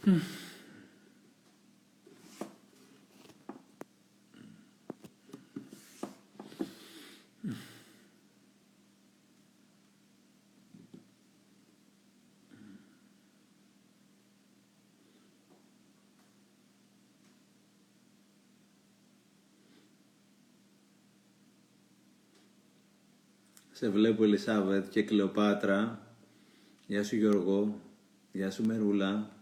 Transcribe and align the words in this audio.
Σε 0.00 0.08
βλέπω 23.88 24.24
Ελισάβετ 24.24 24.88
και 24.88 25.02
Κλεοπάτρα. 25.02 26.06
Γεια 26.86 27.04
σου 27.04 27.16
Γιώργο. 27.16 27.80
Γεια 28.32 28.50
σου 28.50 28.64
Μερούλα. 28.64 29.39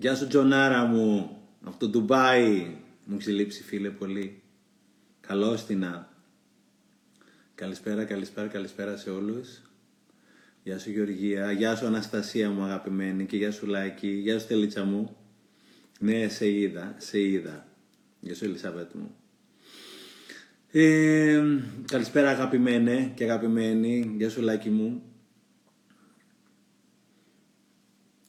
Γεια 0.00 0.14
σου 0.14 0.26
Τζονάρα 0.26 0.84
μου. 0.84 1.38
Από 1.64 1.78
το 1.78 1.88
Ντουμπάι. 1.88 2.76
Μου 3.04 3.16
έχει 3.20 3.30
λείψει 3.30 3.62
φίλε 3.62 3.90
πολύ. 3.90 4.42
Καλώς 5.20 5.64
την 5.64 5.84
Καλησπέρα, 7.54 8.04
καλησπέρα, 8.04 8.46
καλησπέρα 8.46 8.96
σε 8.96 9.10
όλους. 9.10 9.62
Γεια 10.62 10.78
σου 10.78 10.90
Γεωργία. 10.90 11.52
Γεια 11.52 11.76
σου 11.76 11.86
Αναστασία 11.86 12.50
μου 12.50 12.62
αγαπημένη. 12.62 13.26
Και 13.26 13.36
γεια 13.36 13.50
σου 13.50 13.66
Λάκη. 13.66 14.08
Γεια 14.08 14.38
σου 14.38 14.46
Τελίτσα 14.46 14.84
μου. 14.84 15.16
Ναι, 16.00 16.28
σε 16.28 16.50
είδα, 16.50 16.94
σε 16.98 17.20
είδα. 17.20 17.66
Γεια 18.20 18.34
σου 18.34 18.44
Ελισάβετ 18.44 18.92
μου. 18.94 19.14
Ε, 20.70 21.42
καλησπέρα 21.86 22.30
αγαπημένε 22.30 23.12
και 23.14 23.24
αγαπημένοι. 23.24 24.14
Γεια 24.16 24.30
σου 24.30 24.42
Λάκη 24.42 24.70
μου. 24.70 25.02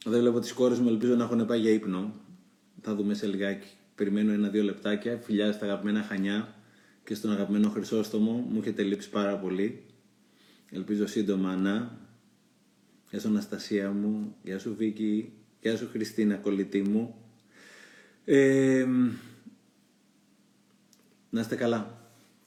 Δεν 0.04 0.20
βλέπω 0.20 0.38
τις 0.38 0.52
κόρες 0.52 0.78
μου, 0.78 0.88
ελπίζω 0.88 1.14
να 1.14 1.24
έχουν 1.24 1.46
πάει 1.46 1.60
για 1.60 1.70
ύπνο. 1.70 2.14
Θα 2.80 2.94
δούμε 2.94 3.14
σε 3.14 3.26
λιγάκι. 3.26 3.68
Περιμένω 3.94 4.32
ένα-δύο 4.32 4.62
λεπτάκια. 4.62 5.18
Φιλιά 5.18 5.52
στα 5.52 5.64
αγαπημένα 5.64 6.02
Χανιά 6.02 6.54
και 7.04 7.14
στον 7.14 7.32
αγαπημένο 7.32 7.68
Χρυσόστομο. 7.68 8.32
Μου 8.32 8.58
έχετε 8.60 8.82
λείψει 8.82 9.10
πάρα 9.10 9.36
πολύ. 9.38 9.82
Ελπίζω 10.70 11.06
σύντομα 11.06 11.56
να. 11.56 11.98
Γεια 13.10 13.20
σου 13.20 13.28
Αναστασία 13.28 13.90
μου. 13.90 14.36
Γεια 14.42 14.58
σου 14.58 14.74
Βίκη. 14.76 15.32
Γεια 15.60 15.76
σου 15.76 15.88
Χριστίνα 15.92 16.36
κολλητή 16.36 16.82
μου. 16.82 17.14
Ε, 18.24 18.86
να 21.30 21.40
είστε 21.40 21.56
καλά. 21.56 21.98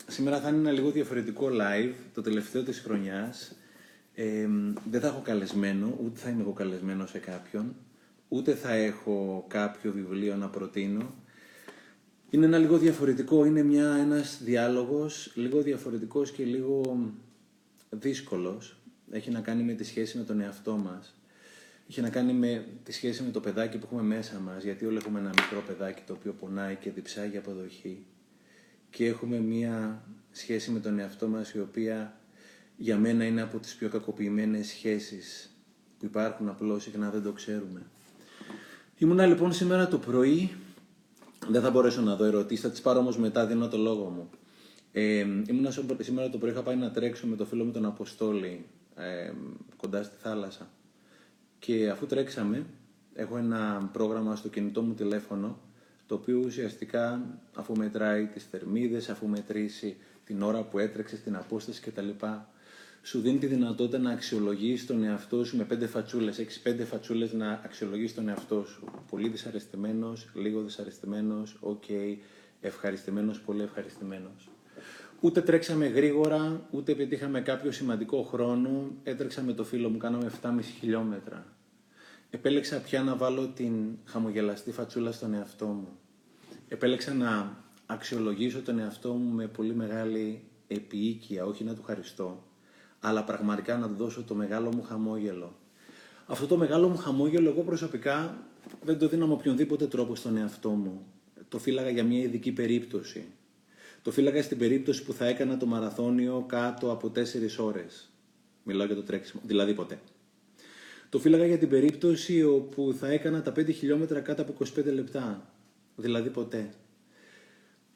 Σήμερα 0.08 0.40
θα 0.40 0.50
είναι 0.50 0.58
ένα 0.58 0.72
λίγο 0.72 0.92
διαφορετικό 0.92 1.50
live, 1.52 1.94
το 2.14 2.22
τελευταίο 2.22 2.64
της 2.64 2.80
χρονιάς. 2.80 3.56
Ε, 4.16 4.48
δεν 4.90 5.02
θα 5.02 5.08
έχω 5.08 5.22
καλεσμένο, 5.22 5.98
ούτε 6.04 6.20
θα 6.20 6.30
είμαι 6.30 6.42
εγώ 6.42 6.54
καλεσμένος 6.54 7.10
σε 7.10 7.20
κάποιον, 7.20 7.76
ούτε 8.28 8.54
θα 8.54 8.74
έχω 8.74 9.46
κάποιο 9.48 9.92
βιβλίο 9.92 10.36
να 10.36 10.50
προτείνω. 10.50 11.14
Είναι 12.30 12.46
ένα 12.46 12.58
λίγο 12.58 12.78
διαφορετικό, 12.78 13.46
είναι 13.46 13.64
μια, 13.64 13.96
ένας 13.96 14.42
διάλογος 14.44 15.32
λίγο 15.36 15.62
διαφορετικός 15.62 16.32
και 16.32 16.44
λίγο 16.44 17.00
δύσκολος. 17.90 18.78
Έχει 19.12 19.32
να 19.32 19.42
κάνει 19.42 19.64
με 19.64 19.74
τη 19.74 19.84
σχέση 19.84 20.18
με 20.18 20.24
τον 20.24 20.40
εαυτό 20.40 20.78
μας. 20.78 21.18
Έχει 21.90 22.02
να 22.02 22.10
κάνει 22.10 22.34
με 22.34 22.66
τη 22.84 22.92
σχέση 22.92 23.24
με 23.24 23.32
το 23.32 23.40
παιδάκι 23.40 23.78
που 23.78 23.86
έχουμε 23.86 24.02
μέσα 24.02 24.40
μας, 24.40 24.64
γιατί 24.64 24.86
όλοι 24.86 24.98
έχουμε 24.98 25.20
ένα 25.20 25.30
μικρό 25.30 25.64
παιδάκι 25.68 26.02
το 26.06 26.14
οποίο 26.14 26.34
πονάει 26.34 26.76
και 26.76 26.92
διψάει 26.92 27.30
για 27.30 27.40
αποδοχή 27.40 28.06
και 28.90 29.06
έχουμε 29.06 29.40
μία 29.40 30.04
σχέση 30.32 30.72
με 30.72 30.80
τον 30.80 31.00
εαυτό 31.00 31.28
μας 31.28 31.52
η 31.52 31.60
οποία 31.60 32.18
για 32.78 32.98
μένα 32.98 33.26
είναι 33.26 33.42
από 33.42 33.60
τις 33.60 33.76
πιο 33.76 33.90
κακοποιημένες 33.90 34.68
σχέσεις 34.68 35.56
που 36.00 36.06
υπάρχουν 36.06 36.50
απλώς 36.50 36.84
συχνά 36.84 37.10
δεν 37.10 37.24
το 37.24 37.32
ξέρουμε. 37.32 37.82
Ήμουνα 38.98 39.26
λοιπόν 39.26 39.54
σήμερα 39.54 39.88
το 39.88 39.98
πρωί, 39.98 40.56
δεν 41.50 41.62
θα 41.62 41.72
μπορέσω 41.72 42.02
να 42.02 42.16
δω 42.16 42.26
ερωτήσεις, 42.26 42.64
θα 42.64 42.70
τις 42.70 42.82
πάρω 42.82 43.00
όμως 43.00 43.18
μετά, 43.18 43.46
δίνω 43.46 43.68
το 43.68 43.78
λόγο 43.78 44.10
μου. 44.10 44.30
Ε, 44.92 45.26
ήμουνα 45.48 45.72
σήμερα 46.00 46.30
το 46.30 46.38
πρωί, 46.38 46.52
είχα 46.52 46.62
πάει 46.62 46.76
να 46.76 46.92
τρέξω 46.92 47.28
με 47.28 47.36
το 47.36 47.46
φίλο 47.46 47.64
μου 47.64 47.72
τον 47.72 47.86
Αποστόλη 47.86 48.66
ε, 48.96 49.32
κοντά 49.78 50.04
στη 50.04 50.16
θάλασσα. 50.22 50.70
Και 51.60 51.90
αφού 51.90 52.06
τρέξαμε, 52.06 52.66
έχω 53.14 53.38
ένα 53.38 53.90
πρόγραμμα 53.94 54.36
στο 54.36 54.50
κινητό 54.50 54.82
μου 54.82 54.94
τηλέφωνο 54.94 55.60
το 56.06 56.16
οποίο 56.16 56.42
ουσιαστικά 56.46 57.22
αφού 57.56 57.76
μετράει 57.78 58.26
τις 58.26 58.44
θερμίδες, 58.44 59.10
αφού 59.10 59.28
μετρήσει 59.28 59.98
την 60.26 60.42
ώρα 60.42 60.64
που 60.64 60.80
έτρεξε, 60.80 61.16
την 61.16 61.36
απόσταση 61.36 61.82
κτλ. 61.82 62.10
Σου 63.06 63.20
δίνει 63.20 63.38
τη 63.38 63.46
δυνατότητα 63.46 63.98
να 63.98 64.12
αξιολογήσει 64.12 64.88
τον 64.88 65.04
εαυτό 65.04 65.44
σου 65.44 65.58
με 65.58 65.64
πέντε 65.64 65.88
φατσούλες. 65.88 66.40
Έχεις 66.40 66.60
πέντε 66.60 66.84
φατσούλες 66.84 67.34
να 67.34 67.62
αξιολογήσει 67.64 68.16
τον 68.16 68.28
εαυτό 68.28 68.66
σου. 68.66 68.84
Πολύ 69.10 69.30
δυσαρεστημένος, 69.30 70.32
λίγο 70.34 70.62
δυσαρεστημένος, 70.62 71.58
οκ, 71.60 71.84
okay, 71.88 72.18
ευχαριστημένος, 72.62 73.42
πολύ 73.42 73.62
ευχαριστημένος. 73.62 74.50
Ούτε 75.20 75.42
τρέξαμε 75.42 75.88
γρήγορα, 75.88 76.68
ούτε 76.72 76.96
πετύχαμε 76.96 77.42
κάποιο 77.42 77.72
σημαντικό 77.72 78.24
χρόνο. 78.24 78.92
Έτρεξα 79.04 79.42
με 79.42 79.54
το 79.54 79.64
φίλο 79.64 79.90
μου, 79.90 79.98
κάναμε 79.98 80.32
7,5 80.42 80.60
χιλιόμετρα. 80.80 81.56
Επέλεξα 82.30 82.82
πια 82.82 83.04
να 83.04 83.16
βάλω 83.16 83.48
την 83.48 83.98
χαμογελαστή 84.06 84.72
φατσούλα 84.72 85.12
στον 85.12 85.34
εαυτό 85.34 85.66
μου. 85.66 85.98
Επέλεξα 86.68 87.14
να 87.14 87.58
αξιολογήσω 87.86 88.62
τον 88.62 88.80
εαυτό 88.80 89.14
μου 89.14 89.34
με 89.36 89.48
πολύ 89.48 89.76
μεγάλη 89.76 90.44
επιοίκεια, 90.68 91.46
όχι 91.46 91.64
να 91.64 91.76
του 91.76 91.84
χαριστώ, 91.84 92.44
αλλά 93.06 93.24
πραγματικά 93.24 93.78
να 93.78 93.88
του 93.88 93.96
δώσω 93.98 94.24
το 94.24 94.36
μεγάλο 94.36 94.74
μου 94.76 94.84
χαμόγελο. 94.84 95.56
Αυτό 96.26 96.48
το 96.48 96.58
μεγάλο 96.58 96.90
μου 96.90 96.98
χαμόγελο 96.98 97.50
εγώ 97.50 97.62
προσωπικά 97.62 98.38
δεν 98.84 98.98
το 98.98 99.08
δίνω 99.08 99.28
με 99.28 99.34
οποιονδήποτε 99.34 99.88
τρόπο 99.88 100.16
στον 100.16 100.38
εαυτό 100.38 100.70
μου. 100.70 101.06
Το 101.50 101.60
φύλαγα 101.60 101.90
για 101.90 102.04
μια 102.04 102.20
ειδική 102.20 102.52
περίπτωση. 102.52 103.26
Το 104.02 104.12
φύλαγα 104.12 104.44
στην 104.44 104.58
περίπτωση 104.58 105.04
που 105.04 105.14
θα 105.14 105.26
έκανα 105.26 105.58
το 105.58 105.66
μαραθώνιο 105.66 106.46
κάτω 106.48 106.92
από 106.92 107.12
4 107.16 107.20
ώρες. 107.58 108.10
Μιλάω 108.64 108.86
για 108.86 108.96
το 108.96 109.04
τρέξιμο, 109.04 109.42
δηλαδή 109.46 109.74
ποτέ. 109.74 110.00
Το 111.10 111.20
φύλαγα 111.20 111.46
για 111.46 111.58
την 111.58 111.70
περίπτωση 111.70 112.44
όπου 112.44 112.96
θα 113.00 113.08
έκανα 113.08 113.42
τα 113.42 113.52
5 113.52 113.74
χιλιόμετρα 113.74 114.20
κάτω 114.20 114.42
από 114.42 114.54
25 114.78 114.86
λεπτά. 114.94 115.54
Δηλαδή 115.96 116.30
ποτέ. 116.30 116.70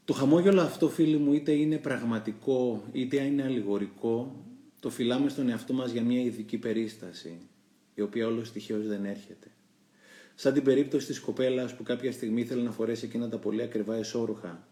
Το 0.05 0.13
χαμόγελο 0.13 0.61
αυτό 0.61 0.89
φίλοι 0.89 1.17
μου 1.17 1.33
είτε 1.33 1.51
είναι 1.51 1.77
πραγματικό 1.77 2.83
είτε 2.91 3.23
είναι 3.23 3.43
αλληγορικό 3.43 4.35
το 4.87 4.93
φυλάμε 4.93 5.29
στον 5.29 5.49
εαυτό 5.49 5.73
μας 5.73 5.91
για 5.91 6.01
μια 6.01 6.21
ειδική 6.21 6.57
περίσταση 6.57 7.37
η 7.93 8.01
οποία 8.01 8.27
όλος 8.27 8.51
τυχαίως 8.51 8.87
δεν 8.87 9.05
έρχεται. 9.05 9.47
Σαν 10.35 10.53
την 10.53 10.63
περίπτωση 10.63 11.07
της 11.07 11.19
κοπέλας 11.19 11.75
που 11.75 11.83
κάποια 11.83 12.11
στιγμή 12.11 12.41
ήθελε 12.41 12.63
να 12.63 12.71
φορέσει 12.71 13.05
εκείνα 13.05 13.29
τα 13.29 13.37
πολύ 13.37 13.61
ακριβά 13.61 13.95
εσώρουχα 13.95 14.67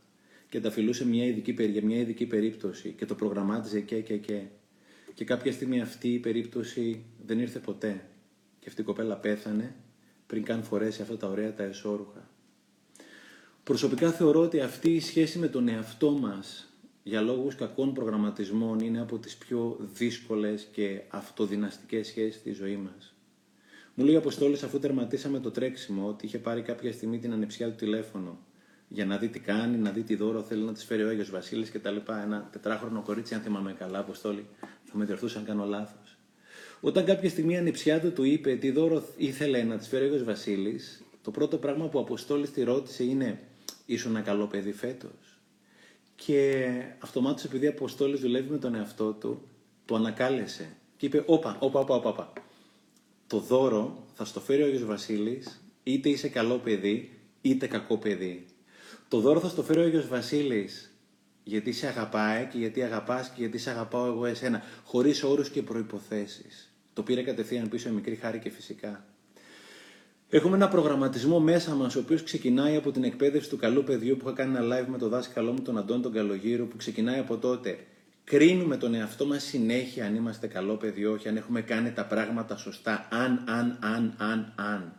και 0.49 0.59
τα 0.59 0.71
φιλούσε 0.71 1.05
μια 1.05 1.25
ειδική, 1.25 1.51
για 1.63 1.83
μια 1.83 1.97
ειδική 1.97 2.25
περίπτωση 2.25 2.93
και 2.97 3.05
το 3.05 3.15
προγραμμάτιζε 3.15 3.79
και 3.79 4.01
και 4.01 4.17
και. 4.17 4.41
Και 5.13 5.25
κάποια 5.25 5.51
στιγμή 5.51 5.81
αυτή 5.81 6.13
η 6.13 6.19
περίπτωση 6.19 7.03
δεν 7.25 7.39
ήρθε 7.39 7.59
ποτέ 7.59 8.05
και 8.59 8.65
αυτή 8.67 8.81
η 8.81 8.83
κοπέλα 8.83 9.15
πέθανε 9.15 9.75
πριν 10.27 10.43
καν 10.43 10.63
φορέσει 10.63 11.01
αυτά 11.01 11.17
τα 11.17 11.27
ωραία 11.27 11.53
τα 11.53 11.63
εσώρουχα. 11.63 12.29
Προσωπικά 13.63 14.11
θεωρώ 14.11 14.41
ότι 14.41 14.59
αυτή 14.59 14.93
η 14.93 14.99
σχέση 14.99 15.39
με 15.39 15.47
τον 15.47 15.67
εαυτό 15.67 16.11
μας 16.11 16.74
για 17.07 17.21
λόγους 17.21 17.55
κακών 17.55 17.93
προγραμματισμών 17.93 18.79
είναι 18.79 19.01
από 19.01 19.17
τις 19.17 19.35
πιο 19.35 19.77
δύσκολες 19.93 20.67
και 20.71 21.01
αυτοδυναστικές 21.07 22.07
σχέσεις 22.07 22.35
στη 22.35 22.51
ζωή 22.51 22.75
μας. 22.75 23.13
Μου 23.93 24.05
λέει 24.05 24.15
ο 24.15 24.17
Αποστόλης 24.17 24.63
αφού 24.63 24.79
τερματίσαμε 24.79 25.39
το 25.39 25.51
τρέξιμο 25.51 26.07
ότι 26.07 26.25
είχε 26.25 26.37
πάρει 26.37 26.61
κάποια 26.61 26.91
στιγμή 26.91 27.19
την 27.19 27.33
ανεψιά 27.33 27.69
του 27.69 27.75
τηλέφωνο 27.75 28.37
για 28.87 29.05
να 29.05 29.17
δει 29.17 29.27
τι 29.27 29.39
κάνει, 29.39 29.77
να 29.77 29.91
δει 29.91 30.01
τι 30.01 30.15
δώρο 30.15 30.41
θέλει 30.41 30.63
να 30.63 30.73
της 30.73 30.83
φέρει 30.83 31.03
ο 31.03 31.07
Άγιος 31.07 31.29
Βασίλης 31.29 31.69
και 31.69 31.79
τα 31.79 31.91
λοιπά. 31.91 32.21
Ένα 32.21 32.49
τετράχρονο 32.51 33.01
κορίτσι, 33.01 33.33
αν 33.33 33.41
θυμάμαι 33.41 33.73
καλά, 33.73 33.99
Αποστόλη, 33.99 34.45
θα 34.83 34.97
με 34.97 35.05
διορθούσε 35.05 35.37
αν 35.37 35.45
κάνω 35.45 35.65
λάθος. 35.65 36.17
Όταν 36.81 37.05
κάποια 37.05 37.29
στιγμή 37.29 37.53
η 37.53 37.57
ανιψιά 37.57 37.99
του 37.99 38.13
του 38.13 38.23
είπε 38.23 38.55
τι 38.55 38.71
δώρο 38.71 39.03
ήθελε 39.17 39.63
να 39.63 39.77
της 39.77 39.87
φέρει 39.87 40.21
ο 40.21 40.23
Βασίλης, 40.23 41.03
το 41.21 41.31
πρώτο 41.31 41.57
πράγμα 41.57 41.87
που 41.87 41.99
ο 41.99 42.01
Αποστόλης 42.01 42.51
τη 42.51 42.63
ρώτησε 42.63 43.03
είναι: 43.03 43.39
Ήσουν 43.85 44.15
ένα 44.15 44.21
καλό 44.21 44.47
παιδί 44.47 44.71
φέτος; 44.71 45.24
Και 46.25 46.65
αυτομάτως 46.99 47.43
επειδή 47.43 47.67
ο 47.67 47.69
Αποστόλη 47.69 48.17
δουλεύει 48.17 48.49
με 48.49 48.57
τον 48.57 48.75
εαυτό 48.75 49.11
του, 49.11 49.41
το 49.85 49.95
ανακάλεσε 49.95 50.75
και 50.97 51.05
είπε: 51.05 51.23
Όπα, 51.25 51.57
όπα, 51.59 51.79
όπα, 51.79 51.95
όπα. 51.95 52.33
Το 53.27 53.39
δώρο 53.39 54.03
θα 54.13 54.25
στο 54.25 54.39
φέρει 54.39 54.61
ο 54.61 54.65
Άγιος 54.65 54.85
Βασίλης, 54.85 55.61
είτε 55.83 56.09
είσαι 56.09 56.29
καλό 56.29 56.57
παιδί, 56.57 57.19
είτε 57.41 57.67
κακό 57.67 57.97
παιδί. 57.97 58.45
Το 59.07 59.19
δώρο 59.19 59.39
θα 59.39 59.47
στο 59.47 59.63
φέρει 59.63 59.79
ο 59.79 59.83
Άγιος 59.83 60.07
Βασίλης 60.07 60.95
γιατί 61.43 61.71
σε 61.71 61.87
αγαπάει 61.87 62.45
και 62.45 62.57
γιατί 62.57 62.83
αγαπάς 62.83 63.27
και 63.29 63.35
γιατί 63.37 63.57
σε 63.57 63.69
αγαπάω 63.69 64.05
εγώ 64.05 64.25
εσένα, 64.25 64.63
χωρίς 64.83 65.23
όρους 65.23 65.49
και 65.49 65.61
προϋποθέσεις. 65.61 66.73
Το 66.93 67.03
πήρε 67.03 67.23
κατευθείαν 67.23 67.69
πίσω 67.69 67.89
η 67.89 67.91
μικρή 67.91 68.15
χάρη 68.15 68.39
και 68.39 68.49
φυσικά. 68.49 69.05
Έχουμε 70.29 70.55
ένα 70.55 70.67
προγραμματισμό 70.67 71.39
μέσα 71.39 71.75
μας, 71.75 71.95
ο 71.95 71.99
οποίος 71.99 72.23
ξεκινάει 72.23 72.75
από 72.75 72.91
την 72.91 73.03
εκπαίδευση 73.03 73.49
του 73.49 73.57
καλού 73.57 73.83
παιδιού 73.83 74.17
που 74.17 74.27
είχα 74.27 74.35
κάνει 74.35 74.55
ένα 74.57 74.77
live 74.77 74.87
με 74.87 74.97
τον 74.97 75.09
δάσκαλό 75.09 75.51
μου, 75.51 75.61
τον 75.61 75.77
Αντών 75.77 76.01
τον 76.01 76.11
Καλογύρο, 76.11 76.65
που 76.65 76.77
ξεκινάει 76.77 77.19
από 77.19 77.37
τότε. 77.37 77.79
Κρίνουμε 78.23 78.77
τον 78.77 78.93
εαυτό 78.93 79.25
μας 79.25 79.43
συνέχεια 79.43 80.05
αν 80.05 80.15
είμαστε 80.15 80.47
καλό 80.47 80.75
παιδί, 80.75 81.05
όχι, 81.05 81.27
αν 81.27 81.37
έχουμε 81.37 81.61
κάνει 81.61 81.91
τα 81.91 82.05
πράγματα 82.05 82.57
σωστά. 82.57 83.07
Αν, 83.11 83.43
αν, 83.47 83.77
αν, 83.81 84.13
αν, 84.17 84.53
αν. 84.55 84.93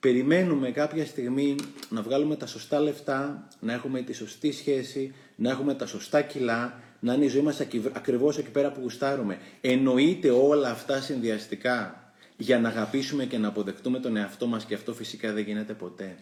περιμένουμε 0.00 0.70
κάποια 0.70 1.06
στιγμή 1.06 1.54
να 1.88 2.02
βγάλουμε 2.02 2.36
τα 2.36 2.46
σωστά 2.46 2.80
λεφτά, 2.80 3.48
να 3.60 3.72
έχουμε 3.72 4.00
τη 4.00 4.12
σωστή 4.12 4.52
σχέση, 4.52 5.14
να 5.36 5.50
έχουμε 5.50 5.74
τα 5.74 5.86
σωστά 5.86 6.22
κιλά, 6.22 6.80
να 7.00 7.14
είναι 7.14 7.24
η 7.24 7.28
ζωή 7.28 7.42
μας 7.42 7.60
ακριβώς 7.92 8.38
εκεί 8.38 8.50
πέρα 8.50 8.72
που 8.72 8.80
γουστάρουμε. 8.80 9.38
Εννοείται 9.60 10.30
όλα 10.30 10.70
αυτά 10.70 11.00
συνδυαστικά 11.00 12.05
για 12.36 12.58
να 12.58 12.68
αγαπήσουμε 12.68 13.24
και 13.24 13.38
να 13.38 13.48
αποδεχτούμε 13.48 13.98
τον 14.00 14.16
εαυτό 14.16 14.46
μας 14.46 14.64
και 14.64 14.74
αυτό 14.74 14.94
φυσικά 14.94 15.32
δεν 15.32 15.44
γίνεται 15.44 15.72
ποτέ. 15.72 16.16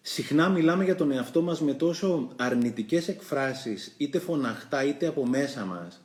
Συχνά 0.00 0.48
μιλάμε 0.48 0.84
για 0.84 0.94
τον 0.94 1.10
εαυτό 1.10 1.42
μας 1.42 1.60
με 1.60 1.74
τόσο 1.74 2.32
αρνητικές 2.36 3.08
εκφράσεις, 3.08 3.94
είτε 3.96 4.18
φωναχτά 4.18 4.84
είτε 4.84 5.06
από 5.06 5.26
μέσα 5.26 5.64
μας, 5.64 6.00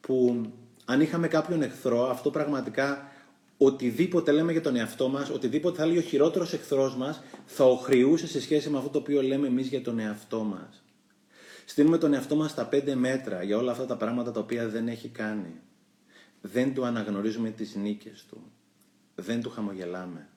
που 0.00 0.46
αν 0.84 1.00
είχαμε 1.00 1.28
κάποιον 1.28 1.62
εχθρό, 1.62 2.10
αυτό 2.10 2.30
πραγματικά 2.30 3.08
οτιδήποτε 3.58 4.32
λέμε 4.32 4.52
για 4.52 4.60
τον 4.60 4.76
εαυτό 4.76 5.08
μας, 5.08 5.30
οτιδήποτε 5.30 5.78
θα 5.78 5.86
λέει 5.86 5.98
ο 5.98 6.00
χειρότερος 6.00 6.52
εχθρός 6.52 6.96
μας, 6.96 7.22
θα 7.46 7.64
οχριούσε 7.64 8.26
σε 8.26 8.40
σχέση 8.40 8.70
με 8.70 8.78
αυτό 8.78 8.90
το 8.90 8.98
οποίο 8.98 9.22
λέμε 9.22 9.46
εμείς 9.46 9.66
για 9.66 9.82
τον 9.82 9.98
εαυτό 9.98 10.42
μας. 10.42 10.82
Στείλουμε 11.64 11.98
τον 11.98 12.14
εαυτό 12.14 12.36
μας 12.36 12.50
στα 12.50 12.66
πέντε 12.66 12.94
μέτρα 12.94 13.42
για 13.42 13.56
όλα 13.56 13.70
αυτά 13.70 13.86
τα 13.86 13.96
πράγματα 13.96 14.32
τα 14.32 14.40
οποία 14.40 14.68
δεν 14.68 14.88
έχει 14.88 15.08
κάνει. 15.08 15.60
Δεν 16.46 16.74
του 16.74 16.84
αναγνωρίζουμε 16.84 17.50
τις 17.50 17.74
νίκες 17.74 18.24
του. 18.28 18.52
Δεν 19.14 19.42
του 19.42 19.50
χαμογελάμε. 19.50 20.28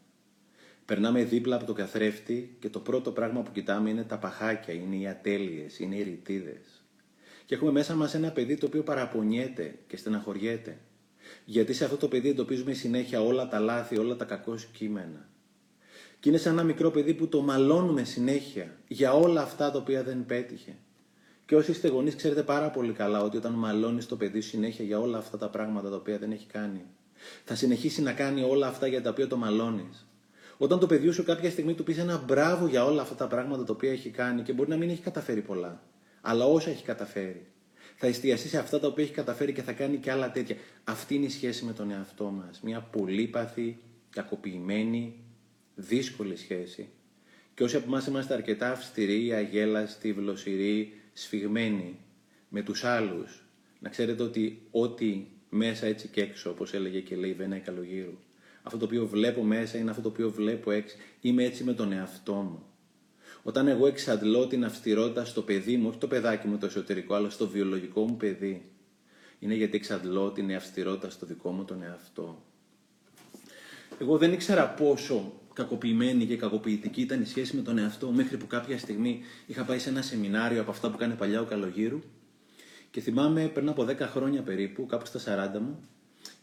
Περνάμε 0.86 1.24
δίπλα 1.24 1.56
από 1.56 1.65
το 1.65 1.74
καθρέφτη 1.74 2.56
και 2.59 2.69
το 2.69 2.80
πρώτο 2.80 3.12
πράγμα 3.12 3.42
που 3.42 3.51
κοιτάμε 3.51 3.89
είναι 3.89 4.04
τα 4.04 4.18
παχάκια, 4.18 4.74
είναι 4.74 4.95
οι 4.95 5.07
ατέλειες, 5.07 5.80
είναι 5.80 5.95
οι 5.95 6.04
ρητίδες. 6.04 6.83
Και 7.45 7.56
έχουμε 7.56 7.71
μέσα 7.71 7.95
μας 7.95 8.13
ένα 8.13 8.31
παιδί 8.31 8.57
το 8.57 8.65
οποίο 8.65 8.83
παραπονιέται 8.83 9.80
και 9.88 9.98
στεναχωριέται. 9.98 10.77
Γιατί 11.45 11.74
σε 11.74 11.83
αυτό 11.83 11.98
το 11.98 12.07
παιδί 12.07 12.30
εντοπίζουμε 12.30 12.74
συνέχεια 12.74 13.21
όλα 13.21 13.48
τα 13.48 13.59
λάθη, 13.59 13.98
όλα 13.98 14.15
τα 14.15 14.25
κακό 14.25 14.56
κείμενα. 14.71 15.30
Και 16.19 16.30
είναι 16.30 16.38
σαν 16.38 16.54
ένα 16.54 16.63
μικρό 16.63 16.92
παιδί 16.92 17.13
που 17.13 17.27
το 17.27 17.42
μαλώνουμε 17.42 18.04
συνέχεια 18.04 18.77
για 18.88 19.13
όλα 19.13 19.42
αυτά 19.42 19.71
τα 19.71 19.77
οποία 19.77 20.04
δεν 20.04 20.25
πέτυχε. 20.25 20.75
Και 21.47 21.55
όσοι 21.55 21.71
είστε 21.71 21.88
γονείς, 21.88 22.15
ξέρετε 22.15 22.44
πάρα 22.44 22.69
πολύ 22.69 22.94
καλά 22.94 23.21
ότι 23.21 23.38
όταν 23.38 23.53
μαλώνεις 23.53 24.05
το 24.05 24.15
παιδί 24.15 24.41
συνέχεια 24.41 24.85
για 24.85 24.99
όλα 24.99 25.17
αυτά 25.17 25.38
τα 25.38 25.49
πράγματα 25.49 25.89
τα 25.89 25.95
οποία 25.95 26.17
δεν 26.17 26.31
έχει 26.31 26.45
κάνει, 26.45 26.85
θα 27.44 27.55
συνεχίσει 27.55 28.01
να 28.01 28.13
κάνει 28.13 28.44
όλα 28.44 28.67
αυτά 28.67 28.88
για 28.88 29.01
τα 29.01 29.09
οποία 29.09 29.27
το 29.27 29.38
μαλώνεις. 29.38 30.07
Όταν 30.57 30.79
το 30.79 30.85
παιδί 30.85 31.11
σου 31.11 31.23
κάποια 31.23 31.49
στιγμή 31.49 31.73
του 31.73 31.83
πεις 31.83 31.97
ένα 31.97 32.23
μπράβο 32.27 32.67
για 32.67 32.85
όλα 32.85 33.01
αυτά 33.01 33.15
τα 33.15 33.27
πράγματα 33.27 33.63
τα 33.63 33.73
οποία 33.73 33.91
έχει 33.91 34.09
κάνει 34.09 34.41
και 34.41 34.53
μπορεί 34.53 34.69
να 34.69 34.77
μην 34.77 34.89
έχει 34.89 35.01
καταφέρει 35.01 35.41
πολλά, 35.41 35.81
αλλά 36.21 36.45
όσα 36.45 36.69
έχει 36.69 36.83
καταφέρει, 36.83 37.45
θα 37.95 38.07
εστιαστεί 38.07 38.47
σε 38.47 38.57
αυτά 38.57 38.79
τα 38.79 38.88
οποία 38.88 39.03
έχει 39.03 39.13
καταφέρει 39.13 39.53
και 39.53 39.61
θα 39.61 39.71
κάνει 39.71 39.97
και 39.97 40.11
άλλα 40.11 40.31
τέτοια. 40.31 40.55
Αυτή 40.83 41.15
είναι 41.15 41.25
η 41.25 41.29
σχέση 41.29 41.65
με 41.65 41.73
τον 41.73 41.91
εαυτό 41.91 42.25
μας. 42.25 42.59
Μια 42.63 42.81
πολύπαθη, 42.81 43.79
κακοποιημένη, 44.09 45.15
δύσκολη 45.75 46.35
σχέση. 46.35 46.89
Και 47.53 47.63
όσοι 47.63 47.75
από 47.75 47.85
εμάς 47.88 48.07
είμαστε 48.07 48.33
αρκετά 48.33 48.71
αυστηροί, 48.71 49.33
αγέλαστοι, 49.33 50.13
βλοσιροί, 50.13 51.01
σφιγμένοι 51.19 52.00
με 52.50 52.62
τους 52.62 52.84
άλλους, 52.84 53.44
να 53.80 53.90
ξέρετε 53.90 54.24
ότι 54.24 54.68
ό,τι 54.72 55.25
μέσα 55.50 55.86
έτσι 55.86 56.08
και 56.08 56.22
έξω, 56.22 56.50
όπως 56.50 56.74
έλεγε 56.74 57.00
και 57.00 57.16
λέει 57.16 57.30
η 57.30 57.34
Βένα 57.34 57.58
Καλογύρου, 57.58 58.18
αυτό 58.64 58.78
το 58.78 58.86
οποίο 58.86 59.08
βλέπω 59.08 59.44
μέσα 59.44 59.78
είναι 59.78 59.90
αυτό 59.90 60.02
το 60.02 60.10
οποίο 60.10 60.30
βλέπω 60.30 60.72
έξω. 60.72 60.96
Είμαι 61.22 61.44
έτσι 61.44 61.64
με 61.64 61.74
τον 61.74 61.92
εαυτό 61.92 62.34
μου. 62.34 62.66
Όταν 63.44 63.68
εγώ 63.68 63.88
εξαντλώ 63.88 64.48
την 64.48 64.66
αυστηρότητα 64.66 65.25
στο 65.25 65.42
παιδί 65.42 65.78
μου, 65.78 65.88
όχι 65.88 65.98
το 65.98 66.08
παιδάκι 66.08 66.48
μου 66.48 66.58
το 66.58 66.66
εσωτερικό, 66.66 67.14
αλλά 67.14 67.30
στο 67.30 67.48
βιολογικό 67.48 68.02
μου 68.02 68.18
παιδί, 68.18 68.72
είναι 69.40 69.54
γιατί 69.54 69.78
εξαντλώ 69.78 70.31
την 70.31 70.56
αυστηρότητα 70.56 71.10
στο 71.10 71.25
δικό 71.25 71.52
μου 71.52 71.66
τον 71.66 71.84
εαυτό. 71.84 72.44
Εγώ 74.00 74.18
δεν 74.18 74.34
ήξερα 74.34 74.69
πόσο 74.69 75.34
κακοποιημένη 75.57 76.25
και 76.25 76.38
κακοποιητική 76.38 77.01
ήταν 77.01 77.21
η 77.21 77.25
σχέση 77.25 77.56
με 77.56 77.62
τον 77.62 77.77
εαυτό 77.77 78.12
μέχρι 78.12 78.38
που 78.38 78.48
κάποια 78.48 78.77
στιγμή 78.77 79.21
είχα 79.45 79.63
πάει 79.63 79.80
σε 79.80 79.89
ένα 79.89 80.01
σεμινάριο 80.01 80.62
από 80.62 80.71
αυτά 80.71 80.92
που 80.92 80.98
κάνει 80.98 81.13
παλιά 81.13 81.42
ο 81.42 81.44
Καλογύρου 81.44 82.01
και 82.92 83.01
θυμάμαι 83.01 83.48
πριν 83.48 83.69
από 83.69 83.83
10 83.83 83.98
χρόνια 84.00 84.42
περίπου, 84.42 84.86
κάπου 84.86 85.06
στα 85.06 85.51
40 85.56 85.59
μου, 85.59 85.80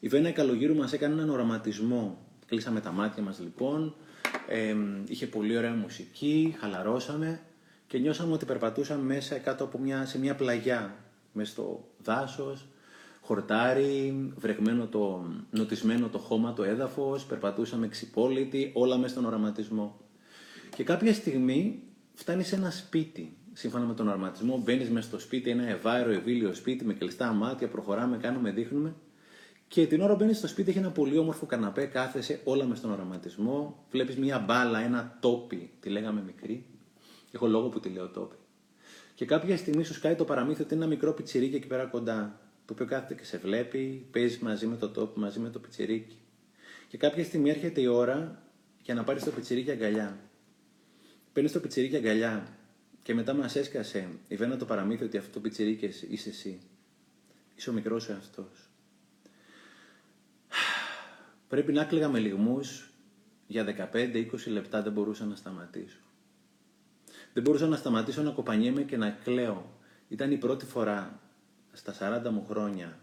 η 0.01 0.09
Βένα 0.09 0.31
Καλογύρου 0.31 0.75
μας 0.75 0.93
έκανε 0.93 1.15
έναν 1.15 1.31
οραματισμό. 1.31 2.19
Κλείσαμε 2.47 2.81
τα 2.81 2.91
μάτια 2.91 3.23
μας 3.23 3.41
λοιπόν, 3.41 3.95
ε, 4.49 4.77
είχε 5.09 5.27
πολύ 5.27 5.57
ωραία 5.57 5.75
μουσική, 5.75 6.57
χαλαρώσαμε 6.59 7.41
και 7.87 7.99
νιώσαμε 7.99 8.33
ότι 8.33 8.45
περπατούσαμε 8.45 9.03
μέσα 9.03 9.39
κάτω 9.39 9.65
από 9.65 9.79
μια, 9.79 10.07
σε 10.07 10.19
μια 10.19 10.35
πλαγιά, 10.35 10.97
μέσα 11.33 11.51
στο 11.51 11.89
δάσος, 12.03 12.67
χορτάρι, 13.25 14.33
βρεγμένο 14.37 14.87
το, 14.87 15.25
νοτισμένο 15.51 16.09
το 16.09 16.19
χώμα, 16.19 16.53
το 16.53 16.63
έδαφος, 16.63 17.25
περπατούσαμε 17.25 17.89
ξυπόλυτοι, 17.89 18.71
όλα 18.75 18.97
μέσα 18.97 19.09
στον 19.09 19.25
οραματισμό. 19.25 20.01
Και 20.77 20.85
κάποια 20.85 21.15
στιγμή 21.15 21.83
φτάνεις 22.15 22.47
σε 22.47 22.55
ένα 22.55 22.71
σπίτι, 22.71 23.37
σύμφωνα 23.53 23.85
με 23.85 23.95
τον 23.95 24.09
οραματισμό, 24.09 24.61
μπαίνεις 24.65 24.91
μέσα 24.91 25.07
στο 25.07 25.19
σπίτι, 25.19 25.51
ένα 25.51 25.69
ευάερο, 25.69 26.11
ευήλιο 26.11 26.55
σπίτι 26.55 26.85
με 26.85 26.95
κλειστά 26.95 27.33
μάτια, 27.33 27.69
προχωράμε, 27.69 28.17
κάνουμε, 28.17 28.51
δείχνουμε. 28.51 28.95
Και 29.69 29.87
την 29.87 30.01
ώρα 30.01 30.13
που 30.13 30.19
μπαίνεις 30.19 30.39
στο 30.39 30.49
σπίτι 30.49 30.71
έχει 30.71 30.79
ένα 30.79 30.91
πολύ 30.91 31.19
όμορφο 31.19 31.47
καναπέ, 31.47 31.85
κάθεσαι 31.85 32.41
όλα 32.45 32.65
μες 32.65 32.75
στον 32.75 32.93
οραματισμό. 32.93 33.85
Βλέπεις 33.91 34.17
μια 34.17 34.39
μπάλα, 34.39 34.79
ένα 34.79 35.19
τόπι, 35.21 35.71
τη 35.81 35.89
λέγαμε 35.89 36.23
μικρή. 36.27 36.67
Έχω 37.33 37.47
λόγο 37.47 37.69
που 37.69 37.81
τη 37.81 37.89
λέω 37.89 38.09
τόπι. 38.09 38.37
Και 39.15 39.25
κάποια 39.25 39.57
στιγμή 39.57 39.85
σου 39.85 39.95
σκάει 39.95 40.15
το 40.15 40.25
παραμύθι 40.25 40.63
ότι 40.63 40.75
είναι 40.75 40.85
ένα 40.85 40.95
μικρό 40.95 41.13
πιτσιρίκι 41.13 41.57
εκεί 41.57 41.67
πέρα 41.67 41.85
κοντά, 41.85 42.41
το 42.67 42.73
οποίο 42.73 42.87
κάθεται 42.87 43.15
και 43.15 43.25
σε 43.25 43.39
βλέπει, 43.39 44.07
παίζεις 44.11 44.39
μαζί 44.39 44.67
με 44.67 44.77
το 44.77 44.89
τόπι, 44.89 45.21
μαζί 45.21 45.39
με 45.39 45.51
το 45.51 45.59
πιτσιρίκι. 45.59 46.17
Και 46.89 46.97
κάποια 46.97 47.25
στιγμή 47.25 47.51
έρχεται 47.51 47.81
η 47.81 47.87
ώρα 47.87 48.43
για 48.83 48.95
να 48.95 49.05
πάρεις 49.05 49.25
το 49.25 49.31
πιτσιρίκι 49.31 49.71
αγκαλιά. 49.71 50.19
Παίρνεις 51.33 51.53
το 51.53 51.61
πιτσιρίκι 51.61 51.97
αγκαλιά 51.97 52.49
και 53.03 53.15
μετά 53.15 53.35
μας 53.35 53.57
έσκασε 53.57 54.09
η 54.29 54.37
Βένα 54.37 54.57
το 54.57 54.65
παραμύθι 54.65 55.05
ότι 55.05 55.17
αυτό 55.17 55.33
το 55.33 55.41
πιτσιρίκι 55.41 55.85
είσαι 55.85 56.29
εσύ. 56.29 56.61
Είσαι 57.57 57.71
ο 57.71 57.73
μικρός 57.73 58.09
εαυτός. 58.09 58.69
Πρέπει 61.49 61.73
να 61.73 61.85
κλαίγα 61.85 62.09
με 62.09 62.19
λιγμούς 62.19 62.91
για 63.47 63.91
15-20 63.93 64.27
λεπτά 64.47 64.83
δεν 64.83 64.93
μπορούσα 64.93 65.25
να 65.25 65.37
σταματήσω. 65.37 65.99
Δεν 67.33 67.43
μπορούσα 67.43 67.67
να 67.67 67.77
σταματήσω 67.77 68.23
να 68.23 68.31
κοπανιέμαι 68.31 68.83
και 68.83 68.97
να 68.97 69.11
κλαίω. 69.11 69.79
Ήταν 70.09 70.31
η 70.31 70.37
πρώτη 70.37 70.65
φορά 70.65 71.21
στα 71.75 72.23
40 72.27 72.31
μου 72.31 72.45
χρόνια 72.49 72.99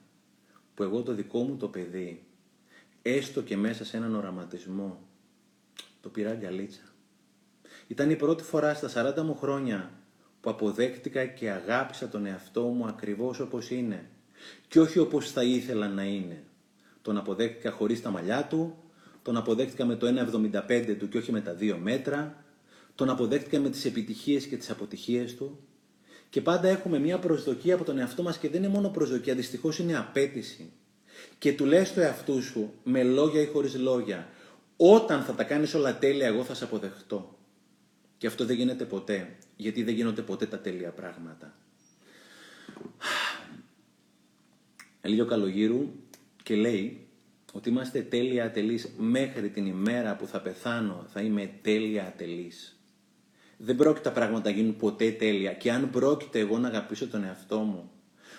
που 0.73 0.83
εγώ 0.83 1.01
το 1.01 1.13
δικό 1.13 1.39
μου 1.39 1.57
το 1.57 1.67
παιδί, 1.67 2.23
έστω 3.01 3.41
και 3.41 3.57
μέσα 3.57 3.85
σε 3.85 3.97
έναν 3.97 4.15
οραματισμό, 4.15 4.99
το 6.01 6.09
πήρα 6.09 6.29
αγκαλίτσα. 6.29 6.81
Ήταν 7.87 8.09
η 8.09 8.15
πρώτη 8.15 8.43
φορά 8.43 8.73
στα 8.73 9.13
40 9.17 9.21
μου 9.21 9.35
χρόνια 9.35 9.91
που 10.41 10.49
αποδέχτηκα 10.49 11.25
και 11.25 11.49
αγάπησα 11.49 12.07
τον 12.07 12.25
εαυτό 12.25 12.61
μου 12.61 12.85
ακριβώς 12.85 13.39
όπως 13.39 13.69
είναι 13.69 14.09
και 14.67 14.79
όχι 14.79 14.99
όπως 14.99 15.31
θα 15.31 15.43
ήθελα 15.43 15.87
να 15.87 16.03
είναι. 16.03 16.43
Τον 17.01 17.17
αποδέχτηκα 17.17 17.71
χωρίς 17.71 18.01
τα 18.01 18.09
μαλλιά 18.09 18.47
του, 18.47 18.77
τον 19.21 19.37
αποδέχτηκα 19.37 19.85
με 19.85 19.95
το 19.95 20.07
1,75 20.07 20.95
του 20.99 21.09
και 21.09 21.17
όχι 21.17 21.31
με 21.31 21.41
τα 21.41 21.55
2 21.59 21.77
μέτρα, 21.81 22.43
τον 22.95 23.09
αποδέχτηκα 23.09 23.59
με 23.59 23.69
τις 23.69 23.85
επιτυχίες 23.85 24.47
και 24.47 24.57
τις 24.57 24.69
αποτυχίες 24.69 25.35
του 25.35 25.59
και 26.31 26.41
πάντα 26.41 26.67
έχουμε 26.67 26.99
μια 26.99 27.19
προσδοκία 27.19 27.75
από 27.75 27.83
τον 27.83 27.97
εαυτό 27.97 28.23
μας 28.23 28.37
και 28.37 28.49
δεν 28.49 28.63
είναι 28.63 28.73
μόνο 28.73 28.89
προσδοκία, 28.89 29.35
δυστυχώς 29.35 29.79
είναι 29.79 29.97
απέτηση. 29.97 30.71
Και 31.37 31.53
του 31.53 31.65
λες 31.65 31.93
το 31.93 32.01
εαυτού 32.01 32.41
σου 32.41 32.73
με 32.83 33.03
λόγια 33.03 33.41
ή 33.41 33.45
χωρίς 33.45 33.75
λόγια, 33.75 34.27
όταν 34.77 35.23
θα 35.23 35.33
τα 35.33 35.43
κάνεις 35.43 35.73
όλα 35.73 35.97
τέλεια 35.97 36.27
εγώ 36.27 36.43
θα 36.43 36.53
σε 36.53 36.63
αποδεχτώ. 36.63 37.37
Και 38.17 38.27
αυτό 38.27 38.45
δεν 38.45 38.55
γίνεται 38.55 38.85
ποτέ, 38.85 39.35
γιατί 39.55 39.83
δεν 39.83 39.93
γίνονται 39.93 40.21
ποτέ 40.21 40.45
τα 40.45 40.59
τέλεια 40.59 40.91
πράγματα. 40.91 41.53
Έλεγε 45.01 45.21
ο 45.21 45.25
Καλογύρου 45.25 45.89
και 46.43 46.55
λέει 46.55 47.07
ότι 47.53 47.69
είμαστε 47.69 48.01
τέλεια 48.01 48.45
ατελείς 48.45 48.89
μέχρι 48.97 49.49
την 49.49 49.65
ημέρα 49.65 50.15
που 50.15 50.27
θα 50.27 50.41
πεθάνω 50.41 51.05
θα 51.07 51.21
είμαι 51.21 51.51
τέλεια 51.61 52.05
ατελής. 52.05 52.80
Δεν 53.63 53.75
πρόκειται 53.75 54.09
τα 54.09 54.11
πράγματα 54.11 54.49
να 54.49 54.55
γίνουν 54.55 54.75
ποτέ 54.75 55.11
τέλεια 55.11 55.53
και 55.53 55.71
αν 55.71 55.89
πρόκειται 55.89 56.39
εγώ 56.39 56.57
να 56.57 56.67
αγαπήσω 56.67 57.07
τον 57.07 57.23
εαυτό 57.23 57.57
μου 57.57 57.89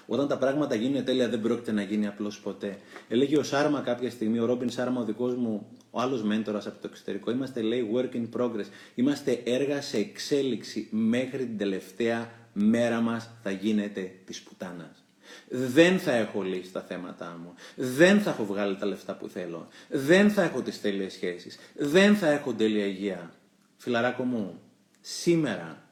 όταν 0.06 0.28
τα 0.28 0.38
πράγματα 0.38 0.74
γίνουν 0.74 1.04
τέλεια 1.04 1.28
δεν 1.28 1.40
πρόκειται 1.40 1.72
να 1.72 1.82
γίνει 1.82 2.06
απλώς 2.06 2.40
ποτέ. 2.40 2.76
Έλεγε 3.08 3.38
ο 3.38 3.42
Σάρμα 3.42 3.80
κάποια 3.80 4.10
στιγμή, 4.10 4.38
ο 4.38 4.44
Ρόμπιν 4.44 4.70
Σάρμα, 4.70 5.00
ο 5.00 5.04
δικός 5.04 5.34
μου, 5.34 5.66
ο 5.90 6.00
άλλος 6.00 6.22
μέντορας 6.22 6.66
από 6.66 6.80
το 6.80 6.88
εξωτερικό, 6.90 7.30
είμαστε 7.30 7.60
λέει 7.60 7.90
work 7.94 8.16
in 8.16 8.40
progress. 8.40 8.66
Είμαστε 8.94 9.42
έργα 9.44 9.82
σε 9.82 9.96
εξέλιξη 9.96 10.88
μέχρι 10.90 11.38
την 11.38 11.58
τελευταία 11.58 12.30
μέρα 12.52 13.00
μας 13.00 13.30
θα 13.42 13.50
γίνεται 13.50 14.12
της 14.24 14.42
πουτάνας. 14.42 15.04
Δεν 15.48 15.98
θα 15.98 16.12
έχω 16.12 16.42
λύσει 16.42 16.72
τα 16.72 16.80
θέματα 16.80 17.38
μου. 17.42 17.54
Δεν 17.76 18.20
θα 18.20 18.30
έχω 18.30 18.44
βγάλει 18.44 18.76
τα 18.76 18.86
λεφτά 18.86 19.14
που 19.14 19.28
θέλω. 19.28 19.68
Δεν 19.88 20.30
θα 20.30 20.42
έχω 20.42 20.62
τις 20.62 20.80
τέλειες 20.80 21.12
σχέσεις. 21.12 21.58
Δεν 21.74 22.16
θα 22.16 22.28
έχω 22.28 22.52
τέλεια 22.52 22.84
υγεία. 22.84 23.32
Φιλαράκο 23.76 24.22
μου, 24.22 24.60
σήμερα, 25.02 25.88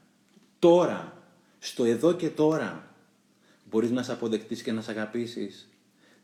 τώρα, 0.59 1.23
στο 1.59 1.85
εδώ 1.85 2.13
και 2.13 2.29
τώρα, 2.29 2.95
μπορείς 3.71 3.91
να 3.91 4.03
σε 4.03 4.13
αποδεκτείς 4.13 4.63
και 4.63 4.73
να 4.73 4.81
σε 4.81 4.91
αγαπήσεις 4.91 5.69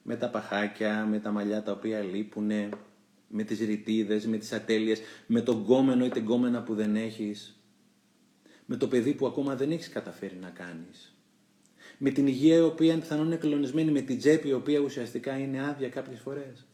με 0.02 0.16
τα 0.16 0.30
παχάκια, 0.30 1.06
με 1.10 1.18
τα 1.18 1.30
μαλλιά 1.30 1.62
τα 1.62 1.72
οποία 1.72 2.00
λείπουνε, 2.00 2.68
Με 3.28 3.42
τις 3.42 3.58
ρητίδες, 3.58 4.26
με 4.26 4.36
τις 4.36 4.52
ατέλειες, 4.52 5.00
με 5.26 5.40
τον 5.40 5.64
κόμενο 5.64 6.04
ή 6.04 6.08
την 6.08 6.24
κόμενα 6.24 6.62
που 6.62 6.74
δεν 6.74 6.96
έχεις. 6.96 7.60
Με 8.66 8.76
το 8.76 8.88
παιδί 8.88 9.14
που 9.14 9.26
ακόμα 9.26 9.56
δεν 9.56 9.70
έχεις 9.70 9.88
καταφέρει 9.88 10.36
να 10.40 10.48
κάνεις. 10.48 11.16
Με 11.98 12.10
την 12.10 12.26
υγεία 12.26 12.56
η 12.56 12.60
οποία 12.60 12.98
πιθανόν 12.98 13.26
είναι 13.26 13.36
κλονισμένη, 13.36 13.90
με 13.90 14.00
την 14.00 14.18
τσέπη 14.18 14.48
η 14.48 14.52
οποία 14.52 14.78
ουσιαστικά 14.78 15.38
είναι 15.38 15.68
άδεια 15.68 15.88
κάποιες 15.88 16.20
φορές. 16.20 16.66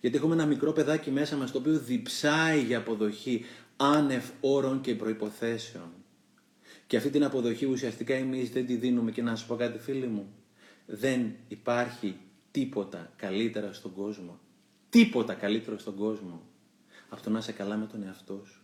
Γιατί 0.00 0.16
έχουμε 0.16 0.34
ένα 0.34 0.46
μικρό 0.46 0.72
παιδάκι 0.72 1.10
μέσα 1.10 1.36
μας 1.36 1.50
το 1.50 1.58
οποίο 1.58 1.78
διψάει 1.78 2.62
για 2.62 2.78
αποδοχή 2.78 3.44
άνευ 3.84 4.24
όρων 4.40 4.80
και 4.80 4.94
προϋποθέσεων. 4.94 5.92
Και 6.86 6.96
αυτή 6.96 7.10
την 7.10 7.24
αποδοχή 7.24 7.66
ουσιαστικά 7.66 8.14
εμείς 8.14 8.50
δεν 8.50 8.66
τη 8.66 8.76
δίνουμε 8.76 9.10
και 9.10 9.22
να 9.22 9.36
σου 9.36 9.46
πω 9.46 9.56
κάτι 9.56 9.78
φίλοι 9.78 10.06
μου. 10.06 10.34
Δεν 10.86 11.34
υπάρχει 11.48 12.16
τίποτα 12.50 13.12
καλύτερα 13.16 13.72
στον 13.72 13.94
κόσμο. 13.94 14.38
Τίποτα 14.88 15.34
καλύτερο 15.34 15.78
στον 15.78 15.96
κόσμο 15.96 16.42
από 17.08 17.22
το 17.22 17.30
να 17.30 17.38
είσαι 17.38 17.52
καλά 17.52 17.76
με 17.76 17.86
τον 17.86 18.02
εαυτό 18.02 18.42
σου. 18.44 18.63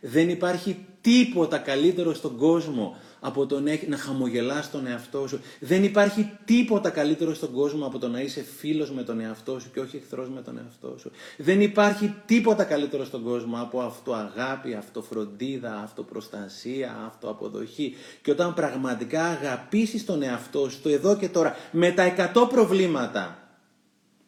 Δεν 0.00 0.28
υπάρχει 0.28 0.86
τίποτα 1.00 1.58
καλύτερο 1.58 2.14
στον 2.14 2.36
κόσμο 2.36 2.96
από 3.20 3.46
το 3.46 3.60
να 3.88 3.96
χαμογελάς 3.96 4.70
τον 4.70 4.86
εαυτό 4.86 5.26
σου. 5.26 5.40
Δεν 5.60 5.84
υπάρχει 5.84 6.30
τίποτα 6.44 6.90
καλύτερο 6.90 7.34
στον 7.34 7.52
κόσμο 7.52 7.86
από 7.86 7.98
το 7.98 8.08
να 8.08 8.20
είσαι 8.20 8.44
φίλος 8.58 8.90
με 8.90 9.02
τον 9.02 9.20
εαυτό 9.20 9.58
σου 9.58 9.70
και 9.70 9.80
όχι 9.80 9.96
εχθρός 9.96 10.28
με 10.28 10.42
τον 10.42 10.58
εαυτό 10.58 10.96
σου. 10.98 11.10
Δεν 11.36 11.60
υπάρχει 11.60 12.14
τίποτα 12.26 12.64
καλύτερο 12.64 13.04
στον 13.04 13.22
κόσμο 13.22 13.60
από 13.60 13.80
αυτοαγάπη, 13.80 14.74
αυτοφροντίδα, 14.74 15.74
αυτοπροστασία, 15.74 16.96
αυτοαποδοχή. 17.06 17.94
Και 18.22 18.30
όταν 18.30 18.54
πραγματικά 18.54 19.24
αγαπήσεις 19.24 20.04
τον 20.04 20.22
εαυτό 20.22 20.68
σου, 20.70 20.80
το 20.82 20.88
εδώ 20.88 21.16
και 21.16 21.28
τώρα, 21.28 21.56
με 21.72 21.90
τα 21.90 22.32
100 22.34 22.48
προβλήματα, 22.48 23.48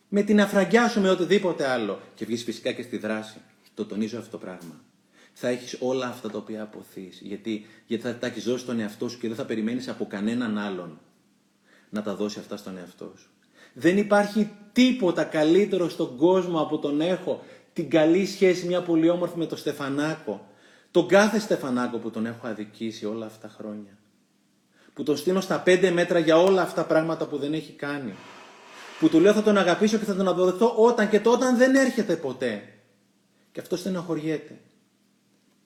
με 0.09 0.23
την 0.23 0.41
αφραγκιά 0.41 0.89
σου, 0.89 1.01
με 1.01 1.11
οτιδήποτε 1.11 1.69
άλλο, 1.69 2.01
και 2.15 2.25
βγεις 2.25 2.45
φυσικά 2.45 2.73
και 2.73 2.83
στη 2.83 2.99
δράση, 2.99 3.37
το 3.75 3.85
τονίζω 3.85 4.19
αυτό 4.19 4.31
το 4.31 4.39
πράγμα 4.39 4.88
θα 5.41 5.49
έχεις 5.49 5.77
όλα 5.81 6.07
αυτά 6.07 6.31
τα 6.31 6.39
οποία 6.39 6.63
αποθείς. 6.63 7.21
Γιατί, 7.23 7.67
γιατί 7.87 8.03
θα 8.03 8.15
τα 8.15 8.27
έχεις 8.27 8.45
δώσει 8.45 8.63
στον 8.63 8.81
εαυτό 8.81 9.09
σου 9.09 9.19
και 9.19 9.29
δεν 9.29 9.37
θα 9.37 9.45
περιμένεις 9.45 9.89
από 9.89 10.07
κανέναν 10.07 10.59
άλλον 10.59 10.99
να 11.91 12.03
τα 12.03 12.15
δώσει 12.15 12.39
αυτά 12.39 12.57
στον 12.57 12.79
εαυτό 12.79 13.13
σου. 13.17 13.29
Δεν 13.73 13.99
υπάρχει 13.99 14.51
τίποτα 14.73 15.25
καλύτερο 15.25 15.89
στον 15.89 16.17
κόσμο 16.17 16.61
από 16.61 16.79
τον 16.79 17.01
έχω 17.01 17.43
την 17.73 17.91
καλή 17.91 18.27
σχέση 18.27 18.67
μια 18.67 18.83
πολύ 18.83 19.09
όμορφη 19.09 19.39
με 19.39 19.47
τον 19.47 19.59
Στεφανάκο. 19.59 20.47
Τον 20.91 21.09
κάθε 21.09 21.39
Στεφανάκο 21.39 21.99
που 21.99 22.11
τον 22.11 22.27
έχω 22.27 22.47
αδικήσει 22.47 23.07
όλα 23.07 23.27
αυτά 23.27 23.49
τα 23.49 23.55
χρόνια. 23.59 23.99
Που 24.95 25.03
τον 25.03 25.17
στείλω 25.17 25.41
στα 25.41 25.61
πέντε 25.61 25.91
μέτρα 25.91 26.19
για 26.19 26.39
όλα 26.39 26.63
αυτά 26.63 26.83
τα 26.83 26.87
πράγματα 26.87 27.27
που 27.27 27.39
δεν 27.39 27.53
έχει 27.53 27.73
κάνει. 27.73 28.15
Που 29.01 29.09
του 29.09 29.21
λέω 29.21 29.33
θα 29.33 29.43
τον 29.43 29.59
αγαπήσω 29.59 29.99
και 29.99 30.05
θα 30.05 30.15
τον 30.15 30.29
αποδεχτώ 30.29 30.75
όταν 30.77 31.09
και 31.09 31.21
τότε 31.21 31.53
δεν 31.57 31.75
έρχεται 31.75 32.17
ποτέ. 32.17 32.63
Και 33.53 33.61
αυτός 33.61 33.81
στενοχωριέται 33.81 34.59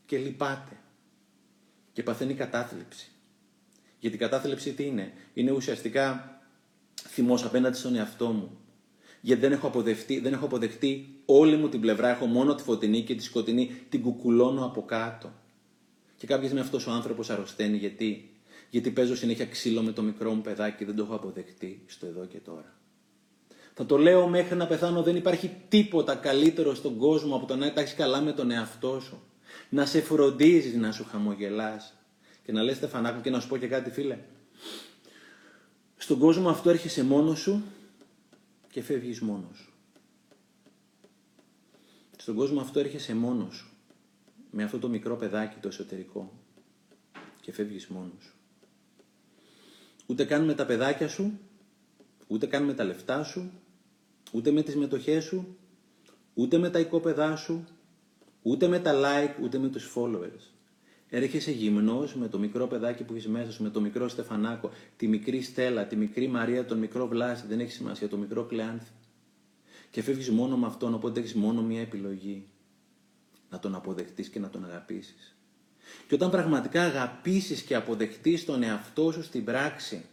και 0.07 0.19
λυπάται 0.19 0.77
και 1.93 2.03
παθαίνει 2.03 2.35
κατάθλιψη. 2.35 3.11
Γιατί 3.99 4.17
η 4.17 4.19
κατάθλιψη 4.19 4.73
τι 4.73 4.85
είναι; 4.85 5.13
Είναι 5.35 5.51
ουσιαστικά 5.51 6.37
θυμός 7.09 7.45
απέναντι 7.45 7.77
στον 7.77 7.95
εαυτό 7.95 8.27
μου. 8.27 8.57
Γιατί 9.21 9.41
δεν 9.41 9.53
έχω, 9.53 9.67
αποδεχτεί, 9.67 10.21
δεν 10.21 10.33
έχω 10.33 10.45
αποδεχτεί 10.45 11.21
όλη 11.25 11.57
μου 11.57 11.69
την 11.69 11.81
πλευρά. 11.81 12.09
Έχω 12.09 12.27
μόνο 12.27 12.55
τη 12.55 12.63
φωτεινή 12.63 13.03
και 13.03 13.15
τη 13.15 13.23
σκοτεινή. 13.23 13.71
Την 13.89 14.03
κουκουλώνω 14.03 14.65
από 14.65 14.85
κάτω. 14.85 15.33
Και 16.17 16.27
κάποια 16.27 16.45
στιγμή 16.45 16.65
αυτός 16.65 16.87
ο 16.87 16.91
άνθρωπος 16.91 17.31
αρρωσταίνει. 17.31 17.77
Γιατί; 17.77 18.31
Γιατί 18.71 18.91
παίζω 18.91 19.17
συνέχεια 19.17 19.47
ξύλο 19.47 19.83
με 19.83 19.93
το 19.93 20.03
μικρό 20.03 20.33
μου 20.33 20.41
παιδάκι 20.41 20.77
και 20.77 20.85
δεν 20.85 20.97
το 20.97 21.03
έχω 21.03 21.15
αποδεχτεί 21.15 21.85
στο 21.87 22.07
εδώ 22.07 22.27
και 22.27 22.39
τώρα. 22.39 22.75
Θα 23.75 23.87
το 23.87 23.99
λέω 23.99 24.29
μέχρι 24.29 24.57
να 24.57 24.67
πεθάνω. 24.67 25.03
Δεν 25.03 25.17
υπάρχει 25.17 25.51
τίποτα 25.69 26.15
καλύτερο 26.15 26.75
στον 26.75 26.97
κόσμο 26.97 27.37
από 27.37 27.47
το 27.47 27.57
να 27.57 27.73
έχεις 27.77 27.95
καλά 27.95 28.21
με 28.21 28.33
τον 28.33 28.51
εαυτό 28.51 29.01
σου 29.01 29.23
να 29.73 29.87
σε 29.87 30.01
φροντίζεις, 30.01 30.75
να 30.75 30.93
σου 30.93 31.05
χαμογελάς. 31.05 31.95
Και 32.43 32.53
να 32.53 32.63
λες 32.63 32.77
Στεφανάκου 32.77 33.21
και 33.21 33.31
να 33.31 33.41
σου 33.41 33.49
πω 33.49 33.57
και 33.57 33.69
κάτι 33.69 33.91
φίλε. 33.91 34.19
Στον 35.97 36.19
κόσμο 36.19 36.49
αυτό 36.49 36.71
έρχεσαι 36.71 37.05
μόνος 37.05 37.39
σου 37.39 37.63
και 38.71 38.83
φεύγεις 38.83 39.21
μόνος 39.21 39.57
σου. 39.57 39.73
Στον 42.17 42.35
κόσμο 42.35 42.61
αυτό 42.61 42.81
έρχεσαι 42.81 43.15
μόνος 43.15 43.55
σου. 43.55 43.71
Με 44.51 44.63
αυτό 44.63 44.79
το 44.79 44.89
μικρό 44.89 45.17
παιδάκι 45.17 45.57
το 45.61 45.69
εσωτερικό. 45.69 46.33
Και 47.41 47.53
φεύγεις 47.53 47.87
μόνος 47.87 48.23
σου. 48.23 48.35
Ούτε 50.07 50.25
καν 50.25 50.45
με 50.45 50.55
τα 50.55 50.67
παιδάκια 50.67 51.09
σου, 51.09 51.39
ούτε 52.27 52.47
καν 52.47 52.65
με 52.65 52.75
τα 52.75 52.85
λεφτά 52.85 53.25
σου, 53.25 53.51
ούτε 54.33 54.51
με 54.51 54.63
τις 54.63 54.77
μετοχές 54.77 55.25
σου, 55.25 55.57
ούτε 56.35 56.59
με 56.59 56.71
τα 56.71 56.79
οικόπεδά 56.79 57.37
σου, 57.37 57.67
Ούτε 58.43 58.69
με 58.69 58.79
τα 58.79 58.93
like, 58.95 59.43
ούτε 59.43 59.59
με 59.59 59.69
τους 59.69 59.93
followers. 59.97 60.53
Έρχεσαι 61.09 61.51
γυμνός 61.51 62.15
με 62.15 62.29
το 62.29 62.39
μικρό 62.39 62.67
παιδάκι 62.67 63.05
που 63.05 63.13
έχεις 63.13 63.29
μέσα 63.29 63.53
σου, 63.53 63.63
με 63.63 63.71
το 63.71 63.81
μικρό 63.81 64.09
Στεφανάκο, 64.09 64.71
τη 64.97 65.07
μικρή 65.07 65.43
Στέλλα, 65.43 65.87
τη 65.87 65.97
μικρή 65.97 66.29
Μαρία, 66.29 66.65
τον 66.65 66.79
μικρό 66.79 67.07
Βλάση, 67.07 67.47
δεν 67.47 67.61
έχει 67.61 67.71
σημασία, 67.71 68.09
το 68.09 68.17
μικρό 68.17 68.45
Κλεάνθη. 68.45 68.91
Και 69.91 70.03
φεύγεις 70.03 70.31
μόνο 70.31 70.57
με 70.57 70.67
αυτόν, 70.67 70.95
οπότε 70.95 71.21
έχεις 71.21 71.35
μόνο 71.35 71.63
μία 71.63 71.81
επιλογή. 71.81 72.49
Να 73.51 73.59
τον 73.59 73.75
αποδεχτείς 73.75 74.29
και 74.29 74.39
να 74.39 74.51
τον 74.51 74.65
αγαπήσεις. 74.65 75.37
Και 76.09 76.15
όταν 76.15 76.31
πραγματικά 76.31 76.83
αγαπήσεις 76.83 77.63
και 77.63 77.75
αποδεχτείς 77.75 78.45
τον 78.45 78.63
εαυτό 78.63 79.13
σου 79.13 79.23
στην 79.23 79.45
πράξη, 79.45 80.05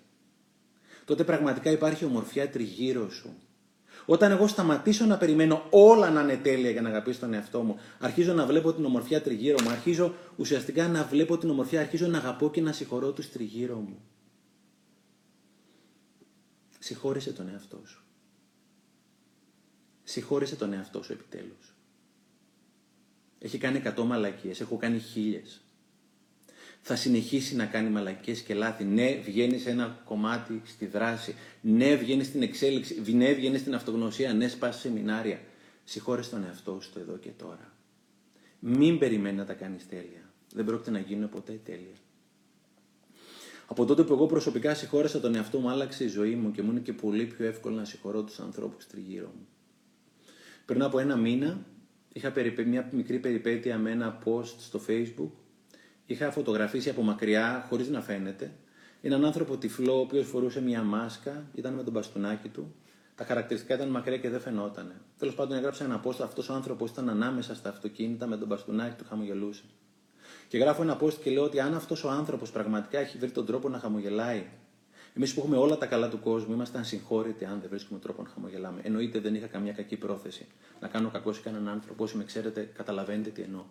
τότε 1.05 1.23
πραγματικά 1.23 1.71
υπάρχει 1.71 2.05
ομορφιά 2.05 2.49
τριγύρω 2.49 3.09
σου. 3.09 3.33
Όταν 4.11 4.31
εγώ 4.31 4.47
σταματήσω 4.47 5.05
να 5.05 5.17
περιμένω 5.17 5.67
όλα 5.69 6.09
να 6.09 6.21
είναι 6.21 6.37
τέλεια 6.37 6.69
για 6.69 6.81
να 6.81 6.89
αγαπήσω 6.89 7.19
τον 7.19 7.33
εαυτό 7.33 7.61
μου, 7.61 7.79
αρχίζω 7.99 8.33
να 8.33 8.45
βλέπω 8.45 8.73
την 8.73 8.85
ομορφιά 8.85 9.21
τριγύρω 9.21 9.61
μου, 9.63 9.69
αρχίζω 9.69 10.13
ουσιαστικά 10.35 10.87
να 10.87 11.03
βλέπω 11.03 11.37
την 11.37 11.49
ομορφιά, 11.49 11.79
αρχίζω 11.79 12.07
να 12.07 12.17
αγαπώ 12.17 12.49
και 12.49 12.61
να 12.61 12.71
συγχωρώ 12.71 13.11
τους 13.11 13.31
τριγύρω 13.31 13.75
μου. 13.75 14.01
Συγχώρησε 16.79 17.33
τον 17.33 17.49
εαυτό 17.49 17.81
σου. 17.85 18.03
Συγχώρησε 20.03 20.55
τον 20.55 20.73
εαυτό 20.73 21.03
σου 21.03 21.11
επιτέλους. 21.11 21.75
Έχει 23.39 23.57
κάνει 23.57 23.81
100 23.97 24.03
μαλακίες, 24.03 24.61
έχω 24.61 24.77
κάνει 24.77 24.99
χίλιες 24.99 25.61
θα 26.81 26.95
συνεχίσει 26.95 27.55
να 27.55 27.65
κάνει 27.65 27.89
μαλακίες 27.89 28.41
και 28.41 28.53
λάθη. 28.53 28.83
Ναι, 28.83 29.15
βγαίνει 29.25 29.59
σε 29.59 29.69
ένα 29.69 30.01
κομμάτι 30.05 30.61
στη 30.65 30.85
δράση. 30.85 31.35
Ναι, 31.61 31.95
βγαίνει 31.95 32.23
στην 32.23 32.41
εξέλιξη. 32.41 33.01
Ναι, 33.13 33.33
βγαίνει 33.33 33.57
στην 33.57 33.75
αυτογνωσία. 33.75 34.33
Ναι, 34.33 34.47
σπάσει 34.47 34.79
σεμινάρια. 34.79 35.39
Συγχώρες 35.83 36.29
τον 36.29 36.43
εαυτό 36.43 36.79
σου 36.81 36.91
το 36.93 36.99
εδώ 36.99 37.17
και 37.17 37.29
τώρα. 37.29 37.73
Μην 38.59 38.97
περιμένεις 38.97 39.39
να 39.39 39.45
τα 39.45 39.53
κάνεις 39.53 39.87
τέλεια. 39.87 40.31
Δεν 40.53 40.65
πρόκειται 40.65 40.91
να 40.91 40.99
γίνουν 40.99 41.29
ποτέ 41.29 41.59
τέλεια. 41.63 41.95
Από 43.67 43.85
τότε 43.85 44.03
που 44.03 44.13
εγώ 44.13 44.25
προσωπικά 44.25 44.75
συγχώρεσα 44.75 45.19
τον 45.19 45.35
εαυτό 45.35 45.59
μου, 45.59 45.69
άλλαξε 45.69 46.03
η 46.03 46.07
ζωή 46.07 46.35
μου 46.35 46.51
και 46.51 46.61
μου 46.61 46.71
είναι 46.71 46.79
και 46.79 46.93
πολύ 46.93 47.25
πιο 47.25 47.45
εύκολο 47.45 47.75
να 47.75 47.85
συγχωρώ 47.85 48.23
τους 48.23 48.39
ανθρώπους 48.39 48.87
τριγύρω 48.87 49.31
μου. 49.37 49.47
Πριν 50.65 50.81
από 50.81 50.99
ένα 50.99 51.15
μήνα 51.15 51.65
είχα 52.13 52.33
μια 52.65 52.89
μικρή 52.91 53.19
περιπέτεια 53.19 53.77
με 53.77 53.91
ένα 53.91 54.19
post 54.25 54.53
στο 54.59 54.81
facebook 54.87 55.31
είχα 56.11 56.31
φωτογραφίσει 56.31 56.89
από 56.89 57.01
μακριά, 57.01 57.65
χωρίς 57.69 57.89
να 57.89 58.01
φαίνεται, 58.01 58.51
έναν 59.01 59.25
άνθρωπο 59.25 59.57
τυφλό, 59.57 59.97
ο 59.97 59.99
οποίος 59.99 60.27
φορούσε 60.27 60.61
μια 60.61 60.83
μάσκα, 60.83 61.43
ήταν 61.53 61.73
με 61.73 61.83
τον 61.83 61.93
μπαστούνάκι 61.93 62.49
του. 62.49 62.75
Τα 63.15 63.25
χαρακτηριστικά 63.25 63.75
ήταν 63.75 63.89
μακριά 63.89 64.17
και 64.17 64.29
δεν 64.29 64.39
φαινόταν. 64.39 64.93
Τέλος 65.17 65.35
πάντων, 65.35 65.57
έγραψα 65.57 65.83
ένα 65.83 66.01
post. 66.03 66.19
Αυτός 66.21 66.49
ο 66.49 66.53
άνθρωπος 66.53 66.89
ήταν 66.89 67.09
ανάμεσα 67.09 67.55
στα 67.55 67.69
αυτοκίνητα 67.69 68.27
με 68.27 68.37
τον 68.37 68.47
μπαστούνάκι 68.47 68.95
του, 68.97 69.05
χαμογελούσε. 69.09 69.63
Και 70.47 70.57
γράφω 70.57 70.81
ένα 70.81 71.01
post 71.01 71.13
και 71.13 71.31
λέω 71.31 71.43
ότι 71.43 71.59
αν 71.59 71.75
αυτός 71.75 72.03
ο 72.03 72.09
άνθρωπος 72.09 72.51
πραγματικά 72.51 72.99
έχει 72.99 73.17
βρει 73.17 73.31
τον 73.31 73.45
τρόπο 73.45 73.69
να 73.69 73.79
χαμογελάει, 73.79 74.45
εμείς 75.13 75.33
που 75.33 75.39
έχουμε 75.39 75.57
όλα 75.57 75.77
τα 75.77 75.85
καλά 75.85 76.09
του 76.09 76.19
κόσμου, 76.19 76.53
είμαστε 76.53 76.79
ασυγχώρητοι 76.79 77.45
αν 77.45 77.59
δεν 77.59 77.69
βρίσκουμε 77.69 77.99
τρόπο 77.99 78.21
να 78.21 78.29
χαμογελάμε. 78.29 78.81
Εννοείται 78.83 79.19
δεν 79.19 79.35
είχα 79.35 79.47
καμιά 79.47 79.71
κακή 79.71 79.97
πρόθεση 79.97 80.47
να 80.79 80.87
κάνω 80.87 81.09
κακό 81.09 81.33
σε 81.33 81.41
κανέναν 81.41 81.67
άνθρωπο. 81.67 82.03
Όσοι 82.03 82.17
με 82.17 82.23
ξέρετε, 82.23 82.71
καταλαβαίνετε 82.75 83.29
τι 83.29 83.41
εννοώ. 83.41 83.63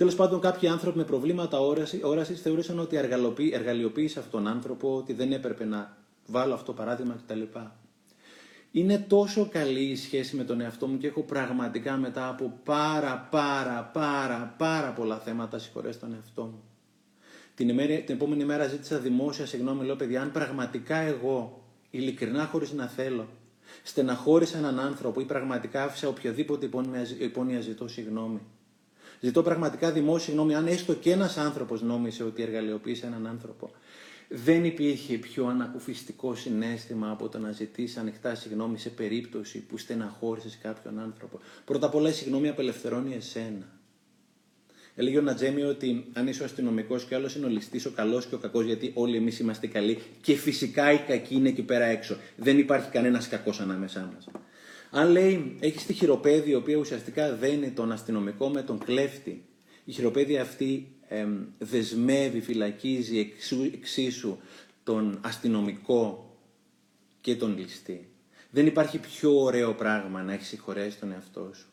Τέλος 0.00 0.14
πάντων, 0.14 0.40
κάποιοι 0.40 0.68
άνθρωποι 0.68 0.98
με 0.98 1.04
προβλήματα 1.04 1.58
όρασης 2.02 2.40
θεωρούσαν 2.40 2.78
ότι 2.78 2.96
εργαλειοποίησε 3.52 4.18
αυτόν 4.18 4.42
τον 4.42 4.52
άνθρωπο, 4.52 4.96
ότι 4.96 5.12
δεν 5.12 5.32
έπρεπε 5.32 5.64
να 5.64 5.96
βάλω 6.26 6.54
αυτό 6.54 6.66
το 6.66 6.72
παράδειγμα 6.72 7.20
κτλ. 7.26 7.42
Είναι 8.70 8.98
τόσο 9.08 9.48
καλή 9.48 9.82
η 9.82 9.96
σχέση 9.96 10.36
με 10.36 10.44
τον 10.44 10.60
εαυτό 10.60 10.86
μου 10.86 10.98
και 10.98 11.06
έχω 11.06 11.22
πραγματικά 11.22 11.96
μετά 11.96 12.28
από 12.28 12.60
πάρα 12.64 13.28
πάρα 13.30 13.90
πάρα 13.92 14.54
πάρα 14.58 14.92
πολλά 14.92 15.18
θέματα 15.18 15.58
συγχωρέσει 15.58 15.98
τον 15.98 16.12
εαυτό 16.14 16.42
μου. 16.42 16.62
Την, 17.54 17.68
ημέρα, 17.68 17.94
την 17.94 18.14
επόμενη 18.14 18.44
μέρα 18.44 18.66
ζήτησα 18.66 18.98
δημόσια 18.98 19.46
συγγνώμη, 19.46 19.84
λέω 19.84 19.96
παιδιά, 19.96 20.22
αν 20.22 20.32
πραγματικά 20.32 20.96
εγώ, 20.96 21.64
ειλικρινά 21.90 22.44
χωρίς 22.44 22.72
να 22.72 22.86
θέλω, 22.86 23.28
στεναχώρησα 23.82 24.58
έναν 24.58 24.80
άνθρωπο 24.80 25.20
ή 25.20 25.24
πραγματικά 25.24 25.84
άφησα 25.84 26.08
οποιαδήποτε 26.08 26.68
υπόνοια 27.18 27.60
ζητώ 27.60 27.88
συγγνώμη. 27.88 28.40
Ζητώ 29.20 29.42
πραγματικά 29.42 29.92
δημόσια 29.92 30.24
συγγνώμη 30.24 30.54
αν 30.54 30.66
έστω 30.66 30.94
και 30.94 31.10
ένας 31.10 31.36
άνθρωπος 31.36 31.82
νόμισε 31.82 32.24
ότι 32.24 32.42
εργαλειοποίησε 32.42 33.06
έναν 33.06 33.26
άνθρωπο. 33.26 33.70
Δεν 34.28 34.64
υπήρχε 34.64 35.16
πιο 35.16 35.46
ανακουφιστικό 35.46 36.34
συνέστημα 36.34 37.10
από 37.10 37.28
το 37.28 37.38
να 37.38 37.50
ζητήσει 37.52 37.98
ανοιχτά 37.98 38.34
συγγνώμη 38.34 38.78
σε 38.78 38.88
περίπτωση 38.88 39.58
που 39.58 39.76
στεναχώρησες 39.76 40.58
κάποιον 40.62 40.98
άνθρωπο. 40.98 41.40
Πρώτα 41.64 41.86
απ' 41.86 41.94
όλα 41.94 42.08
η 42.08 42.12
συγγνώμη 42.12 42.48
απελευθερώνει 42.48 43.14
εσένα. 43.14 43.78
Έλεγε 44.94 45.18
ο 45.18 45.22
Νατζέμι 45.22 45.62
ότι 45.62 46.06
αν 46.12 46.26
είσαι 46.26 46.42
ο 46.42 46.44
αστυνομικός 46.44 47.04
και 47.04 47.14
άλλος 47.14 47.34
είναι 47.36 47.46
ο 47.46 47.48
ληστής, 47.48 47.86
ο 47.86 47.90
καλός 47.90 48.26
και 48.26 48.34
ο 48.34 48.38
κακός, 48.38 48.64
γιατί 48.64 48.90
όλοι 48.94 49.16
εμείς 49.16 49.38
είμαστε 49.38 49.66
καλοί 49.66 49.98
και 50.20 50.34
φυσικά 50.34 50.92
οι 50.92 50.98
κακοί 50.98 51.34
είναι 51.34 51.48
εκεί 51.48 51.62
πέρα 51.62 51.84
έξω. 51.84 52.16
Δεν 52.36 52.58
υπάρχει 52.58 52.90
κανένας 52.90 53.28
κακός 53.28 53.60
ανάμεσά 53.60 54.12
μας. 54.14 54.26
Αν 54.90 55.10
λέει, 55.10 55.56
έχεις 55.60 55.86
τη 55.86 55.92
χειροπέδη, 55.92 56.50
η 56.50 56.54
οποία 56.54 56.76
ουσιαστικά 56.76 57.34
δένει 57.34 57.70
τον 57.70 57.92
αστυνομικό 57.92 58.48
με 58.48 58.62
τον 58.62 58.78
κλέφτη, 58.78 59.44
η 59.84 59.92
χειροπέδη 59.92 60.38
αυτή 60.38 60.92
δεσμεύει, 61.58 62.40
φυλακίζει 62.40 63.18
εξου, 63.18 63.62
εξίσου 63.62 64.38
τον 64.84 65.18
αστυνομικό 65.20 66.34
και 67.20 67.36
τον 67.36 67.58
ληστή. 67.58 68.08
Δεν 68.50 68.66
υπάρχει 68.66 68.98
πιο 68.98 69.40
ωραίο 69.40 69.74
πράγμα 69.74 70.22
να 70.22 70.32
έχεις 70.32 70.46
συγχωρέσει 70.46 70.98
τον 70.98 71.12
εαυτό 71.12 71.50
σου. 71.54 71.68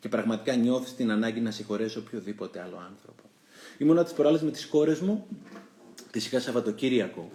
Και 0.00 0.08
πραγματικά 0.08 0.54
νιώθεις 0.54 0.94
την 0.94 1.10
ανάγκη 1.10 1.40
να 1.40 1.50
συγχωρέσει 1.50 1.98
οποιοδήποτε 1.98 2.60
άλλο 2.60 2.76
άνθρωπο. 2.76 3.22
Ήμουνα 3.78 4.04
τις 4.04 4.12
προάλλες 4.12 4.42
με 4.42 4.50
τις 4.50 4.66
κόρες 4.66 5.00
μου, 5.00 5.26
τις 6.10 6.26
είχα 6.26 6.40
Σαββατοκύριακο. 6.40 7.30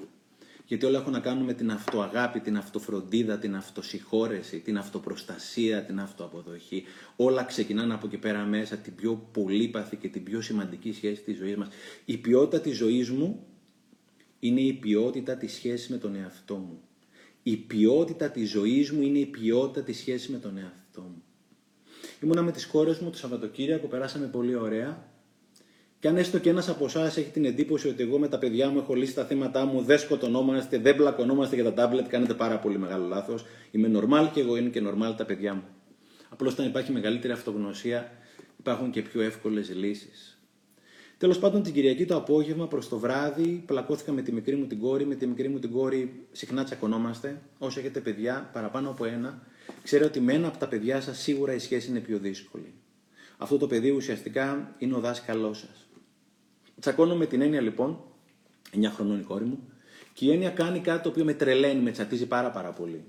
Γιατί 0.66 0.86
όλα 0.86 1.00
έχουν 1.00 1.12
να 1.12 1.20
κάνουν 1.20 1.44
με 1.44 1.54
την 1.54 1.72
αυτοαγάπη, 1.72 2.40
την 2.40 2.58
αυτοφροντίδα, 2.58 3.38
την 3.38 3.56
αυτοσυγχώρεση, 3.56 4.60
την 4.60 4.78
αυτοπροστασία, 4.78 5.84
την 5.84 6.00
αυτοαποδοχή. 6.00 6.84
Όλα 7.16 7.44
ξεκινάνε 7.44 7.94
από 7.94 8.08
εκεί 8.08 8.18
πέρα 8.18 8.44
μέσα, 8.46 8.78
την 8.78 8.96
πιο 8.96 9.30
πολύπαθη 9.32 9.96
και 9.96 10.08
την 10.08 10.24
πιο 10.24 10.42
σημαντική 10.42 10.94
σχέση 10.94 11.22
της 11.22 11.38
ζωής 11.38 11.56
μας. 11.56 11.68
Η 12.06 12.18
ποιότητα 12.18 12.60
της 12.60 12.78
ζωής 12.78 13.10
μου 13.10 13.46
είναι 14.40 14.62
η 14.62 14.74
ποιότητα 14.74 15.36
της 15.36 15.54
σχέσης 15.54 15.90
με 15.90 15.98
τον 15.98 16.16
εαυτό 16.16 16.56
μου. 16.56 16.82
Η 17.44 17.58
ποιότητα 17.58 18.30
της 18.30 18.50
ζωής 18.50 18.92
μου 18.92 19.02
είναι 19.02 19.20
η 19.20 19.26
ποιότητα 19.26 19.82
της 19.82 19.98
σχέσης 19.98 20.30
με 20.30 20.38
τον 20.38 20.58
εαυτό 20.58 21.02
μου. 21.02 21.24
Ήμουνα 22.24 22.42
με 22.42 22.52
τις 22.52 22.68
κόρες 22.68 23.00
μου 23.00 23.10
το 23.10 23.18
Σαββατοκύριακο, 23.18 23.88
περάσαμε 23.88 24.28
πολύ 24.28 24.56
ωραία 24.56 25.13
και 26.04 26.10
αν 26.10 26.18
έστω 26.18 26.40
και 26.40 26.50
ένας 26.50 26.70
από 26.70 26.86
εσάς 26.86 27.18
έχει 27.18 27.30
την 27.30 27.46
εντύπωση 27.46 27.88
ότι 27.88 28.04
εγώ 28.04 28.20
με 28.20 28.28
τα 28.28 28.38
παιδιά 28.38 28.70
μου 28.70 28.78
έχω 28.78 28.94
λύσει 28.94 29.14
τα 29.14 29.26
θέματα 29.26 29.66
μου, 29.66 29.82
δεν 29.82 30.00
σκοτωνόμαστε, 30.00 30.78
δεν 30.78 30.96
πλακωνόμαστε 30.96 31.56
για 31.56 31.64
τα 31.64 31.74
τάμπλετ, 31.74 32.08
κάνετε 32.08 32.34
πάρα 32.34 32.60
πολύ 32.60 32.78
μεγάλο 32.78 33.08
λάθος. 33.08 33.46
Είμαι 33.72 33.92
normal 34.00 34.30
και 34.34 34.40
εγώ 34.40 34.58
είναι 34.58 34.70
και 34.70 34.82
normal 34.86 35.14
τα 35.18 35.26
παιδιά 35.26 35.54
μου. 35.54 35.64
Απλώς 36.30 36.54
όταν 36.54 36.66
υπάρχει 36.66 36.92
μεγαλύτερη 36.92 37.34
αυτογνωσία, 37.34 38.12
υπάρχουν 38.60 38.92
και 38.92 39.02
πιο 39.02 39.22
εύκολες 39.22 39.76
λύσεις. 39.76 40.40
Τέλος 41.18 41.40
πάντων, 41.40 41.64
την 41.64 41.74
Κυριακή 41.74 42.06
το 42.06 42.16
απόγευμα 42.16 42.68
προς 42.68 42.90
το 42.90 43.00
βράδυ, 43.00 43.64
πλακώθηκα 43.66 44.12
με 44.12 44.22
τη 44.22 44.32
μικρή 44.32 44.56
μου 44.56 44.66
την 44.66 44.80
κόρη. 44.80 45.06
Με 45.06 45.16
τη 45.16 45.28
μικρή 45.28 45.50
μου 45.50 45.60
την 45.60 45.72
κόρη 45.72 46.26
συχνά 46.32 46.64
τσακωνόμαστε. 46.64 47.42
Όσο 47.58 47.80
έχετε 47.80 48.00
παιδιά, 48.00 48.50
παραπάνω 48.54 48.90
από 48.90 49.06
ένα, 49.06 49.42
ξέρετε 49.84 50.10
ότι 50.10 50.20
με 50.20 50.34
ένα 50.34 50.48
από 50.48 50.58
τα 50.58 50.68
παιδιά 50.68 51.02
σας 51.02 51.20
σίγουρα 51.20 51.54
η 51.54 51.60
σχέση 51.60 51.90
είναι 51.90 52.00
πιο 52.00 52.18
δύσκολη. 52.18 52.74
Αυτό 53.38 53.58
το 53.58 53.68
παιδί 53.68 53.90
ουσιαστικά 53.90 54.76
είναι 54.78 54.96
ο 54.96 55.00
δάσκαλός 55.00 55.58
σας. 55.58 55.83
Τσακώνω 56.80 57.16
με 57.16 57.26
την 57.26 57.42
έννοια 57.42 57.62
λοιπόν, 57.62 58.04
9 58.76 58.86
χρονών 58.96 59.20
η 59.20 59.24
κόρη 59.24 59.46
μου, 59.46 59.60
και 60.14 60.26
η 60.26 60.32
έννοια 60.32 60.50
κάνει 60.50 60.80
κάτι 60.80 61.04
το 61.04 61.10
οποίο 61.10 61.24
με 61.24 61.34
τρελαίνει, 61.34 61.82
με 61.82 61.92
τσατίζει 61.92 62.26
πάρα 62.26 62.52
πάρα 62.52 62.70
πολύ. 62.72 63.04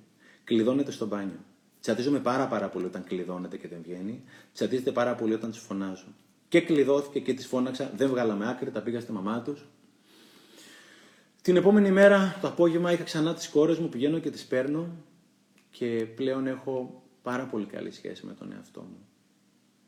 Κλειδώνεται 0.45 0.91
στο 0.91 1.07
μπάνιο. 1.07 1.39
Τσατίζομαι 1.81 2.19
πάρα 2.19 2.47
πάρα 2.47 2.69
πολύ 2.69 2.85
όταν 2.85 3.05
κλειδώνεται 3.05 3.57
και 3.57 3.69
δεν 3.69 3.79
βγαίνει. 3.83 4.25
Τσατίζεται 4.53 4.93
πάρα 4.93 5.15
πολύ 5.15 5.35
όταν 5.35 5.51
της 5.51 5.59
φωνάζω. 5.59 6.07
Και 6.49 6.61
κλειδώθηκε 6.61 7.21
και 7.21 7.35
της 7.35 7.47
φώναξα, 7.47 7.93
δεν 7.97 8.09
βγάλαμε 8.09 8.49
άκρη, 8.49 8.71
τα 8.71 8.81
πήγα 8.81 9.01
στη 9.01 9.13
μαμά 9.13 9.43
τους. 9.43 9.67
Την 11.43 11.57
επόμενη 11.57 11.91
μέρα, 11.91 12.39
το 12.41 12.49
απόγευμα, 12.49 12.93
είχα 12.93 13.03
ξανά 13.03 13.35
τις 13.35 13.49
κόρες 13.49 13.79
μου, 13.79 13.89
πηγαίνω 13.89 14.19
και 14.19 14.31
τις 14.31 14.45
παίρνω 14.45 14.89
και 15.71 16.07
πλέον 16.15 16.47
έχω 16.47 17.03
πάρα 17.23 17.45
πολύ 17.47 17.65
καλή 17.65 17.91
σχέση 17.91 18.27
με 18.27 18.33
τον 18.33 18.53
εαυτό 18.53 18.81
μου. 18.81 19.09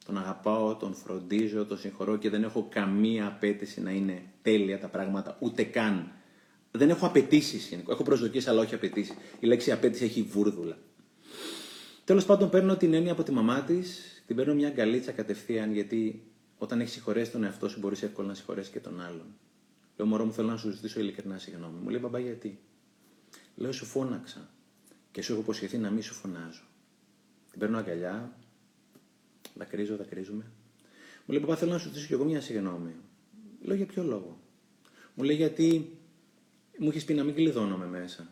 Τον 0.07 0.19
αγαπάω, 0.19 0.77
τον 0.77 0.95
φροντίζω, 0.95 1.67
τον 1.67 1.79
συγχωρώ 1.79 2.17
και 2.17 2.31
δεν 2.31 2.43
έχω 2.43 2.67
καμία 2.71 3.27
απέτηση 3.27 3.81
να 3.81 3.91
είναι 3.91 4.23
τέλεια 4.43 4.79
τα 4.79 4.89
πράγματα, 4.89 5.37
ούτε 5.41 5.63
καν. 5.63 6.13
Δεν 6.71 6.91
έχω 6.91 7.07
απαιτήσεις. 7.07 7.73
Έχω 7.89 8.03
προσδοκίες, 8.03 8.49
αλλά 8.49 8.61
όχι 8.61 8.75
απαιτήσεις. 8.75 9.17
Η 9.41 9.47
λέξη 9.47 9.73
απέτηση 9.73 10.05
έχει 10.05 10.23
βούρδουλα. 10.23 10.79
Τέλος 12.05 12.25
πάντων, 12.25 12.51
παίρνω 12.51 12.77
την 12.77 12.95
έννοια 12.95 13.13
από 13.13 13.23
τη 13.23 13.33
μαμά 13.33 13.63
της, 13.63 14.01
την 14.27 14.37
παίρνω 14.37 14.55
μια 14.55 14.71
γκαλίτσα 14.71 15.13
κατευθείαν, 15.13 15.73
γιατί 15.73 16.23
όταν 16.59 16.81
έχεις 16.81 16.93
συγχωρέσει 16.93 17.31
τον 17.31 17.45
εαυτό 17.45 17.69
σου, 17.69 17.79
μπορείς 17.79 18.03
εύκολα 18.03 18.29
να 18.29 18.35
συγχωρέσεις 18.35 18.73
και 18.73 18.81
τον 18.81 19.01
άλλον. 19.01 19.27
Λέω, 19.97 20.07
Μωρό 20.07 20.25
μου, 20.25 20.33
θέλω 20.33 20.49
να 20.49 20.57
σου 20.57 20.71
ζητήσω 20.71 21.01
ειλικρινά 21.01 21.39
συγγνώμη. 21.39 21.79
Μου 21.83 21.89
λέει, 21.89 22.01
Μπαμπά, 22.03 22.19
γιατί; 22.19 22.59
Λέω, 23.57 23.73
Σου 23.73 23.85
φώναξα 23.85 24.51
και 25.11 25.23
σου 25.23 25.33
έχω 25.33 25.41
υποσχεθεί 25.41 25.79
να 25.79 25.91
μην 25.91 26.03
σου 26.03 26.15
φωνάζω. 26.15 26.63
Την 27.51 27.59
παίρνω 27.59 27.79
αγκαλιά, 27.79 28.37
Δακρύζω, 29.59 29.97
δακρύζουμε. 29.97 30.45
Μου 31.25 31.35
λέει, 31.35 31.41
Παπά, 31.41 31.57
θέλω 31.57 31.73
να 31.73 31.79
σου 31.79 31.89
ζητήσω 31.89 32.07
κι 32.07 32.13
εγώ 32.13 32.25
μια 32.25 32.41
συγγνώμη. 32.41 32.95
Λέω, 33.63 33.77
Για 33.77 33.87
ποιο 33.87 34.03
λόγο. 34.03 34.39
Μου 35.15 35.25
λέει, 35.25 35.37
Γιατί 35.37 35.99
μου 36.79 36.89
έχεις 36.89 37.05
πει 37.05 37.15
να 37.15 37.25
μην 37.25 37.35
κλειδώνομαι 37.35 37.87
μέσα. 37.87 38.31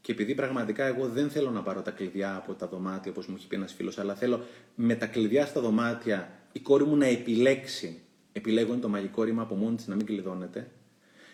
Και 0.00 0.12
επειδή 0.12 0.34
πραγματικά 0.34 0.84
εγώ 0.84 1.08
δεν 1.08 1.30
θέλω 1.30 1.50
να 1.50 1.62
πάρω 1.62 1.82
τα 1.82 1.90
κλειδιά 1.90 2.36
από 2.36 2.54
τα 2.54 2.68
δωμάτια, 2.68 3.10
όπως 3.10 3.26
μου 3.26 3.34
έχει 3.38 3.46
πει 3.46 3.56
ένας 3.56 3.72
φίλος, 3.72 3.98
αλλά 3.98 4.14
θέλω 4.14 4.44
με 4.74 4.94
τα 4.94 5.06
κλειδιά 5.06 5.46
στα 5.46 5.60
δωμάτια 5.60 6.32
η 6.52 6.60
κόρη 6.60 6.84
μου 6.84 6.96
να 6.96 7.06
επιλέξει. 7.06 8.02
Επιλέγω 8.32 8.76
το 8.76 8.88
μαγικό 8.88 9.22
ρήμα 9.22 9.42
από 9.42 9.54
μόνη 9.54 9.76
της 9.76 9.86
να 9.86 9.94
μην 9.94 10.06
κλειδώνεται. 10.06 10.70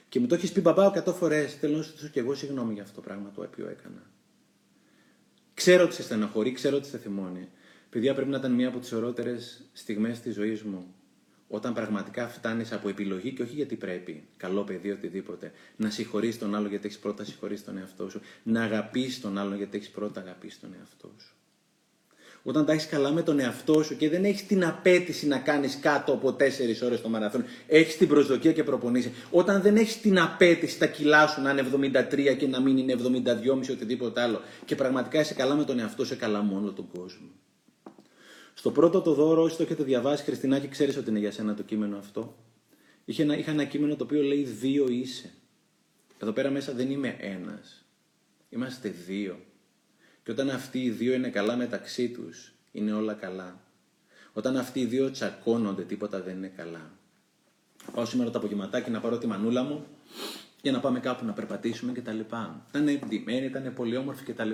Και 0.09 0.21
μου 0.21 0.27
το 0.27 0.35
έχεις 0.35 0.53
πει 0.53 0.61
μπαμπά 0.61 0.93
100 1.05 1.15
φορές. 1.15 1.55
Θέλω 1.55 1.77
να 1.77 1.83
σου 1.83 1.89
ζητήσω 1.89 2.09
κι 2.09 2.19
εγώ 2.19 2.35
συγγνώμη 2.35 2.73
για 2.73 2.83
αυτό 2.83 2.95
το 2.95 3.01
πράγμα 3.01 3.31
το 3.35 3.43
οποίο 3.43 3.69
έκανα. 3.69 4.11
Ξέρω 5.55 5.85
ότι 5.85 5.95
σε 5.95 6.03
στεναχωρεί, 6.03 6.53
ξέρω 6.53 6.77
ότι 6.77 6.87
σε 6.87 6.99
θυμώνει. 6.99 7.49
Παιδιά, 7.91 8.15
πρέπει 8.15 8.31
να 8.31 8.37
ήταν 8.37 8.53
μία 8.53 8.69
από 8.69 8.79
τις 8.79 8.93
ωραιότερε 8.93 9.37
στιγμές 9.73 10.21
της 10.21 10.35
ζωής 10.35 10.63
μου. 10.63 10.95
Όταν 11.49 11.75
πραγματικά 11.75 12.29
φτάνεις 12.29 12.73
από 12.73 12.89
επιλογή 12.89 13.33
και 13.33 13.43
όχι 13.43 13.55
γιατί 13.55 13.77
πρέπει, 13.77 14.25
καλό 14.37 14.63
παιδί, 14.63 14.91
οτιδήποτε, 14.91 15.53
να 15.77 15.91
συγχωρείς 15.91 16.39
τον 16.39 16.55
άλλο 16.55 16.69
γιατί 16.69 16.87
έχεις 16.87 16.99
πρώτα 16.99 17.25
συγχωρήσει 17.25 17.65
τον 17.65 17.79
εαυτό 17.79 18.11
σου, 18.11 18.21
να 18.43 18.63
αγαπήσει 18.63 19.21
τον 19.21 19.39
άλλο 19.39 19.55
γιατί 19.55 19.77
έχεις 19.77 19.89
πρώτα 19.89 20.21
αγαπήσει 20.21 20.61
τον 20.61 20.75
εαυτό 20.79 21.11
σου. 21.19 21.35
Όταν 22.43 22.65
τα 22.65 22.73
έχεις 22.73 22.87
καλά 22.87 23.11
με 23.11 23.23
τον 23.23 23.39
εαυτό 23.39 23.83
σου 23.83 23.97
και 23.97 24.09
δεν 24.09 24.25
έχεις 24.25 24.47
την 24.47 24.65
απέτηση 24.65 25.27
να 25.27 25.39
κάνεις 25.39 25.79
κάτω 25.81 26.13
από 26.13 26.33
4 26.33 26.83
ώρες 26.83 27.01
το 27.01 27.09
μαραθώνιο, 27.09 27.47
έχεις 27.67 27.97
την 27.97 28.09
προσδοκία 28.09 28.53
και 28.53 28.65
προπονείσαι. 28.65 29.13
Όταν 29.31 29.63
δεν 29.63 29.77
έχεις 29.77 30.01
την 30.01 30.21
απέτηση 30.21 30.79
τα 30.79 30.87
κιλά 30.87 31.27
σου 31.27 31.41
να 31.41 31.51
είναι 31.51 31.65
73 32.11 32.37
και 32.37 32.47
να 32.47 32.61
μην 32.61 32.79
είναι 32.79 32.93
72,5 32.93 33.71
οτιδήποτε 33.71 34.21
άλλο 34.21 34.41
και 34.65 34.75
πραγματικά 34.75 35.21
είσαι 35.21 35.35
καλά 35.35 35.55
με 35.55 35.65
τον 35.65 35.79
εαυτό 35.79 36.05
σου, 36.05 36.17
καλά 36.17 36.41
μόνο 36.41 36.73
τον 36.73 36.89
κόσμο. 36.99 37.29
Στο 38.55 38.71
πρώτο 38.71 39.01
το 39.01 39.15
δώρο, 39.15 39.43
όσοι 39.43 39.57
το 39.57 39.63
έχετε 39.63 39.83
διαβάσει, 39.83 40.25
Χριστινάκη, 40.25 40.69
ξέρεις 40.69 40.97
ότι 40.97 41.11
είναι 41.11 41.19
για 41.19 41.33
σένα 41.33 41.55
το 41.55 41.63
κείμενο 41.63 41.99
αυτό; 41.99 42.37
Είχε 43.05 43.23
ένα, 43.23 43.37
είχα 43.37 43.51
ένα 43.51 43.65
κείμενο 43.65 43.97
το 43.97 44.05
οποίο 44.05 44.23
λέει 44.23 44.43
δύο 44.43 44.89
είσαι. 44.89 45.31
Εδώ 46.19 46.33
πέρα 46.33 46.51
μέσα 46.51 46.73
δεν 46.73 46.91
είμαι 46.91 47.17
ένας. 47.19 47.85
Είμαστε 48.49 48.89
δύο. 48.89 49.39
Και 50.23 50.31
όταν 50.31 50.51
αυτοί 50.51 50.83
οι 50.83 50.91
δύο 50.91 51.13
είναι 51.13 51.29
καλά 51.29 51.57
μεταξύ 51.57 52.09
τους, 52.09 52.53
είναι 52.73 52.93
όλα 52.93 53.15
καλά. 53.15 53.61
Όταν 54.33 54.57
αυτοί 54.57 54.81
οι 54.81 54.85
δύο 54.85 55.11
τσακώνονται, 55.11 55.83
τίποτα 55.83 56.23
δεν 56.23 56.37
είναι 56.37 56.53
καλά. 56.57 56.91
Πάω 57.95 58.05
σήμερα 58.05 58.31
το 58.31 58.39
απογευματάκι 58.39 58.91
να 58.91 59.01
πάρω 59.01 59.19
τη 59.19 59.27
μανούλα 59.27 59.63
μου 59.63 59.87
για 60.63 60.73
να 60.73 60.81
πάμε 60.81 61.01
κάπου 61.01 61.25
να 61.25 61.33
περπατήσουμε 61.33 61.93
κτλ. 61.93 62.21
Ήταν 62.69 62.89
εντυμένη, 62.89 63.47
ήταν 63.47 63.73
πολύ 63.75 63.97
όμορφη 63.97 64.33
κτλ. 64.33 64.51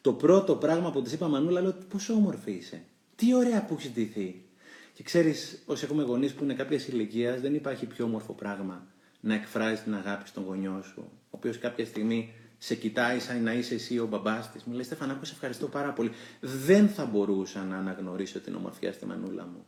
Το 0.00 0.12
πρώτο 0.12 0.54
πράγμα 0.54 0.90
που 0.90 1.02
της 1.02 1.12
είπα 1.12 1.28
Μανούλα, 1.28 1.60
λέω 1.60 1.74
πόσο 1.88 2.14
όμορφη 2.14 2.52
είσαι. 2.52 2.82
Τι 3.20 3.34
ωραία 3.34 3.64
που 3.64 3.74
έχεις 3.74 3.92
ντυθεί. 3.92 4.44
Και 4.92 5.02
ξέρεις, 5.02 5.62
όσοι 5.66 5.84
έχουμε 5.84 6.02
γονείς 6.02 6.32
που 6.32 6.44
είναι 6.44 6.54
κάποιας 6.54 6.88
ηλικίας, 6.88 7.40
δεν 7.40 7.54
υπάρχει 7.54 7.86
πιο 7.86 8.04
όμορφο 8.04 8.32
πράγμα 8.32 8.86
να 9.20 9.34
εκφράζεις 9.34 9.82
την 9.82 9.94
αγάπη 9.94 10.28
στον 10.28 10.44
γονιό 10.44 10.82
σου, 10.82 11.00
ο 11.00 11.28
οποίος 11.30 11.58
κάποια 11.58 11.86
στιγμή 11.86 12.32
σε 12.58 12.74
κοιτάει 12.74 13.18
σαν 13.18 13.42
να 13.42 13.52
είσαι 13.52 13.74
εσύ 13.74 13.98
ο 13.98 14.06
μπαμπάς 14.06 14.50
της. 14.50 14.64
Μου 14.64 14.72
λέει 14.72 14.82
Στεφανάκο, 14.82 15.24
σε 15.24 15.32
ευχαριστώ 15.32 15.66
πάρα 15.66 15.92
πολύ. 15.92 16.10
Δεν 16.40 16.88
θα 16.88 17.04
μπορούσα 17.06 17.64
να 17.64 17.76
αναγνωρίσω 17.76 18.40
την 18.40 18.54
ομορφιά 18.54 18.92
στη 18.92 19.06
μανούλα 19.06 19.44
μου, 19.46 19.66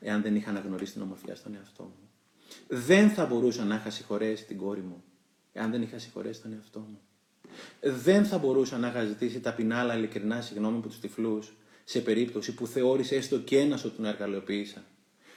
εάν 0.00 0.22
δεν 0.22 0.36
είχα 0.36 0.50
αναγνωρίσει 0.50 0.92
την 0.92 1.02
ομορφιά 1.02 1.34
στον 1.34 1.54
εαυτό 1.54 1.82
μου. 1.82 2.08
Δεν 2.68 3.10
θα 3.10 3.26
μπορούσα 3.26 3.64
να 3.64 3.74
είχα 3.74 3.90
συγχωρέσει 3.90 4.44
την 4.44 4.56
κόρη 4.56 4.80
μου, 4.82 5.02
εάν 5.52 5.70
δεν 5.70 5.82
είχα 5.82 5.98
συγχωρέσει 5.98 6.42
τον 6.42 6.52
εαυτό 6.52 6.78
μου. 6.78 7.00
Δεν 7.80 8.24
θα 8.24 8.38
μπορούσα 8.38 8.78
να 8.78 8.88
είχα 8.88 9.04
ζητήσει 9.04 9.40
ταπεινά 9.40 9.78
αλλά 9.78 9.96
ειλικρινά 9.96 10.40
συγγνώμη 10.40 10.76
από 10.78 10.88
τους 10.88 11.00
τυφλούς, 11.00 11.52
σε 11.90 12.00
περίπτωση 12.00 12.54
που 12.54 12.66
θεώρησε 12.66 13.16
έστω 13.16 13.38
και 13.38 13.58
ένας 13.58 13.84
ότι 13.84 13.96
τον 13.96 14.04
εργαλειοποίησα. 14.04 14.84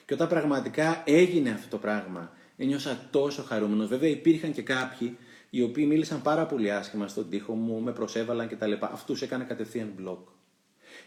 Και 0.05 0.13
όταν 0.13 0.27
πραγματικά 0.27 1.03
έγινε 1.05 1.49
αυτό 1.49 1.67
το 1.69 1.77
πράγμα, 1.77 2.31
ένιωσα 2.57 3.07
τόσο 3.11 3.43
χαρούμενος. 3.43 3.87
Βέβαια, 3.87 4.09
υπήρχαν 4.09 4.51
και 4.51 4.61
κάποιοι 4.61 5.17
οι 5.49 5.61
οποίοι 5.61 5.85
μίλησαν 5.87 6.21
πάρα 6.21 6.45
πολύ 6.45 6.71
άσχημα 6.71 7.07
στον 7.07 7.29
τοίχο 7.29 7.53
μου, 7.53 7.81
με 7.81 7.91
προσέβαλαν 7.91 8.47
κτλ. 8.47 8.71
Αυτούς 8.79 9.21
έκανα 9.21 9.43
κατευθείαν 9.43 9.93
μπλοκ. 9.95 10.27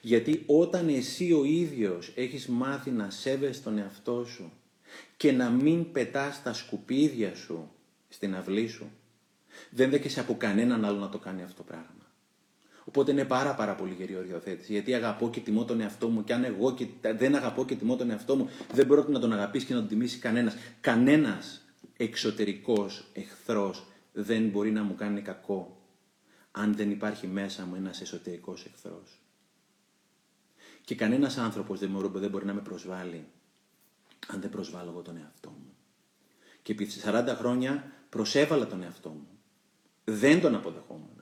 Γιατί 0.00 0.42
όταν 0.46 0.88
εσύ 0.88 1.32
ο 1.32 1.44
ίδιος 1.44 2.12
έχεις 2.14 2.46
μάθει 2.46 2.90
να 2.90 3.10
σέβεσαι 3.10 3.62
τον 3.62 3.78
εαυτό 3.78 4.24
σου 4.24 4.52
και 5.16 5.32
να 5.32 5.50
μην 5.50 5.92
πετάς 5.92 6.42
τα 6.42 6.52
σκουπίδια 6.52 7.34
σου 7.34 7.70
στην 8.08 8.34
αυλή 8.34 8.66
σου, 8.68 8.90
Δεν 9.70 9.90
δέχεσαι 9.90 10.20
από 10.20 10.36
κανέναν 10.36 10.84
άλλο 10.84 10.98
να 10.98 11.08
το 11.08 11.18
κάνει 11.18 11.42
αυτό 11.42 11.56
το 11.56 11.62
πράγμα. 11.62 12.03
Οπότε 12.84 13.12
είναι 13.12 13.24
πάρα 13.24 13.54
πάρα 13.54 13.74
πολύ 13.74 13.94
γερή 13.94 14.16
οριοθέτηση. 14.16 14.72
Γιατί 14.72 14.94
αγαπώ 14.94 15.30
και 15.30 15.40
τιμώ 15.40 15.64
τον 15.64 15.80
εαυτό 15.80 16.08
μου, 16.08 16.24
και 16.24 16.34
αν 16.34 16.44
εγώ 16.44 16.74
και 16.74 16.86
δεν 17.16 17.34
αγαπώ 17.34 17.64
και 17.64 17.74
τιμώ 17.74 17.96
τον 17.96 18.10
εαυτό 18.10 18.36
μου, 18.36 18.48
δεν 18.72 18.86
μπορεί 18.86 19.12
να 19.12 19.18
τον 19.18 19.32
αγαπήσει 19.32 19.66
και 19.66 19.74
να 19.74 19.80
τον 19.80 19.88
τιμήσει 19.88 20.18
κανένας. 20.18 20.54
Κανένας 20.80 21.64
εξωτερικός 21.96 23.10
εχθρός 23.12 23.86
δεν 24.12 24.48
μπορεί 24.48 24.70
να 24.70 24.82
μου 24.82 24.94
κάνει 24.94 25.20
κακό 25.20 25.78
αν 26.50 26.74
δεν 26.74 26.90
υπάρχει 26.90 27.26
μέσα 27.26 27.66
μου 27.66 27.74
ένας 27.74 28.00
εσωτερικός 28.00 28.64
εχθρός. 28.64 29.22
Και 30.84 30.94
κανένας 30.94 31.38
άνθρωπος 31.38 31.78
δεν 31.78 31.90
μπορεί, 31.90 32.08
δεν 32.12 32.30
μπορεί 32.30 32.44
να 32.44 32.54
με 32.54 32.60
προσβάλλει 32.60 33.26
αν 34.26 34.40
δεν 34.40 34.50
προσβάλλω 34.50 34.90
εγώ 34.90 35.02
τον 35.02 35.16
εαυτό 35.16 35.50
μου. 35.50 35.74
Και 36.62 36.72
επί 36.72 36.88
40 37.04 37.34
χρόνια 37.38 37.92
προσέβαλα 38.08 38.66
τον 38.66 38.82
εαυτό 38.82 39.08
μου. 39.08 39.28
Δεν 40.04 40.40
τον 40.40 40.54
αποδεχόμουν. 40.54 41.13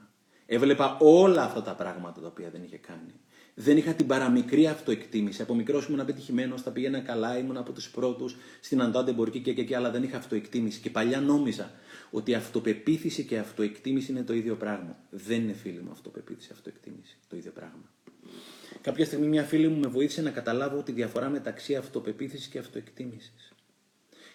Έβλεπα 0.54 0.96
όλα 1.00 1.42
αυτά 1.42 1.62
τα 1.62 1.74
πράγματα 1.74 2.20
τα 2.20 2.26
οποία 2.26 2.50
δεν 2.50 2.62
είχε 2.62 2.76
κάνει. 2.76 3.12
Δεν 3.54 3.76
είχα 3.76 3.92
την 3.92 4.06
παραμικρή 4.06 4.66
αυτοεκτίμηση. 4.66 5.42
Από 5.42 5.54
μικρό 5.54 5.84
ήμουν 5.88 6.00
απετυχημένος, 6.00 6.62
τα 6.62 6.70
πήγαινα 6.70 7.00
καλά, 7.00 7.38
ήμουν 7.38 7.56
από 7.56 7.72
τους 7.72 7.90
πρώτους 7.90 8.36
στην 8.60 8.82
αντάντεμπορική 8.82 9.40
και, 9.40 9.52
και, 9.52 9.64
και, 9.64 9.76
αλλά 9.76 9.90
δεν 9.90 10.02
είχα 10.02 10.16
αυτοεκτίμηση. 10.16 10.80
Και 10.80 10.90
παλιά 10.90 11.20
νόμιζα 11.20 11.70
ότι 12.10 12.34
αυτοπεποίθηση 12.34 13.24
και 13.24 13.38
αυτοεκτίμηση 13.38 14.12
είναι 14.12 14.22
το 14.22 14.34
ίδιο 14.34 14.54
πράγμα. 14.54 14.96
Δεν 15.10 15.42
είναι 15.42 15.52
φίλη 15.52 15.80
μου 15.80 15.90
αυτοπεποίθηση, 15.90 16.48
αυτοεκτίμηση. 16.52 17.16
Το 17.28 17.36
ίδιο 17.36 17.50
πράγμα. 17.50 17.90
Κάποια 18.80 19.04
στιγμή 19.04 19.26
μια 19.26 19.42
φίλη 19.42 19.68
μου 19.68 19.80
με 19.80 19.86
βοήθησε 19.86 20.22
να 20.22 20.30
καταλάβω 20.30 20.82
τη 20.82 20.92
διαφορά 20.92 21.28
μεταξύ 21.28 21.74
αυτοπεποίθησης 21.74 22.46
και 22.46 22.58
αυτοεκτίμησης. 22.58 23.52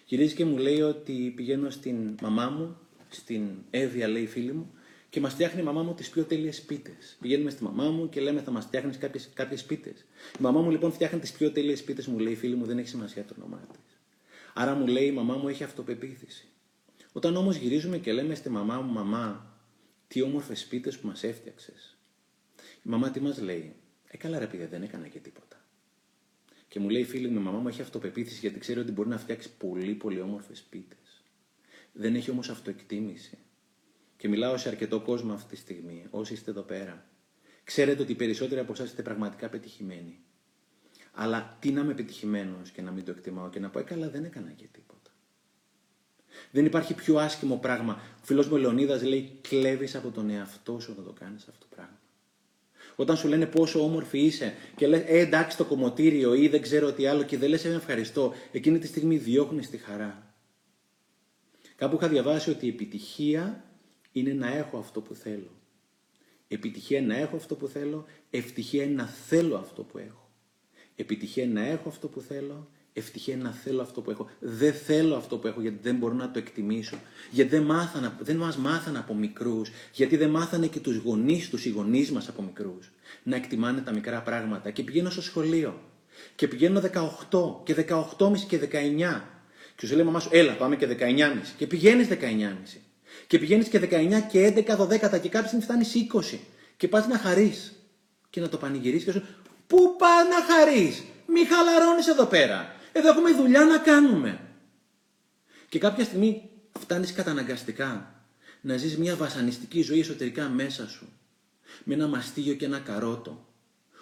Γυρίζει 0.04 0.34
και 0.34 0.44
μου 0.44 0.56
λέει 0.56 0.80
ότι 0.80 1.32
πηγαίνω 1.36 1.70
στην 1.70 2.14
μαμά 2.22 2.48
μου, 2.48 2.76
στην 3.08 3.42
Εύβοια 3.70 4.08
λέει 4.08 4.26
φίλη 4.26 4.52
μου, 4.52 4.72
και 5.10 5.20
μας 5.20 5.32
φτιάχνει 5.32 5.60
η 5.60 5.64
μαμά 5.64 5.82
μου 5.82 5.94
τις 5.94 6.10
πιο 6.10 6.24
τέλειες 6.24 6.62
πίτες. 6.62 7.16
Πηγαίνουμε 7.20 7.50
στη 7.50 7.62
μαμά 7.62 7.90
μου 7.90 8.08
και 8.08 8.20
λέμε 8.20 8.40
θα 8.40 8.50
μας 8.50 8.64
φτιάχνεις 8.64 8.98
κάποιες 9.34 9.64
πίτες. 9.64 10.00
Η 10.38 10.42
μαμά 10.42 10.60
μου 10.60 10.70
λοιπόν 10.70 10.92
φτιάχνει 10.92 11.18
τις 11.18 11.32
πιο 11.32 11.52
τέλειες 11.52 11.84
πίτες, 11.84 12.06
μου 12.06 12.18
λέει 12.18 12.34
φίλη 12.34 12.54
μου, 12.54 12.64
δεν 12.64 12.78
έχει 12.78 12.88
σημασία 12.88 13.24
το 13.24 13.34
όνομά 13.38 13.66
της. 13.72 14.00
Άρα 14.54 14.74
μου 14.74 14.86
λέει 14.86 15.06
η 15.06 15.12
μαμά 15.12 15.36
μου 15.36 15.48
έχει 15.48 15.64
αυτοπεποίθηση. 15.64 16.48
Όταν 17.12 17.36
όμως 17.36 17.56
γυρίζουμε 17.56 17.98
και 17.98 18.12
λέμε 18.12 18.34
στη 18.34 18.48
μαμά 18.48 18.80
μου, 18.80 18.92
μαμά, 18.92 19.56
τι 20.08 20.22
όμορφες 20.22 20.66
πίτες 20.66 20.98
που 20.98 21.06
μας 21.06 21.22
έφτιαξες. 21.22 21.98
Η 22.58 22.88
μαμά 22.88 23.10
τι 23.10 23.20
μας 23.20 23.40
λέει, 23.40 23.74
Ε, 24.10 24.16
καλά 24.16 24.38
ρε 24.38 24.46
πήγε, 24.46 24.66
δεν 24.66 24.82
έκανα 24.82 25.08
και 25.08 25.18
τίποτα. 25.18 25.64
Και 26.68 26.80
μου 26.80 26.88
λέει 26.88 27.04
φίλη 27.04 27.28
μου, 27.28 27.38
η 27.38 27.42
μαμά 27.42 27.58
μου 27.58 27.68
έχει 27.68 27.80
αυτοπεποίθηση 27.80 28.38
γιατί 28.38 28.58
ξέρει 28.58 28.80
ότι 28.80 28.92
μπορεί 28.92 29.08
να 29.08 29.18
φτιάξει 29.18 29.50
πολύ 29.58 29.94
πολύ 29.94 30.20
όμορφες 30.20 30.60
πίτες. 30.60 31.22
Δεν 31.92 32.14
έχει 32.14 32.30
όμως 32.30 32.48
αυτοεκτίμηση. 32.48 33.38
Και 34.18 34.28
μιλάω 34.28 34.56
σε 34.56 34.68
αρκετό 34.68 35.00
κόσμο 35.00 35.32
αυτή 35.32 35.54
τη 35.54 35.60
στιγμή, 35.60 36.06
όσοι 36.10 36.32
είστε 36.32 36.50
εδώ 36.50 36.62
πέρα. 36.62 37.06
Ξέρετε 37.64 38.02
ότι 38.02 38.12
οι 38.12 38.14
περισσότεροι 38.14 38.60
από 38.60 38.72
εσάς 38.72 38.86
είστε 38.88 39.02
πραγματικά 39.02 39.48
πετυχημένοι. 39.48 40.18
Αλλά 41.12 41.56
τι 41.60 41.70
να 41.70 41.80
είμαι 41.80 41.94
πετυχημένος 41.94 42.70
και 42.70 42.82
να 42.82 42.90
μην 42.90 43.04
το 43.04 43.10
εκτιμάω 43.10 43.48
και 43.48 43.60
να 43.60 43.68
πω, 43.68 43.78
Ε, 43.78 43.82
καλά, 43.82 44.10
δεν 44.10 44.24
έκανα 44.24 44.50
και 44.50 44.66
τίποτα. 44.72 45.10
Δεν 46.50 46.64
υπάρχει 46.64 46.94
πιο 46.94 47.18
άσχημο 47.18 47.56
πράγμα. 47.56 48.00
Ο 48.20 48.24
φίλος 48.24 48.48
μου 48.48 48.56
Λεωνίδας 48.56 49.02
λέει: 49.02 49.38
Κλέβεις 49.40 49.94
από 49.94 50.10
τον 50.10 50.30
εαυτό 50.30 50.80
σου 50.80 50.90
όταν 50.92 51.04
το 51.04 51.12
κάνεις 51.12 51.48
αυτό 51.48 51.66
το 51.68 51.74
πράγμα. 51.74 52.00
Όταν 52.96 53.16
σου 53.16 53.28
λένε 53.28 53.46
πόσο 53.46 53.84
όμορφη 53.84 54.18
είσαι 54.18 54.54
και 54.76 54.86
λες: 54.86 55.02
Ε, 55.06 55.18
εντάξει, 55.18 55.56
το 55.56 55.64
κομμωτήριο 55.64 56.34
ή 56.34 56.48
δεν 56.48 56.62
ξέρω 56.62 56.92
τι 56.92 57.06
άλλο 57.06 57.22
και 57.22 57.38
δεν 57.38 57.48
λες: 57.48 57.64
Ε, 57.64 57.74
ευχαριστώ, 57.74 58.34
εκείνη 58.52 58.78
τη 58.78 58.86
στιγμή 58.86 59.16
διώχνεις 59.16 59.70
τη 59.70 59.76
χαρά. 59.76 60.34
Κάπου 61.76 61.96
είχα 61.96 62.08
διαβάσει 62.08 62.50
ότι 62.50 62.66
η 62.66 62.68
επιτυχία 62.68 63.67
είναι 64.18 64.32
να 64.32 64.56
έχω 64.56 64.78
αυτό 64.78 65.00
που 65.00 65.14
θέλω. 65.14 65.50
Επιτυχία 66.48 66.98
είναι 66.98 67.14
να 67.14 67.20
έχω 67.20 67.36
αυτό 67.36 67.54
που 67.54 67.66
θέλω, 67.66 68.04
ευτυχία 68.30 68.84
είναι 68.84 68.94
να 68.94 69.06
θέλω 69.06 69.56
αυτό 69.56 69.82
που 69.82 69.98
έχω. 69.98 70.30
Επιτυχία 70.96 71.44
είναι 71.44 71.60
να 71.60 71.66
έχω 71.66 71.88
αυτό 71.88 72.08
που 72.08 72.20
θέλω, 72.20 72.68
ευτυχία 72.92 73.34
είναι 73.34 73.42
να 73.42 73.52
θέλω 73.52 73.82
αυτό 73.82 74.00
που 74.00 74.10
έχω. 74.10 74.30
Δεν 74.40 74.72
θέλω 74.72 75.16
αυτό 75.16 75.38
που 75.38 75.46
έχω 75.46 75.60
γιατί 75.60 75.78
δεν 75.82 75.96
μπορώ 75.96 76.14
να 76.14 76.30
το 76.30 76.38
εκτιμήσω. 76.38 76.96
Γιατί 77.30 77.50
δεν, 77.50 77.62
μάθανα, 77.62 78.18
δεν 78.20 78.36
μας 78.36 78.56
μάθανε 78.56 78.98
από 78.98 79.14
μικρούς, 79.14 79.70
γιατί 79.92 80.16
δεν 80.16 80.30
μάθανε 80.30 80.66
και 80.66 80.80
τους 80.80 80.96
γονείς 80.96 81.48
τους, 81.50 81.64
οι 81.64 81.70
γονείς 81.70 82.12
μας 82.12 82.28
από 82.28 82.42
μικρούς, 82.42 82.90
να 83.22 83.36
εκτιμάνε 83.36 83.80
τα 83.80 83.92
μικρά 83.92 84.22
πράγματα. 84.22 84.70
Και 84.70 84.82
πηγαίνω 84.82 85.10
στο 85.10 85.22
σχολείο 85.22 85.80
και 86.34 86.48
πηγαίνω 86.48 86.80
18 86.80 87.62
και 87.64 87.74
18,5 87.74 88.46
και 88.48 88.58
19 88.58 89.20
και 89.76 89.86
σου 89.86 89.94
λέει 89.94 90.04
μαμά 90.04 90.20
σου, 90.20 90.28
έλα 90.32 90.52
πάμε 90.52 90.76
και 90.76 90.86
19,5 90.86 91.54
και 91.56 91.66
πηγαίνεις 91.66 92.08
19,5 92.08 92.14
και 93.26 93.38
πηγαίνεις 93.38 93.68
και 93.68 93.78
19 93.78 94.20
και 94.30 94.46
11, 94.46 94.76
12 94.76 95.20
και 95.20 95.28
κάποια 95.28 95.46
στιγμή 95.46 95.64
φτάνεις 95.64 95.94
20 96.34 96.38
και 96.76 96.88
πας 96.88 97.06
να 97.06 97.18
χαρείς 97.18 97.72
και 98.30 98.40
να 98.40 98.48
το 98.48 98.56
πανηγυρίσεις 98.56 99.04
και 99.04 99.12
σου 99.12 99.22
Πού 99.68 99.96
πας 99.98 100.28
να 100.28 100.54
χαρείς, 100.54 101.04
μη 101.26 101.44
χαλαρώνεις 101.44 102.06
εδώ 102.06 102.24
πέρα. 102.24 102.74
Εδώ 102.92 103.08
έχουμε 103.08 103.32
δουλειά 103.32 103.64
να 103.64 103.78
κάνουμε. 103.78 104.40
Και 105.68 105.78
κάποια 105.78 106.04
στιγμή 106.04 106.50
φτάνεις 106.80 107.12
καταναγκαστικά 107.12 108.14
να 108.60 108.76
ζεις 108.76 108.98
μια 108.98 109.16
βασανιστική 109.16 109.82
ζωή 109.82 110.00
εσωτερικά 110.00 110.48
μέσα 110.48 110.88
σου. 110.88 111.08
Με 111.84 111.94
ένα 111.94 112.06
μαστίγιο 112.06 112.54
και 112.54 112.64
ένα 112.64 112.78
καρότο. 112.78 113.46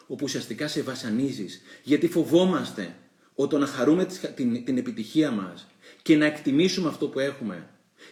Όπου 0.06 0.24
ουσιαστικά 0.24 0.68
σε 0.68 0.82
βασανίζεις. 0.82 1.62
Γιατί 1.82 2.08
φοβόμαστε 2.08 2.94
ότι 3.34 3.56
να 3.56 3.66
χαρούμε 3.66 4.06
την, 4.34 4.64
την 4.64 4.78
επιτυχία 4.78 5.30
μας 5.30 5.66
και 6.02 6.16
να 6.16 6.24
εκτιμήσουμε 6.24 6.88
αυτό 6.88 7.08
που 7.08 7.18
έχουμε 7.18 7.68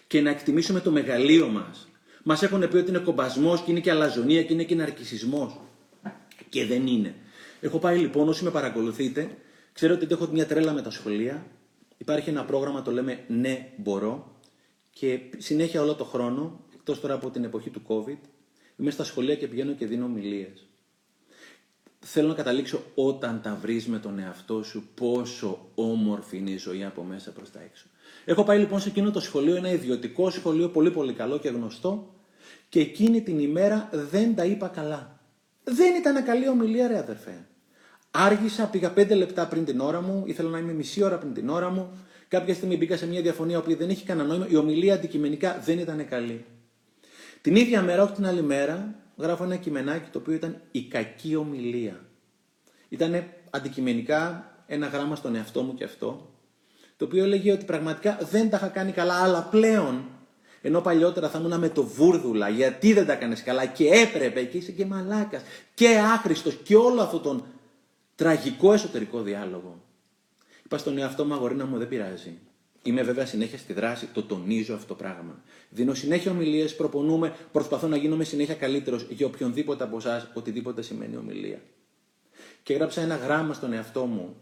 και 0.07 0.21
να 0.21 0.31
εκτιμήσουμε 0.31 0.81
το 0.81 0.91
μεγαλείο 0.91 1.49
μας. 1.49 1.89
Μας 2.23 2.43
έχουν 2.43 2.69
πει 2.69 2.77
ότι 2.77 2.91
είναι 2.91 2.99
κομπασμός 2.99 3.61
και 3.61 3.71
είναι 3.71 3.81
και 3.81 3.91
αλαζονία 3.91 4.43
και 4.43 4.53
είναι 4.53 4.65
και 4.65 4.75
ναρκισισμός. 4.75 5.61
Και 6.49 6.67
δεν 6.67 6.87
είναι. 6.87 7.15
Έχω 7.61 7.79
πάει 7.79 7.99
λοιπόν, 7.99 8.29
όσοι 8.29 8.45
με 8.45 8.51
παρακολουθείτε, 8.51 9.37
ξέρω 9.73 9.95
ότι 9.95 10.07
έχω 10.11 10.29
μια 10.33 10.47
τρέλα 10.47 10.73
με 10.73 10.83
τα 10.83 10.91
σχολεία. 10.91 11.47
Υπάρχει 11.97 12.31
ένα 12.31 12.45
πρόγραμμα, 12.45 12.83
το 12.83 12.91
λέμε 12.91 13.25
Ναι, 13.29 13.73
μπορώ. 13.77 14.39
Και 14.91 15.21
συνέχεια 15.37 15.83
όλο 15.83 15.95
το 15.95 16.05
χρόνο, 16.05 16.61
εκτός 16.75 17.01
τώρα 17.01 17.15
από 17.15 17.31
την 17.31 17.45
εποχή 17.45 17.71
του 17.71 17.83
COVID, 17.87 18.19
είμαι 18.77 18.91
στα 18.91 19.05
σχολεία 19.05 19.37
και 19.37 19.47
πηγαίνω 19.47 19.73
και 19.73 19.87
δίνω 19.87 20.05
ομιλίες. 20.05 20.67
Θέλω 21.99 22.29
να 22.29 22.35
καταλήξω 22.35 22.83
όταν 22.95 23.41
τα 23.43 23.59
βρεις 23.61 23.87
με 23.87 23.99
τον 23.99 24.19
εαυτό 24.19 24.63
σου 24.63 24.89
πόσο 24.95 25.71
όμορφη 25.75 26.37
είναι 26.37 26.51
η 26.51 26.57
ζωή 26.57 26.85
από 26.85 27.03
μέσα 27.03 27.31
προς 27.31 27.51
τα 27.51 27.61
έξω. 27.61 27.87
Έχω 28.25 28.45
πάει 28.45 28.59
λοιπόν 28.59 28.81
σε 28.81 28.89
εκείνο 28.89 29.11
το 29.11 29.21
σχολείο, 29.21 29.57
ένα 29.57 29.71
ιδιωτικό 29.71 30.31
σχολείο, 30.31 30.69
πολύ 30.69 30.91
πολύ 30.91 31.13
καλό 31.13 31.39
και 31.39 31.49
γνωστό 31.49 32.15
και 32.69 32.81
εκείνη 32.81 33.23
την 33.23 33.39
ημέρα 33.39 33.89
δεν 33.93 34.35
τα 34.35 34.45
είπα 34.45 34.69
καλά. 34.69 35.21
Δεν 35.65 35.95
ήταν 35.95 36.25
καλή 36.25 36.49
ομιλία 36.49 36.89
ρε 36.89 36.99
αδερφέ. 36.99 37.47
Άργησα, 38.11 38.67
πήγα 38.67 38.91
πέντε 38.91 39.15
λεπτά 39.15 39.47
πριν 39.47 39.65
την 39.65 39.81
ώρα 39.81 40.01
μου, 40.01 40.23
ήθελα 40.27 40.49
να 40.49 40.59
είμαι 40.59 40.73
μισή 40.73 41.03
ώρα 41.03 41.19
πριν 41.19 41.35
την 41.35 41.49
ώρα 41.49 41.71
μου. 41.71 41.91
Κάποια 42.29 42.55
στιγμή 42.55 42.77
μπήκα 42.77 42.97
σε 42.97 43.07
μια 43.07 43.21
διαφωνία 43.21 43.61
που 43.61 43.77
δεν 43.77 43.91
έχει 43.91 44.05
κανένα 44.05 44.29
νόημα. 44.29 44.47
Η 44.49 44.57
ομιλία 44.57 44.95
αντικειμενικά 44.95 45.61
δεν 45.65 45.79
ήταν 45.79 46.09
καλή. 46.09 46.45
Την 47.41 47.57
ίδια 47.57 47.83
μέρα, 47.83 48.03
όχι 48.03 48.13
την 48.13 48.27
άλλη 48.27 48.43
μέρα, 48.43 48.95
γράφω 49.17 49.45
ένα 49.45 49.57
κειμενάκι 49.57 50.11
το 50.11 50.19
οποίο 50.19 50.35
ήταν 50.35 50.61
η 50.71 50.83
κακή 50.83 51.37
ομιλία. 51.37 52.01
Ήταν 52.89 53.25
αντικειμενικά 53.51 54.51
ένα 54.67 54.87
γράμμα 54.87 55.17
στον 55.17 55.35
εαυτό 55.35 55.63
μου 55.63 55.75
και 55.75 55.85
αυτό 55.85 56.34
το 56.97 57.05
οποίο 57.05 57.25
έλεγε 57.25 57.53
ότι 57.53 57.65
πραγματικά 57.65 58.19
δεν 58.31 58.51
τα 58.51 58.57
είχα 58.57 58.69
κάνει 58.69 58.93
καλά, 58.93 59.23
αλλά 59.23 59.43
πλέον, 59.43 60.05
ενώ 60.63 60.81
παλιότερα 60.81 61.29
θα 61.29 61.39
ήμουν 61.39 61.59
με 61.59 61.69
το 61.69 61.83
βούρδουλα, 61.83 62.49
γιατί 62.49 62.93
δεν 62.93 63.07
τα 63.07 63.15
κάνει 63.15 63.35
καλά 63.35 63.67
και 63.67 63.89
έπρεπε 63.89 64.45
και 64.45 64.57
είσαι 64.57 64.73
και 64.73 64.87
μαλάκας 64.87 65.43
και 65.75 65.99
άχρηστος 65.99 66.55
και 66.55 66.77
όλο 66.77 67.01
αυτόν 67.01 67.23
τον 67.23 67.45
τραγικό 68.15 68.73
εσωτερικό 68.73 69.23
διάλογο. 69.23 69.83
Είπα 70.65 70.79
στον 70.79 70.99
εαυτό 70.99 71.25
μου, 71.25 71.35
αγορίνα 71.35 71.67
μου, 71.67 71.79
δεν 71.79 71.89
πειράζει. 71.89 72.39
Είμαι 72.83 73.03
βέβαια 73.03 73.27
συνέχεια 73.27 73.59
στη 73.59 73.73
δράση, 73.73 74.07
το 74.07 74.23
τονίζω 74.23 74.75
αυτό 74.75 74.87
το 74.87 74.95
πράγμα. 74.95 75.43
Δίνω 75.69 75.95
συνέχεια 75.95 76.31
ομιλίες, 76.31 76.77
προπονούμε, 76.77 77.37
προσπαθώ 77.53 77.87
να 77.87 77.97
γίνομαι 77.97 78.25
συνέχεια 78.25 78.55
καλύτερος 78.55 79.07
για 79.09 79.27
οποιονδήποτε 79.27 79.85
από 79.85 79.97
εσάς, 79.97 80.31
οτιδήποτε 80.35 80.83
σημαίνει 80.83 81.17
ομιλία. 81.17 81.61
Και 82.63 82.73
έγραψα 82.73 83.01
ένα 83.01 83.17
γράμμα 83.17 83.55
στον 83.55 83.73
εαυτό 83.73 84.05
μου 84.05 84.37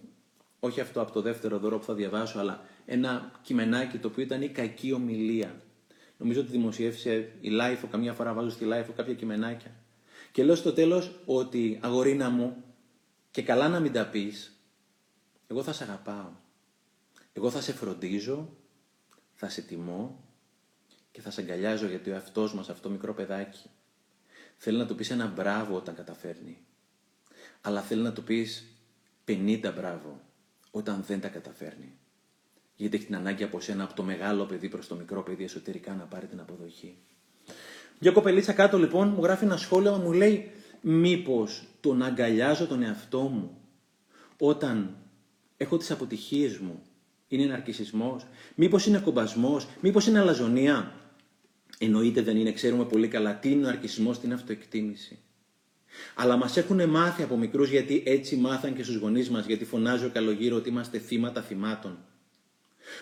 όχι 0.65 0.81
αυτό 0.81 1.01
από 1.01 1.13
το 1.13 1.21
δεύτερο 1.21 1.59
δώρο 1.59 1.79
που 1.79 1.85
θα 1.85 1.95
διαβάσω, 1.95 2.39
αλλά 2.39 2.65
ένα 2.87 3.31
κειμενάκι 3.43 3.99
το 3.99 4.09
οποίο 4.09 4.23
ήταν 4.23 4.43
η 4.43 4.49
κακή 4.49 4.93
ομιλία. 4.93 5.63
Νομίζω 6.17 6.41
ότι 6.41 6.51
δημοσιεύσε 6.51 7.33
η 7.41 7.49
LiFO, 7.49 7.87
καμιά 7.87 8.13
φορά 8.13 8.33
βάζω 8.33 8.51
στη 8.51 8.65
LiFO 8.65 8.93
κάποια 8.93 9.15
κειμενάκια. 9.15 9.75
Και 10.33 10.45
λέω 10.45 10.55
στο 10.55 10.73
τέλος 10.73 11.19
ότι 11.25 11.79
αγορίνα 11.83 12.31
μου, 12.31 12.65
και 13.31 13.43
καλά 13.43 13.69
να 13.69 13.81
μην 13.81 13.93
τα 13.93 14.07
πεις, 14.07 14.59
εγώ 15.47 15.63
θα 15.63 15.73
σε 15.73 15.85
αγαπάω. 15.85 16.31
Εγώ 17.33 17.51
θα 17.51 17.61
σε 17.61 17.73
φροντίζω, 17.73 18.57
θα 19.33 19.49
σε 19.49 19.63
τιμώ 19.63 20.25
και 21.13 21.21
θα 21.21 21.31
σε 21.31 21.41
αγκαλιάζω 21.41 21.87
γιατί 21.87 22.11
ο 22.11 22.13
εαυτός 22.15 22.55
μας, 22.55 22.69
αυτό 22.69 22.91
μικρό 22.91 23.15
παιδάκι, 23.15 23.71
θέλει 24.57 24.79
να 24.79 24.87
του 24.87 24.95
πεις 24.95 25.11
ένα 25.11 25.27
μπράβο 25.27 25.77
όταν 25.77 25.95
καταφέρνει. 25.95 26.59
Αλλά 27.61 27.81
θέλει 27.81 28.03
να 28.03 28.13
του 28.13 28.23
πεις 28.23 28.67
50 29.25 29.73
μπράβο 29.75 30.21
όταν 30.75 31.05
δεν 31.07 31.21
τα 31.21 31.29
καταφέρνει. 31.29 31.93
Γιατί 32.77 32.97
έχει 32.97 33.07
την 33.07 33.17
ανάγκη 33.17 33.45
από 33.45 33.61
σένα, 33.61 33.85
από 33.85 33.95
το 33.95 34.03
μεγάλο 34.03 34.45
παιδί 34.45 34.69
προς 34.69 34.87
το 34.87 34.95
μικρό 34.95 35.23
παιδί 35.23 35.45
εσωτερικά 35.45 35.95
να 35.95 36.05
πάρει 36.05 36.27
την 36.27 36.41
αποδοχή. 36.41 36.97
Μια 37.99 38.13
κοπελίτσα 38.13 38.53
κάτω 38.53 38.79
λοιπόν 38.79 39.09
μου 39.09 39.23
γράφει 39.23 39.45
ένα 39.45 39.57
σχόλιο, 39.57 39.97
μου 39.97 40.13
λέει 40.13 40.51
μήπως 40.81 41.65
τον 41.81 42.03
αγκαλιάζω 42.03 42.67
τον 42.67 42.83
εαυτό 42.83 43.21
μου 43.21 43.57
όταν 44.39 44.97
έχω 45.57 45.77
τις 45.77 45.91
αποτυχίες 45.91 46.59
μου. 46.59 46.83
Είναι 47.29 47.45
ναρκισισμός, 47.45 48.27
μήπως 48.55 48.87
είναι 48.87 48.99
κομπασμός, 48.99 49.69
μήπως 49.81 50.07
είναι 50.07 50.19
αλαζονία. 50.19 50.93
Εννοείται 51.79 52.23
δεν 52.23 52.37
είναι, 52.37 52.53
ξέρουμε 52.53 52.85
πολύ 52.85 53.09
καλά 53.09 53.39
τι 53.39 53.51
είναι 53.51 53.65
ο 53.65 53.67
ναρκισισμός, 53.67 54.19
τι 54.19 54.27
είναι 54.27 54.35
αυτοεκτίμηση. 54.35 55.19
Αλλά 56.15 56.37
μας 56.37 56.57
έχουν 56.57 56.89
μάθει 56.89 57.23
από 57.23 57.37
μικρούς, 57.37 57.71
γιατί 57.71 58.03
έτσι 58.07 58.37
μάθαν 58.37 58.75
και 58.75 58.83
στους 58.83 58.97
γονείς 58.97 59.31
μας, 59.31 59.47
γιατί 59.47 59.65
φωνάζει 59.65 60.05
ο 60.05 60.11
καλογύρο 60.13 60.57
ότι 60.57 60.69
είμαστε 60.69 60.99
θύματα 60.99 61.43
θυμάτων. 61.43 61.99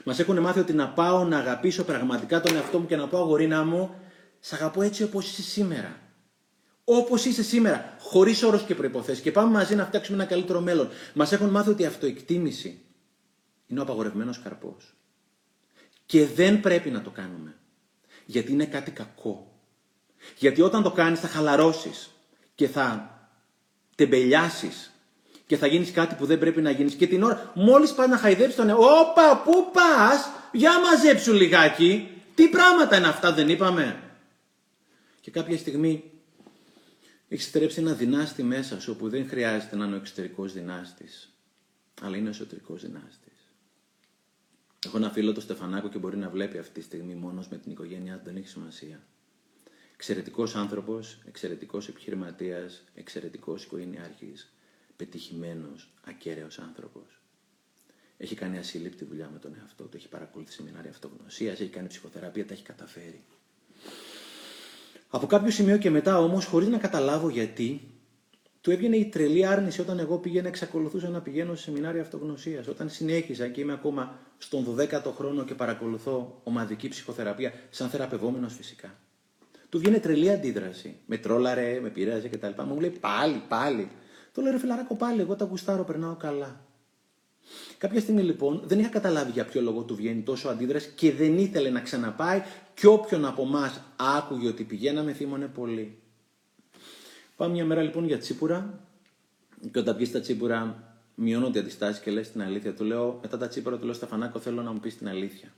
Μας 0.05 0.19
έχουν 0.19 0.39
μάθει 0.39 0.61
ότι 0.61 0.73
να 0.73 0.89
πάω 0.89 1.25
να 1.25 1.39
αγαπήσω 1.39 1.85
πραγματικά 1.85 2.41
τον 2.41 2.55
εαυτό 2.57 2.79
μου 2.79 2.87
και 2.87 2.97
να 2.97 3.09
πω 3.09 3.19
αγορίνα 3.19 3.65
μου, 3.65 3.95
σ' 4.41 4.53
αγαπώ 4.53 4.83
έτσι 4.83 5.03
όπως 5.03 5.29
είσαι 5.29 5.43
σήμερα. 5.43 6.01
Όπως 6.85 7.25
είσαι 7.25 7.43
σήμερα, 7.43 7.97
χωρίς 8.01 8.43
όρου 8.43 8.65
και 8.67 8.75
προποθέσει. 8.75 9.23
Και 9.23 9.33
πάμε 9.33 9.51
μαζί 9.51 9.75
να 9.75 9.85
φτιάξουμε 9.85 10.23
ένα 10.23 10.31
καλύτερο 10.31 10.61
μέλλον. 10.61 10.89
Μας 11.15 11.33
έχουν 11.33 11.49
μάθει 11.49 11.71
ότι 11.71 11.83
η 11.83 11.87
αυτοεκτίμηση 11.87 12.81
είναι 13.67 13.81
ο 13.81 13.83
απαγορευμένος 13.83 14.41
καρπός. 14.43 14.95
Και 16.07 16.27
δεν 16.27 16.61
πρέπει 16.61 16.91
να 16.91 17.03
το 17.03 17.11
κάνουμε. 17.11 17.57
Γιατί 18.27 18.53
είναι 18.53 18.65
κάτι 18.65 18.91
κακό. 18.91 19.61
Γιατί 20.37 20.61
όταν 20.61 20.83
το 20.83 20.91
κάνεις 20.91 21.21
θα 21.21 21.29
χαλαρώσεις 21.29 22.11
και 22.61 22.69
θα 22.69 23.19
τεμπελιάσεις 23.95 24.91
και 25.47 25.57
θα 25.57 25.67
γίνεις 25.67 25.91
κάτι 25.91 26.15
που 26.15 26.27
δεν 26.27 26.39
πρέπει 26.39 26.61
να 26.61 26.71
γίνεις. 26.71 26.95
Και 26.95 27.07
την 27.07 27.23
ώρα, 27.23 27.53
μόλις 27.55 27.93
πας 27.93 28.09
να 28.09 28.17
χαϊδέψεις 28.17 28.57
τον 28.57 28.69
εαυτό, 28.69 28.85
Όπα, 28.85 29.43
πού 29.45 29.71
πας, 29.73 30.29
για 30.53 30.81
μαζέψου 30.81 31.33
λιγάκι. 31.33 32.09
Τι 32.35 32.49
πράγματα 32.49 32.97
είναι 32.97 33.09
αυτά, 33.09 33.33
δεν 33.33 33.49
είπαμε. 33.49 34.03
Και 35.21 35.31
κάποια 35.31 35.59
στιγμή 35.59 36.11
έχεις 37.29 37.47
στρέψει 37.47 37.81
ένα 37.81 37.93
δυνάστη 37.93 38.43
μέσα 38.43 38.81
σου, 38.81 38.93
όπου 38.97 39.09
δεν 39.09 39.29
χρειάζεται 39.29 39.77
να 39.77 39.85
είναι 39.85 39.95
ο 39.95 39.99
εξωτερικός 39.99 40.53
δυνάστης, 40.53 41.33
αλλά 42.03 42.17
είναι 42.17 42.27
ο 42.27 42.31
εσωτερικός 42.31 42.83
δυνάστης. 42.83 43.55
Έχω 44.87 44.97
ένα 44.97 45.11
φίλο 45.11 45.33
το 45.33 45.41
Στεφανάκο 45.41 45.89
και 45.89 45.99
μπορεί 45.99 46.17
να 46.17 46.29
βλέπει 46.29 46.59
αυτή 46.59 46.73
τη 46.73 46.81
στιγμή 46.81 47.15
μόνος 47.15 47.49
με 47.49 47.57
την 47.57 47.73
οικογένειά 47.73 48.15
του, 48.15 48.25
δεν 48.25 48.37
έχει 48.37 48.49
σημασία. 48.49 49.01
Εξαιρετικός 50.01 50.55
άνθρωπος, 50.55 51.19
εξαιρετικός 51.27 51.89
επιχειρηματίας, 51.89 52.85
εξαιρετικός 52.95 53.65
οικογενειάρχης, 53.65 54.53
πετυχημένος, 54.97 55.91
ακέραιος 56.05 56.59
άνθρωπος. 56.59 57.21
Έχει 58.17 58.35
κάνει 58.35 58.59
ασύλληπτη 58.59 59.05
δουλειά 59.05 59.31
με 59.33 59.39
τον 59.39 59.57
εαυτό 59.61 59.85
του, 59.85 59.97
έχει 59.97 60.09
παρακολουθήσει 60.09 60.57
σεμινάρια 60.57 60.91
αυτογνωσίας, 60.91 61.61
έχει 61.61 61.71
κάνει 61.71 61.89
ψυχοθεραπεία, 61.89 62.47
τα 62.47 62.53
έχει 62.53 62.63
καταφέρει. 62.63 63.23
Από 65.09 65.27
κάποιο 65.27 65.51
σημείο 65.51 65.79
και 65.79 65.91
μετά 65.91 66.19
όμως, 66.19 66.45
χωρίς 66.45 66.69
να 66.69 66.79
καταλάβω 66.79 67.29
γιατί, 67.29 67.81
του 68.61 68.71
έβγαινε 68.71 68.97
η 68.97 69.07
τρελή 69.07 69.47
άρνηση 69.47 69.81
όταν 69.81 69.99
εγώ 69.99 70.19
πήγαινα, 70.19 70.49
εξακολουθούσα 70.49 71.09
να 71.09 71.21
πηγαίνω 71.21 71.55
σε 71.55 71.63
σεμινάρια 71.63 72.03
αυτογνωσίας. 72.03 72.67
Όταν 72.67 72.91
συνέχιζα 72.91 73.49
και 73.49 73.61
είμαι 73.61 73.73
ακόμα 73.73 74.19
στον 74.39 74.77
12ο 74.79 75.13
χρόνο 75.17 75.45
και 75.45 75.55
παρακολουθώ 75.55 76.41
ομαδική 76.45 76.89
ψυχοθεραπεία, 76.89 77.53
σαν 77.71 77.89
θεραπευόμενος 77.89 78.55
φυσικά. 78.55 78.95
Του 79.71 79.79
βγαίνει 79.79 80.01
τρελή 80.01 80.31
αντίδραση. 80.31 80.97
Με 81.07 81.17
τρόλαρε, 81.17 81.81
με 81.83 81.89
πειράζει 81.89 82.29
κτλ. 82.29 82.63
Μου 82.63 82.81
λέει 82.81 82.91
πάλι, 83.01 83.43
πάλι. 83.49 83.91
Το 84.33 84.43
λέω 84.43 84.53
ρε 84.53 84.59
φιλαράκο 84.59 84.97
πάλι, 84.97 85.21
εγώ 85.21 85.37
τα 85.37 85.45
γουστάρω, 85.45 85.85
περνάω 85.85 86.15
καλά. 86.15 86.65
Κάποια 87.79 88.01
στιγμή 88.01 88.23
λοιπόν 88.23 88.63
δεν 88.65 88.79
είχα 88.79 88.89
καταλάβει 88.89 89.31
για 89.31 89.45
ποιο 89.45 89.61
λόγο 89.61 89.83
του 89.83 89.95
βγαίνει 89.95 90.23
τόσο 90.23 90.49
αντίδραση 90.49 90.93
και 90.95 91.13
δεν 91.13 91.39
ήθελε 91.39 91.71
να 91.71 91.81
ξαναπάει 91.81 92.43
και 92.75 92.87
όποιον 92.87 93.25
από 93.25 93.43
εμάς 93.43 93.83
άκουγε 93.97 94.49
ότι 94.49 94.65
πηγαίναμε 94.65 95.13
θύμωνε 95.13 95.47
πολύ. 95.47 95.99
Πάμε 97.37 97.53
μια 97.53 97.65
μέρα 97.65 97.83
λοιπόν 97.83 98.05
για 98.05 98.19
τσίπουρα 98.19 98.81
και 99.73 99.79
όταν 99.79 99.97
πει 99.97 100.09
τα 100.09 100.21
τσίπουρα 100.21 100.85
μειώνονται 101.15 101.59
οι 101.59 101.61
αντιστάσεις 101.61 102.03
και 102.03 102.11
λες 102.11 102.31
την 102.31 102.43
αλήθεια. 102.43 102.75
Του 102.75 102.85
λέω 102.85 103.19
μετά 103.23 103.39
τα 103.39 103.49
τσίπουρα 103.49 103.79
του 103.79 103.85
λέω 103.85 103.95
Σταφανάκο 103.95 104.39
θέλω 104.39 104.63
να 104.63 104.73
μου 104.73 104.81
πεις 104.81 104.97
την 104.97 105.09
αλήθεια. 105.09 105.53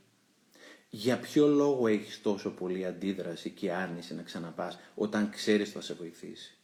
Για 0.95 1.19
ποιο 1.19 1.47
λόγο 1.47 1.87
έχεις 1.87 2.21
τόσο 2.21 2.49
πολύ 2.49 2.85
αντίδραση 2.85 3.49
και 3.49 3.71
άρνηση 3.71 4.15
να 4.15 4.21
ξαναπάς 4.21 4.79
όταν 4.95 5.29
ξέρεις 5.29 5.71
θα 5.71 5.81
σε 5.81 5.93
βοηθήσει; 5.93 6.57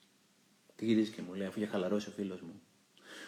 Τι 0.76 0.86
γυρίζεις 0.86 1.14
και 1.14 1.22
μου 1.22 1.34
λέει, 1.34 1.48
αφού 1.48 1.60
είχε 1.60 1.70
χαλαρώσει 1.70 2.10
ο 2.10 2.12
φίλος 2.12 2.42
μου. 2.42 2.62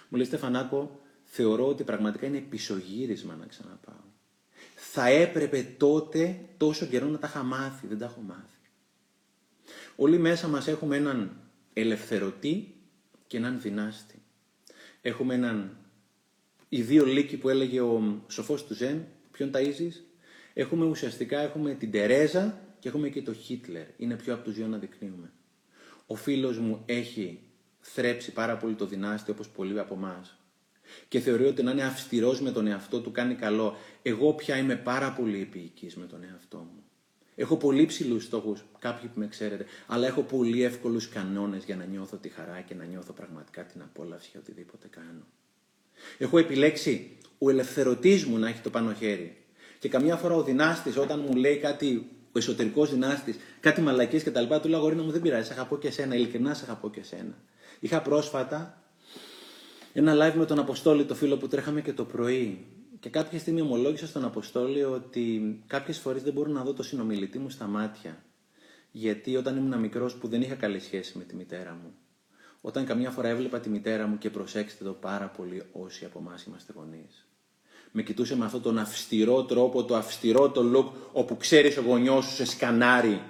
Μου 0.09 0.17
λέει 0.17 0.25
Στεφανάκο, 0.25 1.01
θεωρώ 1.23 1.67
ότι 1.67 1.83
πραγματικά 1.83 2.25
είναι 2.25 2.39
πισωγύρισμα 2.39 3.35
να 3.35 3.45
ξαναπάω. 3.45 4.03
Θα 4.75 5.07
έπρεπε 5.07 5.75
τότε 5.77 6.39
τόσο 6.57 6.85
καιρό 6.85 7.07
να 7.07 7.17
τα 7.17 7.27
είχα 7.27 7.43
μάθει, 7.43 7.87
δεν 7.87 7.97
τα 7.97 8.05
έχω 8.05 8.21
μάθει. 8.21 8.59
Όλοι 9.95 10.17
μέσα 10.17 10.47
μας 10.47 10.67
έχουμε 10.67 10.95
έναν 10.97 11.39
ελευθερωτή 11.73 12.75
και 13.27 13.37
έναν 13.37 13.61
δυνάστη. 13.61 14.21
Έχουμε 15.01 15.33
έναν 15.33 15.77
οι 16.69 16.81
δύο 16.81 17.05
λύκοι 17.05 17.37
που 17.37 17.49
έλεγε 17.49 17.81
ο 17.81 18.23
σοφός 18.27 18.65
του 18.65 18.73
Ζεν, 18.73 19.05
ποιον 19.31 19.51
ταΐζεις; 19.53 20.10
Έχουμε 20.53 20.85
ουσιαστικά 20.85 21.39
έχουμε 21.39 21.73
την 21.73 21.91
Τερέζα 21.91 22.59
και 22.79 22.87
έχουμε 22.87 23.09
και 23.09 23.21
το 23.21 23.33
Χίτλερ. 23.33 23.85
Είναι 23.97 24.15
πιο 24.15 24.33
από 24.33 24.43
τους 24.43 24.53
δύο 24.53 24.67
να 24.67 24.77
δεικνύουμε. 24.77 25.31
Ο 26.05 26.15
φίλος 26.15 26.57
μου 26.57 26.83
έχει 26.85 27.39
θρέψει 27.79 28.31
πάρα 28.31 28.57
πολύ 28.57 28.73
το 28.73 28.85
δυνάστη 28.85 29.31
όπως 29.31 29.49
πολλοί 29.49 29.79
από 29.79 29.93
εμάς 29.93 30.35
και 31.07 31.19
θεωρεί 31.19 31.45
ότι 31.45 31.63
να 31.63 31.71
είναι 31.71 31.83
αυστηρός 31.83 32.41
με 32.41 32.51
τον 32.51 32.67
εαυτό 32.67 33.01
του 33.01 33.11
κάνει 33.11 33.35
καλό. 33.35 33.77
Εγώ 34.01 34.33
πια 34.33 34.57
είμαι 34.57 34.75
πάρα 34.75 35.11
πολύ 35.11 35.41
επίοικης 35.41 35.95
με 35.95 36.05
τον 36.05 36.23
εαυτό 36.23 36.57
μου. 36.57 36.83
Έχω 37.35 37.57
πολύ 37.57 37.85
ψηλούς 37.85 38.23
στόχους, 38.23 38.65
κάποιοι 38.79 39.09
που 39.09 39.19
με 39.19 39.27
ξέρετε, 39.27 39.65
αλλά 39.87 40.07
έχω 40.07 40.21
πολύ 40.21 40.63
εύκολους 40.63 41.09
κανόνες 41.09 41.63
για 41.63 41.75
να 41.75 41.85
νιώθω 41.85 42.17
τη 42.17 42.29
χαρά 42.29 42.61
και 42.61 42.75
να 42.75 42.83
νιώθω 42.83 43.13
πραγματικά 43.13 43.63
την 43.65 43.81
απόλαυση 43.81 44.29
για 44.31 44.39
οτιδήποτε 44.39 44.87
κάνω. 44.87 45.25
Έχω 46.17 46.37
επιλέξει 46.37 47.17
ο 47.37 47.49
ελευθερωτής 47.49 48.25
μου 48.25 48.37
να 48.37 48.49
έχει 48.49 48.61
το 48.61 48.69
πάνω 48.69 48.93
χέρι. 48.93 49.40
Και 49.81 49.89
καμιά 49.89 50.15
φορά 50.15 50.35
ο 50.35 50.43
δυνάστης, 50.43 50.97
όταν 50.97 51.23
μου 51.27 51.35
λέει 51.35 51.57
κάτι, 51.57 52.09
ο 52.31 52.37
εσωτερικός 52.37 52.91
δυνάστης, 52.91 53.35
κάτι 53.59 53.81
μαλακίε 53.81 54.19
κτλ., 54.19 54.55
του 54.61 54.69
λέω 54.69 54.79
Αγορίνα 54.79 55.03
μου 55.03 55.11
δεν 55.11 55.21
πειράζει, 55.21 55.47
σε 55.47 55.53
αγαπώ 55.53 55.77
και 55.77 55.91
σένα, 55.91 56.15
ειλικρινά 56.15 56.53
σε 56.53 56.63
αγαπώ 56.63 56.89
και 56.89 57.03
σένα. 57.03 57.37
Είχα 57.79 58.01
πρόσφατα 58.01 58.83
ένα 59.93 60.13
live 60.13 60.35
με 60.35 60.45
τον 60.45 60.59
Αποστόλη, 60.59 61.05
το 61.05 61.15
φίλο 61.15 61.37
που 61.37 61.47
τρέχαμε 61.47 61.81
και 61.81 61.93
το 61.93 62.05
πρωί. 62.05 62.65
Και 62.99 63.09
κάποια 63.09 63.39
στιγμή 63.39 63.61
ομολόγησα 63.61 64.07
στον 64.07 64.25
Αποστόλη 64.25 64.83
ότι 64.83 65.63
κάποιες 65.67 65.97
φορές 65.97 66.23
δεν 66.23 66.33
μπορώ 66.33 66.51
να 66.51 66.63
δω 66.63 66.73
το 66.73 66.83
συνομιλητή 66.83 67.39
μου 67.39 67.49
στα 67.49 67.65
μάτια. 67.65 68.23
Γιατί 68.91 69.35
όταν 69.35 69.57
ήμουν 69.57 69.79
μικρός 69.79 70.15
που 70.15 70.27
δεν 70.27 70.41
είχα 70.41 70.55
καλή 70.55 70.79
σχέση 70.79 71.17
με 71.17 71.23
τη 71.23 71.35
μητέρα 71.35 71.73
μου. 71.83 71.93
Όταν 72.61 72.85
καμιά 72.85 73.09
φορά 73.09 73.27
έβλεπα 73.27 73.59
τη 73.59 73.69
μητέρα 73.69 74.07
μου 74.07 74.17
και 74.17 74.29
προσέξτε 74.29 74.83
το 74.83 74.93
πάρα 74.93 75.27
πολύ 75.27 75.63
όσοι 75.71 76.05
από 76.05 76.19
εμάς 76.19 76.43
είμαστε 76.43 76.73
γονείς. 76.75 77.25
Με 77.91 78.01
κοιτούσε 78.01 78.35
με 78.35 78.45
αυτόν 78.45 78.61
τον 78.61 78.77
αυστηρό 78.77 79.43
τρόπο, 79.43 79.83
το 79.83 79.95
αυστηρό 79.95 80.49
το 80.49 80.61
look, 80.75 81.09
όπου 81.11 81.37
ξέρεις 81.37 81.77
ο 81.77 81.81
γονιός 81.81 82.25
σου 82.25 82.33
σε 82.33 82.45
σκανάρι 82.45 83.21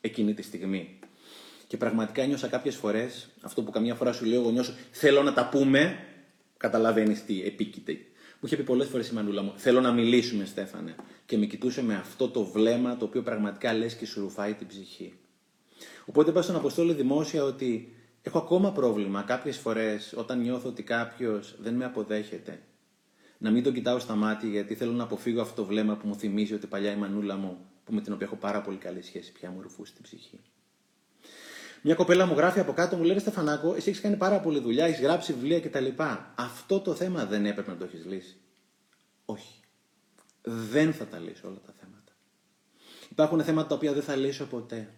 εκείνη 0.00 0.34
τη 0.34 0.42
στιγμή. 0.42 0.98
Και 1.66 1.76
πραγματικά 1.76 2.22
ένιωσα 2.22 2.48
κάποιες 2.48 2.76
φορές 2.76 3.28
αυτό 3.40 3.62
που 3.62 3.70
καμιά 3.70 3.94
φορά 3.94 4.12
σου 4.12 4.24
λέει 4.24 4.38
ο 4.38 4.42
γονιός 4.42 4.66
σου, 4.66 4.74
θέλω 4.90 5.22
να 5.22 5.32
τα 5.32 5.48
πούμε. 5.48 5.98
Καταλαβαίνεις 6.56 7.24
τι 7.24 7.42
επίκειται. 7.42 7.92
Μου 8.40 8.42
είχε 8.42 8.56
πει 8.56 8.62
πολλές 8.62 8.88
φορές 8.88 9.08
η 9.08 9.14
μανούλα 9.14 9.42
μου, 9.42 9.52
θέλω 9.56 9.80
να 9.80 9.92
μιλήσουμε, 9.92 10.44
Στέφανε. 10.44 10.94
Και 11.26 11.38
με 11.38 11.46
κοιτούσε 11.46 11.82
με 11.82 11.94
αυτό 11.94 12.28
το 12.28 12.44
βλέμμα 12.44 12.96
το 12.96 13.04
οποίο 13.04 13.22
πραγματικά 13.22 13.74
λες 13.74 13.94
και 13.94 14.06
σου 14.06 14.20
ρουφάει 14.20 14.54
την 14.54 14.66
ψυχή. 14.66 15.18
Οπότε 16.04 16.30
είπα 16.30 16.42
στον 16.42 16.56
Αποστόλη 16.56 16.92
δημόσια 16.92 17.44
ότι 17.44 17.94
έχω 18.22 18.38
ακόμα 18.38 18.72
πρόβλημα 18.72 19.22
κάποιες 19.22 19.56
φορές 19.56 20.14
όταν 20.16 20.40
νιώθω 20.40 20.68
ότι 20.68 20.82
κάποιος 20.82 21.54
δεν 21.58 21.74
με 21.74 21.84
αποδέχεται. 21.84 22.60
Να 23.38 23.50
μην 23.50 23.62
τον 23.62 23.72
κοιτάω 23.72 23.98
στα 23.98 24.14
μάτια 24.14 24.48
γιατί 24.48 24.74
θέλω 24.74 24.92
να 24.92 25.02
αποφύγω 25.02 25.40
αυτό 25.40 25.54
το 25.62 25.64
βλέμμα 25.68 25.96
που 25.96 26.06
μου 26.06 26.14
θυμίζει 26.14 26.54
ότι 26.54 26.66
παλιά 26.66 26.92
η 26.92 26.96
μανούλα 26.96 27.36
μου, 27.36 27.58
που 27.84 27.92
με 27.92 28.00
την 28.00 28.12
οποία 28.12 28.26
έχω 28.26 28.36
πάρα 28.36 28.60
πολύ 28.60 28.76
καλή 28.76 29.02
σχέση, 29.02 29.32
πια 29.32 29.50
μου 29.50 29.62
ρουφούσε 29.62 29.92
την 29.92 30.02
ψυχή. 30.02 30.40
Μια 31.82 31.94
κοπέλα 31.94 32.26
μου 32.26 32.34
γράφει 32.34 32.60
από 32.60 32.72
κάτω, 32.72 32.96
μου 32.96 33.02
λέει 33.02 33.18
Στεφανάκο, 33.18 33.74
εσύ 33.74 33.88
έχεις 33.88 34.00
κάνει 34.00 34.16
πάρα 34.16 34.40
πολλή 34.40 34.60
δουλειά, 34.60 34.84
έχεις 34.84 35.00
γράψει 35.00 35.32
βιβλία 35.32 35.60
κτλ. 35.60 35.86
Αυτό 36.34 36.80
το 36.80 36.94
θέμα 36.94 37.26
δεν 37.26 37.46
έπρεπε 37.46 37.70
να 37.70 37.76
το 37.76 37.84
έχεις 37.84 38.04
λύσει. 38.04 38.36
Όχι. 39.24 39.60
Δεν 40.42 40.92
θα 40.92 41.06
τα 41.06 41.18
λύσω 41.18 41.48
όλα 41.48 41.60
τα 41.66 41.72
θέματα. 41.80 42.12
Υπάρχουν 43.10 43.42
θέματα 43.42 43.68
τα 43.68 43.74
οποία 43.74 43.92
δεν 43.92 44.02
θα 44.02 44.16
λύσω 44.16 44.44
ποτέ. 44.44 44.88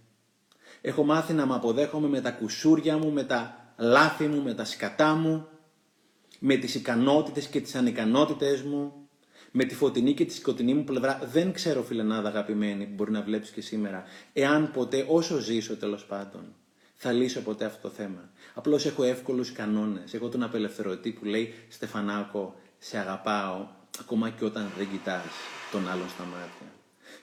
Έχω 0.80 1.04
μάθει 1.04 1.32
να 1.32 1.46
με 1.46 1.54
αποδέχομαι 1.54 2.08
με 2.08 2.20
τα 2.20 2.30
κουσούρια 2.30 2.98
μου, 2.98 3.12
με 3.12 3.24
τα 3.24 3.72
λάθη 3.78 4.26
μου, 4.26 4.42
με 4.42 4.54
τα 4.54 4.64
σκατά 4.64 5.14
μου, 5.14 5.48
με 6.38 6.56
τις 6.56 6.74
ικανότητες 6.74 7.46
και 7.46 7.60
τις 7.60 7.74
ανικανότητες 7.74 8.62
μου, 8.62 8.92
με 9.50 9.64
τη 9.64 9.74
φωτεινή 9.74 10.14
και 10.14 10.24
τη 10.24 10.34
σκοτεινή 10.34 10.74
μου 10.74 10.84
πλευρά. 10.84 11.20
Δεν 11.32 11.52
ξέρω, 11.52 11.82
φιλενάδα 11.82 12.28
αγαπημένη, 12.28 12.86
που 12.86 12.94
μπορεί 12.94 13.10
να 13.10 13.22
βλέπεις 13.22 13.50
και 13.50 13.60
σήμερα, 13.60 14.04
εάν 14.32 14.70
ποτέ, 14.70 15.04
όσο 15.08 15.38
ζήσω 15.38 15.76
τέλος 15.76 16.04
πάντων, 16.04 16.54
θα 16.94 17.12
λύσω 17.12 17.40
ποτέ 17.40 17.64
αυτό 17.64 17.88
το 17.88 17.94
θέμα. 17.94 18.30
Απλώς 18.54 18.86
έχω 18.86 19.02
εύκολους 19.02 19.52
κανόνες. 19.52 20.14
Έχω 20.14 20.28
τον 20.28 20.42
απελευθερωτή 20.42 21.10
που 21.10 21.24
λέει 21.24 21.54
Στεφανάκο, 21.68 22.54
σε 22.78 22.98
αγαπάω, 22.98 23.66
ακόμα 24.00 24.30
και 24.30 24.44
όταν 24.44 24.70
δεν 24.76 24.90
κοιτάς 24.90 25.24
τον 25.72 25.88
άλλον 25.88 26.08
στα 26.08 26.24
μάτια. 26.24 26.72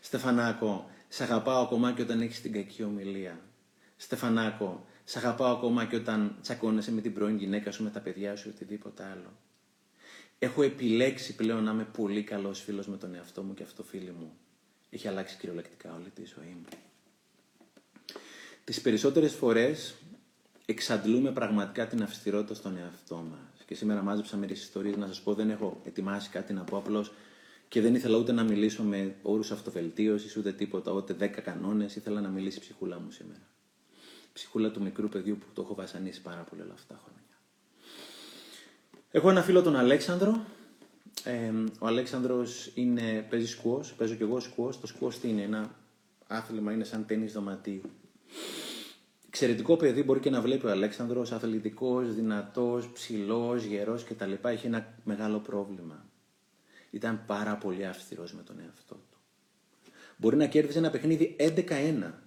Στεφανάκο, 0.01 0.89
Σ' 1.07 1.21
αγαπάω 1.21 1.61
ακόμα 1.61 1.91
και 1.93 2.01
όταν 2.01 2.21
έχεις 2.21 2.41
την 2.41 2.51
κακή 2.51 2.83
ομιλία. 2.83 3.39
Στεφανάκο, 3.95 4.85
σ' 5.05 5.15
αγαπάω 5.15 5.55
ακόμα 5.55 5.85
και 5.85 5.95
όταν 5.95 6.35
τσακώνεσαι 6.41 6.91
με 6.91 7.01
την 7.01 7.13
πρώην 7.13 7.37
γυναίκα 7.37 7.71
σου, 7.71 7.83
με 7.83 7.89
τα 7.89 7.99
παιδιά 7.99 8.35
σου 8.35 8.47
ή 8.47 8.51
οτιδήποτε 8.51 9.03
άλλο. 9.03 9.33
Έχω 10.39 10.63
επιλέξει 10.63 11.35
πλέον 11.35 11.63
να 11.63 11.71
είμαι 11.71 11.87
πολύ 11.97 12.23
καλός 12.23 12.61
φίλος 12.61 12.87
με 12.87 12.97
τον 12.97 13.15
εαυτό 13.15 13.43
μου 13.43 13.53
και 13.53 13.63
αυτό 13.63 13.83
φίλοι 13.83 14.11
μου. 14.19 14.33
Έχει 14.89 15.07
αλλάξει 15.07 15.37
κυριολεκτικά 15.37 15.93
όλη 15.93 16.09
τη 16.09 16.25
ζωή 16.25 16.57
μου. 16.59 16.65
Τις 18.63 18.81
περισσότερες 18.81 19.33
φορές 19.33 19.95
εξαντλούμε 20.65 21.31
πραγματικά 21.31 21.87
την 21.87 22.03
αυστηρότητα 22.03 22.53
στον 22.53 22.77
εαυτό 22.77 23.15
μας. 23.15 23.63
Και 23.65 23.75
σήμερα 23.75 24.01
μάζεψα 24.01 24.37
μερικές 24.37 24.63
ιστορίες 24.63 24.95
να 24.95 25.07
σας 25.07 25.21
πω, 25.21 25.33
δεν 25.33 25.49
έχω 25.49 25.81
ετοιμάσει 25.85 26.29
κάτι 26.29 26.53
να 26.53 26.63
πω 26.63 26.77
απλώς 26.77 27.11
και 27.67 27.81
δεν 27.81 27.95
ήθελα 27.95 28.17
ούτε 28.17 28.31
να 28.31 28.43
μιλήσω 28.43 28.83
με 28.83 29.15
όρους 29.21 29.51
αυτοβελτίωσης, 29.51 30.37
ούτε 30.37 30.53
τίποτα, 30.53 30.91
ούτε 30.91 31.13
δέκα 31.13 31.41
κανόνες, 31.41 31.95
ήθελα 31.95 32.21
να 32.21 32.29
μιλήσει 32.29 32.57
η 32.57 32.61
ψυχούλα 32.61 32.99
μου 32.99 33.11
σήμερα. 33.11 33.54
Η 34.35 34.37
ψυχούλα 34.37 34.71
του 34.71 34.81
μικρού 34.81 35.09
παιδιού 35.09 35.37
που 35.37 35.45
το 35.53 35.61
έχω 35.61 35.75
βασανίσει 35.75 36.21
πάρα 36.21 36.41
πολύ 36.41 36.61
όλα 36.61 36.73
αυτά 36.73 36.93
τα 36.93 36.99
χρόνια. 37.03 37.39
Έχω 39.11 39.29
ένα 39.29 39.41
φίλο 39.41 39.61
τον 39.61 39.75
Αλέξανδρο. 39.75 40.45
Ε, 41.23 41.51
ο 41.79 41.87
Αλέξανδρος 41.87 42.71
είναι, 42.73 43.25
παίζει 43.29 43.47
σκουός, 43.47 43.93
παίζω 43.93 44.15
κι 44.15 44.21
εγώ 44.21 44.39
σκουός. 44.39 44.79
Το 44.79 44.87
σκουός 44.87 45.19
τι 45.19 45.29
είναι, 45.29 45.41
ένα 45.41 45.75
άθλημα, 46.27 46.71
είναι 46.71 46.83
σαν 46.83 47.05
τέννις 47.05 47.33
δωματίου. 47.33 47.81
Εξαιρετικό 49.27 49.75
παιδί 49.77 50.03
μπορεί 50.03 50.19
και 50.19 50.29
να 50.29 50.41
βλέπει 50.41 50.65
ο 50.65 50.69
Αλέξανδρος, 50.69 51.31
αθλητικός, 51.31 52.15
δυνατός, 52.15 52.89
ψηλός, 52.91 53.63
γερός 53.63 54.03
κτλ. 54.03 54.31
Έχει 54.41 54.65
ένα 54.65 54.93
μεγάλο 55.03 55.39
πρόβλημα. 55.39 56.05
Ήταν 56.89 57.23
πάρα 57.25 57.55
πολύ 57.55 57.85
αυστηρός 57.85 58.33
με 58.33 58.41
τον 58.41 58.59
εαυτό 58.59 58.95
του. 58.95 59.17
Μπορεί 60.17 60.35
να 60.35 60.45
κέρδιζε 60.45 60.77
ένα 60.77 60.89
παιχνίδι 60.89 61.35
11-1 61.39 62.24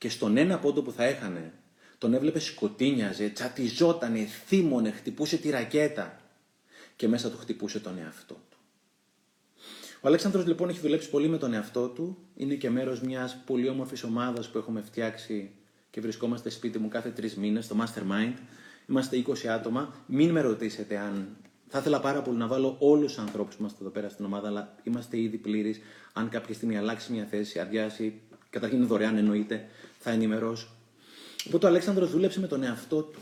και 0.00 0.08
στον 0.08 0.36
ένα 0.36 0.58
πόντο 0.58 0.82
που 0.82 0.92
θα 0.92 1.04
έχανε 1.04 1.52
τον 1.98 2.14
έβλεπε 2.14 2.38
σκοτίνιαζε, 2.38 3.28
τσατιζότανε, 3.28 4.24
θύμωνε, 4.46 4.90
χτυπούσε 4.90 5.36
τη 5.36 5.50
ρακέτα 5.50 6.20
και 6.96 7.08
μέσα 7.08 7.30
του 7.30 7.36
χτυπούσε 7.38 7.80
τον 7.80 7.98
εαυτό 7.98 8.34
του. 8.34 8.58
Ο 10.00 10.08
Αλέξανδρος 10.08 10.46
λοιπόν 10.46 10.68
έχει 10.68 10.80
δουλέψει 10.80 11.10
πολύ 11.10 11.28
με 11.28 11.38
τον 11.38 11.52
εαυτό 11.52 11.88
του, 11.88 12.18
είναι 12.36 12.54
και 12.54 12.70
μέρος 12.70 13.00
μιας 13.00 13.42
πολύ 13.46 13.68
όμορφης 13.68 14.02
ομάδας 14.02 14.48
που 14.48 14.58
έχουμε 14.58 14.80
φτιάξει 14.80 15.50
και 15.90 16.00
βρισκόμαστε 16.00 16.50
σπίτι 16.50 16.78
μου 16.78 16.88
κάθε 16.88 17.10
τρεις 17.10 17.36
μήνες, 17.36 17.64
στο 17.64 17.76
Mastermind. 17.80 18.34
Είμαστε 18.88 19.16
20 19.16 19.46
άτομα. 19.46 19.94
Μην 20.06 20.30
με 20.30 20.40
ρωτήσετε 20.40 20.98
αν. 20.98 21.36
Θα 21.68 21.78
ήθελα 21.78 22.00
πάρα 22.00 22.22
πολύ 22.22 22.38
να 22.38 22.46
βάλω 22.46 22.76
όλους 22.78 23.12
τους 23.14 23.22
ανθρώπους 23.22 23.54
που 23.54 23.60
είμαστε 23.60 23.78
εδώ 23.80 23.90
πέρα 23.90 24.08
στην 24.08 24.24
ομάδα, 24.24 24.48
αλλά 24.48 24.74
είμαστε 24.82 25.18
ήδη 25.18 25.36
πλήρεις. 25.36 25.80
Αν 26.12 26.28
κάποια 26.28 26.54
στιγμή 26.54 26.78
αλλάξει 26.78 27.12
μια 27.12 27.24
θέση, 27.24 27.58
αδειάσει, 27.58 28.20
καταρχήν 28.50 28.78
είναι 28.78 28.86
δωρεάν 28.86 29.16
εννοείται, 29.16 29.68
θα 29.98 30.10
ενημερώσω. 30.10 30.68
Οπότε 31.46 31.66
ο 31.66 31.68
Αλέξανδρος 31.68 32.10
δούλεψε 32.10 32.40
με 32.40 32.46
τον 32.46 32.62
εαυτό 32.62 33.02
του. 33.02 33.18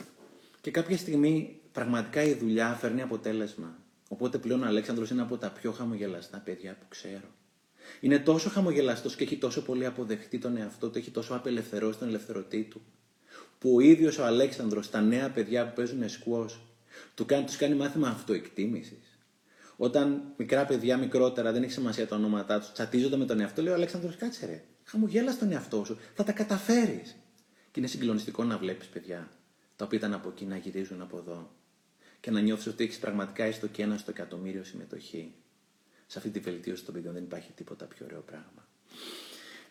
Και 0.61 0.71
κάποια 0.71 0.97
στιγμή 0.97 1.61
πραγματικά 1.73 2.23
η 2.23 2.35
δουλειά 2.35 2.77
φέρνει 2.81 3.03
αποτέλεσμα. 3.03 3.77
Οπότε 4.09 4.39
πλέον 4.39 4.63
ο 4.63 4.67
Αλέξανδρος 4.67 5.11
είναι 5.11 5.23
από 5.23 5.37
τα 5.37 5.51
πιο 5.51 5.73
χαμογελαστά 5.73 6.39
παιδιά 6.39 6.77
που 6.81 6.87
ξέρω. 6.89 7.29
Είναι 8.01 8.19
τόσο 8.19 8.49
χαμογελαστός 8.49 9.17
και 9.17 9.25
έχει 9.25 9.37
τόσο 9.37 9.63
πολύ 9.63 9.87
αποδεχτεί 9.87 10.39
τον 10.39 10.57
εαυτό 10.57 10.89
του, 10.89 10.99
έχει 10.99 11.11
τόσο 11.11 11.35
απελευθερώσει 11.35 11.99
τον 11.99 12.09
ελευθερωτή 12.09 12.63
του, 12.63 12.83
που 13.59 13.75
ο 13.75 13.81
ίδιος 13.81 14.19
ο 14.19 14.25
Αλέξανδρος, 14.25 14.91
τα 14.91 15.01
νέα 15.01 15.31
παιδιά 15.31 15.67
που 15.67 15.73
παίζουν 15.75 16.09
σκουός, 16.09 16.61
του 17.15 17.25
κάνει, 17.25 17.45
τους 17.45 17.57
κάνει 17.57 17.75
μάθημα 17.75 18.09
αυτοεκτίμησης. 18.09 19.19
Όταν 19.77 20.23
μικρά 20.37 20.65
παιδιά 20.65 20.97
μικρότερα, 20.97 21.53
δεν 21.53 21.63
έχει 21.63 21.73
σημασία 21.73 22.07
τα 22.07 22.17
ονόματά 22.17 22.59
τους, 22.59 22.73
τσατίζονται 22.73 23.17
με 23.17 23.25
τον 23.25 23.41
εαυτό, 23.41 23.63
λέει 23.63 23.73
ο 23.73 23.77
Αλέξανδρος, 23.77 24.17
κάτσε 24.17 24.47
ρε, 24.47 24.65
χαμογέλα 24.89 25.37
τον 25.37 25.53
εαυτό 25.53 25.85
σου, 25.85 25.99
θα 26.15 26.25
τα 26.25 26.33
καταφέρεις. 26.33 27.17
Και 27.71 27.81
είναι 27.81 27.87
συγκλονιστικό 27.87 28.45
να 28.45 28.59
βλέπεις 28.59 28.87
παιδιά, 28.87 29.31
τα 29.77 29.85
οποία 29.85 29.99
ήταν 29.99 30.15
από 30.15 30.29
εκεί 30.29 30.45
να 30.45 30.57
γυρίζουν 30.57 31.03
από 31.03 31.19
εδώ 31.19 31.51
και 32.21 32.31
να 32.31 32.41
νιώθεις 32.41 32.67
ότι 32.67 32.85
έχεις 32.85 32.99
πραγματικά 32.99 33.45
έστω 33.45 33.67
και 33.67 33.83
ένα 33.83 33.97
στο 33.97 34.11
εκατομμύριο 34.11 34.65
συμμετοχή 34.65 35.35
σε 36.07 36.19
αυτή 36.19 36.31
τη 36.31 36.39
βελτίωση 36.39 36.85
των 36.85 36.95
παιδιών 36.95 37.15
δεν 37.15 37.23
υπάρχει 37.23 37.53
τίποτα 37.53 37.85
πιο 37.85 38.07
ωραίο 38.07 38.21
πράγμα. 38.21 38.69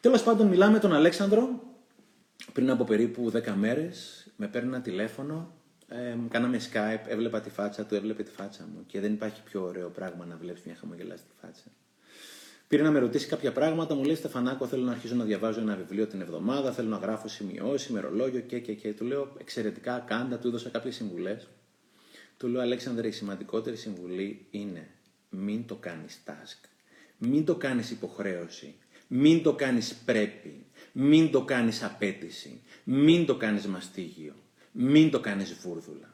Τέλος 0.02 0.24
πάντων, 0.24 0.48
μιλάμε 0.48 0.80
τον 0.80 0.94
Αλέξανδρο 0.94 1.64
πριν 2.54 2.70
από 2.70 2.84
περίπου 2.84 3.32
10 3.32 3.54
μέρες. 3.56 4.28
Με 4.36 4.48
παίρνει 4.48 4.68
ένα 4.68 4.82
τηλέφωνο, 4.82 5.54
ε, 5.88 6.18
κάναμε 6.30 6.60
Skype, 6.72 7.08
έβλεπα 7.08 7.42
τη 7.42 7.50
φάτσα 7.50 7.86
του, 7.86 7.96
έβλεπε 7.96 8.24
τη 8.24 8.32
φάτσα 8.32 8.68
μου 8.74 8.84
και 8.86 9.00
δεν 9.00 9.14
υπάρχει 9.14 9.44
πιο 9.44 9.64
ωραίο 9.64 9.90
πράγμα 9.90 10.26
να 10.26 10.38
βλέπεις 10.38 10.62
μια 10.64 10.76
χαμογελαστή 10.76 11.32
φάτσα. 11.42 11.66
Πήρε 12.68 12.84
να 12.84 12.92
με 12.92 13.00
ρωτήσει 13.00 13.28
κάποια 13.28 13.52
πράγματα, 13.52 13.96
μου 13.96 14.04
λέει 14.04 14.16
Στεφανάκο, 14.16 14.68
θέλω 14.68 14.84
να 14.84 14.92
αρχίσω 14.92 15.16
να 15.16 15.24
διαβάζω 15.24 15.60
ένα 15.60 15.76
βιβλίο 15.76 16.08
την 16.08 16.22
εβδομάδα, 16.22 16.72
θέλω 16.72 16.90
να 16.90 16.98
γράφω 16.98 17.28
σημειώσεις, 17.28 17.88
ημερολόγιο 17.88 18.40
και, 18.40 18.60
και, 18.60 18.74
και. 18.74 18.94
Του 18.94 19.06
λέω 19.06 19.36
εξαιρετικά, 19.38 20.00
κάντα, 20.00 20.38
του 20.38 20.48
έδωσα 20.48 20.70
κάποιες 20.70 20.96
συμβουλές. 20.96 21.48
Του 22.38 22.48
λέω 22.48 22.62
Αλέξανδρε, 22.62 23.08
η 23.08 23.12
σημαντικότερη 23.12 23.76
συμβουλή 23.76 24.48
είναι 24.52 24.88
μην 25.30 25.66
το 25.66 25.76
κάνεις 25.76 26.20
task. 26.26 26.70
Μην 27.18 27.46
το 27.46 27.56
κάνεις 27.56 27.92
υποχρέωση. 27.92 28.76
Μην 29.08 29.44
το 29.44 29.56
κάνεις 29.56 29.96
πρέπει. 29.96 30.66
Μην 30.92 31.32
το 31.32 31.44
κάνεις 31.44 31.84
απέτηση. 31.84 32.62
Μην 32.84 33.26
το 33.26 33.38
κάνεις 33.38 33.66
μαστίγιο. 33.66 34.34
Μην 34.72 35.12
το 35.12 35.20
κάνεις 35.20 35.54
βούρδουλα. 35.54 36.14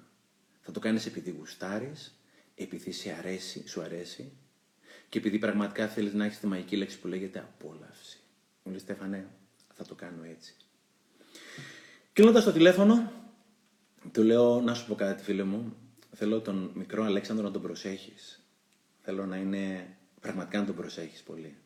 Θα 0.61 0.71
το 0.71 0.79
κάνεις 0.79 1.05
επειδή 1.05 1.35
γουστάρεις, 1.37 2.19
επειδή 2.55 2.91
σε 2.91 3.15
αρέσει, 3.19 3.67
σου 3.67 3.81
αρέσει 3.81 4.31
και 5.13 5.19
επειδή 5.19 5.39
πραγματικά 5.39 5.87
θέλεις 5.87 6.13
να 6.13 6.25
έχεις 6.25 6.39
τη 6.39 6.47
μαγική 6.47 6.75
λέξη 6.75 6.99
που 6.99 7.07
λέγεται 7.07 7.39
απόλαυση. 7.39 8.19
Μου 8.63 8.71
λέει 8.71 8.79
Στέφανε, 8.79 9.27
θα 9.73 9.85
το 9.85 9.95
κάνω 9.95 10.23
έτσι. 10.23 10.55
Κλείνοντα 12.13 12.43
το 12.43 12.51
τηλέφωνο, 12.51 13.11
του 14.11 14.23
λέω 14.23 14.61
να 14.61 14.73
σου 14.73 14.87
πω 14.87 14.95
κάτι 14.95 15.23
φίλε 15.23 15.43
μου, 15.43 15.75
θέλω 16.11 16.41
τον 16.41 16.71
μικρό 16.73 17.03
Αλέξανδρο 17.03 17.45
να 17.45 17.51
τον 17.51 17.61
προσέχεις. 17.61 18.43
Θέλω 19.01 19.25
να 19.25 19.37
είναι 19.37 19.95
πραγματικά 20.21 20.59
να 20.59 20.65
τον 20.65 20.75
προσέχεις 20.75 21.21
πολύ. 21.21 21.57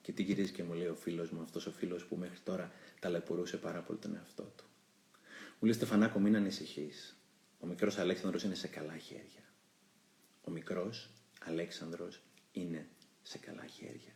Και 0.00 0.12
τι 0.12 0.22
γυρίζει 0.22 0.52
και 0.52 0.62
μου 0.62 0.72
λέει 0.72 0.86
ο 0.86 0.94
φίλος 0.94 1.30
μου, 1.30 1.42
αυτός 1.42 1.66
ο 1.66 1.70
φίλος 1.70 2.04
που 2.04 2.16
μέχρι 2.16 2.38
τώρα 2.44 2.72
ταλαιπωρούσε 3.00 3.56
πάρα 3.56 3.80
πολύ 3.80 3.98
τον 3.98 4.14
εαυτό 4.14 4.52
του. 4.56 4.64
Μου 5.58 5.68
λέει 5.68 5.72
Στεφανάκο, 5.72 6.18
μην 6.18 6.36
ανησυχείς. 6.36 7.16
Ο 7.58 7.66
μικρός 7.66 7.98
Αλέξανδρος 7.98 8.42
είναι 8.42 8.54
σε 8.54 8.68
καλά 8.68 8.96
χέρια. 8.96 9.44
Ο 10.44 10.50
μικρός 10.50 11.10
Αλέξανδρος 11.44 12.20
είναι 12.52 12.88
σε 13.22 13.38
καλά 13.38 13.66
χέρια. 13.66 14.12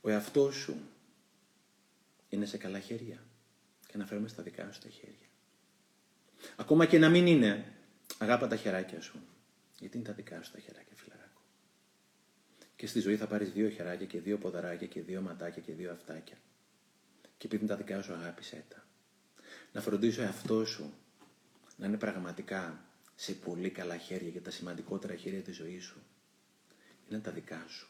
Ο 0.00 0.10
εαυτός 0.10 0.54
σου 0.54 0.76
είναι 2.28 2.46
σε 2.46 2.56
καλά 2.56 2.80
χέρια. 2.80 3.24
Και 3.86 3.96
να 3.96 4.06
φέρουμε 4.06 4.28
στα 4.28 4.42
δικά 4.42 4.72
σου 4.72 4.80
τα 4.80 4.88
χέρια. 4.88 5.28
Ακόμα 6.56 6.86
και 6.86 6.98
να 6.98 7.08
μην 7.08 7.26
είναι, 7.26 7.72
αγάπα 8.18 8.46
τα 8.46 8.56
χεράκια 8.56 9.00
σου. 9.00 9.18
Γιατί 9.78 9.96
είναι 9.96 10.06
τα 10.06 10.12
δικά 10.12 10.42
σου 10.42 10.52
τα 10.52 10.60
χεράκια, 10.60 10.96
φιλαράκο. 10.96 11.40
Και 12.76 12.86
στη 12.86 13.00
ζωή 13.00 13.16
θα 13.16 13.26
πάρεις 13.26 13.52
δύο 13.52 13.68
χεράκια 13.68 14.06
και 14.06 14.20
δύο 14.20 14.38
ποδαράκια 14.38 14.86
και 14.86 15.02
δύο 15.02 15.20
ματάκια 15.20 15.62
και 15.62 15.72
δύο 15.72 15.92
αυτάκια. 15.92 16.36
Και 17.38 17.46
επειδή 17.46 17.64
είναι 17.64 17.72
τα 17.72 17.78
δικά 17.78 18.02
σου, 18.02 18.12
αγάπησέ 18.12 18.64
τα. 18.68 18.86
Να 19.72 19.80
φροντίσει 19.80 20.20
ο 20.20 20.22
εαυτό 20.22 20.64
σου 20.64 20.94
να 21.76 21.86
είναι 21.86 21.96
πραγματικά 21.96 22.84
σε 23.14 23.32
πολύ 23.32 23.70
καλά 23.70 23.96
χέρια 23.96 24.30
και 24.30 24.40
τα 24.40 24.50
σημαντικότερα 24.50 25.14
χέρια 25.14 25.40
της 25.40 25.56
ζωής 25.56 25.84
σου. 25.84 26.02
Είναι 27.08 27.20
τα 27.20 27.30
δικά 27.30 27.64
σου. 27.68 27.88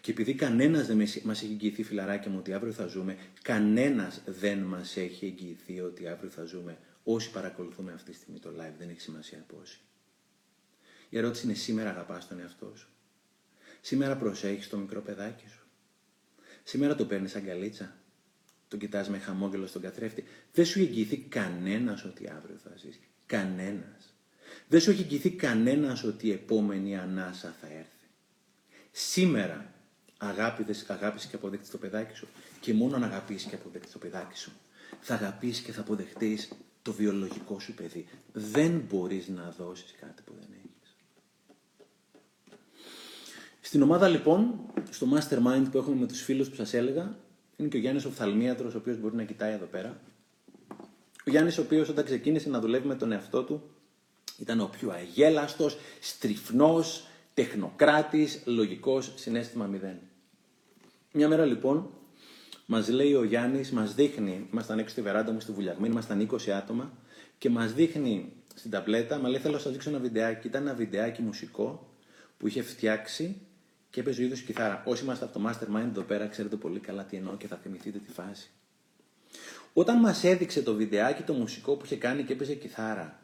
Και 0.00 0.10
επειδή 0.10 0.34
κανένας 0.34 0.86
δεν 0.86 0.96
μας 0.96 1.42
έχει 1.42 1.52
εγγυηθεί, 1.52 1.82
φιλαράκια 1.82 2.30
μου, 2.30 2.38
ότι 2.38 2.52
αύριο 2.52 2.72
θα 2.72 2.86
ζούμε, 2.86 3.18
κανένας 3.42 4.22
δεν 4.26 4.58
μας 4.58 4.96
έχει 4.96 5.26
εγγυηθεί 5.26 5.80
ότι 5.80 6.08
αύριο 6.08 6.30
θα 6.30 6.44
ζούμε. 6.44 6.78
Όσοι 7.04 7.30
παρακολουθούμε 7.30 7.92
αυτή 7.92 8.10
τη 8.10 8.16
στιγμή 8.16 8.38
το 8.38 8.50
live, 8.50 8.74
δεν 8.78 8.88
έχει 8.88 9.00
σημασία 9.00 9.44
πόσοι. 9.46 9.80
Η 11.08 11.18
ερώτηση 11.18 11.44
είναι 11.44 11.54
σήμερα 11.54 11.90
αγαπάς 11.90 12.28
τον 12.28 12.40
εαυτό 12.40 12.72
σου; 12.76 12.88
Σήμερα 13.80 14.16
προσέχεις 14.16 14.68
το 14.68 14.76
μικρό 14.76 15.00
παιδάκι 15.00 15.48
σου; 15.48 15.66
Σήμερα 16.64 16.94
το 16.94 17.06
παίρνεις 17.06 17.34
αγκαλίτσα. 17.34 17.96
Τον 18.68 18.78
κοιτάς 18.78 19.08
με 19.08 19.18
χαμόγελο 19.18 19.66
στον 19.66 19.82
καθρέφτη; 19.82 20.24
Δεν 20.52 20.64
σου 20.64 20.78
εγγυηθεί 20.78 21.16
κανένας 21.16 22.04
ότι 22.04 22.28
αύριο 22.28 22.56
θα 22.56 22.72
ζεις; 22.76 23.00
Κανένας. 23.28 24.14
Δεν 24.68 24.80
σου 24.80 24.90
έχει 24.90 25.02
εγγυηθεί 25.02 25.30
κανένας 25.30 26.04
ότι 26.04 26.26
η 26.26 26.32
επόμενη 26.32 26.98
ανάσα 26.98 27.54
θα 27.60 27.66
έρθει. 27.66 28.06
Σήμερα 28.90 29.72
αγάπησες, 30.18 30.90
αγάπησε 30.90 31.28
και 31.30 31.36
αποδέχτης 31.36 31.70
το 31.70 31.78
παιδάκι 31.78 32.16
σου 32.16 32.28
και 32.60 32.74
μόνο 32.74 32.96
αν 32.96 33.04
αγαπήσεις 33.04 33.48
και 33.48 33.54
αποδέχτης 33.54 33.92
το 33.92 33.98
παιδάκι 33.98 34.38
σου 34.38 34.52
θα 35.00 35.14
αγαπήσεις 35.14 35.64
και 35.64 35.72
θα 35.72 35.80
αποδεχτείς 35.80 36.48
το 36.82 36.92
βιολογικό 36.92 37.60
σου 37.60 37.74
παιδί. 37.74 38.06
Δεν 38.32 38.84
μπορείς 38.88 39.28
να 39.28 39.54
δώσεις 39.58 39.94
κάτι 40.00 40.22
που 40.22 40.32
δεν 40.40 40.48
έχεις. 40.52 40.96
Στην 43.60 43.82
ομάδα 43.82 44.08
λοιπόν, 44.08 44.60
στο 44.90 45.06
mastermind 45.12 45.66
που 45.70 45.78
έχουμε 45.78 45.96
με 45.96 46.06
τους 46.06 46.22
φίλους 46.22 46.48
που 46.48 46.54
σας 46.54 46.74
έλεγα, 46.74 47.16
είναι 47.56 47.68
και 47.68 47.76
ο 47.76 47.80
Γιάννης 47.80 48.04
Οφθαλμίατρος, 48.04 48.74
ο 48.74 48.78
οποίος 48.78 48.98
μπορεί 48.98 49.16
να 49.16 49.24
κοιτάει 49.24 49.52
εδώ 49.52 49.66
πέρα. 49.66 50.00
Ο 51.28 51.30
Γιάννης 51.30 51.58
ο 51.58 51.62
οποίος 51.62 51.88
όταν 51.88 52.04
ξεκίνησε 52.04 52.48
να 52.48 52.60
δουλεύει 52.60 52.86
με 52.86 52.94
τον 52.94 53.12
εαυτό 53.12 53.42
του, 53.42 53.62
ήταν 54.38 54.60
ο 54.60 54.66
πιο 54.78 54.90
αγέλαστος, 54.90 55.78
στριφνός, 56.00 57.06
τεχνοκράτης, 57.34 58.42
λογικός, 58.44 59.12
συνέστημα 59.16 59.66
μηδέν. 59.66 59.98
Μια 61.12 61.28
μέρα 61.28 61.44
λοιπόν 61.44 61.90
μας 62.66 62.88
λέει 62.88 63.14
ο 63.14 63.24
Γιάννης, 63.24 63.70
μας 63.70 63.94
δείχνει, 63.94 64.48
ήμασταν 64.52 64.78
έξω 64.78 64.90
στη 64.90 65.02
βεράντα 65.02 65.32
μου 65.32 65.40
στη 65.40 65.52
βουλιαγμένη, 65.52 65.92
ήμασταν 65.92 66.28
20 66.30 66.50
άτομα 66.50 66.92
και 67.38 67.50
μας 67.50 67.72
δείχνει 67.72 68.32
στην 68.54 68.70
ταμπλέτα, 68.70 69.18
μα 69.18 69.28
λέει 69.28 69.40
θέλω 69.40 69.54
να 69.54 69.60
σας 69.60 69.72
δείξω 69.72 69.90
ένα 69.90 69.98
βιντεάκι. 69.98 70.46
Ήταν 70.46 70.62
ένα 70.62 70.74
βιντεάκι 70.74 71.22
μουσικό 71.22 71.94
που 72.38 72.46
είχε 72.46 72.62
φτιάξει 72.62 73.40
και 73.90 74.00
έπαιζε 74.00 74.20
ο 74.20 74.24
ίδιος 74.24 74.40
κιθάρα. 74.40 74.82
Όσοι 74.86 75.04
είμαστε 75.04 75.24
από 75.24 75.38
το 75.38 75.48
Mastermind 75.48 75.88
εδώ 75.88 76.02
πέρα, 76.02 76.26
ξέρετε 76.26 76.56
πολύ 76.56 76.80
καλά 76.80 77.04
τι 77.04 77.16
εννοώ 77.16 77.36
και 77.36 77.46
θα 77.46 77.56
θυμηθείτε 77.56 77.98
τη 77.98 78.12
φάση. 78.12 78.50
Όταν 79.78 79.98
μας 79.98 80.24
έδειξε 80.24 80.62
το 80.62 80.74
βιντεάκι 80.74 81.22
το 81.22 81.32
μουσικό 81.32 81.76
που 81.76 81.84
είχε 81.84 81.96
κάνει 81.96 82.22
και 82.24 82.32
έπαιζε 82.32 82.54
κιθάρα, 82.54 83.22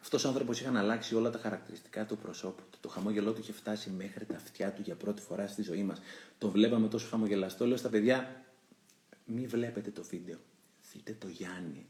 αυτός 0.00 0.24
ο 0.24 0.28
άνθρωπος 0.28 0.60
είχε 0.60 0.70
αλλάξει 0.76 1.14
όλα 1.14 1.30
τα 1.30 1.38
χαρακτηριστικά 1.38 2.06
του 2.06 2.16
προσώπου 2.16 2.62
του. 2.70 2.78
Το 2.80 2.88
χαμόγελό 2.88 3.32
του 3.32 3.40
είχε 3.40 3.52
φτάσει 3.52 3.90
μέχρι 3.90 4.24
τα 4.24 4.36
αυτιά 4.36 4.72
του 4.72 4.82
για 4.84 4.94
πρώτη 4.94 5.22
φορά 5.22 5.46
στη 5.46 5.62
ζωή 5.62 5.82
μας. 5.82 6.00
Το 6.38 6.50
βλέπαμε 6.50 6.88
τόσο 6.88 7.08
χαμογελαστό. 7.08 7.66
Λέω 7.66 7.76
στα 7.76 7.88
παιδιά, 7.88 8.44
μη 9.24 9.46
βλέπετε 9.46 9.90
το 9.90 10.02
βίντεο. 10.02 10.38
Δείτε 10.92 11.16
το 11.18 11.28
Γιάννη. 11.28 11.86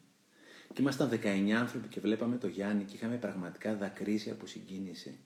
Και 0.72 0.82
ήμασταν 0.82 1.08
19 1.22 1.50
άνθρωποι 1.50 1.88
και 1.88 2.00
βλέπαμε 2.00 2.36
το 2.36 2.46
Γιάννη 2.46 2.84
και 2.84 2.94
είχαμε 2.94 3.16
πραγματικά 3.16 3.74
δακρύσει 3.74 4.30
από 4.30 4.46
συγκίνηση 4.46 5.18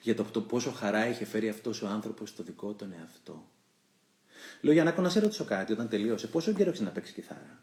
για 0.00 0.14
το, 0.14 0.22
το 0.22 0.40
πόσο 0.40 0.70
χαρά 0.70 1.08
είχε 1.08 1.24
φέρει 1.24 1.48
αυτός 1.48 1.82
ο 1.82 1.86
άνθρωπος 1.86 2.28
στο 2.28 2.42
δικό 2.42 2.74
τον 2.74 2.92
εαυτό. 2.92 3.48
Λέω 4.60 4.72
Γιάννακο 4.72 5.02
να 5.02 5.08
σε 5.08 5.20
ρωτήσω 5.20 5.44
κάτι 5.44 5.72
όταν 5.72 5.88
τελείωσε. 5.88 6.26
Πόσο 6.26 6.52
καιρό 6.52 6.68
έχεις 6.68 6.80
να 6.80 6.90
παίξεις 6.90 7.14
κιθάρα; 7.14 7.62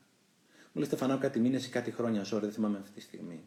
Μου 0.76 0.82
λέει 0.82 0.89
Στεφανάου 0.89 1.17
κάτι 1.17 1.39
μήνες 1.39 1.65
ή 1.65 1.69
κάτι 1.69 1.91
χρόνια, 1.91 2.26
sorry, 2.26 2.41
δεν 2.41 2.51
θυμάμαι 2.51 2.78
αυτή 2.78 2.91
τη 2.91 3.01
στιγμή. 3.01 3.43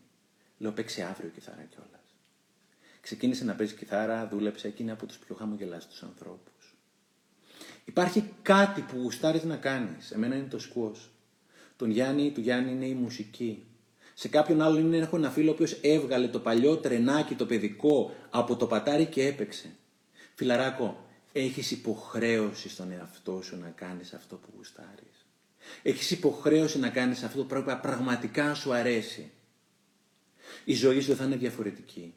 Λέω 0.58 0.72
παίξει 0.72 1.02
αύριο 1.02 1.30
κιθάρα 1.30 1.66
κιόλας. 1.70 2.16
Ξεκίνησε 3.00 3.44
να 3.44 3.54
παίζει 3.54 3.74
κιθάρα, 3.74 4.28
δούλεψε 4.28 4.70
και 4.70 4.82
είναι 4.82 4.92
από 4.92 5.06
τους 5.06 5.18
πιο 5.18 5.34
χαμογελάστου 5.34 6.06
ανθρώπους. 6.06 6.76
Υπάρχει 7.84 8.32
κάτι 8.42 8.80
που 8.80 8.96
γουστάρεις 8.96 9.44
να 9.44 9.56
κάνεις. 9.56 10.10
Εμένα 10.10 10.36
είναι 10.36 10.46
το 10.46 10.58
σκουός. 10.58 11.10
Τον 11.76 11.90
Γιάννη, 11.90 12.30
του 12.32 12.40
Γιάννη 12.40 12.70
είναι 12.70 12.86
η 12.86 12.94
μουσική. 12.94 13.66
Σε 14.14 14.28
κάποιον 14.28 14.62
άλλον 14.62 14.80
είναι, 14.80 14.96
έχω 14.96 15.16
ένα 15.16 15.30
φίλο 15.30 15.50
ο 15.50 15.52
οποίος 15.52 15.78
έβγαλε 15.82 16.28
το 16.28 16.40
παλιό 16.40 16.76
τρενάκι 16.76 17.34
το 17.34 17.46
παιδικό 17.46 18.14
από 18.30 18.56
το 18.56 18.66
πατάρι 18.66 19.06
και 19.06 19.26
έπαιξε. 19.26 19.76
Φιλαράκο, 20.34 21.06
έχεις 21.32 21.70
υποχρέωση 21.70 22.68
στον 22.68 22.92
εαυτό 22.92 23.42
σου 23.42 23.56
να 23.56 23.68
κάνεις 23.68 24.14
αυτό 24.14 24.36
που 24.36 24.48
γουστάρεις. 24.56 25.17
Έχεις 25.82 26.10
υποχρέωση 26.10 26.78
να 26.78 26.88
κάνεις 26.88 27.22
αυτό 27.22 27.44
που 27.44 27.64
πραγματικά 27.82 28.54
σου 28.54 28.72
αρέσει. 28.72 29.30
Η 30.64 30.74
ζωή 30.74 31.00
σου 31.00 31.16
θα 31.16 31.24
είναι 31.24 31.36
διαφορετική. 31.36 32.14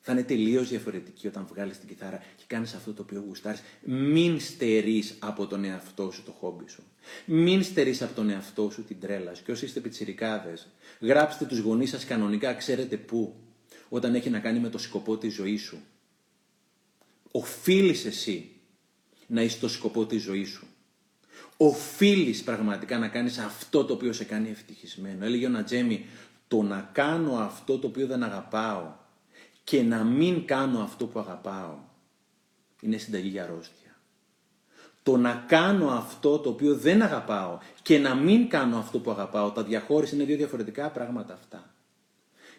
Θα 0.00 0.12
είναι 0.12 0.22
τελείως 0.22 0.68
διαφορετική 0.68 1.26
όταν 1.26 1.46
βγάλεις 1.46 1.78
την 1.78 1.88
κιθάρα 1.88 2.22
και 2.36 2.44
κάνεις 2.46 2.74
αυτό 2.74 2.92
το 2.92 3.02
οποίο 3.02 3.24
γουστάρεις. 3.26 3.62
Μην 3.84 4.40
στερείς 4.40 5.14
από 5.18 5.46
τον 5.46 5.64
εαυτό 5.64 6.10
σου 6.10 6.22
το 6.22 6.32
χόμπι 6.32 6.68
σου. 6.68 6.82
Μην 7.24 7.62
στερείς 7.62 8.02
από 8.02 8.14
τον 8.14 8.30
εαυτό 8.30 8.70
σου 8.70 8.84
την 8.84 9.00
τρέλα 9.00 9.34
σου. 9.34 9.44
Και 9.44 9.52
όσοι 9.52 9.64
είστε 9.64 9.80
πιτσιρικάδες, 9.80 10.68
γράψτε 11.00 11.44
τους 11.44 11.58
γονείς 11.58 11.90
σας 11.90 12.04
κανονικά, 12.04 12.54
ξέρετε 12.54 12.96
πού. 12.96 13.34
Όταν 13.88 14.14
έχει 14.14 14.30
να 14.30 14.38
κάνει 14.38 14.58
με 14.58 14.68
το 14.68 14.78
σκοπό 14.78 15.18
της 15.18 15.34
ζωής 15.34 15.62
σου. 15.62 15.78
Οφείλεις 17.30 18.04
εσύ 18.04 18.50
να 19.26 19.42
είσαι 19.42 19.58
το 19.58 19.68
σκοπό 19.68 20.06
της 20.06 20.22
ζωής 20.22 20.48
σου. 20.48 20.67
Οφείλεις 21.60 22.42
πραγματικά 22.42 22.98
να 22.98 23.08
κάνεις 23.08 23.38
αυτό 23.38 23.84
το 23.84 23.92
οποίο 23.92 24.12
σε 24.12 24.24
κάνει 24.24 24.50
ευτυχισμένο. 24.50 25.24
Έλεγε 25.24 25.46
ο 25.46 25.48
Νατζέμι, 25.48 26.06
το 26.48 26.62
να 26.62 26.90
κάνω 26.92 27.36
αυτό 27.36 27.78
το 27.78 27.86
οποίο 27.86 28.06
δεν 28.06 28.22
αγαπάω 28.22 28.92
και 29.64 29.82
να 29.82 30.04
μην 30.04 30.46
κάνω 30.46 30.80
αυτό 30.80 31.06
που 31.06 31.18
αγαπάω 31.18 31.78
είναι 32.80 32.96
συνταγή 32.96 33.28
για 33.28 33.44
αρρώστια. 33.44 33.96
Το 35.02 35.16
να 35.16 35.44
κάνω 35.48 35.90
αυτό 35.90 36.38
το 36.38 36.50
οποίο 36.50 36.74
δεν 36.76 37.02
αγαπάω 37.02 37.58
και 37.82 37.98
να 37.98 38.14
μην 38.14 38.48
κάνω 38.48 38.78
αυτό 38.78 38.98
που 38.98 39.10
αγαπάω, 39.10 39.50
τα 39.50 39.64
διαχώριση 39.64 40.14
είναι 40.14 40.24
δύο 40.24 40.36
διαφορετικά 40.36 40.90
πράγματα 40.90 41.34
αυτά. 41.34 41.74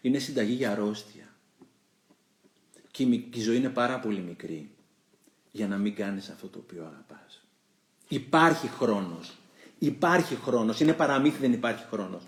Είναι 0.01 0.19
συνταγή 0.19 0.53
για 0.53 0.71
αρρώστια. 0.71 1.35
Και 2.91 3.03
η 3.03 3.41
ζωή 3.41 3.57
είναι 3.57 3.69
πάρα 3.69 3.99
πολύ 3.99 4.19
μικρή 4.19 4.71
για 5.51 5.67
να 5.67 5.77
μην 5.77 5.95
κάνεις 5.95 6.29
αυτό 6.29 6.47
το 6.47 6.59
οποίο 6.59 6.85
αγαπάς. 6.85 7.28
Υπάρχει 8.11 8.67
χρόνος. 8.67 9.37
Υπάρχει 9.79 10.35
χρόνος. 10.35 10.79
Είναι 10.79 10.93
παραμύθι 10.93 11.37
δεν 11.39 11.53
υπάρχει 11.53 11.85
χρόνος. 11.91 12.23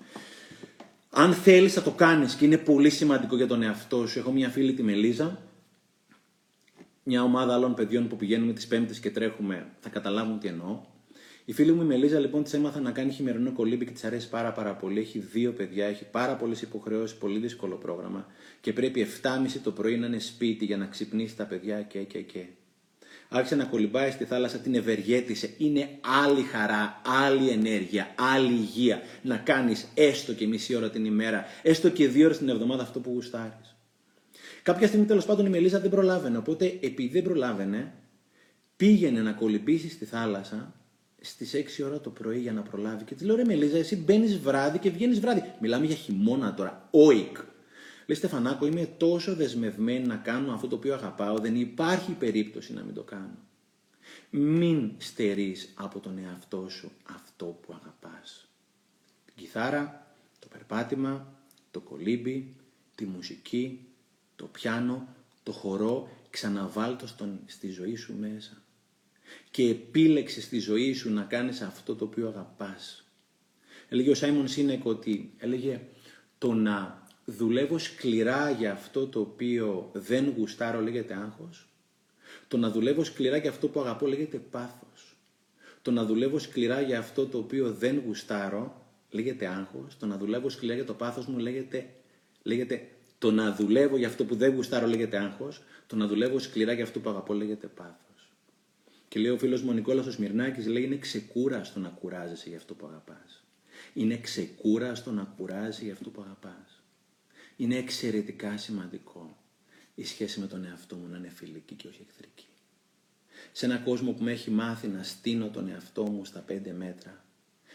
Αν 1.10 1.34
θέλεις 1.34 1.74
θα 1.74 1.82
το 1.82 1.92
κάνεις 1.92 2.36
και 2.36 2.46
είναι 2.46 2.58
πολύ 2.58 2.90
σημαντικό 2.90 3.36
για 3.36 3.48
τον 3.48 3.62
εαυτό 3.62 4.08
σου. 4.08 4.20
Έχω 4.20 4.32
μια 4.32 4.50
φίλη 4.50 4.74
τη 4.74 4.84
Μελίζα, 4.84 5.42
μια 7.04 7.24
ομάδα 7.24 7.54
άλλων 7.54 7.74
παιδιών 7.74 8.08
που 8.08 8.16
πηγαίνουμε 8.16 8.54
τις 8.54 8.68
πέμπτες 8.68 9.00
και 9.00 9.12
τρέχουμε, 9.12 9.68
θα 9.80 9.90
καταλάβουν 9.90 10.40
τι 10.40 10.48
εννοώ. 10.48 10.80
Η 11.46 11.54
φίλη 11.54 11.72
μου 11.72 11.82
η 11.82 11.86
Μελίζα 11.86 12.20
λοιπόν 12.20 12.44
της 12.44 12.54
έμαθα 12.54 12.80
να 12.80 12.92
κάνει 12.92 13.12
χειμερινό 13.12 13.52
κολύμπι 13.52 13.86
και 13.86 13.92
της 13.92 14.04
αρέσει 14.04 14.30
πάρα, 14.30 14.52
πάρα 14.52 14.74
πολύ. 14.76 15.00
Έχει 15.00 15.20
δύο 15.20 15.52
παιδιά, 15.52 15.86
έχει 15.86 16.06
πάρα 16.12 16.36
πολλές 16.36 16.62
υποχρεώσεις, 16.62 17.18
πολύ 17.18 17.40
δύσκολο 17.40 17.76
πρόγραμμα 17.76 18.26
και 18.62 18.74
πρέπει 18.74 19.08
7.30 19.22 19.60
το 19.64 19.72
πρωί 19.72 19.98
να 19.98 20.08
είναι 20.08 20.20
σπίτι 20.20 20.66
για 20.66 20.78
να 20.78 20.86
ξυπνήσει 20.86 21.36
τα 21.36 21.46
παιδιά 21.46 21.82
και 21.82 22.00
και 22.00 22.22
και 22.22 22.46
άρχισε 23.34 23.56
να 23.56 23.64
κολυμπάει 23.64 24.12
στη 24.12 24.24
θάλασσα, 24.24 24.58
την 24.58 24.76
ευεργέτησε. 24.76 25.54
Είναι 25.58 25.90
άλλη 26.24 26.42
χαρά, 26.42 27.02
άλλη 27.26 27.50
ενέργεια, 27.50 28.16
άλλη 28.34 28.54
υγεία 28.54 29.02
να 29.22 29.38
κάνεις 29.38 29.88
έστω 29.94 30.34
και 30.34 30.48
μισή 30.48 30.76
ώρα 30.76 30.90
την 30.90 31.06
ημέρα, 31.06 31.46
έστω 31.62 31.90
και 31.90 32.08
δύο 32.08 32.26
ώρες 32.26 32.38
την 32.38 32.50
εβδομάδα 32.50 32.84
αυτό 32.84 33.00
που 33.00 33.12
γουστάρεις. 33.14 33.76
Κάποια 34.64 34.88
στιγμή 34.88 35.06
τέλος 35.06 35.26
πάντων 35.26 35.46
η 35.46 35.50
Μελίζα 35.50 35.80
δεν 35.80 35.90
προλάβαινε. 35.90 36.38
Οπότε 36.38 36.66
επειδή 36.66 37.08
δεν 37.08 37.24
προλάβαινε, 37.24 37.94
πήγαινε 38.76 39.22
να 39.22 39.32
κολυμπήσει 39.32 39.90
στη 39.90 40.06
θάλασσα 40.06 40.74
στις 41.22 41.54
6 41.54 41.86
ώρα 41.86 42.00
το 42.00 42.10
πρωί 42.10 42.40
για 42.40 42.52
να 42.52 42.62
προλάβει. 42.62 43.04
Και 43.04 43.16
της 43.16 43.26
λέω: 43.26 43.36
Ρε 43.36 43.46
Μελίζα, 43.46 43.78
εσύ 43.78 43.96
μπαίνεις 43.96 44.40
βράδυ 44.40 44.78
και 44.78 44.90
βγαίνεις 44.90 45.20
βράδυ. 45.20 45.44
Μιλάμε 45.62 45.86
για 45.86 45.96
χειμώνα 45.96 46.54
τώρα. 46.54 46.88
Όικ. 46.92 47.38
Λέει 48.12 48.20
Στεφανάκο, 48.20 48.66
είμαι 48.66 48.86
τόσο 48.86 49.36
δεσμευμένη 49.36 50.08
να 50.08 50.16
κάνω 50.16 50.54
αυτό 50.54 50.68
το 50.68 50.76
οποίο 50.76 50.94
αγαπάω, 50.94 51.40
δεν 51.40 51.56
υπάρχει 51.56 52.12
περίπτωση 52.12 52.74
να 52.74 52.84
μην 52.84 52.94
το 52.94 53.04
κάνω. 53.04 53.38
Μην 54.30 54.92
στερείς 54.98 55.74
από 55.76 56.00
τον 56.00 56.18
εαυτό 56.18 56.70
σου 56.70 56.92
αυτό 57.04 57.46
που 57.46 57.74
αγαπάς. 57.74 58.48
Την 59.26 59.34
κιθάρα, 59.36 60.14
το 60.40 60.48
περπάτημα, 60.48 61.34
το 61.72 61.80
κολύμπι, 61.80 62.56
τη 62.96 63.06
μουσική, 63.06 63.88
το 64.36 64.46
πιάνο, 64.46 65.08
το 65.44 65.52
χορό, 65.52 66.10
ξαναβάλτο 66.30 67.08
στον, 67.08 67.40
στη 67.46 67.70
ζωή 67.70 67.96
σου 67.96 68.16
μέσα. 68.20 68.62
Και 69.52 69.70
επίλεξε 69.70 70.42
στη 70.42 70.60
ζωή 70.60 70.94
σου 70.94 71.14
να 71.14 71.24
κάνεις 71.24 71.62
αυτό 71.62 71.96
το 71.96 72.06
οποίο 72.06 72.28
αγαπάς. 72.28 73.06
Έλεγε 73.90 74.10
ο 74.10 74.16
Σάιμον 74.16 74.48
Σίνεκ 74.48 74.86
ότι 74.86 75.34
έλεγε 75.38 75.82
το 76.38 76.54
να 76.54 77.01
δουλεύω 77.26 77.78
σκληρά 77.78 78.50
για 78.50 78.72
αυτό 78.72 79.08
το 79.08 79.20
οποίο 79.20 79.90
δεν 79.94 80.34
γουστάρω 80.38 80.82
λέγεται 80.82 81.14
άγχος. 81.14 81.68
Το 82.48 82.58
να 82.58 82.70
δουλεύω 82.70 83.04
σκληρά 83.04 83.38
για 83.38 83.50
αυτό 83.50 83.68
που 83.68 83.80
αγαπώ 83.80 84.08
λέγεται 84.08 84.38
πάθος. 84.38 85.16
Το 85.82 85.92
να 85.92 86.06
δουλεύω 86.06 86.40
σκληρά 86.40 86.82
για 86.82 87.00
αυτό 87.00 87.26
το 87.26 87.38
οποίο 87.38 87.72
δεν 87.72 88.04
γουστάρω 88.06 88.86
λέγεται 89.10 89.48
άγχος. 89.48 89.98
Το 89.98 90.06
να 90.06 90.18
δουλεύω 90.18 90.50
σκληρά 90.50 90.76
για 90.76 90.86
το 90.86 90.94
πάθος 90.94 91.26
μου 91.26 91.38
λέγεται, 91.38 91.90
λέγεται 92.44 92.88
το 93.18 93.32
να 93.32 93.56
δουλεύω 93.56 93.98
για 93.98 94.08
αυτό 94.08 94.26
που 94.26 94.36
δεν 94.36 94.54
γουστάρω 94.54 94.88
λέγεται 94.88 95.18
άγχος. 95.18 95.62
Το 95.88 95.96
να 95.96 96.08
δουλεύω 96.08 96.40
σκληρά 96.40 96.74
για 96.74 96.84
αυτό 96.84 97.00
που 97.00 97.10
αγαπώ 97.10 97.34
λέγεται 97.34 97.68
πάθος. 97.68 98.32
Και 99.08 99.20
λέει 99.20 99.32
ο 99.32 99.38
φίλος 99.38 99.62
μου 99.62 99.70
ο 99.70 99.74
Νικόλας 99.74 100.06
ο 100.06 100.12
Σμυρνάκης, 100.12 100.68
λέει 100.68 100.84
είναι 100.84 100.98
ξεκούραστο 100.98 101.80
να 101.80 101.90
κουράζεσαι 101.90 102.50
για 102.50 102.58
αυτό 102.58 102.74
που 102.74 102.86
αγαπάς. 102.86 103.44
Είναι 103.94 104.18
ξεκούραστο 104.18 105.12
να 105.12 105.34
κουράζει 105.38 105.84
για 105.84 105.94
αυτό 105.94 106.10
που 106.10 106.22
αγαπάς. 106.22 106.71
Είναι 107.58 107.76
εξαιρετικά 107.76 108.58
σημαντικό 108.58 109.38
η 109.96 110.06
σχέση 110.06 110.40
με 110.40 110.48
τον 110.48 110.66
εαυτό 110.66 110.96
μου 110.96 111.08
να 111.08 111.18
είναι 111.18 111.30
φιλική 111.30 111.76
και 111.76 111.88
όχι 111.88 112.06
εχθρική. 112.10 112.46
Σε 113.52 113.66
ένα 113.66 113.78
κόσμο 113.78 114.12
που 114.12 114.24
με 114.24 114.32
έχει 114.32 114.52
μάθει 114.52 114.88
να 114.88 115.04
στείνω 115.04 115.50
τον 115.50 115.68
εαυτό 115.68 116.04
μου 116.04 116.26
στα 116.26 116.40
πέντε 116.40 116.74
μέτρα, 116.74 117.26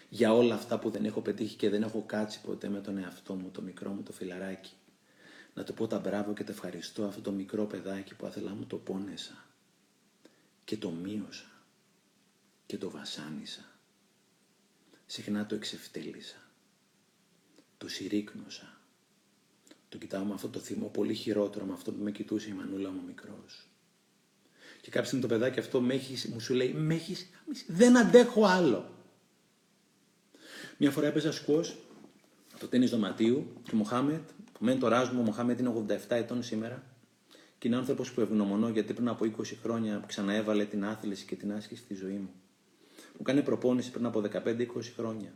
για 0.08 0.34
όλα 0.34 0.54
αυτά 0.54 0.78
που 0.78 0.90
δεν 0.90 1.04
έχω 1.04 1.20
πετύχει 1.20 1.56
και 1.56 1.70
δεν 1.70 1.82
έχω 1.82 2.02
κάτσει 2.02 2.40
ποτέ 2.40 2.68
με 2.68 2.80
τον 2.80 2.98
εαυτό 2.98 3.34
μου, 3.34 3.50
το 3.50 3.62
μικρό 3.62 3.90
μου 3.90 4.02
το 4.02 4.12
φιλαράκι, 4.12 4.72
να 5.54 5.64
το 5.64 5.72
πω 5.72 5.86
τα 5.86 5.98
μπράβο 5.98 6.32
και 6.32 6.44
το 6.44 6.52
ευχαριστώ 6.52 7.04
αυτό 7.04 7.20
το 7.20 7.32
μικρό 7.32 7.66
παιδάκι 7.66 8.14
που 8.14 8.26
άθελά 8.26 8.54
μου 8.54 8.64
το 8.66 8.76
πόνεσα 8.76 9.44
και 10.64 10.76
το 10.76 10.90
μείωσα 10.90 11.50
και 12.66 12.78
το 12.78 12.90
βασάνισα. 12.90 13.64
Συχνά 15.06 15.46
το 15.46 15.54
εξευτέλισα, 15.54 16.50
το 17.78 17.88
συρρήκνωσα, 17.88 18.75
το 19.98 20.04
κοιτάω 20.04 20.24
με 20.24 20.34
αυτό 20.34 20.48
το 20.48 20.58
θυμό 20.58 20.86
πολύ 20.86 21.14
χειρότερο 21.14 21.64
με 21.64 21.72
αυτό 21.72 21.92
που 21.92 22.02
με 22.02 22.10
κοιτούσε 22.10 22.48
η 22.48 22.52
μανούλα 22.52 22.90
μου 22.90 23.00
μικρός. 23.06 23.68
Και 24.80 24.90
κάποια 24.90 25.04
στιγμή 25.04 25.24
το 25.24 25.28
παιδάκι 25.28 25.58
αυτό 25.58 25.80
με 25.80 25.94
έχεις, 25.94 26.26
μου 26.26 26.40
σου 26.40 26.54
λέει 26.54 26.72
με 26.72 26.94
έχεις, 26.94 27.30
δεν 27.66 27.96
αντέχω 27.96 28.44
άλλο. 28.44 28.90
Μια 30.78 30.90
φορά 30.90 31.06
έπαιζα 31.06 31.32
σκουός 31.32 31.76
το 32.58 32.68
τέννις 32.68 32.90
δωματίου 32.90 33.60
και 33.62 33.70
ο 33.72 33.76
Μοχάμετ, 33.76 34.28
που 34.52 34.64
μένει 34.64 34.78
το 34.78 34.88
ράζ 34.88 35.08
μου, 35.08 35.20
ο 35.20 35.22
Μοχάμετ 35.22 35.60
είναι 35.60 35.84
87 35.88 35.98
ετών 36.08 36.42
σήμερα 36.42 36.82
και 37.58 37.68
είναι 37.68 37.76
άνθρωπος 37.76 38.12
που 38.12 38.20
ευγνωμονώ 38.20 38.68
γιατί 38.68 38.92
πριν 38.92 39.08
από 39.08 39.24
20 39.24 39.44
χρόνια 39.62 40.04
ξαναέβαλε 40.06 40.64
την 40.64 40.84
άθληση 40.84 41.24
και 41.24 41.36
την 41.36 41.52
άσκηση 41.52 41.82
στη 41.82 41.94
ζωή 41.94 42.16
μου. 42.16 42.30
Μου 43.18 43.22
κάνει 43.22 43.42
προπόνηση 43.42 43.90
πριν 43.90 44.06
από 44.06 44.22
15-20 44.32 44.66
χρόνια. 44.96 45.32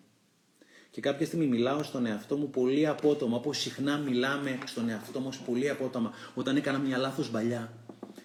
Και 0.91 1.01
κάποια 1.01 1.27
στιγμή 1.27 1.47
μιλάω 1.47 1.83
στον 1.83 2.07
εαυτό 2.07 2.37
μου 2.37 2.51
πολύ 2.51 2.87
απότομα, 2.87 3.37
όπως 3.37 3.59
συχνά 3.59 3.99
μιλάμε 3.99 4.59
στον 4.67 4.89
εαυτό 4.89 5.21
μας 5.21 5.39
πολύ 5.39 5.69
απότομα, 5.69 6.13
όταν 6.35 6.57
έκανα 6.57 6.79
μια 6.79 6.99
λάθος 6.99 7.31
μπαλιά. 7.31 7.73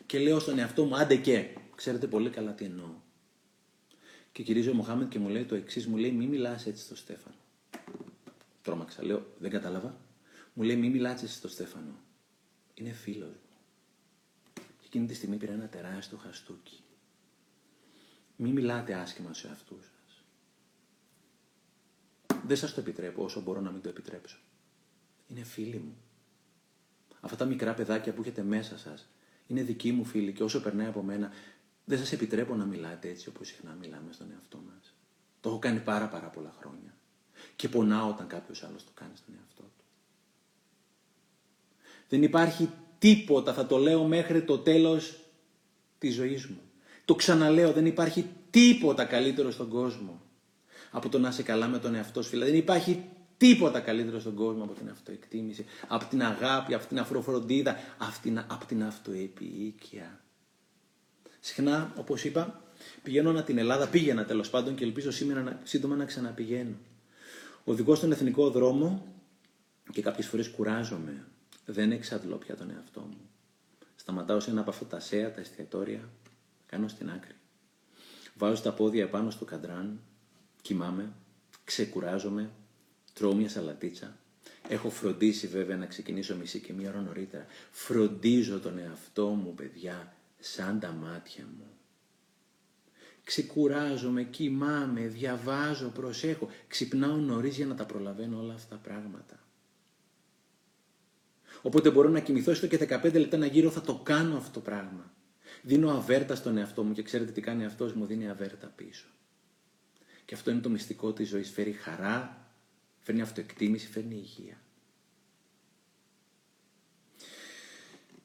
Και 0.05 0.19
λέω 0.19 0.39
στον 0.39 0.59
εαυτό 0.59 0.85
μου, 0.85 0.95
άντε 0.95 1.15
και, 1.15 1.47
ξέρετε 1.75 2.07
πολύ 2.07 2.29
καλά 2.29 2.53
τι 2.53 2.65
εννοώ. 2.65 2.89
Και 4.31 4.43
κυρίζει 4.43 4.69
ο 4.69 4.73
Μοχάμεντ 4.73 5.09
και 5.09 5.19
μου 5.19 5.29
λέει 5.29 5.43
το 5.43 5.55
εξής, 5.55 5.87
μου 5.87 5.97
λέει 5.97 6.11
μη 6.11 6.25
μιλάς 6.25 6.65
έτσι 6.65 6.83
στο 6.83 6.95
Στέφανο. 6.95 7.35
Τρώμαξα, 8.61 9.03
λέω, 9.03 9.25
δεν 9.39 9.51
κατάλαβα. 9.51 9.97
Μου 10.53 10.63
λέει 10.63 10.75
μη 10.75 10.89
μιλάς 10.89 11.23
έτσι 11.23 11.35
στο 11.35 11.47
Στέφανο. 11.47 11.99
Είναι 12.73 12.91
φίλος 12.91 13.29
μου. 13.29 13.57
Και 14.53 14.85
εκείνη 14.85 15.05
τη 15.05 15.13
στιγμή 15.13 15.35
πήρα 15.35 15.53
ένα 15.53 15.67
τεράστιο 15.67 16.17
χαστούκι. 16.17 16.79
Μη 18.35 18.49
μιλάτε 18.49 18.93
άσχημα 18.93 19.33
σε 19.33 19.49
αυτούς 19.51 19.83
σας. 19.83 19.94
Δεν 22.47 22.57
σας 22.57 22.73
το 22.73 22.79
επιτρέπω 22.79 23.23
όσο 23.23 23.41
μπορώ 23.41 23.61
να 23.61 23.71
μην 23.71 23.81
το 23.81 23.89
επιτρέψω. 23.89 24.37
Είναι 25.27 25.43
φίλοι 25.43 25.77
μου. 25.77 25.97
Αυτά 27.19 27.37
τα 27.37 27.45
μικρά 27.45 27.73
παιδάκια 27.73 28.13
που 28.13 28.21
έχετε 28.21 28.43
μέσα 28.43 28.77
σας 28.77 29.07
είναι 29.47 29.61
δικοί 29.61 29.91
μου 29.91 30.03
φίλοι 30.03 30.33
και 30.33 30.43
όσο 30.43 30.61
περνάει 30.61 30.87
από 30.87 31.01
μένα 31.01 31.31
δεν 31.85 31.97
σας 31.97 32.11
επιτρέπω 32.11 32.55
να 32.55 32.65
μιλάτε 32.65 33.09
έτσι 33.09 33.29
όπως 33.29 33.47
συχνά 33.47 33.77
μιλάμε 33.79 34.11
στον 34.11 34.27
εαυτό 34.31 34.57
μας. 34.57 34.93
Το 35.41 35.49
έχω 35.49 35.59
κάνει 35.59 35.79
πάρα 35.79 36.07
πάρα 36.07 36.27
πολλά 36.27 36.53
χρόνια. 36.59 36.93
Και 37.55 37.69
πονάω 37.69 38.09
όταν 38.09 38.27
κάποιος 38.27 38.63
άλλος 38.63 38.83
το 38.83 38.91
κάνει 38.93 39.15
στον 39.15 39.33
εαυτό 39.37 39.61
του. 39.61 39.83
Δεν 42.09 42.23
υπάρχει 42.23 42.69
τίποτα, 42.99 43.53
θα 43.53 43.65
το 43.65 43.77
λέω 43.77 44.03
μέχρι 44.03 44.43
το 44.43 44.57
τέλος 44.57 45.19
της 45.97 46.13
ζωής 46.13 46.45
μου. 46.45 46.61
Το 47.05 47.15
ξαναλέω, 47.15 47.71
δεν 47.71 47.85
υπάρχει 47.85 48.29
τίποτα 48.49 49.05
καλύτερο 49.05 49.51
στον 49.51 49.69
κόσμο 49.69 50.24
από 50.95 51.09
το 51.09 51.19
να 51.19 51.29
είσαι 51.29 51.43
καλά 51.43 51.67
με 51.67 51.79
τον 51.79 51.95
εαυτό 51.95 52.21
σου. 52.21 52.29
Δηλαδή 52.29 52.51
δεν 52.51 52.59
υπάρχει 52.59 53.03
τίποτα 53.37 53.79
καλύτερο 53.79 54.19
στον 54.19 54.35
κόσμο 54.35 54.63
από 54.63 54.73
την 54.73 54.89
αυτοεκτίμηση, 54.89 55.65
από 55.87 56.05
την 56.05 56.23
αγάπη, 56.23 56.73
από 56.73 56.85
την 56.85 56.99
αφροφροντίδα, 56.99 57.75
από 57.97 58.19
την, 58.21 58.39
από 58.39 58.65
την 58.65 58.83
αυτοεπιοίκεια. 58.83 60.19
Συχνά, 61.39 61.93
όπως 61.97 62.23
είπα, 62.23 62.61
πηγαίνω 63.03 63.31
να 63.31 63.43
την 63.43 63.57
Ελλάδα, 63.57 63.87
πήγαινα 63.87 64.25
τέλος 64.25 64.49
πάντων 64.49 64.75
και 64.75 64.83
ελπίζω 64.83 65.11
σήμερα 65.11 65.59
σύντομα 65.63 65.95
να 65.95 66.05
ξαναπηγαίνω. 66.05 66.75
Οδηγώ 67.63 67.95
στον 67.95 68.11
εθνικό 68.11 68.49
δρόμο 68.49 69.05
και 69.91 70.01
κάποιες 70.01 70.27
φορές 70.27 70.49
κουράζομαι. 70.49 71.27
Δεν 71.65 71.91
εξαντλώ 71.91 72.35
πια 72.35 72.55
τον 72.55 72.71
εαυτό 72.71 72.99
μου. 72.99 73.29
Σταματάω 73.95 74.39
σε 74.39 74.49
ένα 74.49 74.61
από 74.61 74.69
αυτά 74.69 74.85
τα 74.85 74.99
σέα, 74.99 75.31
τα 75.33 75.39
εστιατόρια, 75.39 76.09
κάνω 76.65 76.87
στην 76.87 77.09
άκρη. 77.09 77.35
Βάζω 78.37 78.61
τα 78.61 78.73
πόδια 78.73 79.09
πάνω 79.09 79.29
στο 79.29 79.45
καντράν, 79.45 79.99
κοιμάμαι, 80.65 81.13
ξεκουράζομαι, 81.63 82.51
τρώω 83.13 83.35
μια 83.35 83.49
σαλατίτσα. 83.49 84.17
Έχω 84.67 84.89
φροντίσει 84.89 85.47
βέβαια 85.47 85.77
να 85.77 85.85
ξεκινήσω 85.85 86.35
μισή 86.35 86.59
και 86.59 86.73
μία 86.73 86.89
ώρα 86.89 87.01
νωρίτερα. 87.01 87.45
Φροντίζω 87.71 88.59
τον 88.59 88.77
εαυτό 88.77 89.27
μου, 89.27 89.53
παιδιά, 89.53 90.15
σαν 90.39 90.79
τα 90.79 90.91
μάτια 90.91 91.45
μου. 91.57 91.67
Ξεκουράζομαι, 93.23 94.23
κοιμάμαι, 94.23 95.01
διαβάζω, 95.01 95.89
προσέχω. 95.89 96.49
Ξυπνάω 96.67 97.15
νωρίς 97.15 97.55
για 97.55 97.65
να 97.65 97.75
τα 97.75 97.85
προλαβαίνω 97.85 98.39
όλα 98.39 98.53
αυτά 98.53 98.75
τα 98.75 98.81
πράγματα. 98.89 99.39
Οπότε 101.61 101.91
μπορώ 101.91 102.09
να 102.09 102.19
κοιμηθώ 102.19 102.51
έστω 102.51 102.67
και 102.67 102.87
15 103.03 103.13
λεπτά 103.13 103.37
να 103.37 103.45
γύρω, 103.45 103.69
θα 103.69 103.81
το 103.81 103.99
κάνω 104.03 104.37
αυτό 104.37 104.51
το 104.51 104.59
πράγμα. 104.59 105.13
Δίνω 105.61 105.91
αβέρτα 105.91 106.35
στον 106.35 106.57
εαυτό 106.57 106.83
μου 106.83 106.93
και 106.93 107.01
ξέρετε 107.01 107.31
τι 107.31 107.41
κάνει 107.41 107.65
αυτός, 107.65 107.93
μου 107.93 108.05
δίνει 108.05 108.29
αβέρτα 108.29 108.67
πίσω. 108.67 109.07
Και 110.25 110.35
αυτό 110.35 110.51
είναι 110.51 110.59
το 110.59 110.69
μυστικό 110.69 111.13
της 111.13 111.27
ζωής. 111.27 111.49
Φέρει 111.49 111.71
χαρά, 111.71 112.47
φέρνει 112.99 113.21
αυτοεκτίμηση, 113.21 113.87
φέρνει 113.87 114.15
υγεία. 114.15 114.59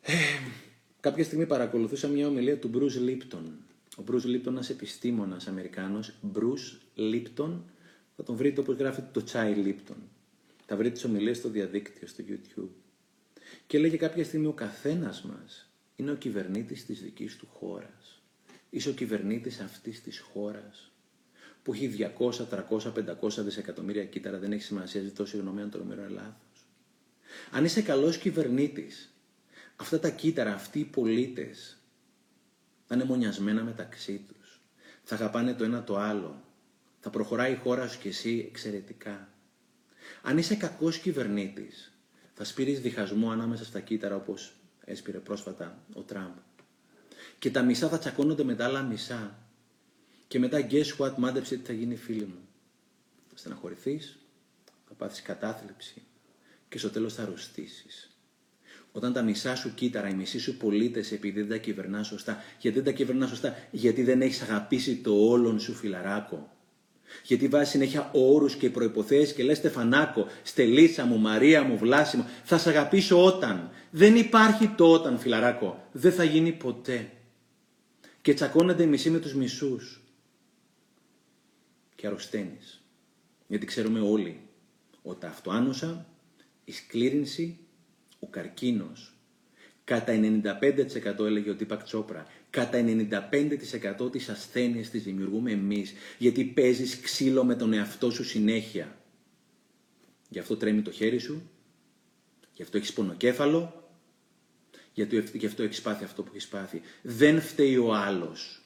Ε, 0.01 0.13
κάποια 1.01 1.25
στιγμή 1.25 1.47
παρακολουθούσα 1.47 2.09
μια 2.09 2.27
ομιλία 2.27 2.59
του 2.59 2.71
Bruce 2.75 3.09
Lipton. 3.09 3.45
Ο 3.97 4.03
Bruce 4.11 4.27
Lipton, 4.27 4.47
ένας 4.47 4.71
επιστήμονας 4.71 5.47
Αμερικάνος, 5.47 6.13
Bruce 6.35 6.79
Lipton, 6.97 7.61
θα 8.17 8.23
τον 8.23 8.37
βρείτε 8.37 8.61
όπως 8.61 8.77
γράφει 8.77 9.03
το 9.13 9.25
Chai 9.33 9.67
Lipton. 9.67 9.97
Θα 10.67 10.77
βρείτε 10.77 10.95
τις 10.95 11.05
ομιλίες 11.05 11.37
στο 11.37 11.49
διαδίκτυο, 11.49 12.07
στο 12.09 12.25
YouTube. 12.29 12.69
Και 13.67 13.79
λέγε 13.79 13.97
κάποια 13.97 14.25
στιγμή 14.25 14.47
ο 14.47 14.53
καθένας 14.53 15.23
μας 15.23 15.71
είναι 15.97 16.11
ο 16.11 16.15
κυβερνήτης 16.15 16.87
της 16.87 17.03
δικής 17.03 17.37
του 17.37 17.47
χώρας. 17.47 18.23
Είσαι 18.71 18.89
ο 18.89 18.93
κυβερνήτης 18.93 19.61
αυτής 19.61 20.03
της 20.03 20.19
χώρας 20.19 20.93
που 21.63 21.73
έχει 21.73 22.13
200, 22.19 22.47
300, 22.51 22.93
500 23.21 23.45
δισεκατομμύρια 23.45 24.05
κύτταρα, 24.05 24.39
δεν 24.39 24.53
έχει 24.53 24.63
σημασία, 24.63 25.03
ζητώ 25.03 25.27
συγγνώμη 25.27 25.61
αν 25.61 25.71
το 25.71 25.79
νούμερο 25.79 26.01
είναι 26.01 26.11
λάθος. 26.11 26.69
Αν 27.51 27.65
είσαι 27.65 27.83
καλός 27.83 28.19
κυβερνήτης, 28.19 29.15
αυτά 29.77 29.99
τα 29.99 30.11
κύτταρα, 30.11 30.55
αυτοί 30.55 30.79
οι 30.79 30.85
πολίτες, 30.85 31.79
θα 32.87 32.95
είναι 32.95 33.05
μονιασμένα 33.05 33.63
μεταξύ 33.63 34.25
τους. 34.29 34.61
Θα 35.03 35.15
αγαπάνε 35.15 35.55
το 35.55 35.65
ένα 35.65 35.85
το 35.85 35.97
άλλο. 35.97 36.43
Θα 37.01 37.11
προχωράει 37.11 37.53
η 37.53 37.57
χώρα 37.57 37.89
σου 37.89 37.99
και 37.99 38.09
εσύ 38.09 38.45
εξαιρετικά. 38.49 39.29
Αν 40.23 40.39
είσαι 40.39 40.55
κακός 40.55 40.99
κυβερνήτης, 40.99 41.93
θα 42.35 42.45
σπείρεις 42.45 42.81
διχασμό 42.81 43.31
ανάμεσα 43.31 43.65
στα 43.65 43.81
κύτταρα 43.81 44.15
όπως 44.17 44.53
έσπηρε 44.85 45.19
πρόσφατα 45.19 45.85
ο 45.95 46.01
Τραμπ. 46.01 46.35
Και 47.39 47.51
τα 47.51 47.63
μισά 47.63 47.89
θα 47.89 47.99
τσακώνονται 47.99 48.45
με 48.45 48.55
τα 48.55 48.65
άλλα 48.65 48.83
μισά. 48.83 49.39
Και 50.31 50.39
μετά 50.39 50.67
guess 50.71 50.97
what, 50.99 51.15
μάντεψε 51.17 51.57
τι 51.57 51.67
θα 51.67 51.73
γίνει 51.73 51.97
φίλη 51.97 52.25
μου. 52.25 52.49
Θα 53.29 53.37
στεναχωρηθείς, 53.37 54.19
θα 54.89 54.95
πάθεις 54.95 55.23
κατάθλιψη 55.23 56.03
και 56.69 56.79
στο 56.79 56.91
τέλος 56.91 57.15
θα 57.15 57.23
αρρωστήσεις. 57.23 58.17
Όταν 58.93 59.13
τα 59.13 59.23
μισά 59.23 59.55
σου 59.55 59.75
κύτταρα, 59.75 60.09
οι 60.09 60.15
μισοί 60.15 60.39
σου 60.39 60.57
πολίτες 60.57 61.13
επειδή 61.13 61.41
δεν 61.41 61.49
τα 61.49 61.57
κυβερνάς 61.57 62.07
σωστά, 62.07 62.43
γιατί 62.59 62.77
δεν 62.77 62.85
τα 62.85 62.93
κυβερνάς 62.93 63.29
σωστά, 63.29 63.57
γιατί 63.71 64.03
δεν 64.03 64.23
έχεις 64.23 64.43
αγαπήσει 64.43 64.97
το 64.97 65.13
όλον 65.13 65.61
σου 65.61 65.75
φιλαράκο, 65.75 66.57
γιατί 67.25 67.49
βάζεις 67.49 67.69
συνέχεια 67.69 68.11
όρους 68.13 68.55
και 68.55 68.71
προποθέσει 68.71 69.35
και 69.35 69.43
λες 69.43 69.57
Στεφανάκο, 69.57 70.27
Στελίτσα 70.43 71.05
μου, 71.05 71.19
Μαρία 71.19 71.63
μου, 71.63 71.79
Βλάση 71.79 72.17
μου, 72.17 72.27
θα 72.45 72.59
σε 72.59 72.69
αγαπήσω 72.69 73.25
όταν. 73.25 73.71
Δεν 73.91 74.17
υπάρχει 74.17 74.69
το 74.69 74.93
όταν, 74.93 75.19
φιλαράκο. 75.19 75.89
Δεν 75.93 76.13
θα 76.13 76.25
γίνει 76.25 76.53
ποτέ. 76.53 77.11
Και 78.23 78.35
τσακώνεται 78.35 78.83
η 78.83 78.87
μισή 78.87 79.11
με 79.11 79.19
τους 79.19 79.35
μισούς. 79.35 80.01
Και 82.01 82.07
αρρωσταίνεις. 82.07 82.83
Γιατί 83.47 83.67
ξέρουμε 83.67 84.01
όλοι 84.01 84.41
ότι 85.03 85.27
αυτοάνωσα, 85.27 86.07
η 86.65 86.73
σκλήρινση, 86.73 87.59
ο 88.19 88.27
καρκίνος, 88.27 89.15
κατά 89.85 90.13
95% 90.13 91.25
έλεγε 91.25 91.51
ο 91.51 91.55
Τίπακ 91.55 91.83
Τσόπρα, 91.83 92.27
κατά 92.51 92.79
95% 92.79 94.13
της 94.13 94.29
ασθένειας 94.29 94.91
τις 94.91 95.03
δημιουργούμε 95.03 95.51
εμείς, 95.51 95.93
γιατί 96.19 96.45
παίζεις 96.45 97.01
ξύλο 97.01 97.45
με 97.45 97.55
τον 97.55 97.73
εαυτό 97.73 98.11
σου 98.11 98.25
συνέχεια. 98.25 98.99
Γι' 100.29 100.39
αυτό 100.39 100.57
τρέμει 100.57 100.83
το 100.83 100.91
χέρι 100.91 101.19
σου, 101.19 101.51
γι' 102.53 102.63
αυτό 102.63 102.77
έχεις 102.77 102.93
πονοκέφαλο, 102.93 103.91
γιατί 104.93 105.25
γι' 105.33 105.47
αυτό 105.47 105.63
έχεις 105.63 105.83
πάθει 105.83 106.05
αυτό 106.05 106.23
που 106.23 106.31
έχεις 106.31 106.49
πάθει. 106.49 106.81
Δεν 107.03 107.41
φταίει 107.41 107.77
ο 107.77 107.95
άλλος. 107.95 108.60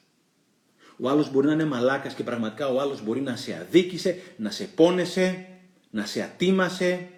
Ο 1.01 1.09
άλλος 1.09 1.31
μπορεί 1.31 1.47
να 1.47 1.53
είναι 1.53 1.65
μαλάκας 1.65 2.15
και 2.15 2.23
πραγματικά 2.23 2.69
ο 2.69 2.81
άλλος 2.81 3.03
μπορεί 3.03 3.21
να 3.21 3.37
σε 3.37 3.55
αδίκησε, 3.55 4.21
να 4.37 4.51
σε 4.51 4.65
πόνεσε, 4.65 5.47
να 5.91 6.07
σε 6.07 6.23
ατίμασε, 6.23 7.09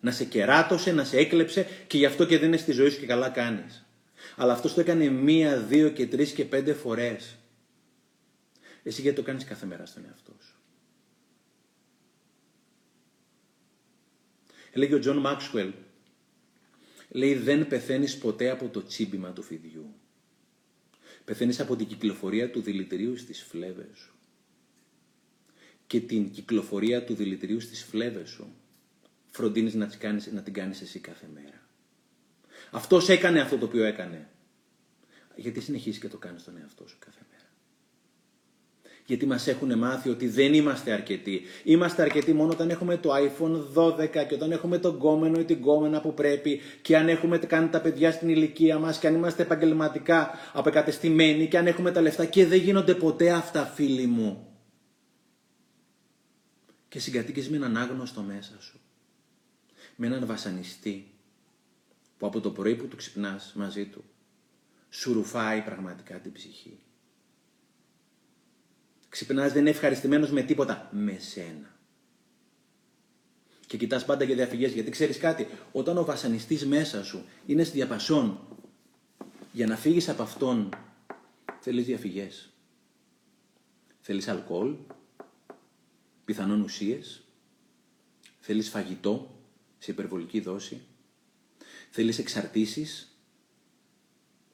να 0.00 0.10
σε 0.10 0.24
κεράτωσε, 0.24 0.92
να 0.92 1.04
σε 1.04 1.16
έκλεψε 1.16 1.66
και 1.86 1.98
γι' 1.98 2.06
αυτό 2.06 2.26
και 2.26 2.38
δεν 2.38 2.48
είναι 2.48 2.56
στη 2.56 2.72
ζωή 2.72 2.90
σου 2.90 3.00
και 3.00 3.06
καλά 3.06 3.28
κάνεις. 3.28 3.86
Αλλά 4.36 4.52
αυτός 4.52 4.74
το 4.74 4.80
έκανε 4.80 5.08
μία, 5.08 5.58
δύο 5.60 5.90
και 5.90 6.06
τρεις 6.06 6.32
και 6.32 6.44
πέντε 6.44 6.72
φορές. 6.72 7.36
Εσύ 8.82 9.00
γιατί 9.00 9.16
το 9.16 9.22
κάνεις 9.22 9.44
κάθε 9.44 9.66
μέρα 9.66 9.86
στον 9.86 10.04
εαυτό 10.04 10.32
σου; 10.40 10.56
Έλεγε 14.72 14.94
ο 14.94 14.98
Τζον 14.98 15.16
Μάξουελ, 15.16 15.72
λέει 17.08 17.34
δεν 17.34 17.66
πεθαίνεις 17.66 18.18
ποτέ 18.18 18.50
από 18.50 18.68
το 18.68 18.84
τσίμπημα 18.84 19.32
του 19.32 19.42
φιδιού. 19.42 19.97
Πεθαίνεις 21.28 21.60
από 21.60 21.76
την 21.76 21.86
κυκλοφορία 21.86 22.50
του 22.50 22.60
δηλητηρίου 22.60 23.16
στις 23.16 23.42
φλέβες 23.42 23.98
σου. 23.98 24.14
Και 25.86 26.00
την 26.00 26.30
κυκλοφορία 26.30 27.04
του 27.04 27.14
δηλητηρίου 27.14 27.60
στις 27.60 27.82
φλέβες 27.84 28.28
σου 28.28 28.54
φροντίνεις 29.30 29.74
να, 29.74 29.86
κάνεις, 29.86 30.32
να 30.32 30.42
την 30.42 30.52
κάνεις 30.52 30.80
εσύ 30.80 30.98
κάθε 30.98 31.26
μέρα. 31.34 31.68
Αυτός 32.70 33.08
έκανε 33.08 33.40
αυτό 33.40 33.58
το 33.58 33.64
οποίο 33.64 33.84
έκανε. 33.84 34.28
Γιατί 35.36 35.60
συνεχίζει 35.60 35.98
και 35.98 36.08
το 36.08 36.18
κάνεις 36.18 36.40
στον 36.42 36.56
εαυτό 36.56 36.86
σου 36.88 36.96
κάθε 36.98 37.20
μέρα. 37.20 37.27
Γιατί 39.08 39.26
μας 39.26 39.46
έχουν 39.46 39.78
μάθει 39.78 40.08
ότι 40.08 40.28
δεν 40.28 40.54
είμαστε 40.54 40.92
αρκετοί. 40.92 41.42
Είμαστε 41.64 42.02
αρκετοί 42.02 42.32
μόνο 42.32 42.52
όταν 42.52 42.70
έχουμε 42.70 42.96
το 42.96 43.10
iPhone 43.14 43.74
12 43.74 44.08
και 44.10 44.34
όταν 44.34 44.52
έχουμε 44.52 44.78
τον 44.78 44.98
κόμενο 44.98 45.40
ή 45.40 45.44
την 45.44 45.60
κόμενα 45.60 46.00
που 46.00 46.14
πρέπει 46.14 46.60
και 46.82 46.96
αν 46.96 47.08
έχουμε 47.08 47.38
κάνει 47.38 47.68
τα 47.68 47.80
παιδιά 47.80 48.12
στην 48.12 48.28
ηλικία 48.28 48.78
μας 48.78 48.98
και 48.98 49.06
αν 49.06 49.14
είμαστε 49.14 49.42
επαγγελματικά 49.42 50.30
απεκατεστημένοι 50.52 51.48
και 51.48 51.58
αν 51.58 51.66
έχουμε 51.66 51.90
τα 51.90 52.00
λεφτά 52.00 52.24
και 52.24 52.46
δεν 52.46 52.58
γίνονται 52.58 52.94
ποτέ 52.94 53.30
αυτά 53.30 53.64
φίλοι 53.64 54.06
μου. 54.06 54.46
Και 56.88 56.98
συγκατοίκεις 56.98 57.50
με 57.50 57.56
έναν 57.56 57.76
άγνωστο 57.76 58.22
μέσα 58.22 58.56
σου. 58.60 58.80
Με 59.96 60.06
έναν 60.06 60.26
βασανιστή 60.26 61.10
που 62.18 62.26
από 62.26 62.40
το 62.40 62.50
πρωί 62.50 62.74
που 62.74 62.86
του 62.86 62.96
ξυπνάς 62.96 63.52
μαζί 63.54 63.84
του 63.84 64.04
σου 64.90 65.12
ρουφάει 65.12 65.60
πραγματικά 65.60 66.14
την 66.14 66.32
ψυχή. 66.32 66.78
Ξυπνάς 69.08 69.52
δεν 69.52 69.60
είναι 69.60 69.70
ευχαριστημένος 69.70 70.30
με 70.30 70.42
τίποτα, 70.42 70.88
με 70.92 71.18
σένα. 71.18 71.76
Και 73.66 73.76
κοιτάς 73.76 74.04
πάντα 74.04 74.24
για 74.24 74.34
διαφυγές, 74.34 74.72
γιατί 74.72 74.90
ξέρεις 74.90 75.18
κάτι, 75.18 75.46
όταν 75.72 75.98
ο 75.98 76.04
βασανιστής 76.04 76.66
μέσα 76.66 77.04
σου 77.04 77.24
είναι 77.46 77.64
στη 77.64 77.76
διαπασόν, 77.76 78.40
για 79.52 79.66
να 79.66 79.76
φύγεις 79.76 80.08
από 80.08 80.22
αυτόν, 80.22 80.68
θέλεις 81.60 81.84
διαφυγές. 81.84 82.52
Θέλεις 84.00 84.28
αλκοόλ, 84.28 84.76
πιθανόν 86.24 86.60
ουσίες, 86.60 87.24
θέλεις 88.40 88.68
φαγητό 88.68 89.42
σε 89.78 89.90
υπερβολική 89.90 90.40
δόση, 90.40 90.80
θέλεις 91.90 92.18
εξαρτήσεις, 92.18 93.07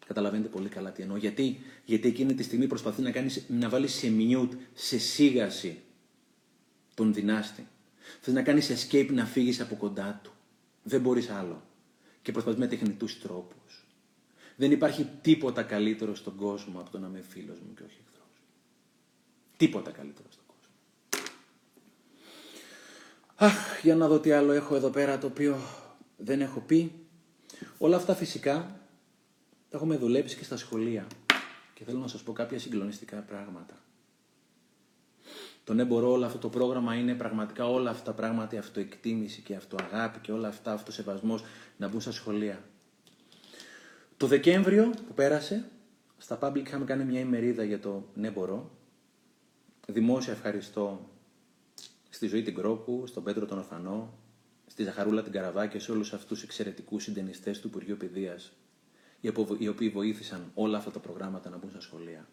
Καταλαβαίνετε 0.07 0.49
πολύ 0.49 0.69
καλά 0.69 0.93
τι 0.93 1.03
εννοώ. 1.03 1.17
Γιατί, 1.17 1.61
Γιατί 1.85 2.09
εκείνη 2.09 2.35
τη 2.35 2.43
στιγμή 2.43 2.67
προσπαθεί 2.67 3.03
να, 3.03 3.11
κάνεις, 3.11 3.45
να 3.49 3.69
βάλεις 3.69 3.93
σε 3.93 4.13
mute, 4.19 4.57
σε 4.75 4.99
σίγαση 4.99 5.83
τον 6.95 7.15
δυνάστη. 7.15 7.69
Θες 8.21 8.35
να 8.35 8.43
κάνεις 8.43 8.71
escape 8.71 9.09
να 9.13 9.25
φύγεις 9.25 9.61
από 9.61 9.75
κοντά 9.75 10.21
του. 10.23 10.33
Δεν 10.83 11.01
μπορείς 11.01 11.31
άλλο. 11.31 11.63
Και 12.23 12.33
προσπαθείς 12.33 12.59
με 12.59 12.67
τεχνητούς 12.67 13.21
τρόπους. 13.21 13.87
Δεν 14.57 14.71
υπάρχει 14.71 15.09
τίποτα 15.23 15.63
καλύτερο 15.63 16.15
στον 16.15 16.37
κόσμο 16.37 16.81
από 16.81 16.91
το 16.91 16.99
να 16.99 17.07
είμαι 17.07 17.25
φίλος 17.29 17.59
μου 17.59 17.75
και 17.75 17.83
όχι 17.83 17.99
εχθρός. 18.07 18.43
Τίποτα 19.57 19.91
καλύτερο 19.91 20.29
στον 20.31 20.45
κόσμο. 20.47 20.75
Αχ, 23.35 23.83
για 23.83 23.97
να 23.97 24.09
δω 24.09 24.19
τι 24.19 24.33
άλλο 24.33 24.53
έχω 24.53 24.75
εδώ 24.75 24.91
πέρα 24.91 25.19
το 25.19 25.27
οποίο 25.27 25.59
δεν 26.17 26.41
έχω 26.41 26.61
πει. 26.61 26.93
Όλα 27.79 27.97
αυτά 27.97 28.15
φυσικά 28.15 28.84
τα 29.75 29.81
έχουμε 29.81 29.97
δουλέψει 29.97 30.37
και 30.37 30.45
στα 30.45 30.57
σχολεία. 30.57 31.07
Και 31.75 31.85
θέλω 31.85 31.99
να 31.99 32.07
σας 32.07 32.23
πω 32.23 32.33
κάποια 32.33 32.59
συγκλονιστικά 32.59 33.17
πράγματα. 33.17 33.75
Το 35.65 35.75
ναι 35.75 35.85
μπορώ 35.85 36.11
όλο 36.11 36.27
αυτό 36.27 36.39
το 36.39 36.49
πρόγραμμα 36.49 36.95
είναι 36.95 37.15
πραγματικά 37.15 37.69
όλα 37.69 37.91
αυτά 37.91 38.05
τα 38.05 38.13
πράγματα, 38.13 38.55
η 38.55 38.59
αυτοεκτίμηση 38.59 39.41
και 39.41 39.53
η 39.53 39.57
αυτοαγάπη 39.57 40.19
και 40.19 40.33
όλα 40.33 40.49
αυτά, 40.49 40.73
αυτοσεβασμός 40.73 41.45
να 41.77 41.89
μπουν 41.89 42.01
στα 42.01 42.11
σχολεία. 42.11 42.65
Το 44.17 44.27
Δεκέμβριο 44.27 44.91
που 45.07 45.15
πέρασε, 45.15 45.71
στα 46.19 46.39
Public 46.43 46.67
είχαμε 46.67 46.85
κάνει 46.85 47.05
μια 47.05 47.21
ημερίδα 47.21 47.65
για 47.65 47.81
το 47.81 48.05
ναι 48.15 48.31
μπορώ. 48.31 48.71
Δημόσια 49.87 50.33
ευχαριστώ 50.33 51.09
στη 52.11 52.27
Ζωή 52.27 52.43
την 52.43 52.55
Κρόκου, 52.55 53.07
στον 53.07 53.23
Πέτρο 53.23 53.47
τον 53.47 53.59
Ορφανό, 53.59 54.15
στη 54.67 54.83
Ζαχαρούλα 54.83 55.23
την 55.23 55.33
Καραβά 55.33 55.67
και 55.67 55.79
σε 55.79 55.93
όλους 55.93 56.13
αυτούς 56.13 56.29
τους 56.29 56.43
εξαιρετικούς 56.43 57.03
συντενιστές 57.03 57.61
του 57.61 57.67
Υπουργείου 57.67 57.97
Παιδείας 57.97 58.53
οι 59.59 59.69
οποίοι 59.69 59.89
βοήθησαν 59.89 60.51
όλα 60.55 60.79
αυτά 60.79 60.91
τα 60.91 60.99
προγράμματα 60.99 61.51
να 61.51 61.57
μπουν 61.57 61.71
στα 61.71 61.81
σχολεία. 61.81 62.29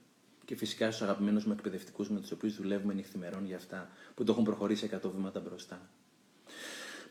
Και 0.45 0.55
φυσικά 0.55 0.91
στους 0.91 1.01
αγαπημένους 1.01 1.45
μου 1.45 1.51
εκπαιδευτικούς 1.51 2.09
με 2.09 2.19
τους 2.19 2.31
οποίους 2.31 2.55
δουλεύουμε 2.55 2.93
νυχθημερών 2.93 3.45
για 3.45 3.55
αυτά 3.55 3.89
που 4.15 4.23
το 4.23 4.31
έχουν 4.31 4.43
προχωρήσει 4.43 4.89
100 5.03 5.11
βήματα 5.15 5.39
μπροστά. 5.39 5.89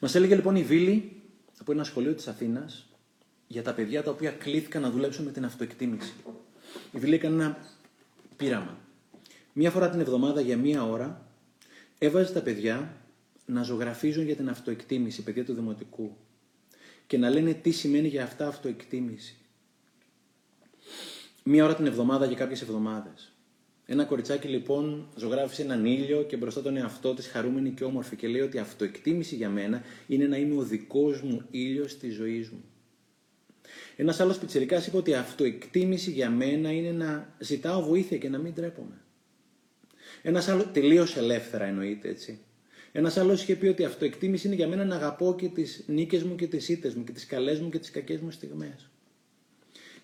Μας 0.01 0.15
έλεγε 0.15 0.35
λοιπόν 0.35 0.57
η 0.57 0.63
Βίλη 0.63 1.23
από 1.59 1.73
ένα 1.73 1.85
σχολείο 1.85 2.15
της 2.15 2.29
Αθήνας 2.29 2.89
για 3.47 3.63
τα 3.63 3.75
παιδιά 3.75 4.03
τα 4.03 4.11
οποία 4.11 4.31
κλήθηκαν 4.31 4.83
να 4.83 4.91
δουλέψουν 4.91 5.25
με 5.25 5.31
την 5.31 5.45
αυτοεκτίμηση. 5.45 6.13
Η 6.93 6.99
Βίλη 6.99 7.15
έκανε 7.15 7.35
ένα 7.35 7.59
πείραμα. 8.37 8.79
Μία 9.53 9.71
φορά 9.71 9.91
την 9.91 10.01
εβδομάδα 10.01 10.41
για 10.41 10.57
μία 10.57 10.85
ώρα 10.85 11.27
έβαζε 11.99 12.33
τα 12.33 12.41
παιδιά 12.41 12.97
να 13.47 13.63
ζωγραφίζουν 13.63 14.25
για 14.25 14.37
την 14.37 14.49
αυτοεκτίμηση, 14.49 15.23
παιδιά 15.23 15.45
του 15.45 15.55
Δημοτικού, 15.55 16.17
και 17.07 17.19
να 17.19 17.31
λένε 17.31 17.53
τι 17.53 17.71
σημαίνει 17.71 18.09
για 18.09 18.23
αυτά 18.23 18.47
αυτοεκτίμηση 18.47 19.40
μία 21.45 21.65
ώρα 21.65 21.75
την 21.75 21.87
εβδομάδα 21.87 22.27
για 22.27 22.37
κάποιες 22.37 22.63
εβδομάδες. 22.63 23.33
Ένα 23.87 24.05
κοριτσάκι 24.05 24.49
λοιπόν 24.49 25.09
ζωγράφησε 25.17 25.63
έναν 25.63 25.85
ήλιο 25.85 26.23
και 26.23 26.37
μπροστά 26.37 26.63
τον 26.63 26.77
εαυτό 26.77 27.15
της 27.15 27.27
χαρούμενη 27.27 27.71
και 27.71 27.85
όμορφη 27.85 28.17
και 28.17 28.29
λέει 28.29 28.41
ότι 28.41 28.59
αυτοεκτίμηση 28.59 29.35
για 29.35 29.49
μένα 29.49 29.83
είναι 30.07 30.27
να 30.27 30.37
είμαι 30.37 30.57
ο 30.57 30.63
δικός 30.63 31.23
μου 31.23 31.43
ήλιος 31.51 31.97
της 31.97 32.15
ζωής 32.15 32.51
μου. 32.51 32.65
Ένας 33.97 34.21
άλλος 34.21 34.39
πιτσερικά 34.39 34.85
είπε 34.87 34.97
ότι 34.97 35.15
αυτοεκτίμηση 35.15 36.11
για 36.11 36.31
μένα 36.31 36.73
είναι 36.73 36.91
να 36.91 37.37
ζητάω 37.39 37.83
βοήθεια 37.83 38.19
και 38.19 38.29
να 38.29 38.39
μην 38.39 38.55
τρέπομαι. 38.55 39.01
Ένας 40.23 40.49
άλλος, 40.49 40.67
τελείως 40.73 41.17
ελεύθερα 41.17 41.65
εννοείται 41.65 42.09
έτσι. 42.09 42.39
Ένας 42.93 43.17
άλλος 43.17 43.43
είχε 43.43 43.57
πει 43.57 43.67
ότι 43.67 43.85
αυτοεκτίμηση 43.85 44.47
είναι 44.47 44.57
για 44.57 44.69
μένα 44.69 44.85
να 44.85 44.97
αγαπώ 44.97 45.35
και 45.39 45.49
τις 45.49 45.85
νίκες 45.87 46.23
μου 46.23 46.35
και 46.35 46.47
τις 46.47 46.69
ήττες 46.69 46.95
μου 46.95 47.05
και 47.05 47.13
τις 47.13 47.27
καλές 47.27 47.61
μου 47.61 47.69
και 47.69 47.79
τις 47.79 47.91
κακές 47.91 48.21
μου 48.21 48.31
στιγμές. 48.31 48.91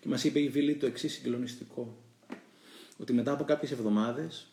Και 0.07 0.13
μας 0.13 0.25
είπε 0.25 0.39
η 0.39 0.49
Βίλη 0.49 0.75
το 0.77 0.87
εξής 0.87 1.13
συγκλονιστικό. 1.13 1.97
Ότι 2.97 3.13
μετά 3.13 3.33
από 3.33 3.45
κάποιες 3.45 3.71
εβδομάδες, 3.71 4.47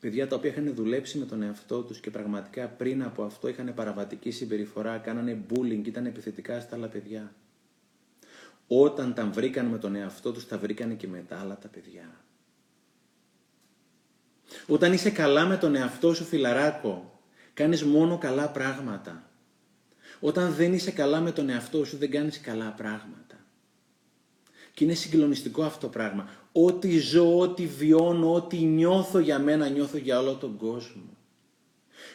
παιδιά 0.00 0.26
τα 0.26 0.36
οποία 0.36 0.50
είχαν 0.50 0.74
δουλέψει 0.74 1.18
με 1.18 1.24
τον 1.24 1.42
εαυτό 1.42 1.82
τους 1.82 2.00
και 2.00 2.10
πραγματικά 2.10 2.68
πριν 2.68 3.02
από 3.02 3.24
αυτό 3.24 3.48
είχαν 3.48 3.74
παραβατική 3.74 4.30
συμπεριφορά, 4.30 4.98
κάνανε 4.98 5.44
bullying, 5.50 5.86
ήταν 5.86 6.06
επιθετικά 6.06 6.60
στα 6.60 6.76
άλλα 6.76 6.88
παιδιά. 6.88 7.34
Όταν 8.66 9.14
τα 9.14 9.26
βρήκαν 9.26 9.66
με 9.66 9.78
τον 9.78 9.94
εαυτό 9.94 10.32
τους, 10.32 10.46
τα 10.48 10.58
βρήκαν 10.58 10.96
και 10.96 11.08
με 11.08 11.24
τα 11.28 11.38
άλλα 11.38 11.58
τα 11.58 11.68
παιδιά. 11.68 12.24
Όταν 14.66 14.92
είσαι 14.92 15.10
καλά 15.10 15.46
με 15.46 15.56
τον 15.56 15.74
εαυτό 15.74 16.14
σου 16.14 16.24
φιλαράκο, 16.24 17.20
κάνεις 17.54 17.84
μόνο 17.84 18.18
καλά 18.18 18.50
πράγματα. 18.50 19.30
Όταν 20.20 20.52
δεν 20.52 20.72
είσαι 20.72 20.90
καλά 20.90 21.20
με 21.20 21.32
τον 21.32 21.48
εαυτό 21.48 21.84
σου, 21.84 21.96
δεν 21.96 22.10
κάνεις 22.10 22.40
καλά 22.40 22.70
πράγματα. 22.70 23.25
Και 24.76 24.84
είναι 24.84 24.94
συγκλονιστικό 24.94 25.62
αυτό 25.62 25.86
το 25.86 25.88
πράγμα. 25.88 26.28
Ό,τι 26.52 26.98
ζω, 26.98 27.38
ό,τι 27.38 27.66
βιώνω, 27.66 28.34
ό,τι 28.34 28.56
νιώθω 28.56 29.18
για 29.18 29.38
μένα, 29.38 29.68
νιώθω 29.68 29.96
για 29.96 30.18
όλο 30.18 30.34
τον 30.34 30.56
κόσμο. 30.56 31.02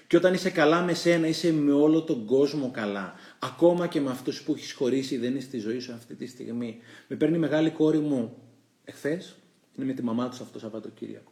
Και 0.07 0.18
όταν 0.18 0.34
είσαι 0.34 0.49
καλά 0.49 0.82
με 0.82 0.93
σένα, 0.93 1.28
είσαι 1.28 1.51
με 1.51 1.72
όλο 1.72 2.01
τον 2.01 2.26
κόσμο 2.26 2.72
καλά. 2.72 3.14
Ακόμα 3.39 3.88
και 3.88 4.01
με 4.01 4.09
αυτούς 4.09 4.41
που 4.41 4.53
έχεις 4.53 4.74
χωρίσει, 4.74 5.18
δεν 5.18 5.32
είναι 5.32 5.39
στη 5.39 5.59
ζωή 5.59 5.80
σου 5.80 5.93
αυτή 5.93 6.16
τη 6.16 6.26
στιγμή. 6.26 6.80
Με 7.07 7.16
παίρνει 7.16 7.38
μεγάλη 7.38 7.70
κόρη 7.70 7.99
μου 7.99 8.38
εχθές, 8.84 9.36
είναι 9.78 9.86
με 9.86 9.93
τη 9.93 10.03
μαμά 10.03 10.30
του 10.30 10.38
αυτό 10.41 10.59
Σαββατοκύριακο. 10.59 11.32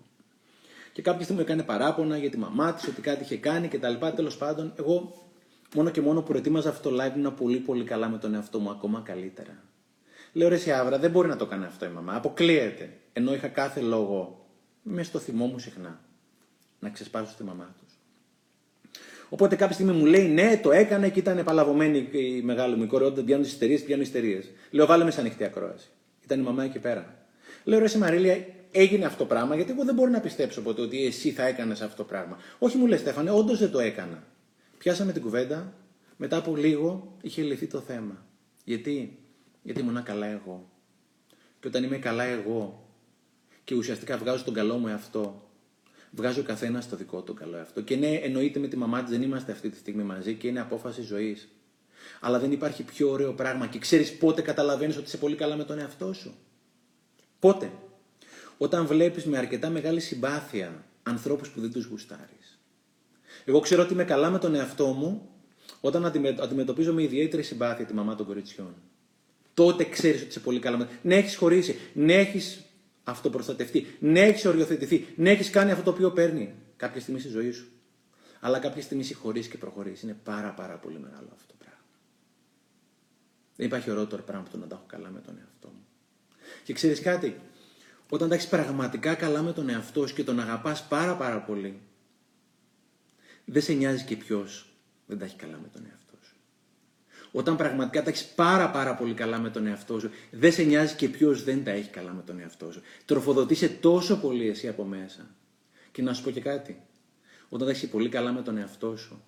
Και 0.93 1.01
κάποια 1.01 1.23
στιγμή 1.23 1.41
μου 1.41 1.47
έκανε 1.47 1.63
παράπονα 1.63 2.17
για 2.17 2.30
τη 2.30 2.38
μαμά 2.38 2.73
της, 2.73 2.88
ότι 2.88 3.01
κάτι 3.01 3.23
είχε 3.23 3.38
κάνει 3.38 3.67
κτλ. 3.67 3.93
Τέλος 4.15 4.38
πάντων, 4.38 4.73
εγώ 4.75 5.27
μόνο 5.75 5.89
και 5.89 6.01
μόνο 6.01 6.19
που 6.19 6.27
προετοίμαζα 6.27 6.69
αυτό 6.69 6.89
το 6.89 7.03
live 7.03 7.17
ήμουν 7.17 7.34
πολύ 7.34 7.57
πολύ 7.57 7.84
καλά 7.84 8.09
με 8.09 8.17
τον 8.17 8.34
εαυτό 8.34 8.59
μου, 8.59 8.69
ακόμα 8.69 9.01
καλύτερα. 9.05 9.63
Λέω 10.34 10.47
ρε 10.47 10.57
Σιάβρα, 10.57 10.99
δεν 10.99 11.11
μπορεί 11.11 11.27
να 11.27 11.36
το 11.36 11.45
κάνει 11.45 11.65
αυτό 11.65 11.86
η 11.86 11.89
μαμά. 11.89 12.15
Αποκλείεται. 12.15 12.97
Ενώ 13.13 13.34
είχα 13.34 13.47
κάθε 13.47 13.82
λόγο, 13.82 14.45
μες 14.84 15.07
στο 15.07 15.19
θυμό 15.19 15.45
μου 15.45 15.59
συχνά, 15.59 16.01
να 16.80 16.89
ξεσπάσω 16.89 17.32
στη 17.32 17.43
μαμά 17.43 17.75
τους. 17.80 17.93
Οπότε 19.30 19.55
κάποια 19.55 19.73
στιγμή 19.73 19.93
μου 19.93 20.05
λέει 20.05 20.27
ναι, 20.27 20.59
το 20.63 20.71
έκανε 20.71 21.09
και 21.09 21.19
ήταν 21.19 21.43
παλαβωμένη 21.43 22.09
η 22.11 22.41
μεγάλη 22.41 22.75
μου 22.75 22.84
η 22.84 22.88
κόρη. 22.88 23.03
Όταν 23.03 23.25
πιάνουν 23.25 23.43
τις 23.43 23.53
ιστερίε, 23.53 23.77
πιάνουν 23.77 24.03
ιστερίε. 24.03 24.41
Λέω 24.71 24.86
βάλε 24.86 25.03
με 25.03 25.11
σαν 25.11 25.25
ανοιχτή 25.25 25.43
ακρόαση. 25.43 25.89
Ήταν 26.23 26.39
η 26.39 26.43
μαμά 26.43 26.63
εκεί 26.63 26.80
πέρα. 26.80 27.19
Λέω 27.63 27.80
ρε 27.80 27.97
Μαρίλια, 27.97 28.45
έγινε 28.71 29.05
αυτό 29.05 29.17
το 29.17 29.25
πράγμα, 29.25 29.55
γιατί 29.55 29.71
εγώ 29.71 29.84
δεν 29.84 29.95
μπορώ 29.95 30.09
να 30.09 30.19
πιστέψω 30.19 30.61
ποτέ 30.61 30.82
ότι 30.82 31.05
εσύ 31.05 31.32
θα 31.32 31.45
έκανες 31.45 31.82
αυτό 31.82 31.95
το 31.95 32.03
πράγμα. 32.03 32.38
Όχι 32.59 32.77
μου 32.77 32.88
λε, 32.88 32.97
Στέφανε, 32.97 33.32
όντως 33.32 33.59
δεν 33.59 33.71
το 33.71 33.80
έκανα. 33.80 34.23
Πιάσαμε 34.77 35.11
την 35.11 35.21
κουβέντα, 35.21 35.73
μετά 36.17 36.38
από 36.38 36.55
λίγο 36.55 37.17
είχε 37.21 37.41
λυθεί 37.41 37.67
το 37.67 37.80
θέμα. 37.80 38.25
Γιατί; 38.63 39.18
Γιατί 39.70 39.84
ήμουν 39.84 40.03
καλά 40.03 40.26
εγώ. 40.26 40.70
Και 41.59 41.67
όταν 41.67 41.84
είμαι 41.84 41.97
καλά 41.97 42.24
εγώ 42.24 42.88
και 43.63 43.76
ουσιαστικά 43.76 44.17
βγάζω 44.17 44.43
τον 44.43 44.53
καλό 44.53 44.78
μου 44.78 44.88
εαυτό, 44.88 45.49
βγάζω 46.11 46.41
ο 46.41 46.43
καθένας 46.43 46.89
το 46.89 46.95
δικό 46.95 47.22
του 47.22 47.34
καλό 47.34 47.57
εαυτό. 47.57 47.82
Και 47.82 47.95
ναι, 47.95 48.07
εννοείται 48.07 48.59
με 48.59 48.67
τη 48.67 48.78
μαμά 48.78 49.01
της 49.01 49.11
δεν 49.11 49.22
είμαστε 49.22 49.51
αυτή 49.51 49.70
τη 49.70 49.78
στιγμή 49.78 50.03
μαζί 50.03 50.36
και 50.36 50.47
είναι 50.47 50.59
απόφαση 50.59 51.01
ζωής. 51.01 51.49
Αλλά 52.20 52.39
δεν 52.39 52.51
υπάρχει 52.51 52.84
πιο 52.84 53.09
ωραίο 53.09 53.34
πράγμα. 53.34 53.67
Και 53.67 53.80
ξέρεις 53.80 54.17
πότε 54.17 54.41
καταλαβαίνεις 54.41 54.95
ότι 54.97 55.05
είσαι 55.05 55.17
πολύ 55.17 55.36
καλά 55.36 55.55
με 55.55 55.63
τον 55.63 55.80
εαυτό 55.80 56.13
σου. 56.13 56.34
Πότε. 57.39 57.72
Όταν 58.57 58.86
βλέπεις 58.86 59.26
με 59.26 59.38
αρκετά 59.38 59.70
μεγάλη 59.70 59.99
συμπάθεια 59.99 60.86
ανθρώπους 61.03 61.49
που 61.49 61.61
δεν 61.61 61.72
τους 61.72 61.86
γουστάρεις. 61.86 62.59
Εγώ 63.45 63.59
ξέρω 63.59 63.82
ότι 63.84 63.93
είμαι 63.93 64.03
καλά 64.03 64.30
με 64.30 64.39
τον 64.39 64.55
εαυτό 64.55 64.88
μου 64.88 65.30
όταν 65.82 66.05
αντιμετωπίζω 66.41 66.93
με 66.93 67.03
ιδιαίτερη 67.03 67.43
συμπάθεια 67.43 67.86
τη 67.86 67.93
μαμά 67.93 68.15
των 68.15 68.26
κοριτσιών 68.26 68.76
τότε 69.60 69.84
ξέρεις 69.84 70.20
ότι 70.20 70.30
είσαι 70.30 70.39
πολύ 70.39 70.60
καλά. 70.60 70.89
Ναι, 71.01 71.16
έχεις 71.16 71.36
χωρίσει. 71.36 71.80
Ναι, 71.93 72.14
έχεις 72.14 72.64
αυτοπροστατευτεί, 73.03 73.97
ναι, 73.99 74.20
έχεις 74.20 74.45
οριοθετηθεί, 74.45 75.07
ναι, 75.16 75.30
έχεις 75.30 75.49
κάνει 75.49 75.72
αυτό 75.72 75.84
το 75.84 75.89
οποίο 75.89 76.12
παίρνει 76.12 76.55
κάποια 76.76 77.01
στιγμή 77.01 77.20
στη 77.20 77.30
ζωή 77.30 77.51
σου. 77.51 77.68
Αλλά 78.39 78.60
κάποια 78.60 78.82
στιγμή 78.82 79.03
συγχωρεί 79.03 79.47
και 79.47 79.57
προχωρείς. 79.57 80.01
Είναι 80.01 80.18
πάρα 80.24 80.53
πάρα 80.53 80.78
πολύ 80.78 80.99
μεγάλο 80.99 81.30
αυτό 81.34 81.47
το 81.47 81.53
πράγμα. 81.57 81.84
Δεν 83.55 83.66
υπάρχει 83.66 83.91
ωραιότερο 83.91 84.24
πράγμα 84.24 84.41
από 84.41 84.51
το 84.51 84.57
να 84.57 84.68
τα 84.68 84.76
έχω 84.76 84.86
καλά 84.88 85.10
με 85.10 85.20
τον 85.20 85.38
εαυτό 85.38 85.68
μου. 85.68 85.86
Και 86.64 86.74
ξέρεις 86.74 87.01
κάτι, 87.01 87.39
όταν 88.10 88.30
τα 88.30 88.36
έχεις 88.36 88.47
πραγματικά 88.47 89.16
καλά 89.16 89.41
με 89.41 89.53
τον 89.53 89.70
εαυτό 89.70 90.07
σου 90.07 90.16
και 90.16 90.24
τον 90.24 90.39
αγαπάς 90.39 90.88
πάρα 90.88 91.16
πάρα 91.16 91.41
πολύ, 91.41 91.80
δεν 93.45 93.62
σε 93.62 93.74
νοιάζει 93.74 94.03
και 94.03 94.16
ποιος 94.16 94.74
δεν 95.05 95.18
τα 95.18 95.26
έχει 95.26 95.36
καλά 95.36 95.60
με 95.62 95.68
τον 95.68 95.82
εαυτό 95.86 95.97
σου. 96.09 96.09
Όταν 97.32 97.55
πραγματικά 97.55 98.03
τα 98.03 98.09
έχεις 98.09 98.25
πάρα 98.25 98.69
πάρα 98.69 98.95
πολύ 98.95 99.13
καλά 99.13 99.39
με 99.39 99.49
τον 99.49 99.67
εαυτό 99.67 99.99
σου, 99.99 100.11
δεν 100.32 100.51
σε 100.51 100.63
νοιάζει 100.63 100.95
και 100.95 101.09
ποιος 101.09 101.43
δεν 101.43 101.63
τα 101.63 101.71
έχει 101.71 101.89
καλά 101.89 102.13
με 102.13 102.21
τον 102.25 102.39
εαυτό 102.39 102.71
σου. 102.71 102.82
Τροφοδοτήσε 103.05 103.69
τόσο 103.69 104.17
πολύ 104.17 104.49
εσύ 104.49 104.67
από 104.67 104.84
μέσα. 104.84 105.27
Και 105.91 106.01
να 106.01 106.13
σου 106.13 106.23
πω 106.23 106.32
και 106.32 106.41
κάτι. 106.41 106.82
Όταν 107.49 107.67
τα 107.67 107.73
έχεις 107.73 107.89
πολύ 107.89 108.09
καλά 108.09 108.32
με 108.32 108.41
τον 108.41 108.57
εαυτό 108.57 108.97
σου 108.97 109.23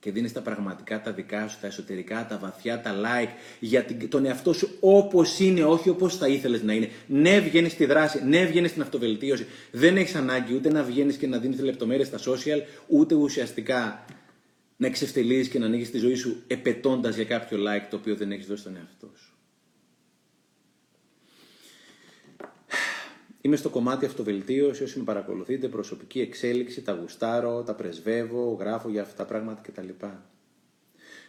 και 0.00 0.10
δίνεις 0.10 0.32
τα 0.32 0.40
πραγματικά 0.40 1.00
τα 1.00 1.12
δικά 1.12 1.48
σου, 1.48 1.58
τα 1.60 1.66
εσωτερικά, 1.66 2.26
τα 2.26 2.38
βαθιά, 2.38 2.80
τα 2.80 2.94
like 2.94 3.30
για 3.60 3.84
τον 4.08 4.24
εαυτό 4.24 4.52
σου 4.52 4.68
όπως 4.80 5.38
είναι, 5.38 5.64
όχι 5.64 5.88
όπως 5.88 6.16
θα 6.16 6.28
ήθελες 6.28 6.62
να 6.62 6.72
είναι. 6.72 6.90
Ναι, 7.06 7.40
βγαίνεις 7.40 7.72
στη 7.72 7.84
δράση, 7.84 8.24
ναι, 8.24 8.44
βγαίνεις 8.44 8.70
στην 8.70 8.82
αυτοβελτίωση. 8.82 9.46
Δεν 9.70 9.96
έχεις 9.96 10.14
ανάγκη 10.14 10.54
ούτε 10.54 10.70
να 10.70 10.82
βγαίνεις 10.82 11.16
και 11.16 11.26
να 11.26 11.38
δίνεις 11.38 11.60
λεπτομέρειες 11.60 12.06
στα 12.06 12.18
social, 12.18 12.62
ούτε 12.86 13.14
ουσιαστικά 13.14 14.04
να 14.80 14.86
εξευτελίζεις 14.86 15.48
και 15.48 15.58
να 15.58 15.66
ανοίγεις 15.66 15.90
τη 15.90 15.98
ζωή 15.98 16.14
σου 16.14 16.42
επετώντα 16.46 17.10
για 17.10 17.24
κάποιο 17.24 17.58
like 17.58 17.86
το 17.90 17.96
οποίο 17.96 18.16
δεν 18.16 18.32
έχεις 18.32 18.46
δώσει 18.46 18.60
στον 18.60 18.76
εαυτό 18.76 19.10
σου. 19.16 19.34
Είμαι 23.40 23.56
στο 23.56 23.68
κομμάτι 23.68 24.06
αυτοβελτίωση, 24.06 24.82
όσοι 24.82 24.98
με 24.98 25.04
παρακολουθείτε, 25.04 25.68
προσωπική 25.68 26.20
εξέλιξη, 26.20 26.82
τα 26.82 26.92
γουστάρω, 26.92 27.62
τα 27.62 27.74
πρεσβεύω, 27.74 28.52
γράφω 28.52 28.88
για 28.88 29.02
αυτά 29.02 29.14
τα 29.14 29.24
πράγματα 29.24 29.60
κτλ. 29.60 29.88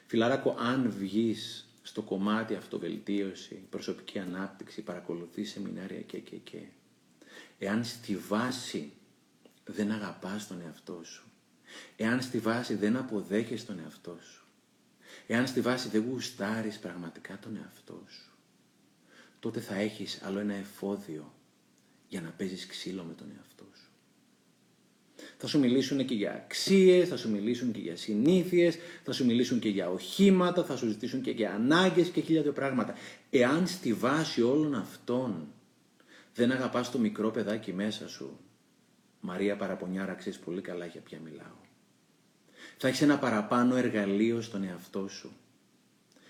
Φιλαράκο, 0.05 0.55
αν 0.59 0.93
βγεις 0.97 1.69
στο 1.81 2.01
κομμάτι 2.01 2.55
αυτοβελτίωση, 2.55 3.63
προσωπική 3.69 4.19
ανάπτυξη, 4.19 4.81
παρακολουθείς 4.81 5.51
σεμινάρια 5.51 6.01
και 6.01 6.19
και 6.19 6.35
και, 6.35 6.61
εάν 7.59 7.83
στη 7.83 8.15
βάση 8.15 8.91
δεν 9.65 9.91
αγαπάς 9.91 10.47
τον 10.47 10.61
εαυτό 10.65 11.01
σου, 11.03 11.30
εάν 11.97 12.21
στη 12.21 12.39
βάση 12.39 12.75
δεν 12.75 12.97
αποδέχεσαι 12.97 13.65
τον 13.65 13.79
εαυτό 13.79 14.17
σου, 14.21 14.45
εάν 15.27 15.47
στη 15.47 15.61
βάση 15.61 15.89
δεν 15.89 16.05
γουστάρεις 16.09 16.79
πραγματικά 16.79 17.39
τον 17.39 17.57
εαυτό 17.63 18.03
σου, 18.07 18.31
τότε 19.39 19.59
θα 19.59 19.75
έχεις 19.75 20.21
άλλο 20.23 20.39
ένα 20.39 20.53
εφόδιο 20.53 21.33
για 22.07 22.21
να 22.21 22.29
παίζεις 22.29 22.65
ξύλο 22.65 23.03
με 23.03 23.13
τον 23.13 23.27
εαυτό 23.37 23.65
σου. 23.73 23.89
Θα 25.37 25.47
σου 25.47 25.59
μιλήσουν 25.59 26.05
και 26.05 26.13
για 26.13 26.33
αξίες, 26.33 27.07
θα 27.07 27.17
σου 27.17 27.29
μιλήσουν 27.29 27.71
και 27.71 27.79
για 27.79 27.95
συνήθειες, 27.95 28.77
θα 29.03 29.11
σου 29.11 29.25
μιλήσουν 29.25 29.59
και 29.59 29.69
για 29.69 29.89
οχήματα, 29.89 30.63
θα 30.63 30.75
σου 30.75 30.87
ζητήσουν 30.87 31.21
και 31.21 31.31
για 31.31 31.53
ανάγκες 31.53 32.09
και 32.09 32.21
χίλια 32.21 32.41
δύο 32.41 32.51
πράγματα. 32.51 32.95
Εάν 33.29 33.67
στη 33.67 33.93
βάση 33.93 34.41
όλων 34.41 34.75
αυτών 34.75 35.47
δεν 36.33 36.51
αγαπάς 36.51 36.91
το 36.91 36.99
μικρό 36.99 37.31
παιδάκι 37.31 37.73
μέσα 37.73 38.09
σου, 38.09 38.39
Μαρία 39.21 39.55
Παραπονιάρα, 39.55 40.13
ξέρεις 40.13 40.39
πολύ 40.39 40.61
καλά 40.61 40.85
για 40.85 41.01
ποια 41.01 41.19
μιλάω. 41.23 41.59
Θα 42.77 42.87
έχεις 42.87 43.01
ένα 43.01 43.17
παραπάνω 43.17 43.75
εργαλείο 43.75 44.41
στον 44.41 44.63
εαυτό 44.63 45.07
σου 45.07 45.31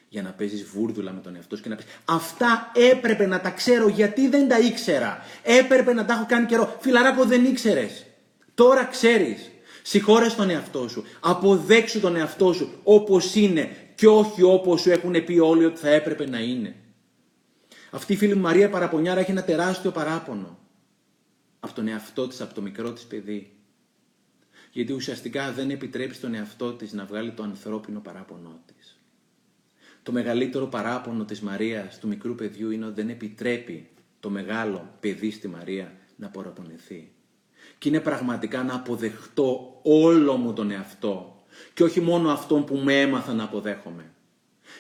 για 0.10 0.22
να 0.22 0.30
παίζεις 0.30 0.64
βούρδουλα 0.64 1.12
με 1.12 1.22
τον 1.22 1.36
εαυτό 1.36 1.56
σου 1.56 1.64
και 1.64 1.70
να 1.70 1.76
πεις 1.76 1.86
Αυτά 2.06 2.72
έπρεπε 2.92 3.26
να 3.26 3.42
τα 3.42 3.50
ξέρω 3.50 3.88
γιατί 3.88 4.28
δεν 4.28 4.48
τα 4.48 4.60
ήξερα. 4.60 5.26
Έπρεπε 5.44 5.94
να 5.94 6.06
τα 6.06 6.14
έχω 6.14 6.26
κάνει 6.28 6.46
καιρό. 6.46 6.78
Φιλαράκο 6.80 7.26
δεν 7.26 7.46
ήξερες. 7.46 8.06
Τώρα 8.54 8.86
ξέρεις. 8.86 9.52
Συγχώρες 9.82 10.36
τον 10.36 10.50
εαυτό 10.50 10.88
σου. 10.88 11.04
Αποδέξου 11.20 12.00
τον 12.00 12.16
εαυτό 12.16 12.54
σου 12.54 12.80
όπως 12.84 13.36
είναι 13.36 13.76
και 13.96 14.08
όχι 14.08 14.42
όπως 14.42 14.82
σου 14.82 14.92
έχουν 14.92 15.24
πει 15.26 15.40
όλοι 15.40 15.66
ότι 15.66 15.80
θα 15.80 15.90
έπρεπε 15.90 16.30
να 16.30 16.40
είναι. 16.40 16.76
Αυτή 17.92 18.14
η 18.14 18.18
φίλη 18.18 18.36
μου 18.36 18.42
Μαρία 18.42 18.70
Παραπονιάρα 18.70 19.20
έχει 19.20 19.32
ένα 19.32 19.44
τεράστιο 19.44 19.92
παράπονο 19.92 20.61
από 21.64 21.74
τον 21.74 21.88
εαυτό 21.88 22.28
της, 22.28 22.42
από 22.42 22.54
το 22.54 22.62
μικρό 22.62 22.94
της 22.94 23.04
παιδί. 23.04 23.56
Γιατί 24.72 24.94
ουσιαστικά 24.94 25.52
δεν 25.52 25.70
επιτρέπει 25.70 26.14
στον 26.14 26.34
εαυτό 26.34 26.74
της 26.74 26.94
να 26.94 27.06
βγάλει 27.06 27.32
το 27.32 27.44
ανθρώπινο 27.44 28.00
παράπονό 28.00 28.62
της. 28.66 29.00
Το 30.04 30.12
μεγαλύτερο 30.12 30.68
παράπονο 30.68 31.26
της 31.26 31.42
Μαρίας, 31.42 32.00
του 32.00 32.08
μικρού 32.08 32.36
παιδιού, 32.36 32.72
είναι 32.72 32.86
ότι 32.86 32.94
δεν 32.94 33.10
επιτρέπει 33.10 33.90
το 34.20 34.30
μεγάλο 34.30 34.98
παιδί 35.00 35.32
στη 35.32 35.48
Μαρία 35.48 35.98
να 36.16 36.30
παραπονεθεί. 36.30 37.12
Και 37.78 37.90
είναι 37.90 38.00
πραγματικά 38.00 38.64
να 38.64 38.76
αποδεχτώ 38.76 39.80
όλο 39.84 40.38
μου 40.38 40.54
τον 40.54 40.72
εαυτό 40.72 41.44
και 41.74 41.84
όχι 41.84 42.02
μόνο 42.02 42.30
αυτόν 42.30 42.66
που 42.66 42.76
με 42.76 43.02
έμαθα 43.02 43.34
να 43.34 43.44
αποδέχομαι. 43.44 44.14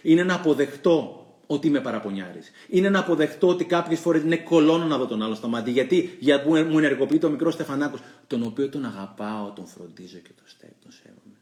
Είναι 0.01 0.23
να 0.23 0.35
αποδεχτώ 0.35 1.20
ότι 1.51 1.67
είμαι 1.67 1.81
παραπονιάρης. 1.81 2.51
Είναι 2.69 2.89
να 2.89 2.99
αποδεχτώ 2.99 3.47
ότι 3.47 3.65
κάποιες 3.65 3.99
φορές 3.99 4.21
είναι 4.21 4.37
κολώνω 4.37 4.85
να 4.85 4.97
δω 4.97 5.05
τον 5.05 5.23
άλλο 5.23 5.35
στα 5.35 5.47
μάτια. 5.47 5.73
Γιατί, 5.73 6.17
γιατί 6.19 6.49
μου 6.49 6.77
ενεργοποιεί 6.77 7.17
το 7.17 7.29
μικρό 7.29 7.51
Στεφανάκος, 7.51 7.99
τον 8.27 8.43
οποίο 8.43 8.69
τον 8.69 8.85
αγαπάω, 8.85 9.51
τον 9.51 9.67
φροντίζω 9.67 10.17
και 10.17 10.29
τον 10.83 10.91
σέβομαι. 10.91 11.35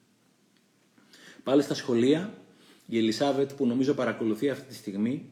Πάλι 1.43 1.61
στα 1.61 1.73
σχολεία 1.73 2.33
η 2.85 2.97
Ελισάβετ 2.97 3.53
που 3.53 3.65
νομίζω 3.65 3.93
παρακολουθεί 3.93 4.49
αυτή 4.49 4.67
τη 4.67 4.73
στιγμή 4.73 5.29